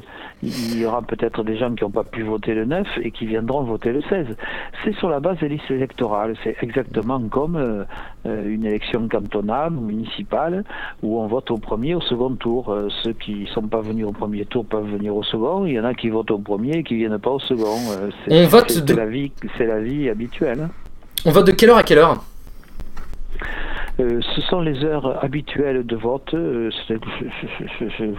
Il 0.42 0.78
y 0.80 0.86
aura 0.86 1.02
peut-être 1.02 1.44
des 1.44 1.58
gens 1.58 1.74
qui 1.74 1.84
n'ont 1.84 1.90
pas 1.90 2.04
pu 2.04 2.22
voter 2.22 2.54
le 2.54 2.64
9 2.64 2.86
et 3.02 3.10
qui 3.10 3.26
viendront 3.26 3.64
voter 3.64 3.92
le 3.92 4.00
16. 4.00 4.28
C'est 4.82 4.94
sur 4.94 5.10
la 5.10 5.20
base 5.20 5.38
des 5.40 5.48
listes 5.50 5.70
électorales. 5.70 6.36
C'est 6.42 6.56
exactement 6.62 7.20
comme 7.28 7.56
euh, 7.56 7.84
euh, 8.24 8.48
une 8.48 8.64
élection 8.64 9.06
cantonale 9.08 9.74
ou 9.74 9.82
municipale 9.82 10.64
où 11.02 11.20
on 11.20 11.26
vote 11.26 11.50
au 11.50 11.58
premier, 11.58 11.94
au 11.94 12.00
second 12.00 12.34
tour. 12.34 12.70
Euh, 12.70 12.88
ceux 13.02 13.12
qui 13.12 13.40
ne 13.40 13.46
sont 13.48 13.68
pas 13.68 13.82
venus 13.82 14.06
au 14.06 14.12
premier 14.12 14.46
tour 14.46 14.64
peuvent 14.64 14.90
venir 14.90 15.14
au 15.14 15.22
second. 15.22 15.66
Il 15.66 15.74
y 15.74 15.80
en 15.80 15.84
a 15.84 15.92
qui 15.92 16.08
votent 16.08 16.30
au 16.30 16.38
premier 16.38 16.78
et 16.78 16.82
qui 16.82 16.94
ne 16.94 17.00
viennent 17.00 17.18
pas 17.18 17.32
au 17.32 17.40
second. 17.40 17.76
c'est, 18.24 18.32
on 18.32 18.48
vote 18.48 18.84
de... 18.84 18.94
la 18.94 19.04
vie, 19.04 19.32
c'est 19.58 19.66
la 19.66 19.80
vie 19.80 20.08
habituelle. 20.08 20.70
On 21.26 21.30
vote 21.30 21.46
de 21.46 21.52
quelle 21.52 21.68
heure 21.68 21.76
à 21.76 21.82
quelle 21.82 21.98
heure? 21.98 22.24
Ce 23.98 24.40
sont 24.48 24.60
les 24.60 24.84
heures 24.84 25.22
habituelles 25.24 25.86
de 25.86 25.96
vote. 25.96 26.34
Euh, 26.34 26.70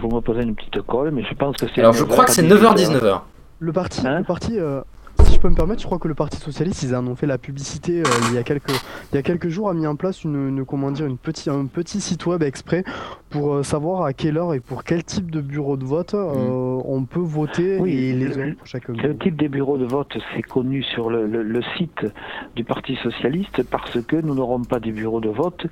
vous 0.00 0.08
me 0.08 0.20
posez 0.20 0.42
une 0.42 0.54
petite 0.54 0.80
colle, 0.82 1.10
mais 1.10 1.22
je 1.22 1.34
pense 1.34 1.56
que 1.56 1.66
c'est. 1.74 1.80
Alors 1.80 1.92
je 1.92 2.04
crois 2.04 2.24
que 2.24 2.30
c'est 2.32 2.42
9h-19h. 2.42 3.20
Le 3.58 3.72
parti, 3.72 4.06
hein 4.06 4.18
le 4.18 4.24
parti 4.24 4.58
euh, 4.58 4.82
si 5.26 5.34
je 5.34 5.40
peux 5.40 5.48
me 5.48 5.54
permettre, 5.54 5.80
je 5.80 5.86
crois 5.86 5.98
que 5.98 6.08
le 6.08 6.14
Parti 6.14 6.38
Socialiste, 6.38 6.82
ils 6.82 6.94
en 6.94 7.06
ont 7.06 7.16
fait 7.16 7.26
la 7.26 7.38
publicité 7.38 8.02
il, 8.30 8.34
y 8.34 8.38
a 8.38 8.42
quelques, 8.42 8.70
il 9.12 9.16
y 9.16 9.18
a 9.18 9.22
quelques 9.22 9.48
jours, 9.48 9.68
a 9.68 9.74
mis 9.74 9.86
en 9.86 9.96
place 9.96 10.24
une, 10.24 10.64
comment 10.64 10.90
dire, 10.90 11.06
une 11.06 11.18
petit, 11.18 11.50
un 11.50 11.66
petit 11.66 12.00
site 12.00 12.26
web 12.26 12.42
exprès 12.42 12.84
pour 13.30 13.64
savoir 13.64 14.02
à 14.02 14.12
quelle 14.12 14.38
heure 14.38 14.54
et 14.54 14.60
pour 14.60 14.84
quel 14.84 15.04
type 15.04 15.30
de 15.30 15.40
bureau 15.40 15.76
de 15.76 15.84
vote 15.84 16.14
mm. 16.14 16.18
on 16.18 17.04
peut 17.04 17.20
voter 17.20 17.78
oui, 17.78 17.92
et 17.92 18.12
les 18.14 18.38
heures 18.38 18.54
pour 18.56 18.66
chaque 18.66 18.88
Le 18.88 19.16
type 19.18 19.36
des 19.36 19.48
bureaux 19.48 19.78
de 19.78 19.84
vote, 19.86 20.16
c'est 20.34 20.42
connu 20.42 20.82
sur 20.82 21.10
le, 21.10 21.26
le, 21.26 21.62
site 21.76 22.06
du 22.54 22.64
Parti 22.64 22.96
Socialiste 23.02 23.62
parce 23.64 24.00
que 24.02 24.16
nous 24.16 24.34
n'aurons 24.34 24.62
pas 24.62 24.80
des 24.80 24.92
bureaux 24.92 25.20
de 25.20 25.28
vote 25.28 25.66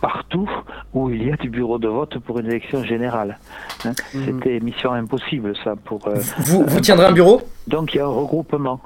partout 0.00 0.48
où 0.94 1.10
il 1.10 1.26
y 1.26 1.32
a 1.32 1.36
du 1.36 1.50
bureau 1.50 1.78
de 1.78 1.88
vote 1.88 2.18
pour 2.18 2.38
une 2.38 2.46
élection 2.46 2.84
générale. 2.84 3.38
Hein. 3.84 3.92
Mhm. 4.14 4.24
C'était 4.24 4.60
mission 4.60 4.92
impossible, 4.92 5.54
ça. 5.64 5.74
Pour, 5.76 6.06
euh, 6.08 6.16
vous, 6.38 6.64
vous 6.66 6.80
tiendrez 6.80 7.06
un 7.06 7.12
bureau? 7.12 7.42
Donc 7.66 7.94
il 7.94 7.98
y 7.98 8.00
a 8.00 8.04
un 8.04 8.08
regroupement. 8.08 8.80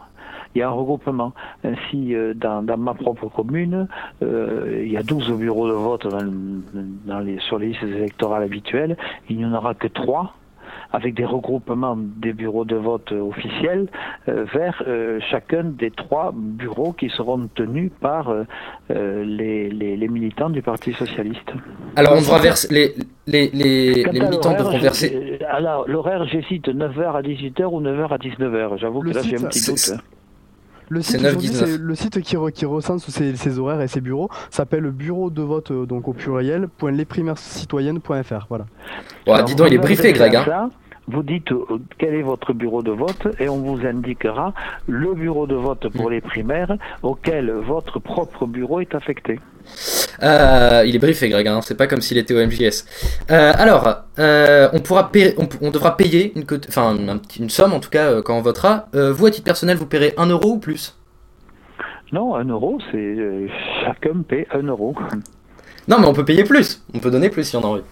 Il 0.54 0.58
y 0.58 0.62
a 0.62 0.68
un 0.68 0.72
regroupement. 0.72 1.32
Ainsi, 1.64 2.14
euh, 2.14 2.34
dans, 2.34 2.62
dans, 2.62 2.76
ma 2.76 2.92
propre 2.94 3.28
commune, 3.28 3.88
euh, 4.22 4.82
il 4.84 4.92
y 4.92 4.96
a 4.98 5.02
12 5.02 5.32
bureaux 5.32 5.68
de 5.68 5.72
vote 5.72 6.06
dans, 6.06 6.30
dans 7.06 7.20
les, 7.20 7.38
sur 7.40 7.58
les 7.58 7.68
listes 7.68 7.82
électorales 7.82 8.42
habituelles. 8.42 8.96
Il 9.30 9.38
n'y 9.38 9.46
en 9.46 9.54
aura 9.54 9.74
que 9.74 9.88
3 9.88 10.34
avec 10.92 11.14
des 11.14 11.24
regroupements 11.24 11.96
des 11.96 12.32
bureaux 12.32 12.64
de 12.64 12.76
vote 12.76 13.12
officiels 13.12 13.88
euh, 14.28 14.44
vers 14.52 14.82
euh, 14.86 15.18
chacun 15.30 15.64
des 15.64 15.90
trois 15.90 16.32
bureaux 16.34 16.92
qui 16.92 17.08
seront 17.08 17.48
tenus 17.54 17.90
par 18.00 18.30
euh, 18.30 19.24
les, 19.24 19.70
les, 19.70 20.08
militants 20.08 20.50
du 20.50 20.62
Parti 20.62 20.92
socialiste. 20.92 21.50
Alors 21.96 22.14
on 22.14 22.20
devra 22.20 22.38
verser 22.38 22.68
les, 22.72 22.94
les, 23.26 24.04
militants 24.12 24.56
devront 24.56 24.78
verser. 24.78 25.38
Alors 25.48 25.88
l'horaire, 25.88 26.24
j'hésite 26.26 26.68
9h 26.68 27.16
à 27.16 27.22
18h 27.22 27.64
ou 27.64 27.80
9h 27.80 28.08
à 28.12 28.18
19h. 28.18 28.78
J'avoue 28.78 29.00
que 29.00 29.10
là 29.10 29.22
j'ai 29.22 29.36
un 29.36 29.48
petit 29.48 29.66
doute. 29.66 29.92
Le 30.92 31.00
site, 31.00 31.22
le 31.22 31.94
site 31.94 32.20
qui, 32.20 32.36
qui 32.52 32.66
recense 32.66 33.08
ces, 33.08 33.58
horaires 33.58 33.80
et 33.80 33.88
ces 33.88 34.02
bureaux 34.02 34.28
s'appelle 34.50 34.90
bureau 34.90 35.30
de 35.30 35.40
vote 35.40 35.72
donc 35.72 36.06
au 36.06 36.12
pluriel 36.12 36.68
.lesprimaires-citoyennes.fr 36.82 38.46
voilà. 38.48 38.66
Bon, 39.24 39.42
dis 39.42 39.54
donc, 39.54 39.68
il 39.68 39.74
est 39.74 39.78
briefé 39.78 40.12
Greg. 40.12 40.36
Hein 40.36 40.70
vous 41.08 41.22
dites 41.22 41.50
euh, 41.52 41.78
quel 41.98 42.14
est 42.14 42.22
votre 42.22 42.52
bureau 42.52 42.82
de 42.82 42.92
vote 42.92 43.28
et 43.40 43.48
on 43.48 43.58
vous 43.58 43.84
indiquera 43.86 44.54
le 44.86 45.14
bureau 45.14 45.46
de 45.46 45.54
vote 45.54 45.88
pour 45.88 46.10
les 46.10 46.20
primaires 46.20 46.76
auquel 47.02 47.50
votre 47.50 47.98
propre 47.98 48.46
bureau 48.46 48.80
est 48.80 48.94
affecté. 48.94 49.40
Euh, 50.22 50.84
il 50.86 50.94
est 50.94 50.98
briefé, 50.98 51.28
Greg, 51.28 51.46
hein, 51.48 51.60
c'est 51.62 51.76
pas 51.76 51.86
comme 51.86 52.00
s'il 52.00 52.18
était 52.18 52.34
au 52.34 52.46
MJS. 52.46 52.84
Euh, 53.30 53.52
alors, 53.56 54.04
on, 54.18 54.80
pourra 54.80 55.10
on, 55.60 55.70
devra 55.70 55.96
payer 55.96 56.32
une, 56.36 56.44
enfin, 56.68 56.96
une, 57.38 57.50
somme 57.50 57.72
en 57.72 57.80
tout 57.80 57.90
cas 57.90 58.22
quand 58.22 58.36
on 58.36 58.42
votera. 58.42 58.86
vous, 58.92 59.26
à 59.26 59.30
titre 59.30 59.44
personnel, 59.44 59.76
vous 59.76 59.86
paierez 59.86 60.14
1 60.16 60.26
euro 60.26 60.52
ou 60.52 60.58
plus? 60.58 60.96
Non, 62.12 62.34
1 62.34 62.44
euro, 62.44 62.78
c'est 62.90 63.48
chacun 63.84 64.22
paie 64.26 64.46
1 64.52 64.62
euro. 64.62 64.94
Non, 65.88 65.98
mais 65.98 66.06
on 66.06 66.12
peut 66.12 66.24
payer 66.24 66.44
plus, 66.44 66.84
on 66.94 66.98
peut 66.98 67.10
donner 67.10 67.30
plus 67.30 67.44
si 67.44 67.56
on 67.56 67.62
a 67.62 67.66
envie. 67.66 67.82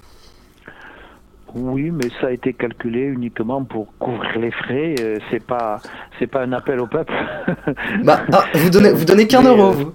Oui, 1.54 1.90
mais 1.90 2.08
ça 2.20 2.28
a 2.28 2.30
été 2.30 2.52
calculé 2.52 3.00
uniquement 3.00 3.64
pour 3.64 3.88
couvrir 3.98 4.38
les 4.38 4.50
frais. 4.50 4.94
Euh, 5.00 5.18
c'est 5.30 5.44
pas, 5.44 5.80
c'est 6.18 6.26
pas 6.26 6.42
un 6.42 6.52
appel 6.52 6.80
au 6.80 6.86
peuple. 6.86 7.12
bah, 8.04 8.20
ah, 8.32 8.44
vous 8.54 8.70
donnez, 8.70 8.92
vous 8.92 9.04
donnez 9.04 9.26
qu'un 9.26 9.42
euro, 9.42 9.70
euh, 9.70 9.72
vous. 9.72 9.92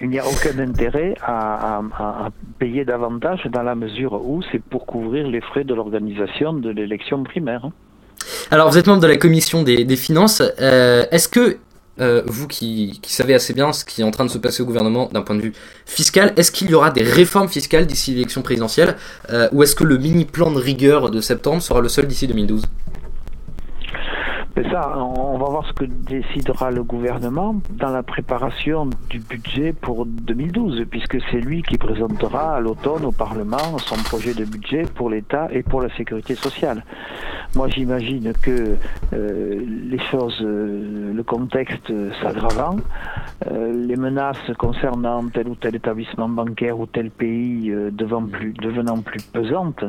Il 0.00 0.10
n'y 0.10 0.18
a 0.18 0.26
aucun 0.26 0.58
intérêt 0.60 1.14
à, 1.22 1.80
payer 2.58 2.84
davantage 2.84 3.46
dans 3.50 3.62
la 3.62 3.74
mesure 3.74 4.12
où 4.12 4.42
c'est 4.52 4.62
pour 4.62 4.86
couvrir 4.86 5.26
les 5.26 5.40
frais 5.40 5.64
de 5.64 5.74
l'organisation 5.74 6.52
de 6.52 6.70
l'élection 6.70 7.24
primaire. 7.24 7.68
Alors, 8.50 8.70
vous 8.70 8.78
êtes 8.78 8.86
membre 8.86 9.02
de 9.02 9.08
la 9.08 9.16
commission 9.16 9.62
des, 9.62 9.96
finances. 9.96 10.42
Euh, 10.60 11.04
est-ce 11.10 11.28
que 11.28 11.58
euh, 12.00 12.22
vous 12.26 12.46
qui, 12.46 13.00
savez 13.06 13.34
assez 13.34 13.52
bien 13.54 13.72
ce 13.72 13.84
qui 13.84 14.02
est 14.02 14.04
en 14.04 14.10
train 14.10 14.24
de 14.24 14.30
se 14.30 14.38
passer 14.38 14.62
au 14.62 14.66
gouvernement 14.66 15.08
d'un 15.12 15.22
point 15.22 15.36
de 15.36 15.40
vue 15.40 15.52
fiscal, 15.86 16.32
est-ce 16.36 16.52
qu'il 16.52 16.70
y 16.70 16.74
aura 16.74 16.90
des 16.90 17.02
réformes 17.02 17.48
fiscales 17.48 17.86
d'ici 17.86 18.12
l'élection 18.12 18.42
présidentielle 18.42 18.96
euh, 19.30 19.48
ou 19.52 19.62
est-ce 19.62 19.74
que 19.74 19.84
le 19.84 19.98
mini 19.98 20.24
plan 20.24 20.50
de 20.50 20.58
rigueur 20.58 21.10
de 21.10 21.20
septembre 21.20 21.62
sera 21.62 21.80
le 21.80 21.88
seul 21.88 22.06
d'ici 22.06 22.26
2012 22.26 22.62
ça, 24.64 24.98
on 24.98 25.38
va 25.38 25.46
voir 25.46 25.66
ce 25.66 25.72
que 25.72 25.84
décidera 25.84 26.70
le 26.70 26.82
gouvernement 26.82 27.60
dans 27.70 27.90
la 27.90 28.02
préparation 28.02 28.88
du 29.08 29.20
budget 29.20 29.72
pour 29.72 30.06
2012, 30.06 30.84
puisque 30.90 31.18
c'est 31.30 31.40
lui 31.40 31.62
qui 31.62 31.78
présentera 31.78 32.56
à 32.56 32.60
l'automne 32.60 33.04
au 33.04 33.12
Parlement 33.12 33.78
son 33.78 33.96
projet 34.02 34.34
de 34.34 34.44
budget 34.44 34.84
pour 34.94 35.10
l'État 35.10 35.48
et 35.52 35.62
pour 35.62 35.80
la 35.80 35.94
sécurité 35.96 36.34
sociale. 36.34 36.82
Moi, 37.54 37.68
j'imagine 37.68 38.32
que 38.42 38.76
euh, 39.14 39.64
les 39.90 39.98
choses, 39.98 40.38
euh, 40.42 41.12
le 41.14 41.22
contexte 41.22 41.92
s'aggravant, 42.20 42.76
euh, 43.50 43.86
les 43.86 43.96
menaces 43.96 44.52
concernant 44.58 45.26
tel 45.28 45.48
ou 45.48 45.54
tel 45.54 45.74
établissement 45.74 46.28
bancaire 46.28 46.78
ou 46.78 46.86
tel 46.86 47.10
pays 47.10 47.72
devenant 47.92 49.00
plus 49.00 49.22
pesantes, 49.22 49.84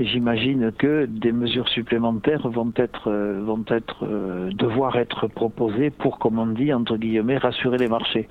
j'imagine 0.00 0.72
que 0.76 1.06
des 1.06 1.32
mesures 1.32 1.68
supplémentaires 1.68 2.48
vont 2.48 2.72
être, 2.76 3.10
vont 3.44 3.64
être 3.68 3.97
euh, 4.02 4.50
devoir 4.52 4.96
être 4.96 5.26
proposé 5.26 5.90
pour, 5.90 6.18
comme 6.18 6.38
on 6.38 6.46
dit, 6.46 6.72
entre 6.72 6.96
guillemets, 6.96 7.38
rassurer 7.38 7.78
les 7.78 7.88
marchés. 7.88 8.28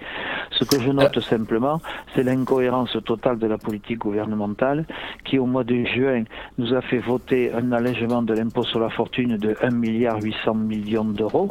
Ce 0.52 0.64
que 0.64 0.80
je 0.80 0.92
note 0.92 1.20
simplement, 1.20 1.82
c'est 2.16 2.24
l'incohérence 2.24 2.98
totale 3.06 3.38
de 3.40 3.48
la 3.48 3.58
politique 3.58 4.00
gouvernementale 4.00 4.86
qui, 5.26 5.40
au 5.40 5.46
mois 5.46 5.64
de 5.64 5.84
juin, 5.86 6.24
nous 6.58 6.74
a 6.74 6.82
fait 6.82 7.00
voter 7.00 7.52
un 7.54 7.72
allègement 7.72 8.22
de 8.22 8.34
l'impôt 8.34 8.64
sur 8.64 8.80
la 8.80 8.90
fortune 8.90 9.38
de 9.38 9.54
1,8 9.54 9.74
milliard 9.76 10.20
millions 10.56 11.06
d'euros 11.06 11.50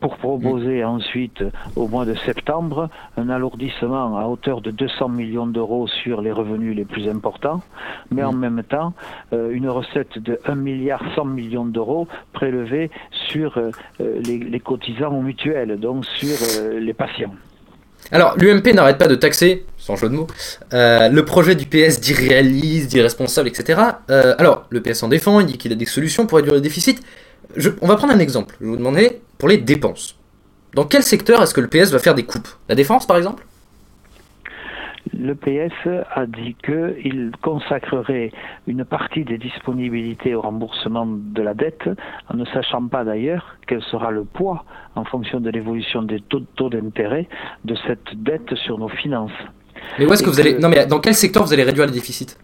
pour 0.00 0.16
proposer 0.16 0.84
ensuite, 0.84 1.42
au 1.76 1.88
mois 1.88 2.04
de 2.04 2.14
septembre, 2.26 2.88
un 3.16 3.28
alourdissement 3.28 4.16
à 4.18 4.26
hauteur 4.26 4.60
de 4.60 4.70
200 4.70 5.08
millions 5.08 5.46
d'euros 5.46 5.88
sur 5.88 6.20
les 6.20 6.32
revenus 6.32 6.76
les 6.76 6.84
plus 6.84 7.08
importants, 7.08 7.62
mais 8.10 8.22
en 8.22 8.32
même 8.32 8.62
temps, 8.62 8.94
euh, 9.32 9.50
une 9.50 9.68
recette 9.68 10.18
de 10.18 10.38
1 10.46 10.54
milliard 10.54 11.02
100 11.16 11.24
millions 11.24 11.64
d'euros 11.64 12.06
prélevée 12.32 12.90
sur 13.28 13.58
euh, 13.58 13.70
les, 13.98 14.60
cotisants 14.60 15.20
mutuels, 15.20 15.78
donc 15.78 16.04
sur 16.04 16.36
euh, 16.58 16.78
les 16.78 16.94
patients. 16.94 17.34
Alors, 18.12 18.36
l'UMP 18.38 18.72
n'arrête 18.74 18.98
pas 18.98 19.08
de 19.08 19.16
taxer, 19.16 19.66
sans 19.76 19.96
jeu 19.96 20.08
de 20.08 20.14
mots, 20.14 20.28
le 20.70 21.20
projet 21.22 21.56
du 21.56 21.66
PS 21.66 22.00
d'irréaliste, 22.00 22.88
d'irresponsable, 22.88 23.48
etc. 23.48 23.80
alors, 24.08 24.66
le 24.70 24.80
PS 24.80 25.02
en 25.02 25.08
défend, 25.08 25.40
il 25.40 25.46
dit 25.46 25.58
qu'il 25.58 25.72
a 25.72 25.74
des 25.74 25.84
solutions 25.84 26.26
pour 26.26 26.36
réduire 26.38 26.54
le 26.54 26.60
déficit. 26.60 27.02
On 27.80 27.86
va 27.86 27.96
prendre 27.96 28.12
un 28.12 28.18
exemple. 28.18 28.56
Je 28.60 28.64
vais 28.64 28.70
vous 28.70 28.76
demander 28.76 29.20
pour 29.38 29.48
les 29.48 29.58
dépenses. 29.58 30.16
Dans 30.74 30.84
quel 30.84 31.02
secteur 31.02 31.42
est-ce 31.42 31.54
que 31.54 31.60
le 31.60 31.68
PS 31.68 31.90
va 31.90 31.98
faire 31.98 32.14
des 32.14 32.24
coupes? 32.24 32.48
La 32.68 32.74
défense, 32.74 33.06
par 33.06 33.16
exemple? 33.16 33.44
Le 35.18 35.34
PS 35.34 35.88
a 36.14 36.26
dit 36.26 36.54
qu'il 36.64 37.32
consacrerait 37.42 38.30
une 38.66 38.84
partie 38.84 39.24
des 39.24 39.38
disponibilités 39.38 40.34
au 40.34 40.42
remboursement 40.42 41.06
de 41.06 41.42
la 41.42 41.54
dette, 41.54 41.88
en 42.28 42.36
ne 42.36 42.44
sachant 42.44 42.86
pas 42.86 43.04
d'ailleurs 43.04 43.56
quel 43.66 43.82
sera 43.82 44.10
le 44.10 44.24
poids, 44.24 44.64
en 44.96 45.04
fonction 45.04 45.40
de 45.40 45.50
l'évolution 45.50 46.02
des 46.02 46.20
taux, 46.20 46.42
taux 46.56 46.68
d'intérêt, 46.68 47.26
de 47.64 47.74
cette 47.86 48.22
dette 48.22 48.54
sur 48.54 48.78
nos 48.78 48.88
finances. 48.88 49.32
Mais 49.98 50.06
où 50.06 50.12
est-ce 50.12 50.22
que 50.22 50.30
vous 50.30 50.40
allez 50.40 50.58
Non, 50.58 50.68
mais 50.68 50.86
dans 50.86 51.00
quel 51.00 51.14
secteur 51.14 51.44
vous 51.44 51.52
allez 51.52 51.64
réduire 51.64 51.86
le 51.86 51.92
déficit 51.92 52.38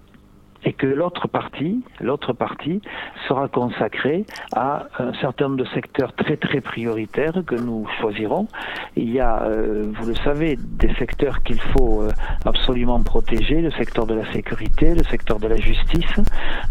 et 0.64 0.72
que 0.72 0.86
l'autre 0.86 1.28
partie, 1.28 1.82
l'autre 2.00 2.32
partie 2.32 2.80
sera 3.28 3.48
consacrée 3.48 4.24
à 4.54 4.86
un 4.98 5.12
certain 5.14 5.48
nombre 5.48 5.58
de 5.58 5.68
secteurs 5.70 6.12
très 6.14 6.36
très 6.36 6.60
prioritaires 6.60 7.42
que 7.46 7.54
nous 7.54 7.86
choisirons. 8.00 8.48
Il 8.96 9.10
y 9.10 9.20
a, 9.20 9.42
euh, 9.42 9.92
vous 9.94 10.06
le 10.06 10.14
savez, 10.16 10.56
des 10.58 10.92
secteurs 10.94 11.42
qu'il 11.42 11.60
faut 11.60 12.02
euh, 12.02 12.10
absolument 12.44 13.00
protéger, 13.02 13.60
le 13.60 13.70
secteur 13.72 14.06
de 14.06 14.14
la 14.14 14.30
sécurité, 14.32 14.94
le 14.94 15.04
secteur 15.04 15.38
de 15.38 15.48
la 15.48 15.56
justice. 15.56 16.20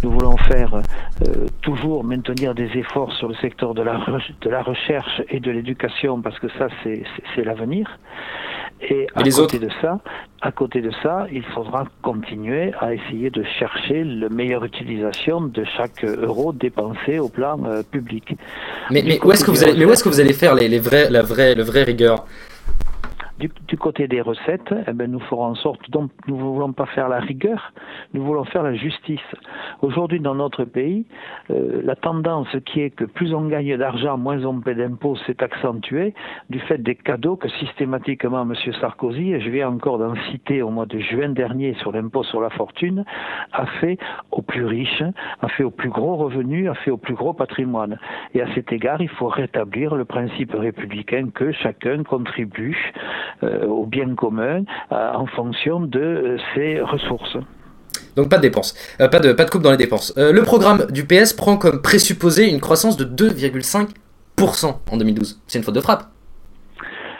Nous 0.04 0.12
voulons 0.12 0.38
faire 0.38 0.76
euh, 0.76 1.48
toujours 1.62 2.04
maintenir 2.04 2.56
des 2.56 2.70
efforts 2.78 3.14
sur 3.14 3.28
le 3.28 3.36
secteur 3.36 3.74
de 3.74 3.82
la, 3.82 4.00
de 4.42 4.50
la 4.50 4.62
recherche 4.62 5.22
et 5.30 5.40
de 5.40 5.52
l'éducation 5.52 6.22
parce 6.22 6.40
que 6.40 6.48
ça 6.58 6.68
c'est 6.84 7.44
l'avenir. 7.44 7.88
Et, 8.90 9.08
à 9.16 9.24
côté 9.24 9.60
de 9.60 9.70
ça, 9.82 10.00
à 10.42 10.52
côté 10.52 10.82
de 10.82 10.92
ça, 11.02 11.26
il 11.32 11.44
faudra 11.56 11.86
continuer 12.02 12.74
à 12.80 12.94
essayer 12.94 13.30
de 13.30 13.44
chercher 13.60 14.04
la 14.04 14.30
meilleure 14.30 14.66
utilisation 14.66 15.42
de 15.42 15.64
chaque 15.78 16.04
euro 16.04 16.52
dépensé 16.52 17.20
au 17.20 17.30
plan 17.30 17.60
euh, 17.66 17.82
public. 17.84 18.36
Mais, 18.92 19.04
mais 19.06 19.20
où 19.24 19.32
est-ce 19.32 19.46
que 19.46 19.52
vous 19.52 19.64
allez, 19.64 19.78
mais 19.78 19.86
où 19.86 19.92
est-ce 19.92 20.04
que 20.04 20.10
vous 20.10 20.20
allez 20.20 20.34
faire 20.34 20.56
les, 20.56 20.68
les 20.68 20.80
vrais, 20.80 21.10
la 21.10 21.22
vraie, 21.22 21.56
le 21.56 21.64
vrai 21.64 21.84
rigueur? 21.84 22.26
Du, 23.40 23.78
côté 23.78 24.08
des 24.08 24.22
recettes, 24.22 24.74
eh 24.88 24.94
ben, 24.94 25.12
nous 25.12 25.20
ferons 25.20 25.46
en 25.46 25.56
sorte, 25.56 25.90
donc 25.90 26.12
nous 26.28 26.38
ne 26.38 26.42
voulons 26.42 26.72
pas 26.72 26.86
faire 26.86 27.10
la 27.10 27.20
rigueur, 27.20 27.74
nous 28.14 28.24
voulons 28.24 28.44
faire 28.46 28.64
la 28.64 28.76
justice. 28.76 29.20
Aujourd'hui, 29.82 30.20
dans 30.20 30.36
notre 30.36 30.66
pays, 30.66 31.06
euh, 31.50 31.82
la 31.84 31.96
tendance 31.96 32.56
qui 32.66 32.82
est 32.82 32.92
que 32.92 33.06
plus 33.06 33.34
on 33.34 33.48
gagne 33.48 33.76
d'argent, 33.78 34.18
moins 34.18 34.44
on 34.46 34.62
paie 34.62 34.76
d'impôts, 34.76 35.16
s'est 35.26 35.42
accentuée 35.44 36.14
du 36.50 36.60
fait 36.60 36.78
des 36.78 36.96
cadeaux 36.96 37.36
que 37.36 37.50
systématiquement 37.50 38.44
M. 38.44 38.54
Sarkozy, 38.80 39.34
et 39.34 39.42
je 39.42 39.50
viens 39.50 39.70
encore 39.70 39.98
d'en 39.98 40.16
citer 40.32 40.62
au 40.62 40.70
mois 40.70 40.86
de 40.86 41.00
juin 41.00 41.30
dernier 41.30 41.74
sur 41.76 41.92
l'impôt 41.92 42.24
sur 42.24 42.40
la 42.40 42.52
fortune, 42.52 43.04
a 43.52 43.66
fait 43.66 43.98
aux 44.32 44.42
plus 44.44 44.66
riches, 44.66 45.04
a 45.42 45.48
fait 45.50 45.64
aux 45.64 45.72
plus 45.72 45.90
gros 45.90 46.16
revenus, 46.18 46.70
a 46.70 46.76
fait 46.76 46.92
au 46.92 46.98
plus 46.98 47.16
gros 47.16 47.34
patrimoine. 47.34 47.98
Et 48.36 48.42
à 48.42 48.54
cet 48.54 48.72
égard, 48.72 49.02
il 49.02 49.10
faut 49.10 49.28
rétablir 49.28 49.96
le 49.96 50.06
principe 50.06 50.54
républicain 50.54 51.30
que 51.34 51.52
chacun 51.52 52.04
contribue 52.04 52.94
au 53.68 53.86
bien 53.86 54.16
commun 54.16 54.64
euh, 54.92 55.12
en 55.14 55.26
fonction 55.28 55.82
de 55.82 56.00
euh, 56.00 56.38
ses 56.54 56.82
ressources. 56.82 57.38
Donc 58.16 58.30
pas 58.30 58.38
de 58.38 58.44
dépenses, 58.44 58.76
pas, 59.00 59.20
de, 59.20 59.34
pas 59.34 59.46
de 59.46 59.50
coupe 59.50 59.64
dans 59.64 59.72
les 59.72 59.78
dépenses. 59.78 60.14
le 60.16 60.42
programme 60.42 60.86
du 60.92 61.04
PS 61.04 61.34
prend 61.34 61.58
comme 61.58 61.82
présupposé 61.82 62.48
une 62.48 62.60
croissance 62.60 62.96
de 62.96 63.06
2,5% 63.06 64.76
en 64.92 64.98
2012. 64.98 65.42
C'est 65.48 65.58
une 65.58 65.64
faute 65.64 65.74
de 65.74 65.82
frappe 65.82 66.13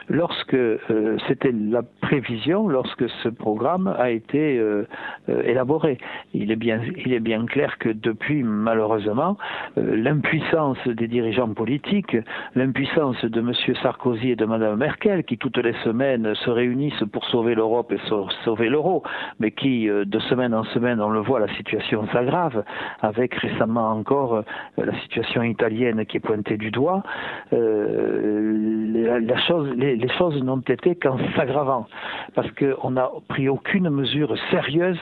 lorsque 0.10 0.54
euh, 0.54 1.18
c'était 1.28 1.52
la 1.52 1.82
prévision, 2.02 2.68
lorsque 2.68 3.10
ce 3.24 3.30
programme 3.30 3.88
a 3.98 4.10
été 4.12 4.58
euh, 4.58 4.86
euh, 5.30 5.42
élaboré. 5.44 5.98
Il 6.34 6.52
est 6.52 6.56
bien, 6.56 6.82
il 7.06 7.14
est 7.14 7.20
bien 7.20 7.46
clair 7.46 7.78
que 7.78 7.90
depuis, 7.90 8.44
malheureusement, 8.44 9.38
l'impuissance 9.78 10.78
des 10.86 11.08
dirigeants 11.08 11.54
politiques, 11.54 12.18
l'impuissance 12.56 13.24
de 13.24 13.40
M. 13.40 13.54
Sarkozy 13.82 14.32
et 14.32 14.36
de 14.36 14.46
Mme 14.46 14.78
Merkel, 14.78 15.24
qui 15.24 15.38
toutes 15.38 15.58
les 15.58 15.74
semaines 15.84 16.34
se 16.36 16.50
réunissent 16.50 17.04
pour 17.12 17.26
sauver 17.26 17.56
l'Europe 17.56 17.92
et 17.92 18.00
sauver 18.44 18.70
l'euro, 18.70 19.04
mais 19.40 19.52
qui 19.52 19.88
de 19.88 20.20
semaine 20.20 20.54
en 20.54 20.64
semaine, 20.66 21.02
on 21.02 21.10
le 21.10 21.20
voit, 21.20 21.40
la 21.40 21.54
situation 21.56 22.08
s'aggrave, 22.12 22.64
avec 23.02 23.34
récemment 23.36 23.92
encore 23.92 24.44
la 24.78 25.00
situation 25.02 25.44
italienne 25.44 26.06
qui 26.06 26.18
est 26.18 26.20
pointée 26.20 26.58
du 26.58 26.72
doigt. 26.72 27.04
la 27.52 29.38
chose, 29.48 29.70
les 29.96 30.10
choses 30.18 30.42
n'ont 30.44 30.60
été 30.60 30.96
qu'en 30.96 31.18
s'aggravant, 31.36 31.88
parce 32.36 32.50
qu'on 32.52 32.92
n'a 32.92 33.10
pris 33.28 33.50
aucune 33.50 33.90
mesure 33.90 34.36
sérieuse 34.52 35.00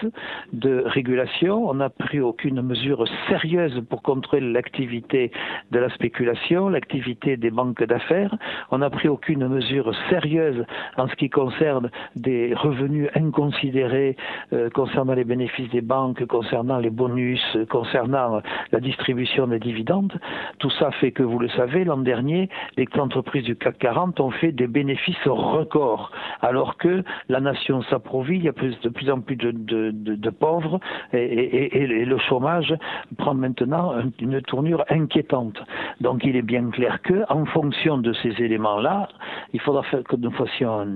de 0.53 0.83
régulation, 0.85 1.69
on 1.69 1.75
n'a 1.75 1.89
pris 1.89 2.19
aucune 2.19 2.61
mesure 2.61 3.05
sérieuse 3.27 3.81
pour 3.89 4.01
contrôler 4.01 4.51
l'activité 4.51 5.31
de 5.71 5.79
la 5.79 5.89
spéculation, 5.89 6.69
l'activité 6.69 7.37
des 7.37 7.51
banques 7.51 7.83
d'affaires, 7.83 8.35
on 8.71 8.79
n'a 8.79 8.89
pris 8.89 9.07
aucune 9.07 9.47
mesure 9.47 9.93
sérieuse 10.09 10.65
en 10.97 11.07
ce 11.07 11.15
qui 11.15 11.29
concerne 11.29 11.89
des 12.15 12.53
revenus 12.53 13.09
inconsidérés 13.15 14.15
euh, 14.53 14.69
concernant 14.69 15.13
les 15.13 15.23
bénéfices 15.23 15.69
des 15.71 15.81
banques, 15.81 16.25
concernant 16.25 16.79
les 16.79 16.89
bonus, 16.89 17.41
concernant 17.69 18.41
la 18.71 18.79
distribution 18.79 19.47
des 19.47 19.59
dividendes. 19.59 20.13
Tout 20.59 20.71
ça 20.71 20.91
fait 20.91 21.11
que, 21.11 21.23
vous 21.23 21.39
le 21.39 21.49
savez, 21.49 21.83
l'an 21.83 21.97
dernier, 21.97 22.49
les 22.77 22.87
entreprises 22.97 23.43
du 23.43 23.55
CAC 23.55 23.77
40 23.79 24.19
ont 24.19 24.31
fait 24.31 24.51
des 24.51 24.67
bénéfices 24.67 24.80
bénéfices 24.81 25.27
record, 25.27 26.11
alors 26.41 26.77
que 26.77 27.03
la 27.29 27.39
nation 27.39 27.83
s'approvit, 27.83 28.37
il 28.37 28.43
y 28.43 28.49
a 28.49 28.51
de 28.51 28.89
plus 28.89 29.11
en 29.11 29.21
plus 29.21 29.35
de, 29.35 30.29
pauvres 30.31 30.79
et, 31.13 32.05
le 32.13 32.17
chômage 32.17 32.73
prend 33.17 33.35
maintenant 33.35 33.93
une 34.19 34.41
tournure 34.41 34.83
inquiétante. 34.89 35.59
Donc 35.99 36.23
il 36.23 36.35
est 36.35 36.47
bien 36.53 36.69
clair 36.71 37.01
que, 37.03 37.17
en 37.29 37.45
fonction 37.45 37.99
de 37.99 38.11
ces 38.21 38.33
éléments-là, 38.41 39.07
il 39.53 39.59
faudra 39.61 39.83
faire 39.83 40.03
que 40.03 40.15
nous 40.15 40.31
fassions 40.31 40.71
un 40.79 40.87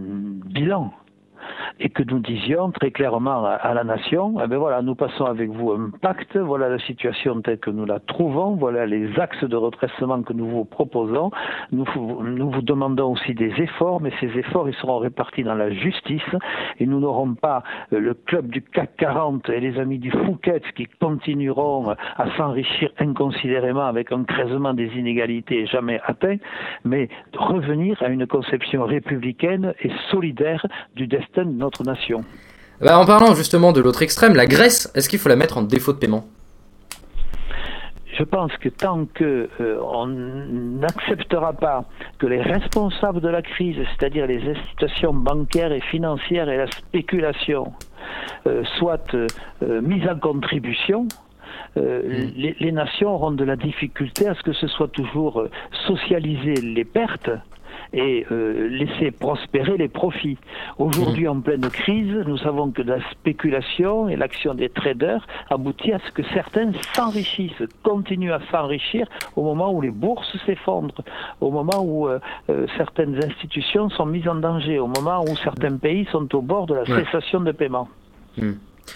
bilan 0.58 0.92
et 1.80 1.90
que 1.90 2.04
nous 2.04 2.20
disions 2.20 2.72
très 2.72 2.92
clairement 2.92 3.46
à, 3.46 3.74
la 3.74 3.84
nation, 3.84 4.36
eh 4.44 4.48
bien 4.48 4.58
voilà, 4.58 4.82
nous 4.82 4.96
passons 4.96 5.26
avec 5.26 5.50
vous 5.50 5.72
un 5.72 5.92
pacte, 6.02 6.38
voilà 6.38 6.70
la 6.70 6.80
situation 6.80 7.42
telle 7.42 7.60
que 7.60 7.70
nous 7.70 7.86
la 7.86 8.00
trouvons, 8.00 8.56
voilà 8.56 8.86
les 8.86 9.20
axes 9.20 9.44
de 9.44 9.56
redressement 9.56 10.22
que 10.24 10.34
nous 10.34 10.48
vous 10.48 10.66
proposons. 10.66 11.32
Nous, 11.72 11.86
vous 11.96 12.62
demandons 12.62 13.14
aussi 13.14 13.34
des 13.34 13.54
efforts, 13.58 14.02
mais 14.02 14.12
ces 14.20 14.28
efforts, 14.38 14.70
ils 14.70 14.76
seront 14.76 15.00
répartis 15.00 15.44
dans 15.44 15.56
la 15.56 15.72
justice 15.72 16.22
et 16.80 16.86
nous 16.86 17.00
n'aurons 17.00 17.36
pas 17.36 17.64
euh, 17.94 18.00
le 18.00 18.14
club 18.14 18.48
du 18.48 18.62
CAC 18.62 18.96
40 18.98 19.50
et 19.50 19.60
les 19.60 19.80
amis 19.80 20.00
du 20.00 20.12
Fouquet 20.12 20.62
qui 20.76 20.86
continueront 21.00 21.90
à 21.90 22.38
s'enrichir 22.38 22.90
inconsidérément 23.00 23.86
avec 23.86 24.12
un 24.12 24.24
creusement 24.24 24.74
des 24.74 24.88
inégalités 24.98 25.66
jamais 25.66 26.00
atteint, 26.06 26.38
mais 26.84 27.10
revenir 27.34 28.02
à 28.02 28.10
une 28.10 28.28
conception 28.28 28.86
républicaine 28.86 29.74
et 29.82 29.92
solidaire 30.12 30.66
du 30.96 31.08
destin 31.08 31.35
de 31.44 31.52
notre 31.52 31.84
nation. 31.84 32.24
Bah, 32.82 33.00
en 33.00 33.06
parlant 33.06 33.34
justement 33.36 33.72
de 33.72 33.82
l'autre 33.82 34.02
extrême, 34.02 34.36
la 34.36 34.48
Grèce, 34.48 34.92
est-ce 34.96 35.10
qu'il 35.10 35.20
faut 35.20 35.30
la 35.30 35.36
mettre 35.36 35.58
en 35.58 35.62
défaut 35.62 35.94
de 35.94 35.98
paiement? 35.98 36.26
Je 38.18 38.24
pense 38.24 38.52
que 38.58 38.70
tant 38.70 39.06
que 39.06 39.50
euh, 39.60 39.78
on 39.82 40.08
n'acceptera 40.08 41.52
pas 41.54 41.84
que 42.18 42.28
les 42.28 42.42
responsables 42.42 43.20
de 43.20 43.28
la 43.28 43.42
crise, 43.42 43.76
c'est-à-dire 43.76 44.26
les 44.26 44.42
institutions 44.50 45.14
bancaires 45.14 45.74
et 45.74 45.82
financières 45.82 46.50
et 46.50 46.58
la 46.58 46.68
spéculation, 46.68 47.74
euh, 48.48 48.64
soient 48.78 49.04
euh, 49.14 49.28
mises 49.82 50.08
en 50.08 50.18
contribution, 50.18 51.08
mm. 51.76 51.82
les, 51.82 52.56
les, 52.58 52.72
nations 52.72 53.16
auront 53.16 53.32
de 53.32 53.44
la 53.44 53.58
difficulté 53.58 54.28
à 54.28 54.36
ce 54.36 54.44
que 54.44 54.54
ce 54.54 54.68
soit 54.68 54.88
toujours 54.88 55.44
socialiser 55.86 56.54
les 56.54 56.86
pertes 56.86 57.32
et 57.96 58.26
euh, 58.32 58.68
laisser 58.68 59.10
prospérer 59.12 59.78
les 59.78 59.88
profits. 59.88 60.38
Aujourd'hui, 60.78 61.28
en 61.28 61.40
pleine 61.40 61.68
crise, 61.70 62.14
nous 62.28 62.38
savons 62.38 62.70
que 62.70 62.82
la 62.82 63.00
spéculation 63.12 64.10
et 64.10 64.18
l'action 64.18 64.54
des 64.54 64.70
traders 64.70 65.26
aboutit 65.50 65.94
à 65.94 66.00
ce 66.00 66.12
que 66.12 66.22
certains 66.34 66.72
s'enrichissent, 66.94 67.64
continuent 67.84 68.34
à 68.34 68.42
s'enrichir 68.52 69.08
au 69.38 69.44
moment 69.44 69.72
où 69.72 69.82
les 69.82 69.92
bourses 69.92 70.38
s'effondrent, 70.46 71.04
au 71.40 71.52
moment 71.52 71.82
où 71.84 72.08
euh, 72.08 72.20
euh, 72.50 72.68
certaines 72.76 73.16
institutions 73.24 73.90
sont 73.90 74.06
mises 74.06 74.28
en 74.28 74.36
danger, 74.36 74.78
au 74.78 74.88
moment 74.88 75.24
où 75.24 75.36
certains 75.38 75.78
pays 75.78 76.06
sont 76.12 76.36
au 76.36 76.42
bord 76.42 76.68
de 76.68 76.76
la 76.76 76.86
cessation 76.86 77.40
de 77.40 77.54
paiement. 77.54 77.88
Hmm. 78.38 78.54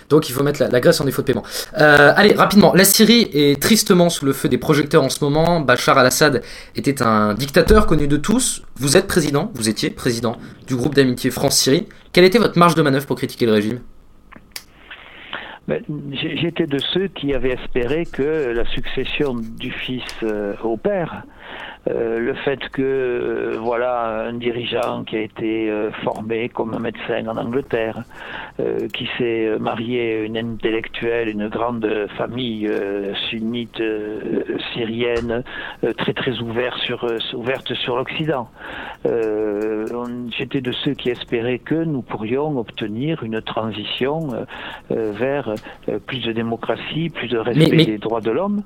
Donc 0.10 0.30
il 0.30 0.34
faut 0.34 0.44
mettre 0.44 0.64
la, 0.64 0.80
Grèce 0.80 1.02
en 1.02 1.06
défaut 1.06 1.22
de 1.22 1.28
paiement. 1.28 1.44
Euh, 1.78 2.14
allez, 2.16 2.34
rapidement, 2.34 2.74
la 2.74 2.84
Syrie 2.84 3.30
est 3.34 3.62
tristement 3.62 4.10
sous 4.10 4.26
le 4.26 4.34
feu 4.34 4.50
des 4.50 4.58
projecteurs 4.58 5.04
en 5.04 5.10
ce 5.10 5.24
moment. 5.24 5.60
Bachar 5.62 5.98
al-Assad 5.98 6.42
était 6.76 7.02
un 7.02 7.34
dictateur 7.34 7.86
connu 7.86 8.08
de 8.08 8.18
tous. 8.18 8.64
Vous 8.76 8.98
êtes 8.98 9.08
président, 9.08 9.52
vous 9.56 9.70
étiez 9.70 9.90
président 9.90 10.38
du 10.68 10.76
groupe 10.76 10.96
d'amitié 10.96 11.32
France-Syrie. 11.32 11.88
Quelle 12.14 12.26
était 12.26 12.40
votre 12.40 12.58
marge 12.58 12.76
de 12.76 12.82
manœuvre 12.82 13.06
pour 13.06 13.18
critiquer 13.18 13.46
le 13.46 13.54
régime? 13.54 13.80
Ben, 15.68 15.84
J'étais 16.12 16.66
de 16.66 16.80
ceux 16.80 17.08
qui 17.08 17.34
avaient 17.34 17.54
espéré 17.54 18.06
que 18.06 18.54
la 18.56 18.66
succession 18.66 19.36
du 19.36 19.72
fils 19.72 20.04
euh, 20.24 20.56
au 20.64 20.78
père 20.78 21.24
euh, 21.88 22.20
le 22.20 22.34
fait 22.34 22.60
que 22.70 22.82
euh, 22.82 23.58
voilà 23.60 24.28
un 24.28 24.34
dirigeant 24.34 25.04
qui 25.06 25.16
a 25.16 25.22
été 25.22 25.70
euh, 25.70 25.92
formé 26.04 26.50
comme 26.50 26.74
un 26.74 26.80
médecin 26.80 27.26
en 27.28 27.38
Angleterre, 27.38 28.04
qui 28.94 29.08
s'est 29.18 29.58
marié 29.58 30.16
à 30.16 30.24
une 30.24 30.38
intellectuelle, 30.38 31.30
une 31.30 31.48
grande 31.48 31.90
famille 32.18 32.70
sunnite 33.30 33.82
syrienne, 34.74 35.44
très 35.98 36.12
très 36.12 36.38
ouverte 36.40 36.78
sur 36.80 37.08
ouverte 37.34 37.74
sur 37.76 37.96
l'Occident. 37.96 38.50
J'étais 40.38 40.60
de 40.60 40.74
ceux 40.74 40.94
qui 40.94 41.10
espéraient 41.10 41.60
que 41.60 41.76
nous 41.86 42.02
pourrions 42.02 42.58
obtenir 42.58 43.24
une 43.24 43.42
transition 43.42 44.28
vers 44.90 45.56
plus 46.06 46.20
de 46.20 46.34
démocratie, 46.34 47.10
plus 47.10 47.30
de 47.30 47.38
respect 47.38 47.86
des 47.86 47.98
droits 47.98 48.22
de 48.22 48.32
l'homme. 48.32 48.62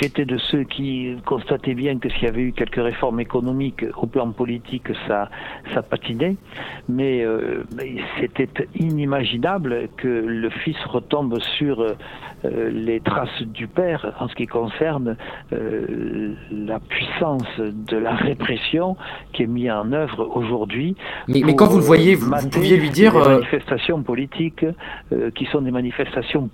J'étais 0.00 0.24
de 0.24 0.38
ceux 0.38 0.62
qui 0.62 1.16
constataient 1.24 1.74
bien 1.74 1.87
que 1.96 2.08
s'il 2.10 2.24
y 2.24 2.26
avait 2.26 2.42
eu 2.42 2.52
quelques 2.52 2.82
réformes 2.82 3.20
économiques 3.20 3.84
au 3.96 4.06
plan 4.06 4.30
politique, 4.32 4.88
ça, 5.06 5.30
ça 5.74 5.82
patinait. 5.82 6.36
Mais, 6.88 7.24
euh, 7.24 7.64
c'était 8.20 8.68
inimaginable 8.74 9.88
que 9.96 10.08
le 10.08 10.50
fils 10.50 10.76
retombe 10.86 11.38
sur 11.58 11.80
euh, 11.80 12.70
les 12.70 13.00
traces 13.00 13.42
du 13.42 13.66
père 13.66 14.14
en 14.20 14.28
ce 14.28 14.34
qui 14.34 14.46
concerne 14.46 15.16
euh, 15.52 16.34
la 16.50 16.80
puissance 16.80 17.46
de 17.58 17.96
la 17.96 18.14
répression 18.14 18.96
qui 19.32 19.44
est 19.44 19.46
mise 19.46 19.70
en 19.70 19.92
œuvre 19.92 20.30
aujourd'hui. 20.36 20.96
Mais, 21.26 21.40
mais, 21.44 21.54
quand 21.54 21.68
vous 21.68 21.78
le 21.78 21.84
voyez, 21.84 22.14
vous, 22.14 22.30
pouviez 22.50 22.76
lui 22.76 22.90
dire... 22.90 23.12
Des 23.12 23.28
manifestations 23.28 24.02
politiques 24.02 24.64
qui 25.34 25.44
sont 25.46 25.62
des 25.62 25.70
manifestations 25.70 26.48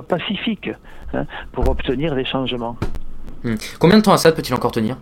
pacifiques 0.00 0.70
hein, 1.12 1.26
pour 1.52 1.68
obtenir 1.68 2.14
des 2.14 2.24
changements. 2.24 2.76
Hmm. 3.44 3.54
Combien 3.78 3.98
de 3.98 4.02
temps 4.02 4.12
Assad 4.12 4.34
peut-il 4.34 4.54
encore 4.54 4.72
tenir? 4.72 4.96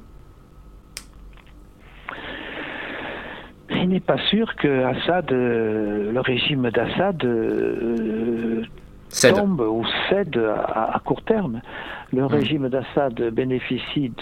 Il 3.70 3.88
n'est 3.88 4.00
pas 4.00 4.18
sûr 4.28 4.54
que 4.56 4.84
Assad, 4.84 5.32
euh, 5.32 6.12
le 6.12 6.20
régime 6.20 6.70
d'Assad 6.70 7.24
euh, 7.24 8.62
tombe 9.34 9.60
ou 9.60 9.84
cède 10.08 10.36
à, 10.36 11.00
court 11.04 11.22
terme. 11.22 11.60
Le 12.12 12.22
hmm. 12.22 12.26
régime 12.26 12.68
d'Assad 12.68 13.14
bénéficie 13.32 14.12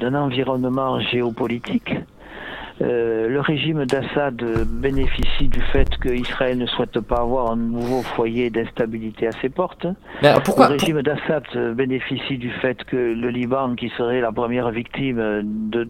d'un 0.00 0.14
environnement 0.14 1.00
géopolitique 1.00 1.94
euh, 2.82 3.28
le 3.28 3.40
régime 3.40 3.84
d'Assad 3.84 4.42
bénéficie 4.66 5.48
du 5.48 5.60
fait 5.60 5.88
qu'Israël 5.98 6.58
ne 6.58 6.66
souhaite 6.66 7.00
pas 7.00 7.18
avoir 7.18 7.50
un 7.52 7.56
nouveau 7.56 8.02
foyer 8.02 8.50
d'instabilité 8.50 9.26
à 9.26 9.32
ses 9.32 9.48
portes. 9.48 9.86
pourquoi, 10.44 10.68
le 10.68 10.72
régime 10.74 11.02
d'Assad 11.02 11.44
bénéficie 11.74 12.38
du 12.38 12.50
fait 12.50 12.82
que 12.84 12.96
le 12.96 13.28
Liban, 13.28 13.74
qui 13.74 13.90
serait 13.90 14.20
la 14.20 14.32
première 14.32 14.70
victime 14.70 15.42
de, 15.70 15.88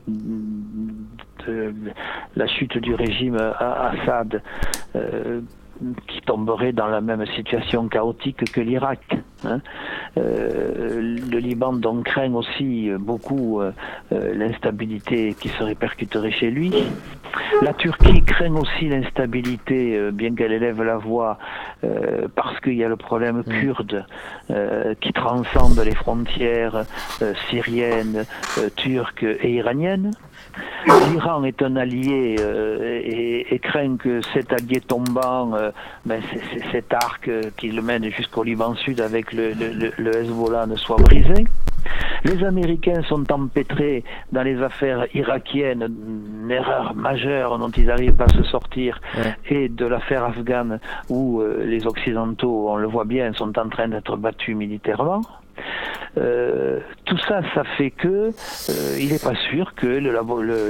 la 2.36 2.46
chute 2.46 2.78
du 2.78 2.94
régime 2.94 3.36
Assad, 3.36 4.42
euh, 4.96 5.40
qui 6.06 6.20
tomberait 6.22 6.72
dans 6.72 6.86
la 6.86 7.00
même 7.00 7.24
situation 7.34 7.88
chaotique 7.88 8.50
que 8.52 8.60
l'Irak. 8.60 9.00
Hein. 9.44 9.60
Euh, 10.18 11.16
le 11.30 11.38
Liban 11.38 11.72
donc 11.72 12.04
craint 12.04 12.32
aussi 12.34 12.90
beaucoup 12.98 13.60
euh, 13.60 13.72
euh, 14.12 14.34
l'instabilité 14.34 15.34
qui 15.38 15.48
se 15.48 15.62
répercuterait 15.62 16.32
chez 16.32 16.50
lui. 16.50 16.72
La 17.62 17.72
Turquie 17.72 18.22
craint 18.24 18.54
aussi 18.56 18.88
l'instabilité, 18.88 20.10
bien 20.12 20.34
qu'elle 20.34 20.52
élève 20.52 20.82
la 20.82 20.96
voix, 20.96 21.38
parce 22.34 22.58
qu'il 22.60 22.74
y 22.74 22.82
a 22.82 22.88
le 22.88 22.96
problème 22.96 23.44
mm. 23.46 23.60
kurde 23.60 24.06
qui 25.00 25.12
transcende 25.12 25.78
les 25.78 25.94
frontières 25.94 26.84
syriennes, 27.48 28.24
turques 28.76 29.22
et 29.22 29.52
iraniennes. 29.52 30.10
L'Iran 31.12 31.44
est 31.44 31.62
un 31.62 31.76
allié 31.76 32.36
euh, 32.40 33.00
et, 33.04 33.58
craint 33.58 33.96
que 33.96 34.20
cet 34.32 34.52
allié 34.52 34.80
tombant, 34.80 35.54
euh, 35.54 35.70
ben 36.04 36.20
cet 36.72 36.92
arc 36.94 37.28
euh, 37.28 37.42
qui 37.56 37.70
le 37.70 37.82
mène 37.82 38.10
jusqu'au 38.10 38.42
Liban 38.42 38.74
Sud 38.74 39.00
avec 39.00 39.32
le, 39.32 39.52
Hezbollah 39.98 40.66
ne 40.66 40.76
soit 40.76 40.96
brisé. 40.96 41.44
Les 42.24 42.44
Américains 42.44 43.02
sont 43.02 43.30
empêtrés 43.32 44.04
dans 44.32 44.42
les 44.42 44.62
affaires 44.62 45.06
irakiennes, 45.14 45.82
une 45.82 46.50
erreur 46.50 46.94
majeure 46.94 47.58
dont 47.58 47.70
ils 47.70 47.86
n'arrivent 47.86 48.14
pas 48.14 48.26
à 48.26 48.36
se 48.36 48.42
sortir, 48.42 49.00
et 49.48 49.68
de 49.70 49.86
l'affaire 49.86 50.24
afghane 50.24 50.80
où 51.08 51.42
les 51.64 51.86
Occidentaux, 51.86 52.66
on 52.68 52.76
le 52.76 52.86
voit 52.86 53.06
bien, 53.06 53.32
sont 53.32 53.58
en 53.58 53.68
train 53.70 53.88
d'être 53.88 54.16
battus 54.18 54.54
militairement. 54.54 55.22
Euh, 56.18 56.80
tout 57.04 57.18
ça, 57.28 57.42
ça 57.54 57.62
fait 57.76 57.90
que 57.90 58.08
euh, 58.08 58.98
il 58.98 59.12
n'est 59.12 59.18
pas 59.18 59.36
sûr 59.50 59.74
que 59.74 59.86
le, 59.86 60.10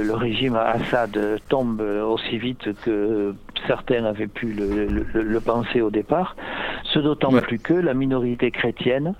le, 0.03 0.13
régime 0.13 0.55
Assad 0.55 1.17
tombe 1.49 1.81
aussi 1.81 2.37
vite 2.37 2.69
que 2.83 3.33
certains 3.67 4.05
avaient 4.05 4.27
pu 4.27 4.53
le, 4.53 5.39
penser 5.39 5.81
au 5.81 5.89
départ. 5.89 6.35
Ce 6.83 6.99
d'autant 6.99 7.31
plus 7.31 7.59
que 7.59 7.73
la 7.73 7.93
minorité 7.93 8.51
chrétienne 8.51 9.15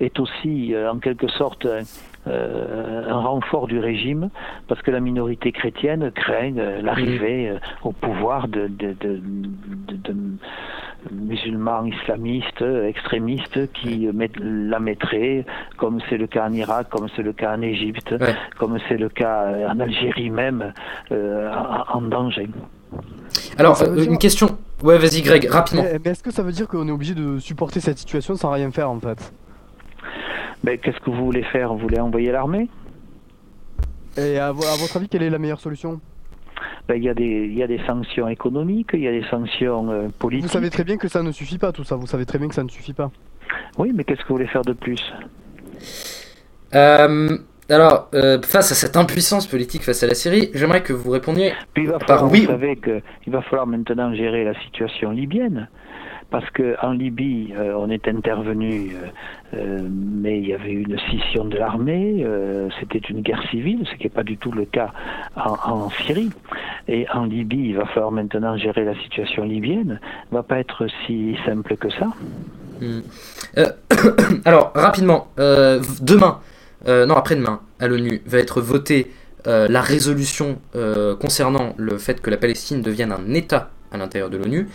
est 0.00 0.18
aussi 0.20 0.74
euh, 0.74 0.90
en 0.90 0.98
quelque 0.98 1.28
sorte 1.28 1.66
un 1.66 1.82
renfort 2.26 3.66
du 3.66 3.78
régime 3.78 4.30
parce 4.68 4.80
que 4.82 4.90
la 4.90 5.00
minorité 5.00 5.52
chrétienne 5.52 6.10
craint 6.12 6.52
l'arrivée 6.82 7.52
au 7.82 7.92
pouvoir 7.92 8.48
de, 8.48 8.68
de, 8.68 8.94
de, 9.00 9.20
de 9.88 10.14
musulmans 11.10 11.84
islamistes, 11.84 12.62
extrémistes, 12.62 13.72
qui 13.72 14.08
la 14.40 14.78
mettraient, 14.78 15.44
comme 15.76 16.00
c'est 16.08 16.18
le 16.18 16.26
cas 16.26 16.48
en 16.48 16.52
Irak, 16.52 16.88
comme 16.90 17.08
c'est 17.16 17.22
le 17.22 17.32
cas 17.32 17.56
en 17.56 17.62
Égypte, 17.62 18.14
comme 18.58 18.78
c'est 18.88 18.98
le 18.98 19.08
cas 19.08 19.48
en 19.68 19.80
Algérie 19.80 20.30
même, 20.30 20.72
euh, 21.10 21.50
en 21.92 22.02
danger. 22.02 22.48
Alors, 23.58 23.82
euh, 23.82 24.04
une 24.04 24.18
question. 24.18 24.48
Ouais, 24.82 24.98
vas-y, 24.98 25.22
Greg, 25.22 25.48
rapidement. 25.48 25.84
Mais, 26.04 26.10
est-ce 26.10 26.22
que 26.22 26.30
ça 26.30 26.42
veut 26.42 26.52
dire 26.52 26.68
qu'on 26.68 26.86
est 26.88 26.92
obligé 26.92 27.14
de 27.14 27.38
supporter 27.38 27.80
cette 27.80 27.98
situation 27.98 28.34
sans 28.36 28.50
rien 28.50 28.70
faire 28.70 28.90
en 28.90 29.00
fait? 29.00 29.32
Mais 30.64 30.78
qu'est-ce 30.78 30.98
que 31.00 31.10
vous 31.10 31.24
voulez 31.24 31.42
faire? 31.44 31.72
Vous 31.72 31.80
voulez 31.80 31.98
envoyer 31.98 32.32
l'armée? 32.32 32.68
Et 34.16 34.38
à, 34.38 34.52
votre 34.52 34.96
avis, 34.96 35.08
quelle 35.08 35.22
est 35.22 35.30
la 35.30 35.38
meilleure 35.38 35.60
solution? 35.60 36.00
Ben, 36.88 36.96
il, 36.96 37.04
y 37.04 37.08
a 37.08 37.14
des, 37.14 37.24
il 37.24 37.54
y 37.54 37.62
a 37.62 37.66
des 37.66 37.80
sanctions 37.86 38.28
économiques, 38.28 38.90
il 38.92 39.00
y 39.00 39.08
a 39.08 39.12
des 39.12 39.24
sanctions 39.30 39.90
euh, 39.90 40.08
politiques. 40.18 40.46
Vous 40.46 40.52
savez 40.52 40.70
très 40.70 40.84
bien 40.84 40.96
que 40.96 41.08
ça 41.08 41.22
ne 41.22 41.32
suffit 41.32 41.58
pas, 41.58 41.72
tout 41.72 41.84
ça. 41.84 41.96
Vous 41.96 42.06
savez 42.06 42.26
très 42.26 42.38
bien 42.38 42.48
que 42.48 42.54
ça 42.54 42.64
ne 42.64 42.68
suffit 42.68 42.92
pas. 42.92 43.10
Oui, 43.78 43.92
mais 43.94 44.04
qu'est-ce 44.04 44.20
que 44.22 44.28
vous 44.28 44.34
voulez 44.34 44.46
faire 44.46 44.62
de 44.62 44.72
plus? 44.72 45.00
Euh, 46.74 47.38
alors, 47.68 48.08
euh, 48.14 48.40
face 48.42 48.72
à 48.72 48.74
cette 48.74 48.96
impuissance 48.96 49.46
politique 49.46 49.82
face 49.82 50.02
à 50.02 50.06
la 50.06 50.14
Syrie, 50.14 50.50
j'aimerais 50.54 50.82
que 50.82 50.92
vous 50.92 51.10
répondiez 51.10 51.52
Puis 51.74 51.84
il 51.84 51.90
va 51.90 51.98
par 51.98 52.30
oui. 52.30 52.40
vous 52.40 52.52
savez 52.52 52.76
qu'il 52.76 53.32
va 53.32 53.42
falloir 53.42 53.66
maintenant 53.66 54.14
gérer 54.14 54.44
la 54.44 54.54
situation 54.62 55.10
libyenne. 55.10 55.68
Parce 56.32 56.48
qu'en 56.50 56.92
Libye, 56.92 57.52
euh, 57.54 57.74
on 57.76 57.90
est 57.90 58.08
intervenu, 58.08 58.92
euh, 58.94 59.06
euh, 59.54 59.78
mais 59.90 60.38
il 60.38 60.48
y 60.48 60.54
avait 60.54 60.72
une 60.72 60.98
scission 60.98 61.44
de 61.44 61.58
l'armée, 61.58 62.26
c'était 62.80 63.00
une 63.10 63.20
guerre 63.20 63.42
civile, 63.50 63.86
ce 63.90 63.96
qui 63.98 64.04
n'est 64.04 64.10
pas 64.10 64.22
du 64.22 64.38
tout 64.38 64.50
le 64.50 64.64
cas 64.64 64.92
en, 65.36 65.90
Syrie. 65.90 66.30
Et 66.88 67.06
en 67.12 67.26
Libye, 67.26 67.68
il 67.68 67.76
va 67.76 67.84
falloir 67.84 68.10
maintenant 68.12 68.56
gérer 68.56 68.84
la 68.84 68.94
situation 68.94 69.44
libyenne. 69.44 70.00
Ça 70.02 70.36
va 70.36 70.42
pas 70.42 70.58
être 70.58 70.86
si 71.06 71.36
simple 71.44 71.76
que 71.76 71.90
ça. 71.90 72.08
Hmm. 72.80 73.00
Alors, 74.46 74.72
rapidement, 74.74 75.28
demain, 75.36 76.40
non, 76.86 77.14
après-demain, 77.14 77.60
à 77.78 77.88
l'ONU, 77.88 78.22
va 78.24 78.38
être 78.38 78.62
votée 78.62 79.10
la 79.44 79.82
résolution 79.82 80.58
concernant 81.20 81.74
le 81.76 81.98
fait 81.98 82.22
que 82.22 82.30
la 82.30 82.38
Palestine 82.38 82.80
devienne 82.80 83.12
un 83.12 83.34
État 83.34 83.68
à 83.92 83.98
l'intérieur 83.98 84.30
de 84.30 84.38
l'ONU. 84.38 84.68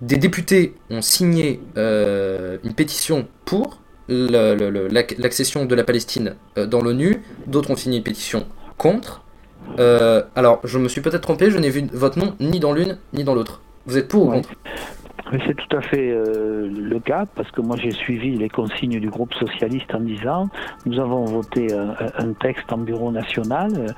Des 0.00 0.16
députés 0.18 0.74
ont 0.90 1.00
signé 1.00 1.60
euh, 1.76 2.58
une 2.64 2.74
pétition 2.74 3.26
pour 3.44 3.80
l'accession 4.08 5.64
de 5.64 5.74
la 5.74 5.84
Palestine 5.84 6.36
euh, 6.58 6.66
dans 6.66 6.82
l'ONU, 6.82 7.22
d'autres 7.46 7.70
ont 7.70 7.76
signé 7.76 7.98
une 7.98 8.04
pétition 8.04 8.46
contre. 8.76 9.22
Euh, 9.78 10.22
alors, 10.36 10.60
je 10.64 10.78
me 10.78 10.88
suis 10.88 11.00
peut-être 11.00 11.22
trompé, 11.22 11.50
je 11.50 11.58
n'ai 11.58 11.70
vu 11.70 11.86
votre 11.92 12.18
nom 12.18 12.36
ni 12.38 12.60
dans 12.60 12.72
l'une 12.72 12.98
ni 13.14 13.24
dans 13.24 13.34
l'autre. 13.34 13.62
Vous 13.86 13.96
êtes 13.96 14.08
pour 14.08 14.24
ou 14.24 14.30
contre? 14.30 14.50
Mais 15.32 15.40
c'est 15.44 15.54
tout 15.54 15.76
à 15.76 15.80
fait 15.80 16.10
euh, 16.10 16.70
le 16.70 17.00
cas, 17.00 17.24
parce 17.34 17.50
que 17.50 17.60
moi 17.60 17.76
j'ai 17.76 17.90
suivi 17.90 18.36
les 18.36 18.48
consignes 18.48 19.00
du 19.00 19.10
groupe 19.10 19.34
socialiste 19.34 19.92
en 19.92 20.00
disant 20.00 20.48
nous 20.84 21.00
avons 21.00 21.24
voté 21.24 21.66
un, 21.72 22.32
texte 22.34 22.72
en 22.72 22.78
bureau 22.78 23.10
national 23.10 23.94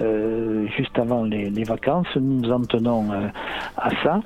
euh, 0.00 0.66
juste 0.76 0.96
avant 0.98 1.24
les, 1.24 1.64
vacances, 1.64 2.06
nous 2.16 2.40
nous 2.40 2.52
en 2.52 2.60
tenons 2.60 3.10
euh, 3.10 3.26
à 3.76 3.90
ça. 4.04 4.20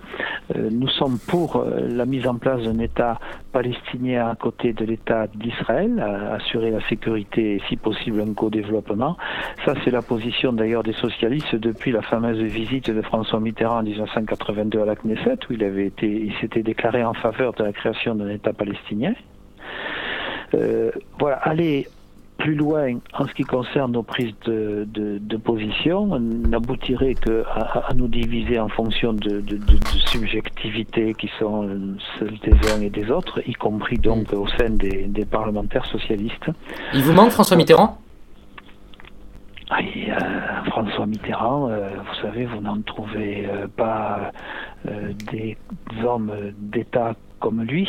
Nous 0.54 0.88
sommes 0.88 1.18
pour 1.18 1.64
la 1.64 2.04
mise 2.04 2.26
en 2.26 2.34
place 2.34 2.60
d'un 2.62 2.78
État 2.78 3.18
palestinien 3.52 4.28
à 4.28 4.34
côté 4.34 4.72
de 4.72 4.84
l'État 4.84 5.26
d'Israël, 5.34 6.04
assurer 6.32 6.70
la 6.70 6.86
sécurité 6.88 7.54
et 7.54 7.62
si 7.68 7.76
possible 7.76 8.20
un 8.20 8.34
co-développement. 8.34 9.16
Ça 9.64 9.74
c'est 9.84 9.90
la 9.90 10.02
position 10.02 10.52
d'ailleurs 10.52 10.82
des 10.82 10.92
socialistes 10.94 11.54
depuis 11.54 11.92
la 11.92 12.02
fameuse 12.02 12.40
visite 12.40 12.90
de 12.90 13.00
François 13.02 13.40
Mitterrand 13.40 13.78
en 13.78 13.82
1982 13.82 14.82
à 14.82 14.84
la 14.84 14.96
Knesset, 14.96 15.38
où 15.48 15.52
il 15.52 15.64
avait 15.64 15.86
été, 15.86 16.32
s'était 16.42 16.62
déclaré 16.62 17.02
en 17.02 17.14
faveur 17.14 17.54
de 17.54 17.64
la 17.64 17.72
création 17.72 18.14
d'un 18.14 18.28
État 18.28 18.52
palestinien. 18.52 19.14
Euh, 20.54 20.90
voilà, 21.18 21.36
aller 21.36 21.88
plus 22.36 22.54
loin 22.56 22.98
en 23.14 23.26
ce 23.28 23.32
qui 23.34 23.44
concerne 23.44 23.92
nos 23.92 24.02
prises 24.02 24.34
de, 24.44 24.84
de, 24.92 25.18
de 25.18 25.36
position 25.36 26.18
n'aboutirait 26.18 27.14
que 27.14 27.44
à, 27.46 27.90
à 27.90 27.94
nous 27.94 28.08
diviser 28.08 28.58
en 28.58 28.68
fonction 28.68 29.12
de, 29.12 29.42
subjectivités 30.06 31.14
qui 31.14 31.30
sont 31.38 31.68
celles 32.18 32.38
des 32.40 32.72
uns 32.72 32.80
et 32.82 32.90
des 32.90 33.10
autres, 33.10 33.40
y 33.46 33.54
compris 33.54 33.96
donc 33.96 34.32
au 34.32 34.48
sein 34.58 34.70
des, 34.70 35.04
des 35.04 35.24
parlementaires 35.24 35.86
socialistes. 35.86 36.50
Il 36.92 37.02
vous 37.02 37.12
manque 37.12 37.30
François 37.30 37.56
Mitterrand? 37.56 38.01
Euh, 39.80 40.64
François 40.70 41.06
Mitterrand, 41.06 41.68
euh, 41.70 41.88
vous 41.98 42.14
savez, 42.20 42.44
vous 42.46 42.60
n'en 42.60 42.80
trouvez 42.82 43.46
euh, 43.48 43.66
pas 43.74 44.30
des 45.30 45.56
hommes 46.04 46.30
d'État 46.58 47.14
comme 47.40 47.62
lui. 47.62 47.88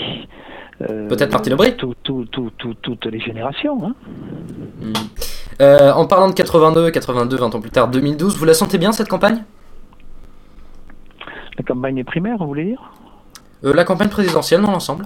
Peut-être 0.80 1.32
Martine 1.32 1.54
Aubry 1.54 1.76
tout, 1.76 1.94
tout, 2.04 2.26
tout, 2.32 2.50
tout- 2.58 2.74
Toutes 2.76 3.06
les 3.06 3.20
générations. 3.20 3.78
Hein. 3.86 3.94
Euh, 5.62 5.92
en 5.94 6.08
parlant 6.08 6.28
de 6.30 6.34
82, 6.34 6.90
82, 6.92 7.38
20 7.38 7.56
ans 7.56 7.62
plus 7.62 7.70
tard, 7.70 7.88
2012, 7.90 8.38
vous 8.38 8.46
la 8.46 8.54
sentez 8.54 8.78
bien 8.78 8.92
cette 8.92 9.08
campagne? 9.10 9.44
La 11.58 11.64
campagne 11.64 11.96
des 11.96 12.04
primaires, 12.04 12.38
vous 12.38 12.48
voulez 12.48 12.66
dire? 12.66 12.92
La 13.62 13.84
campagne 13.84 14.10
présidentielle 14.10 14.62
dans 14.62 14.72
l'ensemble? 14.72 15.06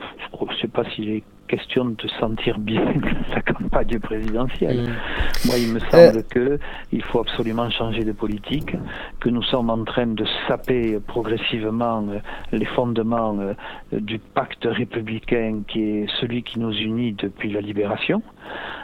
Je 0.00 0.44
ne 0.44 0.60
sais 0.60 0.68
pas 0.68 0.84
s'il 0.90 1.08
est 1.10 1.22
question 1.48 1.86
de 1.86 2.08
sentir 2.20 2.58
bien 2.58 2.84
la 3.34 3.42
campagne 3.42 3.98
présidentielle. 3.98 4.82
Hmm. 4.82 5.46
Moi, 5.46 5.58
il 5.58 5.72
me 5.72 5.80
semble 5.80 6.22
que 6.24 6.58
il 6.92 7.02
faut 7.02 7.20
absolument 7.20 7.68
changer 7.70 8.04
de 8.04 8.12
politique, 8.12 8.76
que 9.20 9.28
nous 9.28 9.42
sommes 9.42 9.70
en 9.70 9.82
train 9.84 10.06
de 10.06 10.24
saper 10.46 10.98
progressivement 11.06 12.06
euh, 12.08 12.18
les 12.52 12.66
fondements 12.66 13.36
euh, 13.40 13.54
du 13.92 14.18
pacte 14.18 14.64
républicain 14.70 15.62
qui 15.66 15.80
est 15.82 16.06
celui 16.20 16.42
qui 16.42 16.60
nous 16.60 16.72
unit 16.72 17.12
depuis 17.14 17.50
la 17.50 17.60
libération, 17.60 18.22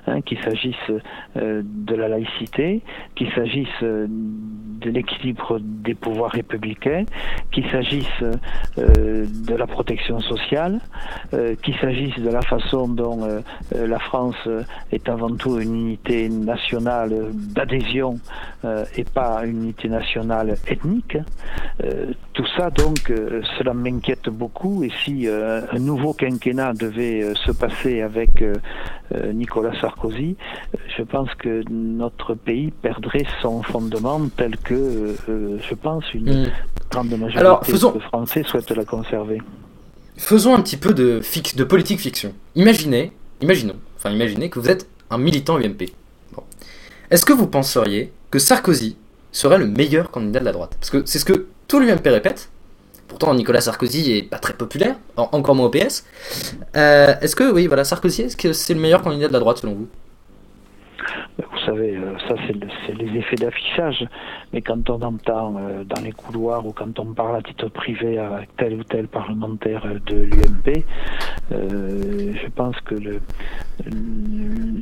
hein, 0.06 0.20
qu'il 0.22 0.38
s'agisse 0.42 0.74
euh, 1.36 1.62
de 1.64 1.94
la 1.94 2.08
laïcité, 2.08 2.82
qu'il 3.14 3.30
s'agisse 3.32 3.68
euh, 3.82 4.06
de 4.08 4.90
l'équilibre 4.90 5.58
des 5.60 5.94
pouvoirs 5.94 6.30
républicains, 6.30 7.04
qu'il 7.52 7.68
s'agisse 7.70 8.06
euh, 8.22 9.26
de 9.26 9.54
la 9.54 9.66
protection 9.66 10.20
sociale, 10.20 10.80
qu'il 11.62 11.76
s'agisse 11.76 12.18
de 12.18 12.30
la 12.30 12.42
façon 12.42 12.88
dont 12.88 13.26
la 13.72 13.98
France 13.98 14.48
est 14.92 15.08
avant 15.08 15.34
tout 15.34 15.58
une 15.58 15.74
unité 15.74 16.28
nationale 16.28 17.30
d'adhésion 17.32 18.18
et 18.96 19.04
pas 19.04 19.44
une 19.44 19.64
unité 19.64 19.88
nationale 19.88 20.56
ethnique. 20.66 21.18
Tout 22.32 22.46
ça, 22.56 22.70
donc, 22.70 23.12
cela 23.58 23.74
m'inquiète 23.74 24.28
beaucoup. 24.28 24.84
Et 24.84 24.90
si 25.04 25.26
un 25.28 25.78
nouveau 25.78 26.12
quinquennat 26.12 26.72
devait 26.74 27.34
se 27.34 27.52
passer 27.52 28.02
avec 28.02 28.42
euh, 29.12 29.32
Nicolas 29.54 29.80
Sarkozy, 29.80 30.36
euh, 30.74 30.78
je 30.96 31.02
pense 31.04 31.28
que 31.38 31.62
notre 31.70 32.34
pays 32.34 32.72
perdrait 32.82 33.24
son 33.40 33.62
fondement 33.62 34.20
tel 34.36 34.56
que, 34.56 34.74
euh, 34.74 35.14
euh, 35.28 35.58
je 35.68 35.74
pense, 35.76 36.12
une 36.12 36.46
Hmm. 36.46 36.50
grande 36.90 37.10
majorité 37.10 37.38
Alors, 37.38 37.64
faisons- 37.64 37.92
de 37.92 38.00
Français 38.00 38.42
souhaitent 38.44 38.70
la 38.72 38.84
conserver. 38.84 39.40
Faisons 40.16 40.54
un 40.56 40.60
petit 40.60 40.76
peu 40.76 40.92
de, 40.92 41.20
fic- 41.20 41.56
de 41.56 41.62
politique 41.62 42.00
fiction. 42.00 42.32
Imaginez, 42.56 43.12
imaginons, 43.40 43.76
enfin 43.96 44.10
imaginez 44.10 44.50
que 44.50 44.58
vous 44.58 44.68
êtes 44.70 44.88
un 45.10 45.18
militant 45.18 45.56
UMP. 45.60 45.92
Bon. 46.34 46.42
Est-ce 47.12 47.24
que 47.24 47.32
vous 47.32 47.46
penseriez 47.46 48.12
que 48.32 48.40
Sarkozy 48.40 48.96
serait 49.30 49.58
le 49.58 49.66
meilleur 49.66 50.10
candidat 50.10 50.40
de 50.40 50.44
la 50.46 50.52
droite? 50.52 50.76
Parce 50.80 50.90
que 50.90 51.02
c'est 51.06 51.20
ce 51.20 51.24
que 51.24 51.46
tout 51.68 51.78
l'UMP 51.78 52.08
répète. 52.10 52.50
Pourtant, 53.14 53.32
Nicolas 53.32 53.60
Sarkozy 53.60 54.10
est 54.10 54.22
pas 54.24 54.40
très 54.40 54.54
populaire, 54.54 54.96
en- 55.16 55.28
encore 55.30 55.54
moins 55.54 55.66
au 55.66 55.70
PS. 55.70 56.02
Euh, 56.76 57.14
est-ce 57.20 57.36
que, 57.36 57.48
oui, 57.52 57.68
voilà, 57.68 57.84
Sarkozy, 57.84 58.22
est-ce 58.22 58.36
que 58.36 58.52
c'est 58.52 58.74
le 58.74 58.80
meilleur 58.80 59.02
candidat 59.02 59.28
de 59.28 59.32
la 59.32 59.38
droite 59.38 59.58
selon 59.58 59.74
Vous? 59.74 59.88
Savez, 61.64 61.96
euh, 61.96 62.16
ça 62.28 62.34
c'est 62.46 62.52
le- 62.54 63.02
les 63.04 63.18
effets 63.18 63.36
d'affichage, 63.36 64.06
mais 64.52 64.60
quand 64.62 64.88
on 64.90 65.00
entend 65.02 65.56
euh, 65.58 65.84
dans 65.84 66.00
les 66.02 66.12
couloirs 66.12 66.66
ou 66.66 66.72
quand 66.72 66.98
on 66.98 67.06
parle 67.14 67.36
à 67.36 67.42
titre 67.42 67.68
privé 67.68 68.18
avec 68.18 68.54
tel 68.56 68.74
ou 68.74 68.84
tel 68.84 69.08
parlementaire 69.08 69.84
de 70.06 70.16
l'UMP, 70.16 70.84
euh, 71.52 72.32
je 72.42 72.48
pense 72.54 72.78
que 72.82 72.94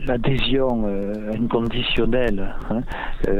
l'adhésion 0.06 0.82
euh, 0.86 1.32
inconditionnelle 1.34 2.54
hein, 2.70 2.80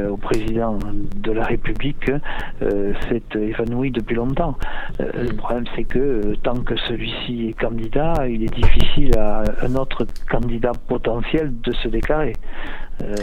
au 0.09 0.17
président 0.17 0.77
de 1.15 1.31
la 1.31 1.43
République 1.45 2.11
s'est 2.59 3.21
évanouie 3.35 3.91
depuis 3.91 4.15
longtemps. 4.15 4.57
Le 4.99 5.33
problème 5.35 5.65
c'est 5.75 5.83
que 5.83 6.35
tant 6.43 6.55
que 6.55 6.75
celui-ci 6.87 7.49
est 7.49 7.53
candidat, 7.59 8.13
il 8.27 8.43
est 8.43 8.53
difficile 8.53 9.17
à 9.17 9.43
un 9.61 9.75
autre 9.75 10.05
candidat 10.29 10.71
potentiel 10.87 11.51
de 11.61 11.71
se 11.73 11.87
déclarer. 11.87 12.33
Euh, 13.01 13.15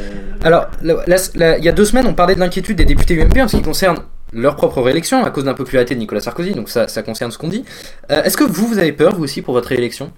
Alors, 0.42 0.66
il 0.82 1.64
y 1.64 1.68
a 1.68 1.72
deux 1.72 1.84
semaines, 1.84 2.06
on 2.06 2.14
parlait 2.14 2.34
de 2.34 2.40
l'inquiétude 2.40 2.76
des 2.76 2.84
députés 2.84 3.20
UMP 3.20 3.38
en 3.42 3.48
ce 3.48 3.56
qui 3.56 3.62
concerne 3.62 3.98
leur 4.32 4.56
propre 4.56 4.80
réélection 4.80 5.24
à 5.24 5.30
cause 5.30 5.44
de 5.44 5.48
l'impopularité 5.48 5.94
de 5.94 6.00
Nicolas 6.00 6.20
Sarkozy, 6.20 6.54
donc 6.54 6.68
ça, 6.68 6.88
ça 6.88 7.02
concerne 7.02 7.30
ce 7.30 7.38
qu'on 7.38 7.48
dit. 7.48 7.64
Euh, 8.10 8.22
Est-ce 8.22 8.36
que 8.36 8.44
vous, 8.44 8.66
vous 8.66 8.78
avez 8.78 8.92
peur, 8.92 9.14
vous 9.14 9.24
aussi, 9.24 9.42
pour 9.42 9.54
votre 9.54 9.68
réélection? 9.68 10.12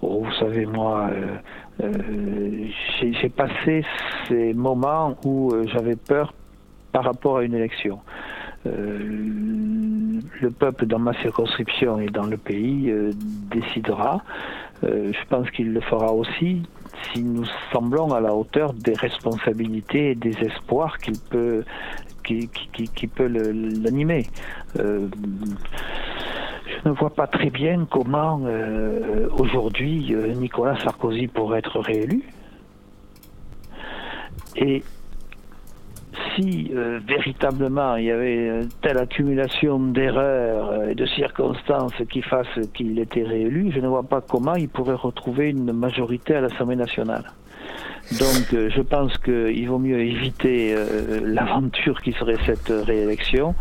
Oh, 0.00 0.24
vous 0.24 0.32
savez, 0.38 0.66
moi, 0.66 1.10
euh, 1.12 1.36
euh, 1.84 2.66
j'ai 3.00 3.28
passé 3.28 3.84
ces 4.28 4.54
moments 4.54 5.16
où 5.24 5.52
j'avais 5.72 5.96
peur 5.96 6.34
par 6.92 7.04
rapport 7.04 7.38
à 7.38 7.42
une 7.42 7.54
élection. 7.54 8.00
Le 8.64 10.50
peuple 10.58 10.86
dans 10.86 10.98
ma 10.98 11.12
circonscription 11.20 12.00
et 12.00 12.06
dans 12.06 12.24
le 12.24 12.38
pays 12.38 12.90
décidera. 13.50 14.22
Je 14.82 15.28
pense 15.28 15.50
qu'il 15.50 15.74
le 15.74 15.80
fera 15.82 16.12
aussi 16.12 16.62
si 17.12 17.22
nous 17.22 17.44
semblons 17.72 18.12
à 18.12 18.20
la 18.20 18.34
hauteur 18.34 18.72
des 18.72 18.94
responsabilités 18.94 20.10
et 20.10 20.14
des 20.14 20.36
espoirs 20.38 20.98
qu'il 20.98 21.18
peut, 21.30 21.64
qui, 22.22 22.48
qui, 22.48 23.06
peut 23.06 23.26
l'animer. 23.26 24.26
Euh, 24.78 25.08
je 26.66 26.88
ne 26.88 26.94
vois 26.94 27.14
pas 27.14 27.26
très 27.26 27.50
bien 27.50 27.86
comment 27.90 28.40
euh, 28.44 29.28
aujourd'hui 29.38 30.14
euh, 30.14 30.34
Nicolas 30.34 30.76
Sarkozy 30.82 31.26
pourrait 31.26 31.58
être 31.58 31.80
réélu. 31.80 32.24
Et 34.56 34.82
si 36.34 36.70
euh, 36.74 37.00
véritablement 37.06 37.96
il 37.96 38.04
y 38.04 38.10
avait 38.10 38.60
telle 38.82 38.98
accumulation 38.98 39.78
d'erreurs 39.78 40.70
euh, 40.70 40.90
et 40.90 40.94
de 40.94 41.06
circonstances 41.06 41.94
qui 42.10 42.22
fassent 42.22 42.60
qu'il 42.74 42.98
était 42.98 43.22
réélu, 43.22 43.72
je 43.74 43.80
ne 43.80 43.88
vois 43.88 44.02
pas 44.02 44.20
comment 44.20 44.54
il 44.54 44.68
pourrait 44.68 44.94
retrouver 44.94 45.50
une 45.50 45.72
majorité 45.72 46.34
à 46.36 46.40
l'Assemblée 46.40 46.76
nationale. 46.76 47.24
Donc 48.20 48.52
euh, 48.52 48.68
je 48.68 48.82
pense 48.82 49.16
qu'il 49.16 49.66
vaut 49.66 49.78
mieux 49.78 50.00
éviter 50.00 50.74
euh, 50.76 51.20
l'aventure 51.24 52.02
qui 52.02 52.12
serait 52.12 52.36
cette 52.44 52.68
réélection 52.68 53.54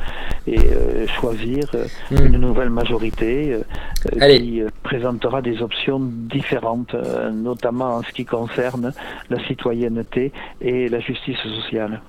et 0.46 0.60
euh, 0.60 1.08
choisir 1.08 1.70
euh, 1.76 1.86
Hmm. 2.14 2.26
une 2.26 2.38
nouvelle 2.38 2.70
majorité 2.70 3.54
euh, 3.54 4.40
qui 4.40 4.62
euh, 4.62 4.68
présentera 4.84 5.42
des 5.42 5.62
options 5.62 6.00
différentes, 6.02 6.94
euh, 6.94 7.32
notamment 7.32 7.96
en 7.96 8.04
ce 8.04 8.12
qui 8.12 8.26
concerne 8.26 8.94
la 9.30 9.44
citoyenneté 9.48 10.32
et 10.62 10.90
la 10.90 11.00
justice 11.00 11.38
sociale. 11.38 12.02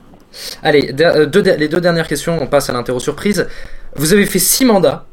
Allez, 0.63 0.95
euh, 1.01 1.27
les 1.57 1.69
deux 1.69 1.81
dernières 1.81 2.09
questions, 2.09 2.39
on 2.41 2.47
passe 2.47 2.71
à 2.71 2.73
l'interro 2.73 3.01
surprise. 3.01 3.47
Vous 3.97 4.13
avez 4.13 4.27
fait 4.27 4.39
six 4.39 4.65
mandats. 4.65 5.07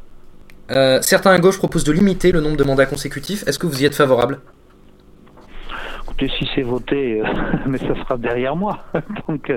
Euh, 0.70 1.00
certains 1.02 1.32
à 1.32 1.38
gauche 1.38 1.58
proposent 1.58 1.84
de 1.84 1.92
limiter 1.92 2.32
le 2.32 2.40
nombre 2.40 2.56
de 2.56 2.64
mandats 2.64 2.86
consécutifs. 2.86 3.46
Est-ce 3.46 3.58
que 3.58 3.66
vous 3.66 3.82
y 3.82 3.84
êtes 3.84 3.94
favorable? 3.94 4.40
Écoutez, 6.12 6.30
si 6.38 6.46
c'est 6.54 6.62
voté, 6.62 7.22
euh, 7.22 7.24
mais 7.66 7.78
ça 7.78 7.94
sera 7.94 8.18
derrière 8.18 8.54
moi. 8.54 8.80
Donc, 9.28 9.48
euh, 9.48 9.56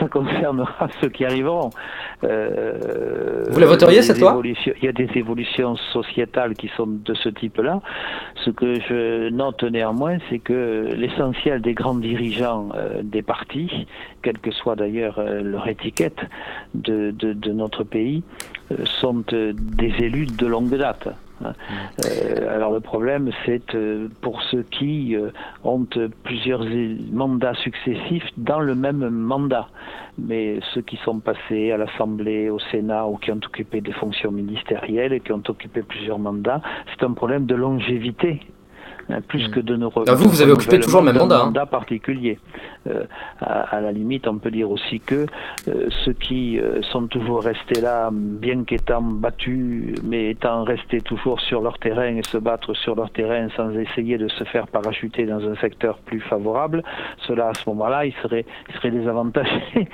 ça 0.00 0.08
concernera 0.08 0.88
ceux 1.00 1.10
qui 1.10 1.26
arriveront. 1.26 1.68
Euh, 2.24 3.44
Vous 3.50 3.60
la 3.60 3.66
voteriez, 3.66 4.00
cette 4.00 4.18
loi 4.18 4.40
Il 4.42 4.56
y 4.82 4.88
a 4.88 4.92
des 4.92 5.10
évolutions 5.14 5.76
sociétales 5.92 6.54
qui 6.54 6.68
sont 6.74 6.86
de 6.86 7.12
ce 7.12 7.28
type-là. 7.28 7.82
Ce 8.44 8.50
que 8.50 8.80
je 8.80 9.28
note 9.28 9.62
néanmoins, 9.62 10.16
c'est 10.30 10.38
que 10.38 10.88
l'essentiel 10.96 11.60
des 11.60 11.74
grands 11.74 11.96
dirigeants 11.96 12.70
euh, 12.74 13.02
des 13.02 13.20
partis, 13.22 13.86
quelle 14.22 14.38
que 14.38 14.50
soit 14.50 14.74
d'ailleurs 14.74 15.18
euh, 15.18 15.42
leur 15.42 15.68
étiquette 15.68 16.20
de, 16.74 17.10
de, 17.10 17.34
de 17.34 17.52
notre 17.52 17.84
pays, 17.84 18.22
euh, 18.72 18.76
sont 19.00 19.22
des 19.22 19.94
élus 19.98 20.26
de 20.26 20.46
longue 20.46 20.74
date. 20.74 21.08
Euh, 21.42 22.54
alors 22.54 22.72
le 22.72 22.80
problème, 22.80 23.30
c'est 23.44 23.74
euh, 23.74 24.08
pour 24.20 24.42
ceux 24.42 24.62
qui 24.62 25.16
euh, 25.16 25.30
ont 25.64 25.86
plusieurs 26.24 26.64
mandats 27.12 27.54
successifs 27.54 28.26
dans 28.36 28.60
le 28.60 28.74
même 28.74 29.08
mandat. 29.08 29.68
Mais 30.18 30.58
ceux 30.74 30.82
qui 30.82 30.96
sont 31.04 31.20
passés 31.20 31.70
à 31.70 31.76
l'Assemblée, 31.76 32.50
au 32.50 32.58
Sénat 32.58 33.06
ou 33.06 33.16
qui 33.16 33.30
ont 33.30 33.40
occupé 33.44 33.80
des 33.80 33.92
fonctions 33.92 34.32
ministérielles 34.32 35.12
et 35.12 35.20
qui 35.20 35.32
ont 35.32 35.42
occupé 35.48 35.82
plusieurs 35.82 36.18
mandats, 36.18 36.60
c'est 36.90 37.04
un 37.04 37.12
problème 37.12 37.46
de 37.46 37.54
longévité. 37.54 38.40
Hein, 39.10 39.20
plus 39.26 39.48
Mm. 39.48 39.50
que 39.50 39.60
de 39.60 39.76
ne 39.76 39.86
Ah, 40.06 40.14
vous, 40.14 40.28
vous 40.28 40.42
avez 40.42 40.52
occupé 40.52 40.80
toujours 40.80 41.00
le 41.00 41.06
même 41.12 41.18
mandat, 41.18 41.40
hein. 41.40 41.44
mandat 41.46 41.66
particulier. 41.66 42.38
Euh, 42.88 43.04
à, 43.40 43.76
à 43.76 43.80
la 43.80 43.92
limite, 43.92 44.26
on 44.28 44.38
peut 44.38 44.50
dire 44.50 44.70
aussi 44.70 45.00
que 45.00 45.26
euh, 45.68 45.88
ceux 46.04 46.12
qui 46.12 46.58
euh, 46.58 46.80
sont 46.92 47.06
toujours 47.06 47.42
restés 47.42 47.80
là, 47.80 48.08
bien 48.12 48.64
qu'étant 48.64 49.02
battus, 49.02 49.94
mais 50.04 50.30
étant 50.30 50.64
restés 50.64 51.00
toujours 51.00 51.40
sur 51.40 51.60
leur 51.60 51.78
terrain 51.78 52.06
et 52.16 52.22
se 52.22 52.38
battre 52.38 52.74
sur 52.74 52.94
leur 52.94 53.10
terrain 53.10 53.48
sans 53.56 53.70
essayer 53.72 54.16
de 54.18 54.28
se 54.28 54.44
faire 54.44 54.66
parachuter 54.68 55.26
dans 55.26 55.40
un 55.48 55.56
secteur 55.56 55.98
plus 55.98 56.20
favorable, 56.20 56.82
ceux-là, 57.26 57.48
à 57.48 57.54
ce 57.54 57.68
moment-là, 57.70 58.06
ils 58.06 58.14
seraient, 58.22 58.46
ils 58.68 58.74
seraient 58.76 58.90
désavantagés. 58.90 59.48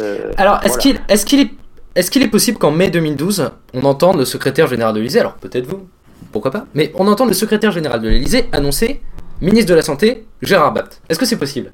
Euh, 0.00 0.30
Alors, 0.36 0.60
est-ce 0.62 0.78
voilà. 0.80 0.82
qu'il 1.24 1.40
est, 1.40 1.50
est, 1.96 2.16
est 2.16 2.30
possible 2.30 2.58
qu'en 2.58 2.70
mai 2.70 2.90
2012, 2.90 3.50
on 3.74 3.82
entende 3.84 4.18
le 4.18 4.24
secrétaire 4.24 4.68
général 4.68 4.94
de 4.94 4.98
l'Élysée, 5.00 5.18
alors 5.18 5.34
peut-être 5.34 5.66
vous, 5.66 5.88
pourquoi 6.32 6.50
pas, 6.50 6.66
mais 6.74 6.92
on 6.94 7.06
entende 7.08 7.28
le 7.28 7.34
secrétaire 7.34 7.72
général 7.72 8.00
de 8.00 8.08
l'Élysée 8.08 8.44
annoncer 8.52 9.00
ministre 9.40 9.70
de 9.70 9.76
la 9.76 9.82
Santé, 9.82 10.26
Gérard 10.42 10.72
Bapt. 10.72 11.00
Est-ce 11.08 11.18
que 11.18 11.24
c'est 11.26 11.38
possible? 11.38 11.72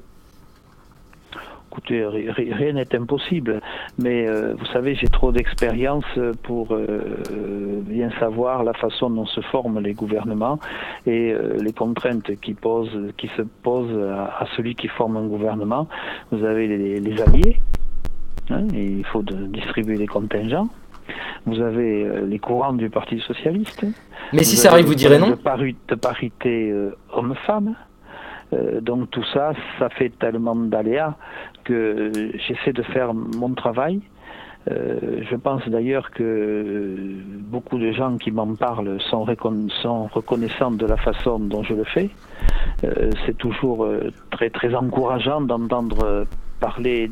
Écoutez, 1.69 2.03
ri- 2.07 2.31
ri- 2.31 2.53
rien 2.53 2.73
n'est 2.73 2.95
impossible, 2.95 3.61
mais 3.99 4.27
euh, 4.27 4.55
vous 4.57 4.65
savez, 4.67 4.95
j'ai 4.95 5.07
trop 5.09 5.31
d'expérience 5.31 6.05
pour 6.41 6.73
euh, 6.73 7.81
bien 7.81 8.09
savoir 8.19 8.63
la 8.63 8.73
façon 8.73 9.11
dont 9.11 9.27
se 9.27 9.41
forment 9.41 9.79
les 9.79 9.93
gouvernements 9.93 10.59
et 11.05 11.31
euh, 11.33 11.55
les 11.61 11.73
contraintes 11.73 12.31
qui, 12.41 12.55
se 12.55 13.41
posent 13.61 13.99
à, 14.11 14.47
celui 14.55 14.73
qui 14.73 14.87
forme 14.87 15.17
un 15.17 15.27
gouvernement. 15.27 15.87
Vous 16.31 16.43
avez 16.43 16.65
les, 16.67 17.21
alliés, 17.21 17.59
hein, 18.49 18.65
il 18.73 19.05
faut 19.05 19.21
distribuer 19.21 19.97
les 19.97 20.07
contingents. 20.07 20.69
Vous 21.45 21.61
avez 21.61 22.03
euh, 22.05 22.25
les 22.25 22.39
courants 22.39 22.73
du 22.73 22.89
Parti 22.89 23.19
socialiste. 23.19 23.85
Mais 24.33 24.43
si 24.43 24.55
ça 24.57 24.71
arrive, 24.71 24.85
vous 24.87 24.95
direz 24.95 25.19
non 25.19 25.29
de, 25.31 25.35
pari- 25.35 25.75
de 25.87 25.95
parité 25.95 26.69
euh, 26.71 26.95
homme-femme. 27.13 27.75
Euh, 28.53 28.79
donc 28.81 29.09
tout 29.11 29.23
ça, 29.33 29.51
ça 29.79 29.89
fait 29.89 30.09
tellement 30.19 30.55
d'aléas 30.55 31.15
que 31.65 32.11
j'essaie 32.47 32.73
de 32.73 32.83
faire 32.83 33.13
mon 33.13 33.53
travail. 33.53 34.01
Euh, 34.69 35.21
je 35.29 35.35
pense 35.37 35.67
d'ailleurs 35.69 36.11
que 36.11 36.95
beaucoup 37.39 37.77
de 37.77 37.91
gens 37.93 38.17
qui 38.17 38.31
m'en 38.31 38.53
parlent 38.55 38.99
sont, 39.09 39.23
recon- 39.23 39.69
sont 39.81 40.07
reconnaissants 40.07 40.71
de 40.71 40.85
la 40.85 40.97
façon 40.97 41.39
dont 41.39 41.63
je 41.63 41.73
le 41.73 41.85
fais. 41.85 42.09
Euh, 42.83 43.11
c'est 43.25 43.37
toujours 43.37 43.87
très 44.29 44.49
très 44.49 44.75
encourageant 44.75 45.41
d'entendre 45.41 46.25
parler 46.59 47.09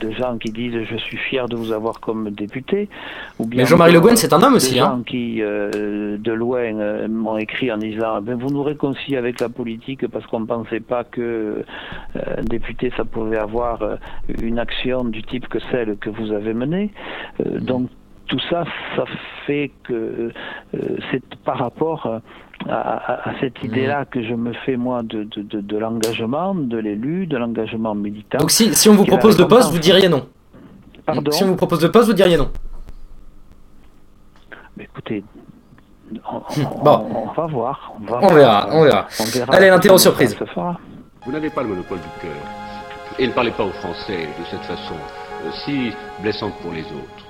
de 0.00 0.10
gens 0.10 0.38
qui 0.38 0.50
disent 0.50 0.84
je 0.84 0.96
suis 0.96 1.16
fier 1.16 1.48
de 1.48 1.56
vous 1.56 1.72
avoir 1.72 2.00
comme 2.00 2.30
député. 2.30 2.88
Ou 3.38 3.46
bien 3.46 3.62
Mais 3.62 3.66
Jean-Marie 3.66 3.92
Le 3.92 4.00
Guen, 4.00 4.16
c'est 4.16 4.32
un 4.32 4.42
homme 4.42 4.54
aussi, 4.54 4.74
des 4.74 4.80
hein 4.80 4.96
gens 4.96 5.02
qui, 5.02 5.42
euh, 5.42 6.16
de 6.18 6.32
loin, 6.32 6.74
euh, 6.74 7.08
m'ont 7.08 7.38
écrit 7.38 7.70
en 7.72 7.78
disant 7.78 8.20
ben, 8.20 8.36
Vous 8.36 8.50
nous 8.50 8.62
réconciliez 8.62 9.16
avec 9.16 9.40
la 9.40 9.48
politique 9.48 10.06
parce 10.08 10.26
qu'on 10.26 10.40
ne 10.40 10.46
pensait 10.46 10.80
pas 10.80 11.04
que 11.04 11.20
euh, 11.20 11.62
un 12.38 12.42
député, 12.42 12.92
ça 12.96 13.04
pouvait 13.04 13.38
avoir 13.38 13.82
euh, 13.82 13.96
une 14.42 14.58
action 14.58 15.04
du 15.04 15.22
type 15.22 15.48
que 15.48 15.58
celle 15.70 15.96
que 15.96 16.10
vous 16.10 16.32
avez 16.32 16.54
menée. 16.54 16.90
Euh, 17.40 17.60
donc, 17.60 17.88
tout 18.26 18.40
ça, 18.48 18.64
ça 18.94 19.04
fait 19.44 19.72
que 19.82 20.30
c'est 21.10 21.34
par 21.44 21.58
rapport 21.58 22.20
à, 22.68 23.32
cette 23.40 23.62
idée-là 23.62 24.04
que 24.04 24.22
je 24.22 24.34
me 24.34 24.52
fais, 24.52 24.76
moi, 24.76 25.02
de, 25.02 25.24
de, 25.24 25.42
de, 25.42 25.60
de 25.60 25.78
l'engagement 25.78 26.54
de 26.54 26.76
l'élu, 26.78 27.26
de 27.26 27.36
l'engagement 27.36 27.94
militant. 27.94 28.38
Donc 28.38 28.50
si, 28.50 28.74
si 28.74 28.88
on 28.88 28.94
vous 28.94 29.04
propose 29.06 29.36
de 29.36 29.44
poste, 29.44 29.70
vous 29.72 29.78
diriez 29.78 30.08
non. 30.08 30.26
Pardon 31.06 31.30
Si 31.30 31.42
on 31.44 31.48
vous 31.48 31.56
propose 31.56 31.80
de 31.80 31.88
poste, 31.88 32.08
vous 32.08 32.14
diriez 32.14 32.36
non. 32.36 32.50
Mais 34.76 34.84
écoutez, 34.84 35.24
on, 36.30 36.36
on- 36.36 36.82
Bon. 36.84 37.06
on 37.28 37.32
va 37.32 37.46
voir. 37.46 37.92
On, 38.00 38.04
va 38.04 38.18
On 38.22 38.34
verra, 38.34 38.68
on 38.72 38.82
verra. 38.84 39.06
On 39.20 39.24
verra 39.24 39.54
Allez, 39.54 39.68
l'interro 39.70 39.98
surprise. 39.98 40.36
Vous 41.24 41.32
n'avez 41.32 41.50
pas 41.50 41.62
le 41.62 41.68
monopole 41.68 41.98
du 41.98 42.08
cœur. 42.20 42.36
Et 43.18 43.26
ne 43.26 43.32
parlez 43.32 43.50
pas 43.50 43.64
aux 43.64 43.72
Français 43.72 44.28
de 44.38 44.44
cette 44.50 44.62
façon, 44.62 44.94
euh, 45.44 45.50
si 45.64 45.92
blessante 46.22 46.54
pour 46.62 46.72
les 46.72 46.82
autres. 46.82 47.26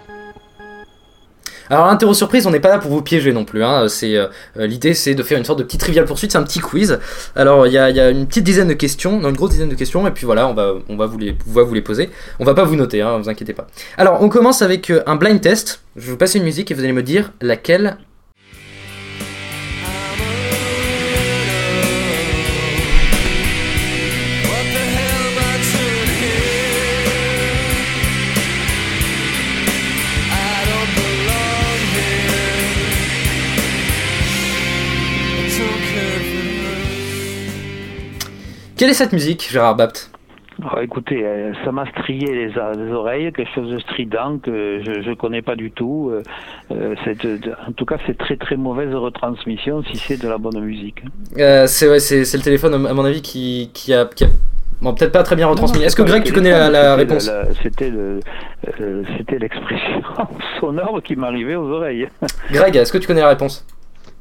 Alors 1.70 1.86
l'interro 1.86 2.12
surprise, 2.12 2.46
on 2.46 2.50
n'est 2.50 2.60
pas 2.60 2.68
là 2.68 2.78
pour 2.78 2.90
vous 2.90 3.00
piéger 3.00 3.32
non 3.32 3.44
plus. 3.44 3.62
Hein. 3.62 3.88
C'est 3.88 4.16
euh, 4.16 4.26
l'idée, 4.56 4.92
c'est 4.92 5.14
de 5.14 5.22
faire 5.22 5.38
une 5.38 5.44
sorte 5.44 5.60
de 5.60 5.64
petit 5.64 5.78
trivial 5.78 6.04
poursuite, 6.04 6.32
c'est 6.32 6.38
un 6.38 6.42
petit 6.42 6.58
quiz. 6.58 6.98
Alors 7.36 7.66
il 7.66 7.70
y 7.70 7.76
y 7.76 7.78
a 7.78 8.10
une 8.10 8.26
petite 8.26 8.44
dizaine 8.44 8.68
de 8.68 8.74
questions, 8.74 9.20
non, 9.20 9.30
une 9.30 9.36
grosse 9.36 9.50
dizaine 9.50 9.68
de 9.68 9.74
questions, 9.74 10.06
et 10.06 10.10
puis 10.10 10.26
voilà, 10.26 10.48
on 10.48 10.54
va, 10.54 10.74
on 10.88 10.96
va 10.96 11.06
vous 11.06 11.18
les, 11.18 11.36
on 11.48 11.52
va 11.52 11.62
vous 11.62 11.74
les 11.74 11.82
poser. 11.82 12.10
On 12.40 12.44
va 12.44 12.54
pas 12.54 12.64
vous 12.64 12.76
noter, 12.76 13.02
hein, 13.02 13.18
vous 13.18 13.28
inquiétez 13.28 13.52
pas. 13.52 13.68
Alors 13.96 14.20
on 14.20 14.28
commence 14.28 14.62
avec 14.62 14.90
euh, 14.90 15.02
un 15.06 15.16
blind 15.16 15.40
test. 15.40 15.82
Je 15.96 16.06
vais 16.06 16.10
vous 16.10 16.16
passer 16.18 16.38
une 16.38 16.44
musique 16.44 16.70
et 16.70 16.74
vous 16.74 16.82
allez 16.82 16.92
me 16.92 17.02
dire 17.02 17.32
laquelle. 17.40 17.98
Quelle 38.80 38.88
est 38.88 38.94
cette 38.94 39.12
musique, 39.12 39.46
Gérard 39.50 39.76
Bapt? 39.76 40.10
Ah, 40.62 40.82
écoutez, 40.82 41.22
euh, 41.22 41.52
ça 41.66 41.70
m'a 41.70 41.84
strié 41.90 42.32
les, 42.32 42.92
oreilles, 42.94 43.30
quelque 43.30 43.54
chose 43.54 43.70
de 43.70 43.78
strident 43.78 44.38
que 44.42 44.80
je 44.82 45.06
ne 45.10 45.14
connais 45.16 45.42
pas 45.42 45.54
du 45.54 45.70
tout. 45.70 46.10
Euh, 46.10 46.22
euh, 46.72 46.94
en 47.68 47.72
tout 47.72 47.84
cas, 47.84 47.98
c'est 48.06 48.16
très 48.16 48.38
très 48.38 48.56
mauvaise 48.56 48.94
retransmission 48.94 49.82
si 49.84 49.98
c'est 49.98 50.16
de 50.22 50.26
la 50.26 50.38
bonne 50.38 50.58
musique. 50.60 51.02
Euh, 51.36 51.66
C'est 51.66 51.90
ouais, 51.90 51.98
le 51.98 52.42
téléphone 52.42 52.86
à 52.86 52.94
mon 52.94 53.04
avis 53.04 53.20
qui, 53.20 53.70
qui 53.74 53.92
a, 53.92 54.06
qui 54.06 54.24
a- 54.24 54.28
bon 54.80 54.94
peut-être 54.94 55.12
pas 55.12 55.24
très 55.24 55.36
bien 55.36 55.46
retransmis. 55.46 55.82
Est-ce 55.82 55.94
que 55.94 56.00
Greg, 56.00 56.22
tu 56.24 56.32
connais 56.32 56.70
la, 56.70 56.94
réponse? 56.96 57.28
le- 57.28 58.20
euh, 58.80 59.02
c'était 59.18 59.38
l'expression 59.38 60.02
sonore 60.58 61.02
qui 61.04 61.16
m'arrivait 61.16 61.56
aux 61.56 61.68
oreilles. 61.68 62.08
Greg, 62.50 62.76
est-ce 62.76 62.94
que 62.94 62.96
tu 62.96 63.06
connais 63.06 63.20
la 63.20 63.28
réponse? 63.28 63.66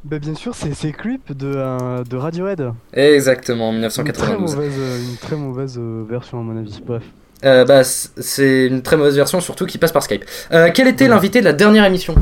Bah, 0.05 0.17
bien 0.19 0.33
sûr, 0.35 0.55
c'est 0.55 0.73
c'est 0.73 0.91
Creep 0.93 1.33
de, 1.37 1.51
euh, 1.55 2.03
de 2.03 2.15
Radiohead. 2.15 2.71
Exactement, 2.93 3.71
Une 3.73 3.79
très 3.87 4.01
1992. 4.01 4.55
mauvaise, 4.55 4.73
euh, 4.79 5.03
une 5.09 5.17
très 5.17 5.35
mauvaise 5.35 5.77
euh, 5.77 6.05
version 6.07 6.39
à 6.39 6.43
mon 6.43 6.57
avis. 6.57 6.81
Bref. 6.85 7.03
Euh, 7.43 7.65
bah, 7.65 7.83
c'est 7.83 8.67
une 8.67 8.81
très 8.81 8.95
mauvaise 8.97 9.15
version, 9.15 9.39
surtout 9.41 9.65
qui 9.65 9.77
passe 9.77 9.91
par 9.91 10.03
Skype. 10.03 10.23
Euh, 10.51 10.71
quel 10.73 10.87
était 10.87 11.05
Ouais. 11.05 11.09
l'invité 11.09 11.39
de 11.41 11.45
la 11.45 11.53
dernière 11.53 11.85
émission? 11.85 12.15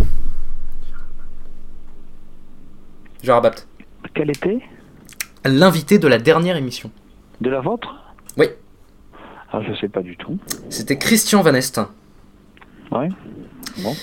Gérard 3.23 3.41
Bapt. 3.41 3.67
Quel 4.13 4.29
était? 4.29 4.59
L'invité 5.45 5.99
de 5.99 6.07
la 6.07 6.17
dernière 6.17 6.55
émission. 6.57 6.91
De 7.41 7.49
la 7.49 7.61
vôtre? 7.61 7.95
Oui. 8.37 8.47
Ah, 9.51 9.61
je 9.67 9.73
sais 9.79 9.87
pas 9.87 10.01
du 10.01 10.17
tout. 10.17 10.37
C'était 10.69 10.97
Christian 10.97 11.41
Van 11.41 11.53
Est. 11.53 11.79
Ouais. 12.91 13.09
Bon. 13.79 13.95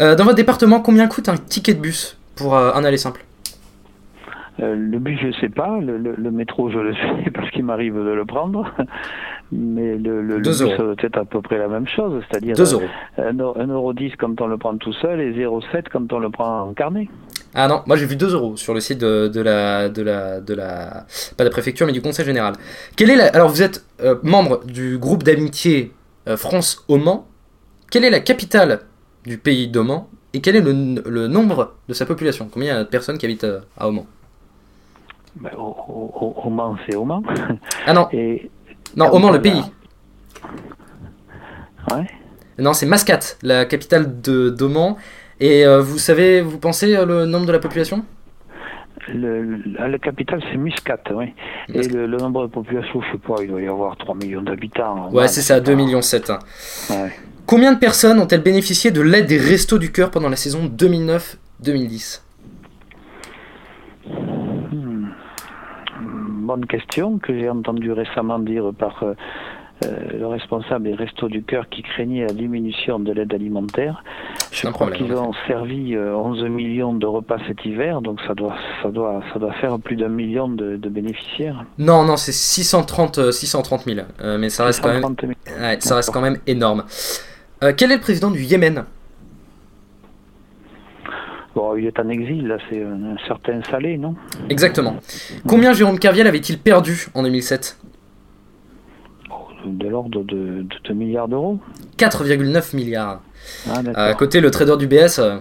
Euh, 0.00 0.14
dans 0.14 0.24
votre 0.24 0.36
département, 0.36 0.80
combien 0.80 1.06
coûte 1.08 1.28
un 1.28 1.36
ticket 1.36 1.74
de 1.74 1.80
bus? 1.80 2.18
Pour 2.36 2.54
euh, 2.56 2.72
un 2.74 2.84
aller 2.84 2.98
simple 2.98 3.24
Euh, 4.60 4.74
le 4.74 4.98
bus, 4.98 5.18
je 5.20 5.32
sais 5.40 5.50
pas. 5.50 5.78
Le, 5.80 5.98
le- 5.98 6.14
le 6.16 6.30
métro, 6.30 6.70
je 6.70 6.78
le 6.78 6.94
sais 7.24 7.30
parce 7.30 7.50
qu'il 7.50 7.64
m'arrive 7.64 7.94
de 7.94 8.14
le 8.20 8.24
prendre. 8.24 8.72
Mais 9.52 9.96
le, 9.96 10.38
bus, 10.38 10.56
ça 10.56 10.76
doit 10.78 10.94
être 10.98 11.18
à 11.18 11.24
peu 11.26 11.40
près 11.42 11.58
la 11.58 11.68
même 11.68 11.86
chose. 11.86 12.22
C'est-à-dire 12.30 12.56
2 12.56 12.72
euros. 12.74 12.82
euh, 13.18 13.32
1,10 13.32 13.70
euro 13.70 13.92
quand 14.18 14.40
on 14.40 14.46
le 14.46 14.56
prend 14.56 14.76
tout 14.78 14.94
seul 14.94 15.20
et 15.20 15.30
0,7 15.32 15.84
quand 15.92 16.10
on 16.12 16.18
le 16.20 16.30
prend 16.30 16.62
en 16.68 16.72
carnet. 16.74 17.08
Ah 17.54 17.68
non, 17.68 17.82
moi 17.86 17.96
j'ai 17.96 18.06
vu 18.06 18.16
2 18.16 18.32
euros 18.34 18.56
sur 18.56 18.72
le 18.74 18.80
site 18.80 18.98
de, 19.00 19.28
de 19.28 19.40
la, 19.40 19.88
de 19.88 20.02
la, 20.02 20.40
de 20.40 20.54
la, 20.54 21.04
pas 21.36 21.44
de 21.44 21.48
la 21.48 21.50
préfecture, 21.50 21.86
mais 21.86 21.92
du 21.92 22.02
conseil 22.02 22.24
général. 22.24 22.54
Quelle 22.96 23.10
est 23.10 23.16
la, 23.16 23.26
alors 23.28 23.48
vous 23.48 23.62
êtes 23.62 23.84
euh, 24.02 24.16
membre 24.22 24.64
du 24.66 24.98
groupe 24.98 25.22
d'amitié 25.22 25.92
euh, 26.28 26.36
France-Oman. 26.36 27.24
Quelle 27.90 28.04
est 28.04 28.10
la 28.10 28.20
capitale 28.20 28.80
du 29.24 29.38
pays 29.38 29.68
d'Oman? 29.68 30.04
Et 30.36 30.40
quel 30.40 30.56
est 30.56 30.60
le, 30.60 31.02
le 31.06 31.28
nombre 31.28 31.74
de 31.88 31.94
sa 31.94 32.06
population? 32.06 32.48
Combien 32.52 32.72
il 32.74 32.76
y 32.76 32.78
a 32.78 32.84
de 32.84 32.88
personnes 32.88 33.18
qui 33.18 33.26
habitent 33.26 33.44
euh, 33.44 33.60
à 33.78 33.88
Oman? 33.88 34.04
Ben, 35.36 35.50
Mans, 36.50 36.76
c'est 36.86 36.94
au 36.96 37.04
Mans. 37.04 37.22
Ah 37.86 37.92
non, 37.92 38.08
Et 38.12 38.50
non, 38.96 39.12
Oman 39.12 39.32
le 39.32 39.40
pays. 39.42 39.62
Ouais. 41.90 42.06
Non, 42.58 42.72
c'est 42.72 42.86
Mascate, 42.86 43.38
la 43.42 43.64
capitale 43.66 44.20
de 44.20 44.50
d'Oman. 44.50 44.96
Et 45.40 45.66
euh, 45.66 45.80
vous 45.82 45.98
savez, 45.98 46.40
vous 46.40 46.58
pensez 46.58 46.96
euh, 46.96 47.04
le 47.04 47.26
nombre 47.26 47.46
de 47.46 47.52
la 47.52 47.58
population? 47.58 48.04
Le, 49.08 49.42
le, 49.42 49.88
le 49.88 49.98
capital, 49.98 50.42
c'est 50.50 50.56
Muscat, 50.56 50.98
oui. 51.14 51.32
Et 51.72 51.86
le, 51.86 52.06
le 52.06 52.16
nombre 52.16 52.42
de 52.46 52.50
population, 52.52 53.00
je 53.02 53.12
sais 53.12 53.18
pas, 53.18 53.36
il 53.42 53.48
doit 53.48 53.60
y 53.60 53.68
avoir 53.68 53.96
3 53.96 54.14
millions 54.16 54.42
d'habitants. 54.42 55.10
Ouais, 55.12 55.28
c'est 55.28 55.42
ça, 55.42 55.60
2 55.60 55.74
millions 55.74 56.02
7. 56.02 56.30
hein. 56.30 56.38
Ouais. 56.90 57.12
Combien 57.46 57.72
de 57.72 57.78
personnes 57.78 58.18
ont-elles 58.18 58.42
bénéficié 58.42 58.90
de 58.90 59.00
l'aide 59.00 59.26
des 59.26 59.38
Restos 59.38 59.78
du 59.78 59.92
Cœur 59.92 60.10
pendant 60.10 60.28
la 60.28 60.36
saison 60.36 60.66
2009-2010 60.66 62.22
Hmm. 64.08 65.06
Bonne 66.46 66.66
question 66.66 67.18
que 67.18 67.36
j'ai 67.38 67.48
entendu 67.48 67.90
récemment 67.92 68.38
dire 68.38 68.70
par 68.78 69.02
euh, 69.02 69.14
euh, 69.84 70.18
le 70.18 70.26
responsable 70.26 70.84
des 70.84 70.94
Restos 70.94 71.28
du 71.28 71.42
Cœur 71.42 71.68
qui 71.68 71.82
craignait 71.82 72.26
la 72.26 72.32
diminution 72.32 72.98
de 73.00 73.12
l'aide 73.12 73.32
alimentaire. 73.34 74.02
Je 74.52 74.68
crois 74.68 74.90
qu'ils 74.90 75.12
ont 75.14 75.32
servi 75.46 75.94
euh, 75.94 76.14
11 76.14 76.44
millions 76.44 76.94
de 76.94 77.06
repas 77.06 77.38
cet 77.48 77.64
hiver, 77.64 78.00
donc 78.00 78.20
ça 78.26 78.34
doit, 78.34 78.54
ça 78.82 78.90
doit, 78.90 79.22
ça 79.32 79.38
doit 79.38 79.52
faire 79.54 79.78
plus 79.78 79.96
d'un 79.96 80.08
million 80.08 80.48
de, 80.48 80.76
de 80.76 80.88
bénéficiaires. 80.88 81.64
Non, 81.78 82.04
non, 82.04 82.16
c'est 82.16 82.32
630, 82.32 83.18
euh, 83.18 83.32
630 83.32 83.84
000. 83.84 84.00
euh, 84.20 84.38
mais 84.38 84.48
ça 84.50 84.64
reste 84.64 84.82
quand 84.82 84.88
même, 84.92 85.02
130 85.02 85.20
000. 85.20 85.32
ouais, 85.60 85.78
ça 85.80 85.96
reste 85.96 86.10
quand 86.12 86.20
même 86.22 86.38
énorme. 86.46 86.84
Euh, 87.62 87.72
quel 87.76 87.92
est 87.92 87.96
le 87.96 88.00
président 88.00 88.30
du 88.30 88.42
Yémen? 88.42 88.84
Bon, 91.54 91.74
il 91.76 91.86
est 91.86 91.98
en 91.98 92.08
exil, 92.10 92.46
là, 92.46 92.58
c'est 92.68 92.82
un, 92.82 93.16
certain 93.26 93.62
Salé, 93.70 93.96
non? 93.96 94.14
Exactement. 94.50 94.96
Combien 95.48 95.72
Jérôme 95.72 95.98
Carviel 95.98 96.26
avait-il 96.26 96.58
perdu 96.58 97.06
en 97.14 97.22
2007 97.22 97.78
De 99.64 99.88
l'ordre 99.88 100.22
de, 100.22 100.62
de 100.62 100.66
2 100.86 100.94
milliards 100.94 101.28
d'euros. 101.28 101.58
4,9 101.96 102.76
milliards. 102.76 103.22
Ah, 103.70 103.82
d'accord. 103.82 104.02
À 104.02 104.12
côté, 104.14 104.40
le 104.40 104.50
trader 104.50 104.76
du 104.76 104.86
BS, 104.86 105.18
euh, 105.18 105.38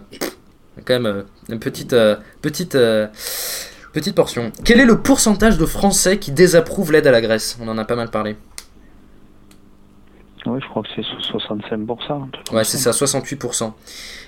quand 0.83 0.93
même 0.93 1.05
euh, 1.05 1.23
une 1.49 1.59
petite, 1.59 1.93
euh, 1.93 2.15
petite, 2.41 2.75
euh, 2.75 3.07
petite 3.93 4.15
portion. 4.15 4.51
Quel 4.63 4.79
est 4.79 4.85
le 4.85 4.99
pourcentage 4.99 5.57
de 5.57 5.65
Français 5.65 6.17
qui 6.17 6.31
désapprouvent 6.31 6.91
l'aide 6.91 7.07
à 7.07 7.11
la 7.11 7.21
Grèce? 7.21 7.57
On 7.61 7.67
en 7.67 7.77
a 7.77 7.85
pas 7.85 7.95
mal 7.95 8.09
parlé. 8.09 8.35
Oui, 10.45 10.59
je 10.61 10.67
crois 10.69 10.83
que 10.83 10.89
c'est 10.95 11.01
65%. 11.01 12.13
un 12.13 12.27
truc 12.27 12.45
comme 12.47 12.57
Ouais, 12.57 12.63
c'est 12.63 12.77
ça, 12.77 12.91
68%. 12.91 13.73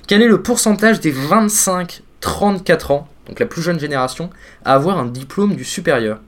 Quel 0.07 0.21
est 0.21 0.27
le 0.27 0.41
pourcentage 0.41 0.99
des 0.99 1.13
25-34 1.13 2.91
ans, 2.91 3.07
donc 3.27 3.39
la 3.39 3.45
plus 3.45 3.61
jeune 3.61 3.79
génération, 3.79 4.29
à 4.65 4.73
avoir 4.73 4.97
un 4.97 5.05
diplôme 5.05 5.55
du 5.55 5.63
supérieur? 5.63 6.19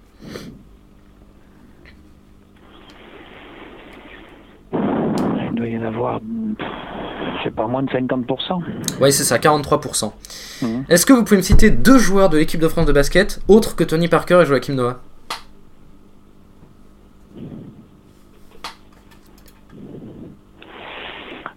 Il 4.74 5.56
doit 5.56 5.68
y 5.68 5.78
en 5.78 5.84
avoir, 5.84 6.20
sais 7.44 7.52
pas, 7.52 7.68
moins 7.68 7.84
de 7.84 7.90
50%. 7.90 8.62
Ouais, 9.02 9.12
c'est 9.12 9.24
ça, 9.24 9.38
43%. 9.38 10.14
Mhm. 10.62 10.86
Est-ce 10.90 11.06
que 11.06 11.14
vous 11.14 11.24
pouvez 11.24 11.38
me 11.38 11.42
citer 11.42 11.70
deux 11.70 11.98
joueurs 11.98 12.30
de 12.30 12.38
l'équipe 12.38 12.60
de 12.60 12.68
France 12.68 12.86
de 12.86 12.94
basket, 12.94 13.40
autres 13.48 13.76
que 13.76 13.84
Tony 13.84 14.08
Parker 14.08 14.42
et 14.44 14.46
Joachim 14.46 14.74
Noah? 14.74 15.00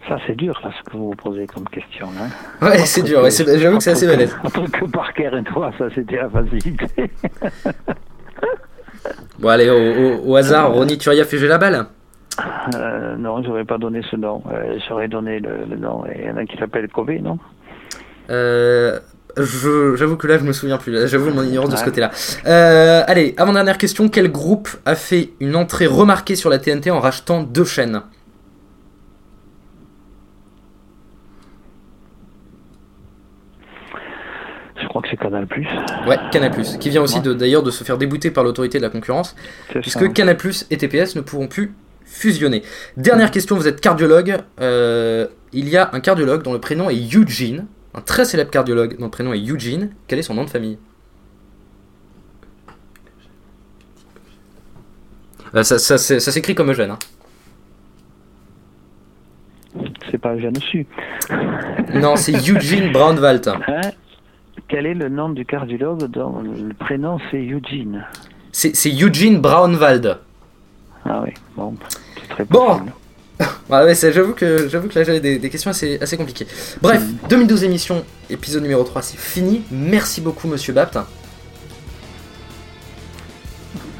Ça, 0.08 0.16
c'est 0.26 0.34
dur, 0.36 0.60
là, 0.64 0.70
ce 0.76 0.90
que 0.90 0.96
vous 0.96 1.10
vous 1.10 1.14
posez 1.16 1.46
comme 1.46 1.68
question. 1.68 2.08
Hein. 2.20 2.28
Ouais, 2.66 2.78
c'est 2.78 3.02
dur, 3.02 3.22
ouais, 3.22 3.30
j'avoue 3.30 3.78
que 3.78 3.84
c'est 3.84 3.92
assez 3.92 4.06
balèze. 4.06 4.36
Entre 4.44 4.68
que 4.70 4.84
Parker 4.86 5.30
et 5.38 5.44
toi, 5.44 5.70
ça, 5.78 5.84
c'était 5.94 6.16
la 6.16 6.28
facilité. 6.28 6.86
Bon, 9.38 9.48
allez, 9.48 9.68
au, 9.68 9.74
au- 9.74 10.30
au 10.32 10.36
hasard, 10.36 10.72
Ronny 10.72 10.96
Turiaf 10.96 11.32
et 11.34 11.38
j'ai 11.38 11.48
la 11.48 11.58
balle? 11.58 11.86
Euh, 12.76 13.16
non, 13.16 13.42
j'aurais 13.42 13.64
pas 13.64 13.76
donné 13.78 14.00
ce 14.08 14.14
nom. 14.14 14.42
Euh, 14.52 14.78
j'aurais 14.88 15.08
donné 15.08 15.40
le, 15.40 15.64
le 15.68 15.76
nom. 15.76 16.04
Il 16.14 16.24
y 16.24 16.30
en 16.30 16.36
a 16.36 16.44
qui 16.44 16.56
s'appelle 16.56 16.86
Kobe, 16.88 17.10
non? 17.20 17.38
Euh, 18.30 19.00
J'avoue 19.36 20.16
que 20.16 20.26
là, 20.28 20.38
je 20.38 20.44
me 20.44 20.52
souviens 20.52 20.78
plus. 20.78 21.08
J'avoue 21.08 21.30
mon 21.30 21.42
ignorance 21.42 21.70
de 21.70 21.76
ce 21.76 21.84
côté-là. 21.84 22.10
Euh, 22.46 23.02
allez, 23.06 23.34
avant-dernière 23.38 23.78
question. 23.78 24.08
Quel 24.08 24.30
groupe 24.30 24.68
a 24.86 24.94
fait 24.94 25.30
une 25.40 25.56
entrée 25.56 25.86
remarquée 25.86 26.36
sur 26.36 26.48
la 26.50 26.58
TNT 26.58 26.90
en 26.90 27.00
rachetant 27.00 27.42
deux 27.42 27.64
chaînes? 27.64 28.02
Crois 34.92 35.02
que 35.02 35.08
c'est 35.10 35.16
Canal+. 35.16 35.46
Ouais, 36.06 36.16
Canal+, 36.30 36.52
qui 36.78 36.90
vient 36.90 37.02
aussi 37.02 37.18
Ouais. 37.20 37.34
d'ailleurs 37.34 37.62
de 37.62 37.70
se 37.70 37.82
faire 37.84 37.98
débouter 37.98 38.30
par 38.30 38.44
l'autorité 38.44 38.78
de 38.78 38.82
la 38.82 38.90
concurrence, 38.90 39.34
puisque 39.80 40.00
ça. 40.00 40.08
Canal+, 40.08 40.36
et 40.70 40.76
TPS 40.76 41.16
ne 41.16 41.20
pourront 41.22 41.48
plus 41.48 41.72
fusionner. 42.04 42.62
Dernière 42.96 43.30
question, 43.30 43.56
vous 43.56 43.66
êtes 43.68 43.80
cardiologue. 43.80 44.36
Euh, 44.60 45.26
il 45.52 45.68
y 45.68 45.76
a 45.76 45.90
un 45.92 46.00
cardiologue 46.00 46.42
dont 46.42 46.52
le 46.52 46.60
prénom 46.60 46.90
est 46.90 47.14
Eugene, 47.14 47.66
un 47.94 48.00
très 48.02 48.24
célèbre 48.24 48.50
cardiologue 48.50 48.98
dont 48.98 49.06
le 49.06 49.10
prénom 49.10 49.32
est 49.32 49.40
Eugene. 49.50 49.90
Quel 50.08 50.18
est 50.18 50.22
son 50.22 50.34
nom 50.34 50.44
de 50.44 50.50
famille? 50.50 50.78
Euh, 55.54 55.62
ça, 55.62 55.78
ça, 55.78 55.98
c'est- 55.98 56.20
ça 56.20 56.32
s'écrit 56.32 56.54
comme 56.54 56.70
Eugène. 56.70 56.90
Hein. 56.92 56.98
C'est 60.10 60.18
pas 60.18 60.36
Jeanne 60.38 60.56
Su. 60.56 60.86
Non, 61.94 62.16
c'est 62.16 62.32
Eugene 62.32 62.92
Braunwald. 62.92 63.48
Hein 63.68 63.80
Quel 64.68 64.86
est 64.86 64.94
le 64.94 65.08
nom 65.08 65.28
du 65.28 65.44
cardiologue 65.44 66.04
dont 66.10 66.42
le 66.42 66.72
prénom 66.74 67.18
c'est 67.30 67.38
Eugene 67.42 68.04
C'est 68.52 68.74
c'est 68.74 68.90
Eugene 68.90 69.38
Braunwald. 69.40 70.18
Ah 71.04 71.22
oui, 71.24 71.32
bon, 71.56 71.74
c'est 72.20 72.28
très 72.28 72.44
Bon. 72.44 72.66
possible. 72.78 72.92
Ouais, 73.68 73.94
c'est- 73.94 74.12
j'avoue 74.12 74.34
que, 74.34 74.68
j'avoue 74.68 74.88
que 74.88 74.98
là 74.98 75.04
j'avais 75.04 75.20
des, 75.20 75.38
des 75.38 75.50
questions 75.50 75.70
assez, 75.70 75.98
assez 76.00 76.16
compliquées. 76.16 76.46
Bref, 76.80 77.02
2012 77.28 77.64
émission, 77.64 78.04
épisode 78.30 78.62
numéro 78.62 78.84
3, 78.84 79.02
c'est 79.02 79.18
fini. 79.18 79.62
Merci 79.70 80.20
beaucoup, 80.20 80.46
monsieur 80.46 80.72
Bapt. 80.72 80.98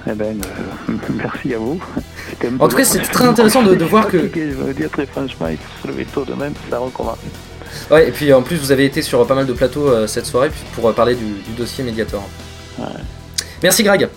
Eh 0.07 0.13
ben, 0.15 0.37
euh, 0.89 0.93
merci 1.17 1.55
à 1.55 1.59
vous. 1.59 1.81
En 2.61 2.69
tout 2.69 2.77
cas, 2.77 2.85
c'était 2.85 3.07
très 3.07 3.25
intéressant 3.27 3.63
de- 3.63 3.75
de 3.75 3.85
voir 3.85 4.07
que- 4.09 4.31
Je 4.35 4.41
veux 4.55 4.75
dire 4.75 4.91
très 4.91 5.07
franchement, 5.07 5.47
il 5.49 5.57
faut 5.57 5.83
se 5.83 5.93
lever 5.93 6.05
tôt 6.07 6.25
de 6.25 6.35
même, 6.35 6.53
ça 6.71 6.79
recommence. 6.79 7.19
Ouais, 7.91 8.09
et 8.09 8.13
puis 8.13 8.33
en 8.33 8.43
plus, 8.43 8.57
vous 8.57 8.73
avez 8.73 8.85
été 8.85 9.03
sur 9.03 9.27
pas 9.27 9.35
mal 9.35 9.47
de 9.47 9.53
plateaux 9.53 9.89
euh, 9.89 10.07
cette 10.07 10.27
soirée 10.27 10.51
pour 10.75 10.89
euh, 10.89 10.93
parler 10.93 11.15
du, 11.15 11.25
du 11.25 11.53
dossier 11.57 11.85
Mediator. 11.85 12.23
Merci, 13.63 13.83
Greg. 13.83 14.09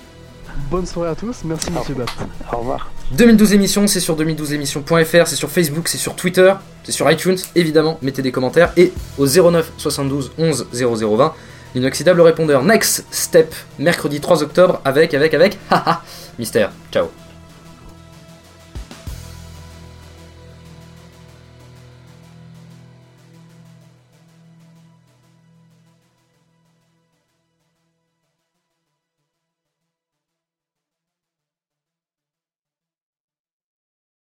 Bonne 0.70 0.86
soirée 0.86 1.10
à 1.12 1.16
tous, 1.16 1.44
merci 1.44 1.70
monsieur 1.72 1.94
Bat. 1.94 2.06
Au 2.52 2.58
revoir. 2.58 2.90
2012 3.12 3.54
émissions, 3.54 3.88
c'est 3.88 4.00
sur 4.00 4.18
2012émissions.fr, 4.18 5.28
c'est 5.28 5.36
sur 5.36 5.50
Facebook, 5.50 5.88
c'est 5.88 5.98
sur 5.98 6.16
Twitter, 6.16 6.54
c'est 6.84 6.92
sur 6.92 7.10
iTunes, 7.12 7.38
évidemment. 7.56 8.00
Mettez 8.02 8.22
des 8.22 8.32
commentaires 8.32 8.74
et 8.76 8.92
au 9.18 9.28
09 9.28 9.74
72 9.78 10.32
11 10.38 10.68
0020, 10.74 11.34
l'inoxydable 11.76 12.22
répondeur 12.22 12.64
Next 12.64 13.06
Step, 13.12 13.54
mercredi 13.78 14.20
3 14.22 14.42
octobre, 14.42 14.82
avec, 14.86 15.14
avec, 15.14 15.34
avec, 15.34 15.60
haha, 15.70 16.02
mystère. 16.40 16.72
Ciao. 16.92 17.25